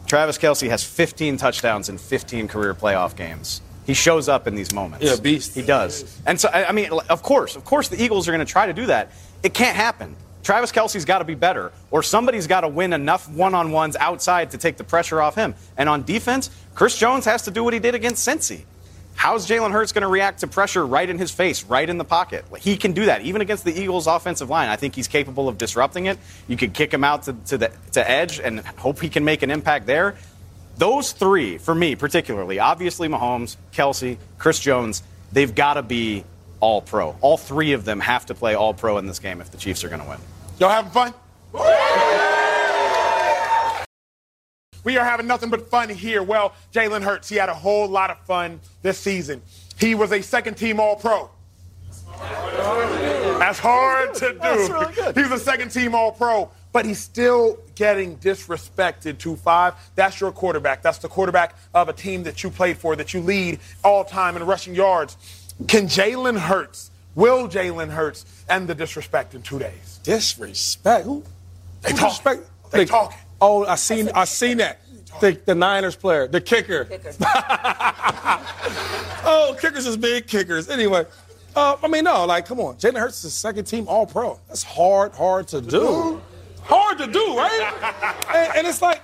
Travis 0.07 0.39
Kelce 0.39 0.69
has 0.69 0.85
15 0.85 1.37
touchdowns 1.37 1.89
in 1.89 1.99
15 1.99 2.49
career 2.49 2.75
playoff 2.75 3.17
games. 3.17 3.62
He 3.87 3.95
shows 3.95 4.29
up 4.29 4.47
in 4.47 4.55
these 4.55 4.73
moments. 4.73 5.05
Yeah, 5.05 5.17
beast. 5.17 5.55
He 5.55 5.62
does. 5.62 6.21
And 6.27 6.41
so, 6.41 6.49
I 6.49 6.67
I 6.67 6.73
mean, 6.73 6.91
of 7.09 7.23
course, 7.23 7.55
of 7.55 7.65
course, 7.65 7.89
the 7.89 8.03
Eagles 8.03 8.29
are 8.29 8.33
going 8.33 8.45
to 8.45 8.51
try 8.51 8.67
to 8.67 8.73
do 8.73 8.87
that. 8.87 9.12
It 9.43 9.55
can't 9.55 9.77
happen. 9.77 10.17
Travis 10.43 10.73
Kelce's 10.73 11.05
got 11.05 11.19
to 11.19 11.25
be 11.25 11.35
better, 11.35 11.73
or 11.91 12.03
somebody's 12.03 12.47
got 12.47 12.62
to 12.62 12.69
win 12.69 12.93
enough 12.93 13.29
one 13.31 13.55
on 13.55 13.73
ones 13.73 13.97
outside 13.97 14.51
to 14.51 14.59
take 14.59 14.77
the 14.77 14.85
pressure 14.85 15.21
off 15.21 15.35
him. 15.35 15.55
And 15.77 15.89
on 15.89 16.03
defense, 16.03 16.51
Chris 16.75 16.99
Jones 16.99 17.25
has 17.25 17.43
to 17.43 17.51
do 17.51 17.65
what 17.65 17.73
he 17.73 17.79
did 17.79 17.95
against 17.95 18.27
Cincy. 18.27 18.65
How's 19.15 19.49
Jalen 19.49 19.71
Hurts 19.71 19.93
going 19.93 20.03
to 20.03 20.09
react 20.09 20.41
to 20.41 20.47
pressure 20.47 20.85
right 20.85 21.09
in 21.09 21.19
his 21.19 21.31
face, 21.31 21.65
right 21.65 21.89
in 21.89 21.99
the 21.99 22.05
pocket? 22.05 22.45
He 22.61 22.77
can 22.77 22.93
do 22.93 23.07
that, 23.07 23.23
even 23.23 23.41
against 23.41 23.65
the 23.65 23.73
Eagles' 23.73 24.07
offensive 24.07 24.51
line. 24.51 24.69
I 24.69 24.77
think 24.77 24.95
he's 24.95 25.09
capable 25.09 25.49
of 25.49 25.57
disrupting 25.57 26.07
it. 26.07 26.19
You 26.49 26.57
could 26.57 26.75
kick 26.75 26.93
him 26.93 27.05
out 27.05 27.25
to, 27.25 27.33
to 27.47 27.59
the 27.59 27.73
to 27.93 28.11
edge 28.11 28.41
and 28.41 28.61
hope 28.61 29.01
he 29.01 29.09
can 29.09 29.25
make 29.25 29.43
an 29.43 29.51
impact 29.51 29.87
there. 29.87 30.17
Those 30.77 31.12
three, 31.12 31.59
for 31.59 31.75
me 31.75 31.95
particularly, 31.95 32.59
obviously 32.59 33.09
Mahomes, 33.09 33.57
Kelce, 33.73 34.19
Chris 34.39 34.59
Jones, 34.59 35.03
they've 35.33 35.55
got 35.55 35.75
to 35.75 35.83
be 35.83 36.25
all 36.61 36.83
pro. 36.83 37.17
All 37.21 37.37
three 37.37 37.73
of 37.73 37.85
them 37.85 38.01
have 38.01 38.27
to 38.27 38.35
play 38.35 38.55
all 38.55 38.75
pro 38.75 38.99
in 38.99 39.07
this 39.07 39.21
game 39.21 39.41
if 39.41 39.51
the 39.51 39.59
Chiefs 39.59 39.85
are 39.85 39.89
going 39.89 40.03
to 40.03 40.09
win. 40.09 40.19
Y'all 40.59 40.71
having 40.71 40.91
fun? 40.91 41.15
We 44.85 44.99
are 44.99 45.05
having 45.05 45.26
nothing 45.26 45.51
but 45.51 45.68
fun 45.68 45.89
here. 45.89 46.22
Well, 46.22 46.55
Jalen 46.72 47.03
Hurts, 47.03 47.28
he 47.28 47.37
had 47.37 47.49
a 47.49 47.55
whole 47.55 47.89
lot 47.89 48.11
of 48.11 48.18
fun 48.20 48.61
this 48.82 48.99
season. 48.99 49.43
He 49.78 49.95
was 49.95 50.12
a 50.12 50.22
second 50.22 50.55
team 50.55 50.78
All 50.78 50.97
Pro. 50.97 51.30
That's 53.39 53.59
hard 53.59 54.14
to 54.14 54.32
do. 54.32 54.39
That's 54.39 54.70
really 54.70 54.95
good. 54.95 55.16
He 55.16 55.22
was 55.22 55.41
a 55.41 55.45
second 55.45 55.70
team 55.70 55.95
All 55.95 56.12
Pro, 56.12 56.51
but 56.72 56.85
he's 56.85 56.99
still 56.99 57.59
getting 57.74 58.16
disrespected 58.18 59.18
2 59.18 59.37
5. 59.37 59.74
That's 59.97 60.20
your 60.20 60.30
quarterback. 60.30 60.82
That's 60.82 60.99
the 60.99 61.09
quarterback 61.09 61.57
of 61.74 61.89
a 61.89 61.93
team 61.93 62.22
that 62.24 62.45
you 62.45 62.51
played 62.51 62.78
for, 62.78 62.95
that 62.97 63.12
you 63.12 63.20
lead 63.20 63.59
all 63.82 64.05
time 64.05 64.37
in 64.37 64.45
rushing 64.45 64.74
yards. 64.74 65.16
Can 65.66 65.87
Jalen 65.87 66.39
Hurts, 66.39 66.91
will 67.14 67.49
Jalen 67.49 67.91
Hurts, 67.91 68.24
end 68.49 68.68
the 68.68 68.74
disrespect 68.74 69.35
in 69.35 69.43
two 69.43 69.59
days? 69.59 70.01
Disrespect. 70.03 71.05
Who? 71.05 71.24
They 71.82 71.93
talk. 71.93 72.22
They 72.70 72.85
talking. 72.85 73.18
Oh, 73.45 73.66
I 73.66 73.74
seen. 73.74 74.09
I 74.14 74.24
seen 74.24 74.57
that. 74.59 74.80
The, 75.20 75.38
the 75.45 75.55
Niners 75.55 75.97
player, 75.97 76.26
the 76.26 76.40
kicker. 76.40 76.88
oh, 79.24 79.55
kickers 79.61 79.86
is 79.86 79.99
big 79.99 80.26
kickers. 80.26 80.68
Anyway, 80.70 81.05
uh, 81.55 81.76
I 81.82 81.88
mean, 81.88 82.05
no, 82.05 82.24
like, 82.24 82.47
come 82.47 82.59
on. 82.59 82.76
Jalen 82.76 82.99
Hurts 82.99 83.22
is 83.22 83.34
second 83.34 83.66
team 83.66 83.86
All 83.86 84.07
Pro. 84.07 84.40
That's 84.49 84.62
hard, 84.62 85.12
hard 85.12 85.47
to 85.49 85.61
do. 85.61 86.20
Hard 86.62 86.99
to 86.99 87.07
do, 87.07 87.36
right? 87.36 88.24
and, 88.34 88.59
and 88.59 88.66
it's 88.66 88.80
like, 88.82 89.03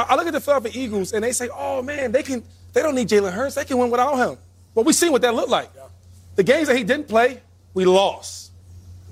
I 0.00 0.16
look 0.16 0.26
at 0.26 0.32
the 0.32 0.40
Philadelphia 0.40 0.82
Eagles 0.82 1.12
and 1.12 1.22
they 1.22 1.32
say, 1.32 1.48
oh 1.54 1.82
man, 1.82 2.12
they 2.12 2.22
can. 2.22 2.42
They 2.72 2.82
don't 2.82 2.94
need 2.94 3.08
Jalen 3.08 3.32
Hurts. 3.32 3.54
They 3.54 3.64
can 3.64 3.78
win 3.78 3.90
without 3.90 4.16
him. 4.16 4.38
Well, 4.74 4.84
we 4.84 4.92
seen 4.94 5.12
what 5.12 5.22
that 5.22 5.34
looked 5.34 5.50
like. 5.50 5.70
The 6.34 6.42
games 6.42 6.68
that 6.68 6.76
he 6.76 6.84
didn't 6.84 7.08
play, 7.08 7.40
we 7.72 7.84
lost. 7.84 8.52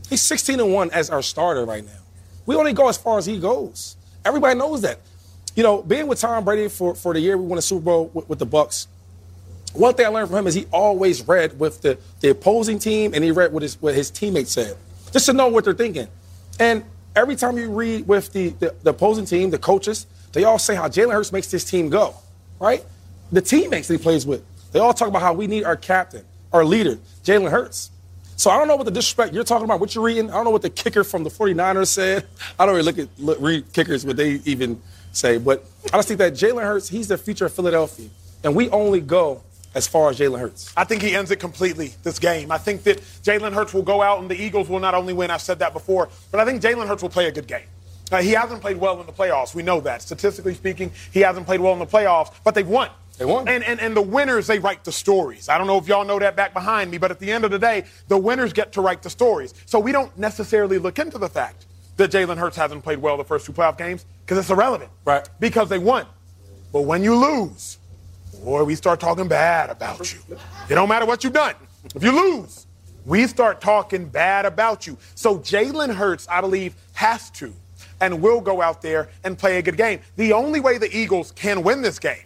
He's 0.08 0.22
16 0.22 0.58
and 0.60 0.72
1 0.72 0.90
as 0.90 1.10
our 1.10 1.22
starter 1.22 1.64
right 1.64 1.84
now. 1.84 2.00
We 2.44 2.56
only 2.56 2.72
go 2.72 2.88
as 2.88 2.98
far 2.98 3.18
as 3.18 3.24
he 3.24 3.38
goes. 3.38 3.96
Everybody 4.24 4.58
knows 4.58 4.82
that. 4.82 5.00
You 5.56 5.62
know, 5.62 5.82
being 5.82 6.06
with 6.06 6.20
Tom 6.20 6.44
Brady 6.44 6.68
for, 6.68 6.94
for 6.94 7.14
the 7.14 7.20
year 7.20 7.36
we 7.38 7.46
won 7.46 7.58
a 7.58 7.62
Super 7.62 7.84
Bowl 7.84 8.10
with, 8.12 8.28
with 8.28 8.38
the 8.38 8.46
Bucs, 8.46 8.86
one 9.74 9.94
thing 9.94 10.06
I 10.06 10.08
learned 10.08 10.28
from 10.28 10.38
him 10.38 10.46
is 10.46 10.54
he 10.54 10.66
always 10.72 11.26
read 11.26 11.58
with 11.58 11.82
the, 11.82 11.98
the 12.20 12.30
opposing 12.30 12.78
team 12.78 13.12
and 13.12 13.24
he 13.24 13.30
read 13.32 13.52
what 13.52 13.62
his, 13.62 13.80
what 13.82 13.94
his 13.94 14.10
teammates 14.10 14.52
said, 14.52 14.76
just 15.12 15.26
to 15.26 15.32
know 15.32 15.48
what 15.48 15.64
they're 15.64 15.74
thinking. 15.74 16.08
And 16.60 16.84
every 17.16 17.36
time 17.36 17.58
you 17.58 17.70
read 17.70 18.06
with 18.06 18.32
the, 18.32 18.50
the, 18.50 18.74
the 18.82 18.90
opposing 18.90 19.26
team, 19.26 19.50
the 19.50 19.58
coaches, 19.58 20.06
they 20.32 20.44
all 20.44 20.58
say 20.58 20.74
how 20.74 20.88
Jalen 20.88 21.12
Hurts 21.12 21.32
makes 21.32 21.50
this 21.50 21.64
team 21.64 21.88
go, 21.88 22.14
right? 22.60 22.84
The 23.32 23.40
teammates 23.40 23.88
that 23.88 23.94
he 23.94 24.02
plays 24.02 24.24
with, 24.24 24.44
they 24.72 24.78
all 24.78 24.94
talk 24.94 25.08
about 25.08 25.22
how 25.22 25.32
we 25.32 25.46
need 25.46 25.64
our 25.64 25.76
captain, 25.76 26.24
our 26.52 26.64
leader, 26.64 26.98
Jalen 27.24 27.50
Hurts. 27.50 27.90
So 28.36 28.50
I 28.50 28.58
don't 28.58 28.68
know 28.68 28.76
what 28.76 28.84
the 28.84 28.90
disrespect 28.90 29.32
you're 29.32 29.44
talking 29.44 29.64
about, 29.64 29.80
what 29.80 29.94
you're 29.94 30.04
reading. 30.04 30.30
I 30.30 30.34
don't 30.34 30.44
know 30.44 30.50
what 30.50 30.62
the 30.62 30.70
kicker 30.70 31.04
from 31.04 31.24
the 31.24 31.30
49ers 31.30 31.88
said. 31.88 32.26
I 32.58 32.66
don't 32.66 32.74
really 32.74 32.86
look 32.86 32.98
at 32.98 33.08
look, 33.18 33.38
read 33.40 33.72
kickers, 33.72 34.04
what 34.04 34.16
they 34.16 34.40
even 34.44 34.80
say. 35.12 35.38
But 35.38 35.64
I 35.92 35.98
just 35.98 36.08
think 36.08 36.18
that 36.18 36.34
Jalen 36.34 36.62
Hurts, 36.62 36.88
he's 36.88 37.08
the 37.08 37.18
future 37.18 37.46
of 37.46 37.52
Philadelphia. 37.52 38.08
And 38.42 38.54
we 38.54 38.68
only 38.70 39.00
go 39.00 39.42
as 39.74 39.86
far 39.86 40.10
as 40.10 40.18
Jalen 40.18 40.40
Hurts. 40.40 40.72
I 40.76 40.84
think 40.84 41.02
he 41.02 41.14
ends 41.14 41.30
it 41.30 41.40
completely 41.40 41.94
this 42.02 42.18
game. 42.18 42.52
I 42.52 42.58
think 42.58 42.82
that 42.84 42.98
Jalen 42.98 43.52
Hurts 43.52 43.74
will 43.74 43.82
go 43.82 44.02
out 44.02 44.20
and 44.20 44.30
the 44.30 44.40
Eagles 44.40 44.68
will 44.68 44.80
not 44.80 44.94
only 44.94 45.12
win, 45.12 45.30
I've 45.30 45.42
said 45.42 45.58
that 45.60 45.72
before, 45.72 46.08
but 46.30 46.40
I 46.40 46.44
think 46.44 46.62
Jalen 46.62 46.86
Hurts 46.86 47.02
will 47.02 47.10
play 47.10 47.26
a 47.26 47.32
good 47.32 47.46
game. 47.46 47.66
Uh, 48.12 48.20
he 48.20 48.32
hasn't 48.32 48.60
played 48.60 48.76
well 48.76 49.00
in 49.00 49.06
the 49.06 49.12
playoffs. 49.12 49.54
We 49.54 49.62
know 49.62 49.80
that. 49.80 50.02
Statistically 50.02 50.54
speaking, 50.54 50.92
he 51.12 51.20
hasn't 51.20 51.46
played 51.46 51.60
well 51.60 51.72
in 51.72 51.78
the 51.78 51.86
playoffs, 51.86 52.32
but 52.44 52.54
they've 52.54 52.68
won. 52.68 52.90
They 53.18 53.24
won. 53.24 53.46
And, 53.48 53.62
and, 53.62 53.80
and 53.80 53.96
the 53.96 54.02
winners, 54.02 54.46
they 54.46 54.58
write 54.58 54.84
the 54.84 54.92
stories. 54.92 55.48
I 55.48 55.56
don't 55.56 55.66
know 55.66 55.78
if 55.78 55.86
y'all 55.86 56.04
know 56.04 56.18
that 56.18 56.34
back 56.34 56.52
behind 56.52 56.90
me, 56.90 56.98
but 56.98 57.10
at 57.10 57.18
the 57.18 57.30
end 57.30 57.44
of 57.44 57.50
the 57.50 57.58
day, 57.58 57.84
the 58.08 58.18
winners 58.18 58.52
get 58.52 58.72
to 58.72 58.80
write 58.80 59.02
the 59.02 59.10
stories. 59.10 59.54
So 59.66 59.78
we 59.78 59.92
don't 59.92 60.16
necessarily 60.18 60.78
look 60.78 60.98
into 60.98 61.18
the 61.18 61.28
fact 61.28 61.66
that 61.96 62.10
Jalen 62.10 62.36
Hurts 62.36 62.56
hasn't 62.56 62.82
played 62.82 62.98
well 62.98 63.16
the 63.16 63.24
first 63.24 63.46
two 63.46 63.52
playoff 63.52 63.78
games 63.78 64.04
because 64.24 64.38
it's 64.38 64.50
irrelevant. 64.50 64.90
Right. 65.04 65.28
Because 65.38 65.68
they 65.68 65.78
won. 65.78 66.06
But 66.72 66.82
when 66.82 67.04
you 67.04 67.14
lose, 67.14 67.78
boy, 68.42 68.64
we 68.64 68.74
start 68.74 68.98
talking 68.98 69.28
bad 69.28 69.70
about 69.70 70.12
you. 70.12 70.18
It 70.68 70.74
don't 70.74 70.88
matter 70.88 71.06
what 71.06 71.22
you've 71.22 71.32
done. 71.32 71.54
If 71.94 72.02
you 72.02 72.10
lose, 72.10 72.66
we 73.06 73.28
start 73.28 73.60
talking 73.60 74.06
bad 74.06 74.44
about 74.44 74.86
you. 74.88 74.98
So 75.14 75.38
Jalen 75.38 75.94
Hurts, 75.94 76.26
I 76.28 76.40
believe, 76.40 76.74
has 76.94 77.30
to 77.30 77.52
and 78.00 78.20
will 78.20 78.40
go 78.40 78.60
out 78.60 78.82
there 78.82 79.08
and 79.22 79.38
play 79.38 79.58
a 79.58 79.62
good 79.62 79.76
game. 79.76 80.00
The 80.16 80.32
only 80.32 80.58
way 80.58 80.78
the 80.78 80.94
Eagles 80.96 81.30
can 81.32 81.62
win 81.62 81.80
this 81.80 82.00
game 82.00 82.24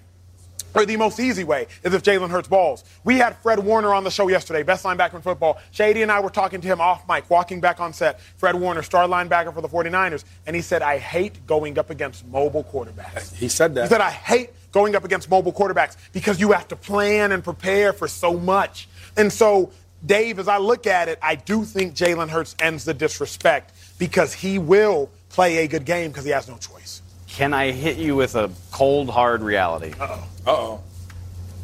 or 0.79 0.87
the 0.87 0.97
most 0.97 1.19
easy 1.19 1.45
way 1.45 1.67
is 1.83 1.93
if 1.93 2.03
Jalen 2.03 2.31
Hurts 2.31 2.49
balls. 2.49 2.85
We 3.05 3.19
had 3.19 3.37
Fred 3.39 3.59
Warner 3.59 3.93
on 3.93 4.05
the 4.05 4.11
show 4.11 4.29
yesterday, 4.29 4.63
best 4.63 4.85
linebacker 4.85 5.15
in 5.15 5.23
football. 5.23 5.59
Shady 5.73 6.03
and 6.03 6.13
I 6.13 6.21
were 6.21 6.31
talking 6.31 6.61
to 6.61 6.69
him 6.69 6.81
off 6.81 7.07
mic, 7.09 7.29
walking 7.29 7.61
back 7.61 7.81
on 7.81 7.93
set. 7.93 8.21
Fred 8.37 8.55
Warner, 8.55 8.83
star 8.83 9.09
linebacker 9.09 9.53
for 9.53 9.61
the 9.61 9.69
49ers, 9.69 10.25
and 10.47 10.55
he 10.55 10.63
said, 10.63 10.83
I 10.83 10.99
hate 10.99 11.45
going 11.47 11.79
up 11.79 11.91
against 11.91 12.27
mobile 12.27 12.63
quarterbacks. 12.63 13.35
He 13.35 13.49
said 13.49 13.75
that. 13.75 13.83
He 13.83 13.89
said, 13.89 14.01
I 14.01 14.11
hate 14.11 14.51
going 14.71 14.95
up 14.95 15.05
against 15.05 15.29
mobile 15.31 15.53
quarterbacks 15.53 15.97
because 16.13 16.39
you 16.41 16.53
have 16.53 16.69
to 16.69 16.77
plan 16.77 17.33
and 17.33 17.43
prepare 17.43 17.93
for 17.93 18.07
so 18.07 18.39
much. 18.39 18.89
And 19.17 19.33
so, 19.33 19.73
Dave, 20.07 20.39
as 20.39 20.47
I 20.47 20.59
look 20.59 20.87
at 20.87 21.09
it, 21.09 21.19
I 21.21 21.35
do 21.35 21.65
think 21.65 21.95
Jalen 21.95 22.29
Hurts 22.29 22.55
ends 22.61 22.85
the 22.85 22.95
disrespect 22.95 23.73
because 23.99 24.33
he 24.33 24.59
will 24.59 25.11
play 25.31 25.59
a 25.59 25.69
good 25.69 25.85
game 25.85 26.11
because 26.11 26.25
he 26.25 26.31
has 26.31 26.49
no 26.49 26.57
choice. 26.57 26.98
Can 27.39 27.55
I 27.55 27.71
hit 27.71 27.99
you 27.99 28.17
with 28.17 28.35
a 28.35 28.51
cold, 28.73 29.09
hard 29.09 29.43
reality? 29.43 29.93
Uh-oh. 30.01 30.29
Uh-oh. 30.45 30.81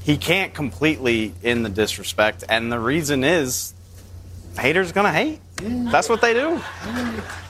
He 0.04 0.16
can't 0.16 0.54
completely 0.54 1.34
in 1.42 1.64
the 1.64 1.68
disrespect, 1.68 2.44
and 2.48 2.70
the 2.70 2.78
reason 2.78 3.24
is 3.24 3.74
haters 4.56 4.92
gonna 4.92 5.10
hate. 5.10 5.40
That's 5.56 6.08
what 6.08 6.20
they 6.20 6.32
do. 6.32 6.60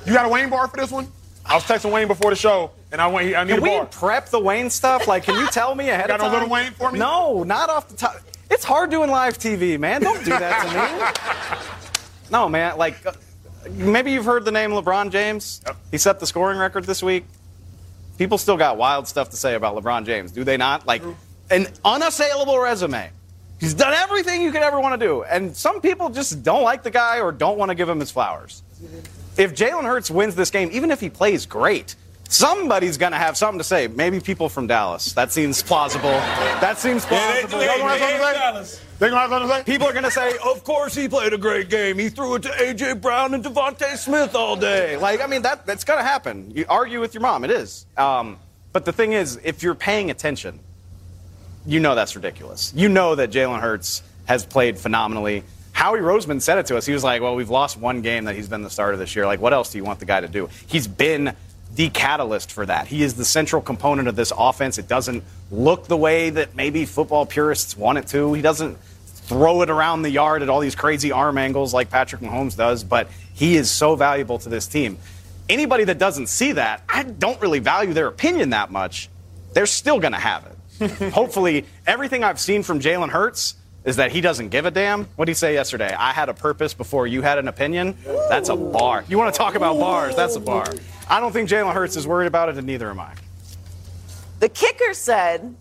You 0.06 0.14
got 0.14 0.24
a 0.24 0.30
Wayne 0.30 0.48
bar 0.48 0.68
for 0.68 0.78
this 0.78 0.90
one? 0.90 1.06
I 1.44 1.54
was 1.54 1.64
texting 1.64 1.92
Wayne 1.92 2.08
before 2.08 2.30
the 2.30 2.36
show, 2.36 2.70
and 2.90 2.98
I 2.98 3.08
want 3.08 3.26
I 3.26 3.44
need 3.44 3.50
Can 3.50 3.58
a 3.58 3.62
we 3.62 3.68
bar. 3.68 3.84
prep 3.84 4.30
the 4.30 4.40
Wayne 4.40 4.70
stuff? 4.70 5.06
Like, 5.06 5.24
can 5.24 5.38
you 5.38 5.46
tell 5.48 5.74
me 5.74 5.90
ahead 5.90 6.08
got 6.08 6.14
of 6.14 6.20
no 6.20 6.24
time? 6.28 6.32
little 6.32 6.48
Wayne 6.48 6.72
for 6.72 6.92
me? 6.92 6.98
No, 6.98 7.42
not 7.42 7.68
off 7.68 7.88
the 7.88 7.96
top. 7.96 8.16
It's 8.50 8.64
hard 8.64 8.88
doing 8.88 9.10
live 9.10 9.36
TV, 9.36 9.78
man. 9.78 10.00
Don't 10.00 10.24
do 10.24 10.30
that 10.30 10.62
to 10.62 11.58
me. 11.60 11.70
No, 12.30 12.48
man. 12.48 12.78
Like, 12.78 13.04
uh, 13.04 13.12
maybe 13.70 14.12
you've 14.12 14.24
heard 14.24 14.46
the 14.46 14.50
name 14.50 14.70
LeBron 14.70 15.10
James. 15.10 15.60
Yep. 15.66 15.76
He 15.90 15.98
set 15.98 16.20
the 16.20 16.26
scoring 16.26 16.58
record 16.58 16.84
this 16.84 17.02
week. 17.02 17.26
People 18.18 18.38
still 18.38 18.56
got 18.56 18.76
wild 18.76 19.08
stuff 19.08 19.30
to 19.30 19.36
say 19.36 19.54
about 19.54 19.76
LeBron 19.76 20.06
James, 20.06 20.32
do 20.32 20.44
they 20.44 20.56
not? 20.56 20.86
Like, 20.86 21.02
an 21.50 21.66
unassailable 21.84 22.58
resume. 22.58 23.10
He's 23.60 23.74
done 23.74 23.92
everything 23.92 24.42
you 24.42 24.52
could 24.52 24.62
ever 24.62 24.80
want 24.80 25.00
to 25.00 25.06
do. 25.06 25.22
And 25.22 25.56
some 25.56 25.80
people 25.80 26.10
just 26.10 26.42
don't 26.42 26.62
like 26.62 26.82
the 26.82 26.90
guy 26.90 27.20
or 27.20 27.32
don't 27.32 27.58
want 27.58 27.70
to 27.70 27.74
give 27.74 27.88
him 27.88 28.00
his 28.00 28.10
flowers. 28.10 28.62
If 29.36 29.54
Jalen 29.54 29.84
Hurts 29.84 30.10
wins 30.10 30.34
this 30.34 30.50
game, 30.50 30.70
even 30.72 30.90
if 30.90 31.00
he 31.00 31.10
plays 31.10 31.46
great, 31.46 31.96
somebody's 32.28 32.98
going 32.98 33.12
to 33.12 33.18
have 33.18 33.36
something 33.36 33.58
to 33.58 33.64
say. 33.64 33.86
Maybe 33.88 34.20
people 34.20 34.48
from 34.48 34.66
Dallas. 34.66 35.12
That 35.12 35.32
seems 35.32 35.62
plausible. 35.62 36.10
That 36.60 36.78
seems 36.78 37.04
plausible. 37.04 37.58
they- 37.58 37.66
they- 37.66 37.66
they- 37.66 37.78
gonna 39.10 39.18
have 39.18 39.30
something 39.30 39.48
to 39.48 39.54
say? 39.54 39.62
People 39.64 39.88
are 39.88 39.92
going 39.92 40.04
to 40.04 40.10
say, 40.10 40.32
of 40.44 40.64
course 40.64 40.94
he 40.94 41.08
played 41.08 41.32
a 41.32 41.38
great 41.38 41.68
game. 41.68 41.98
He 41.98 42.08
threw 42.08 42.36
it 42.36 42.42
to 42.42 42.52
A.J. 42.62 42.94
Brown 42.94 43.34
and 43.34 43.44
DeVonta 43.44 43.96
Smith 43.96 44.34
all 44.34 44.56
day. 44.56 44.96
Like, 44.96 45.20
I 45.20 45.26
mean, 45.26 45.42
that, 45.42 45.66
that's 45.66 45.84
going 45.84 45.98
to 45.98 46.04
happen. 46.04 46.52
You 46.54 46.64
argue 46.68 47.00
with 47.00 47.12
your 47.14 47.20
mom. 47.20 47.44
It 47.44 47.50
is. 47.50 47.86
Um, 47.96 48.38
but 48.72 48.84
the 48.84 48.92
thing 48.92 49.12
is, 49.12 49.38
if 49.44 49.62
you're 49.62 49.74
paying 49.74 50.10
attention, 50.10 50.58
you 51.66 51.80
know 51.80 51.94
that's 51.94 52.14
ridiculous. 52.16 52.72
You 52.74 52.88
know 52.88 53.14
that 53.14 53.30
Jalen 53.30 53.60
Hurts 53.60 54.02
has 54.26 54.44
played 54.46 54.78
phenomenally. 54.78 55.44
Howie 55.72 55.98
Roseman 56.00 56.40
said 56.40 56.58
it 56.58 56.66
to 56.66 56.76
us. 56.76 56.86
He 56.86 56.92
was 56.92 57.02
like, 57.04 57.20
well, 57.20 57.34
we've 57.34 57.50
lost 57.50 57.76
one 57.76 58.00
game 58.00 58.24
that 58.24 58.34
he's 58.36 58.48
been 58.48 58.62
the 58.62 58.70
starter 58.70 58.96
this 58.96 59.14
year. 59.16 59.26
Like, 59.26 59.40
what 59.40 59.52
else 59.52 59.70
do 59.72 59.78
you 59.78 59.84
want 59.84 59.98
the 59.98 60.06
guy 60.06 60.20
to 60.20 60.28
do? 60.28 60.48
He's 60.66 60.86
been 60.86 61.34
the 61.74 61.88
catalyst 61.90 62.52
for 62.52 62.66
that. 62.66 62.86
He 62.86 63.02
is 63.02 63.14
the 63.14 63.24
central 63.24 63.60
component 63.60 64.08
of 64.08 64.16
this 64.16 64.32
offense. 64.36 64.78
It 64.78 64.88
doesn't 64.88 65.24
look 65.50 65.86
the 65.86 65.96
way 65.96 66.30
that 66.30 66.54
maybe 66.54 66.86
football 66.86 67.26
purists 67.26 67.76
want 67.76 67.98
it 67.98 68.06
to. 68.08 68.32
He 68.32 68.42
doesn't 68.42 68.78
throw 69.06 69.62
it 69.62 69.70
around 69.70 70.02
the 70.02 70.10
yard 70.10 70.42
at 70.42 70.48
all 70.48 70.60
these 70.60 70.74
crazy 70.74 71.10
arm 71.10 71.38
angles 71.38 71.72
like 71.74 71.90
Patrick 71.90 72.20
Mahomes 72.20 72.56
does, 72.56 72.84
but 72.84 73.08
he 73.32 73.56
is 73.56 73.70
so 73.70 73.96
valuable 73.96 74.38
to 74.38 74.48
this 74.48 74.66
team. 74.66 74.98
Anybody 75.48 75.84
that 75.84 75.98
doesn't 75.98 76.28
see 76.28 76.52
that, 76.52 76.82
I 76.88 77.02
don't 77.02 77.40
really 77.40 77.58
value 77.58 77.92
their 77.92 78.06
opinion 78.06 78.50
that 78.50 78.70
much. 78.70 79.08
They're 79.52 79.66
still 79.66 79.98
going 79.98 80.12
to 80.12 80.18
have 80.18 80.46
it. 80.46 81.12
Hopefully, 81.12 81.64
everything 81.86 82.24
I've 82.24 82.40
seen 82.40 82.62
from 82.62 82.80
Jalen 82.80 83.10
Hurts 83.10 83.54
is 83.84 83.96
that 83.96 84.12
he 84.12 84.20
doesn't 84.20 84.48
give 84.48 84.64
a 84.66 84.70
damn. 84.70 85.04
What 85.16 85.26
did 85.26 85.32
he 85.32 85.34
say 85.34 85.54
yesterday? 85.54 85.94
I 85.94 86.12
had 86.12 86.28
a 86.28 86.34
purpose 86.34 86.72
before 86.74 87.06
you 87.06 87.22
had 87.22 87.38
an 87.38 87.48
opinion. 87.48 87.96
That's 88.04 88.48
a 88.48 88.56
bar. 88.56 89.04
You 89.08 89.18
want 89.18 89.32
to 89.32 89.38
talk 89.38 89.54
about 89.54 89.78
bars? 89.78 90.16
That's 90.16 90.36
a 90.36 90.40
bar. 90.40 90.66
I 91.08 91.20
don't 91.20 91.32
think 91.32 91.48
Jalen 91.48 91.72
Hurts 91.74 91.96
is 91.96 92.06
worried 92.06 92.26
about 92.26 92.48
it, 92.48 92.56
and 92.56 92.66
neither 92.66 92.88
am 92.90 92.98
I. 93.00 93.12
The 94.40 94.48
kicker 94.48 94.94
said, 94.94 95.54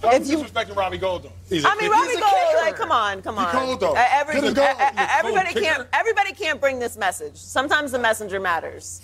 Why 0.00 0.14
If 0.14 0.22
if 0.22 0.28
you- 0.28 0.38
you 0.38 0.44
disrespecting 0.44 0.76
Robbie 0.76 0.98
Gould 0.98 1.24
though? 1.24 1.32
I 1.50 1.76
mean, 1.80 1.90
Robbie 1.90 2.08
He's 2.08 2.16
a 2.16 2.20
Gold, 2.20 2.32
like, 2.56 2.76
come 2.76 2.92
on, 2.92 3.22
come 3.22 3.38
on. 3.38 3.50
cold, 3.52 3.80
though. 3.80 3.94
Uh, 3.94 4.04
every- 4.10 4.40
Get 4.52 4.58
uh, 4.58 4.90
uh, 4.96 5.06
everybody 5.18 5.52
can't. 5.54 5.86
Everybody 5.92 6.32
can't 6.32 6.60
bring 6.60 6.78
this 6.78 6.96
message. 6.96 7.36
Sometimes 7.36 7.92
the 7.92 7.98
messenger 7.98 8.38
matters. 8.40 9.00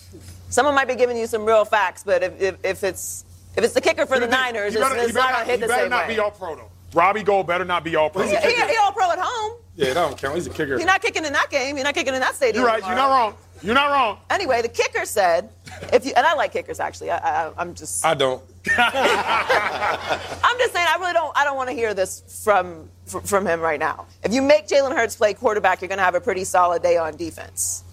Someone 0.51 0.75
might 0.75 0.87
be 0.89 0.95
giving 0.95 1.17
you 1.17 1.27
some 1.27 1.45
real 1.45 1.65
facts, 1.65 2.03
but 2.05 2.23
if, 2.23 2.41
if, 2.41 2.57
if 2.65 2.85
it's 2.85 3.25
if 3.57 3.65
it's 3.65 3.75
the 3.75 3.81
kicker 3.81 4.07
for 4.07 4.19
the 4.21 4.27
Niners, 4.29 4.75
You 4.75 4.81
it's, 4.81 4.89
better- 4.89 5.01
it's 5.01 5.09
you 5.09 5.15
not 5.15 5.23
better 5.31 5.33
gonna 5.39 5.45
hit 5.47 5.55
He 5.57 5.61
the 5.63 5.69
better 5.69 5.89
not 5.89 6.09
be 6.09 6.19
all 6.19 6.31
pro 6.31 6.57
though. 6.57 6.71
Robbie 6.95 7.23
Gould 7.23 7.47
better 7.47 7.65
not 7.65 7.85
be 7.85 7.97
all 7.97 8.11
pro. 8.11 8.23
he, 8.23 8.37
he, 8.37 8.53
he 8.55 8.77
all 8.77 8.93
pro 8.93 9.11
at 9.11 9.19
home. 9.21 9.59
Yeah, 9.75 9.87
that 9.87 9.95
don't 9.95 10.19
count. 10.19 10.35
He's 10.35 10.47
a 10.47 10.51
kicker. 10.51 10.77
You're 10.77 10.87
not 10.87 11.01
kicking 11.01 11.25
in 11.25 11.33
that 11.33 11.51
game. 11.51 11.77
You're 11.77 11.85
not 11.85 11.95
kicking 11.95 12.15
in 12.15 12.21
that 12.21 12.35
stadium. 12.35 12.63
You're 12.63 12.71
right. 12.71 12.85
You're 12.85 12.95
not 12.95 13.09
wrong. 13.09 13.35
You're 13.63 13.75
not 13.75 13.91
wrong. 13.91 14.19
Anyway, 14.29 14.61
the 14.61 14.69
kicker 14.69 15.07
said, 15.07 15.49
if 15.93 16.05
you 16.05 16.13
and 16.17 16.27
I 16.27 16.35
like 16.35 16.53
kickers 16.53 16.81
actually. 16.81 17.11
I, 17.11 17.47
I, 17.47 17.53
I'm 17.57 17.75
just 17.75 18.05
I 18.05 18.15
don't. 18.15 18.43
I'm 18.77 20.59
just 20.59 20.73
saying, 20.73 20.87
I 20.89 20.97
really 21.01 21.13
don't. 21.13 21.37
I 21.37 21.45
don't 21.45 21.57
want 21.57 21.71
to 21.71 21.75
hear 21.75 21.95
this 21.95 22.43
from 22.45 22.89
fr- 23.07 23.21
from 23.21 23.47
him 23.47 23.61
right 23.61 23.81
now. 23.81 24.07
If 24.25 24.33
you 24.33 24.43
make 24.43 24.69
Jalen 24.69 24.95
Hurts 24.97 25.17
play 25.17 25.33
quarterback, 25.33 25.81
you're 25.81 25.89
going 25.89 25.99
to 25.99 26.05
have 26.05 26.15
a 26.15 26.21
pretty 26.21 26.45
solid 26.45 26.83
day 26.83 26.97
on 26.97 27.17
defense. 27.17 27.85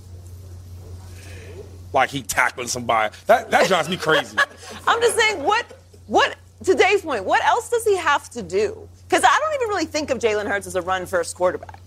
Like 1.94 2.10
he 2.10 2.24
tackling 2.24 2.68
somebody. 2.68 3.16
That 3.28 3.50
that 3.52 3.68
drives 3.68 3.90
me 3.90 3.98
crazy. 3.98 4.38
I'm 4.88 5.00
just 5.02 5.18
saying, 5.18 5.44
what 5.44 5.66
what 6.08 6.36
to 6.66 6.76
Dave's 6.76 7.04
point, 7.04 7.26
what 7.26 7.44
else 7.46 7.70
does 7.70 7.86
he 7.86 7.96
have 7.98 8.30
to 8.32 8.42
do? 8.42 8.90
Because 9.10 9.24
I 9.24 9.40
don't 9.40 9.56
even 9.56 9.70
really 9.70 9.86
think 9.86 10.12
of 10.12 10.20
Jalen 10.20 10.46
Hurts 10.46 10.68
as 10.68 10.76
a 10.76 10.82
run 10.84 11.08
first 11.08 11.36
quarterback. 11.36 11.80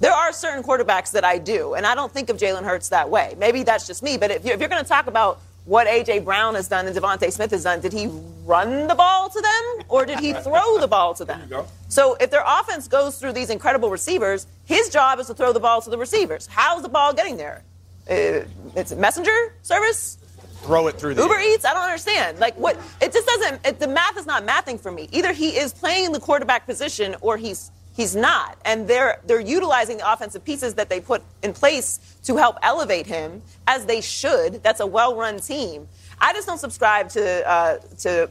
There 0.00 0.12
are 0.12 0.32
certain 0.32 0.62
quarterbacks 0.62 1.12
that 1.12 1.22
I 1.22 1.36
do, 1.36 1.74
and 1.74 1.86
I 1.86 1.94
don't 1.94 2.10
think 2.10 2.30
of 2.30 2.38
Jalen 2.38 2.64
Hurts 2.64 2.88
that 2.88 3.10
way. 3.10 3.34
Maybe 3.38 3.62
that's 3.62 3.86
just 3.86 4.02
me, 4.02 4.16
but 4.16 4.30
if 4.30 4.44
you're, 4.44 4.54
if 4.54 4.60
you're 4.60 4.70
going 4.70 4.82
to 4.82 4.88
talk 4.88 5.06
about 5.06 5.40
what 5.66 5.86
A.J. 5.86 6.20
Brown 6.20 6.54
has 6.54 6.68
done 6.68 6.86
and 6.86 6.96
DeVonta 6.96 7.30
Smith 7.30 7.50
has 7.50 7.64
done, 7.64 7.80
did 7.80 7.92
he 7.92 8.08
run 8.44 8.88
the 8.88 8.94
ball 8.94 9.28
to 9.28 9.40
them 9.40 9.86
or 9.88 10.06
did 10.06 10.18
he 10.18 10.32
throw 10.46 10.78
the 10.80 10.88
ball 10.88 11.14
to 11.14 11.24
them? 11.26 11.48
So 11.88 12.14
if 12.14 12.30
their 12.30 12.42
offense 12.44 12.88
goes 12.88 13.18
through 13.18 13.34
these 13.34 13.50
incredible 13.50 13.90
receivers, 13.90 14.46
his 14.64 14.88
job 14.88 15.20
is 15.20 15.26
to 15.26 15.34
throw 15.34 15.52
the 15.52 15.60
ball 15.60 15.82
to 15.82 15.90
the 15.90 15.98
receivers. 15.98 16.48
How's 16.50 16.82
the 16.82 16.88
ball 16.88 17.12
getting 17.12 17.36
there? 17.36 17.62
Uh, 18.10 18.44
it's 18.74 18.90
a 18.90 18.96
messenger 18.96 19.54
service? 19.62 20.18
Throw 20.62 20.86
it 20.86 20.98
through 20.98 21.14
the 21.14 21.22
Uber 21.22 21.34
air. 21.34 21.54
Eats? 21.54 21.64
I 21.64 21.72
don't 21.74 21.82
understand. 21.84 22.38
Like 22.38 22.54
what? 22.56 22.76
It 23.00 23.12
just 23.12 23.26
doesn't. 23.26 23.66
It, 23.66 23.80
the 23.80 23.88
math 23.88 24.16
is 24.16 24.26
not 24.26 24.46
mathing 24.46 24.78
for 24.80 24.92
me. 24.92 25.08
Either 25.12 25.32
he 25.32 25.50
is 25.56 25.72
playing 25.72 26.12
the 26.12 26.20
quarterback 26.20 26.66
position 26.66 27.16
or 27.20 27.36
he's 27.36 27.70
he's 27.96 28.14
not. 28.14 28.56
And 28.64 28.86
they're 28.86 29.20
they're 29.26 29.40
utilizing 29.40 29.96
the 29.98 30.10
offensive 30.12 30.44
pieces 30.44 30.74
that 30.74 30.88
they 30.88 31.00
put 31.00 31.22
in 31.42 31.52
place 31.52 31.98
to 32.24 32.36
help 32.36 32.56
elevate 32.62 33.06
him 33.06 33.42
as 33.66 33.86
they 33.86 34.00
should. 34.00 34.62
That's 34.62 34.80
a 34.80 34.86
well-run 34.86 35.40
team. 35.40 35.88
I 36.20 36.32
just 36.32 36.46
don't 36.46 36.58
subscribe 36.58 37.08
to 37.10 37.48
uh, 37.50 37.78
to 38.00 38.30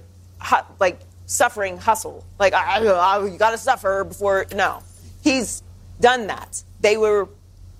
like 0.80 1.00
suffering 1.26 1.78
hustle. 1.78 2.26
Like 2.40 2.54
I, 2.54 2.80
I, 2.80 2.86
I- 3.18 3.26
you 3.28 3.38
got 3.38 3.52
to 3.52 3.58
suffer 3.58 4.04
before. 4.06 4.46
No, 4.56 4.82
he's 5.22 5.64
done 6.00 6.28
that. 6.28 6.64
They 6.80 6.96
were 6.98 7.28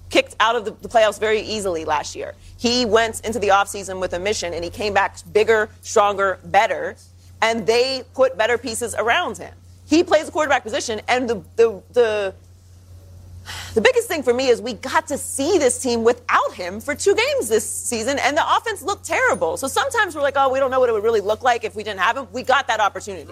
kicked 0.10 0.36
out 0.42 0.58
of 0.58 0.66
the, 0.66 0.72
the 0.72 0.90
playoffs 0.90 1.20
very 1.20 1.40
easily 1.40 1.86
last 1.86 2.16
year. 2.18 2.36
He 2.62 2.86
went 2.86 3.22
into 3.22 3.40
the 3.40 3.48
offseason 3.48 4.00
with 4.00 4.14
a 4.14 4.20
mission 4.20 4.54
and 4.54 4.64
he 4.64 4.70
came 4.70 4.94
back 4.94 5.18
bigger, 5.34 5.70
stronger, 5.82 6.38
better, 6.46 6.96
and 7.42 7.66
they 7.66 8.04
put 8.14 8.38
better 8.38 8.56
pieces 8.60 8.94
around 8.94 9.40
him. 9.40 9.52
He 9.88 10.04
plays 10.04 10.28
the 10.28 10.32
quarterback 10.32 10.62
position, 10.62 11.02
and 11.08 11.28
the 11.28 11.44
the 11.56 11.82
the 11.92 12.36
the 13.74 13.82
biggest 13.82 14.08
thing 14.08 14.22
for 14.22 14.32
me 14.32 14.50
is 14.50 14.62
we 14.62 14.74
got 14.74 15.08
to 15.08 15.18
see 15.18 15.58
this 15.58 15.82
team 15.82 16.04
without 16.04 16.54
him 16.54 16.80
for 16.80 16.94
two 16.94 17.16
games 17.16 17.50
this 17.50 17.68
season, 17.68 18.20
and 18.20 18.38
the 18.38 18.56
offense 18.56 18.84
looked 18.84 19.06
terrible. 19.06 19.58
So 19.58 19.68
sometimes 19.68 20.16
we're 20.16 20.22
like, 20.22 20.36
oh, 20.38 20.50
we 20.50 20.60
don't 20.60 20.70
know 20.70 20.80
what 20.80 20.88
it 20.88 20.94
would 20.94 21.04
really 21.04 21.20
look 21.20 21.42
like 21.42 21.64
if 21.64 21.74
we 21.76 21.84
didn't 21.84 22.02
have 22.02 22.16
him. 22.16 22.28
We 22.32 22.44
got 22.44 22.68
that 22.68 22.80
opportunity. 22.80 23.28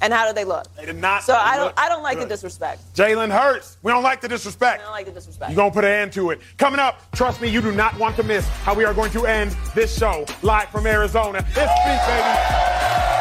And 0.00 0.12
how 0.12 0.26
do 0.28 0.34
they 0.34 0.44
look? 0.44 0.66
They 0.76 0.86
did 0.86 0.96
not 0.96 1.24
So 1.24 1.34
I 1.34 1.56
don't 1.56 1.74
I 1.76 1.88
don't 1.88 2.02
like 2.02 2.18
the 2.18 2.26
disrespect. 2.26 2.82
Jalen 2.94 3.30
Hurts. 3.30 3.78
We 3.82 3.92
don't 3.92 4.02
like 4.02 4.20
the 4.20 4.28
disrespect. 4.28 4.80
I 4.80 4.84
don't 4.84 4.92
like 4.92 5.06
the 5.06 5.12
disrespect. 5.12 5.50
You're 5.50 5.56
going 5.56 5.70
to 5.70 5.74
put 5.74 5.84
an 5.84 5.92
end 5.92 6.12
to 6.14 6.30
it. 6.30 6.40
Coming 6.56 6.80
up, 6.80 7.00
trust 7.12 7.40
me, 7.40 7.48
you 7.48 7.60
do 7.60 7.72
not 7.72 7.98
want 7.98 8.16
to 8.16 8.22
miss 8.22 8.46
how 8.48 8.74
we 8.74 8.84
are 8.84 8.94
going 8.94 9.10
to 9.12 9.26
end 9.26 9.56
this 9.74 9.96
show 9.96 10.24
live 10.42 10.68
from 10.70 10.86
Arizona. 10.86 11.38
It's 11.38 11.54
Speak, 11.54 11.62
baby. 11.62 13.17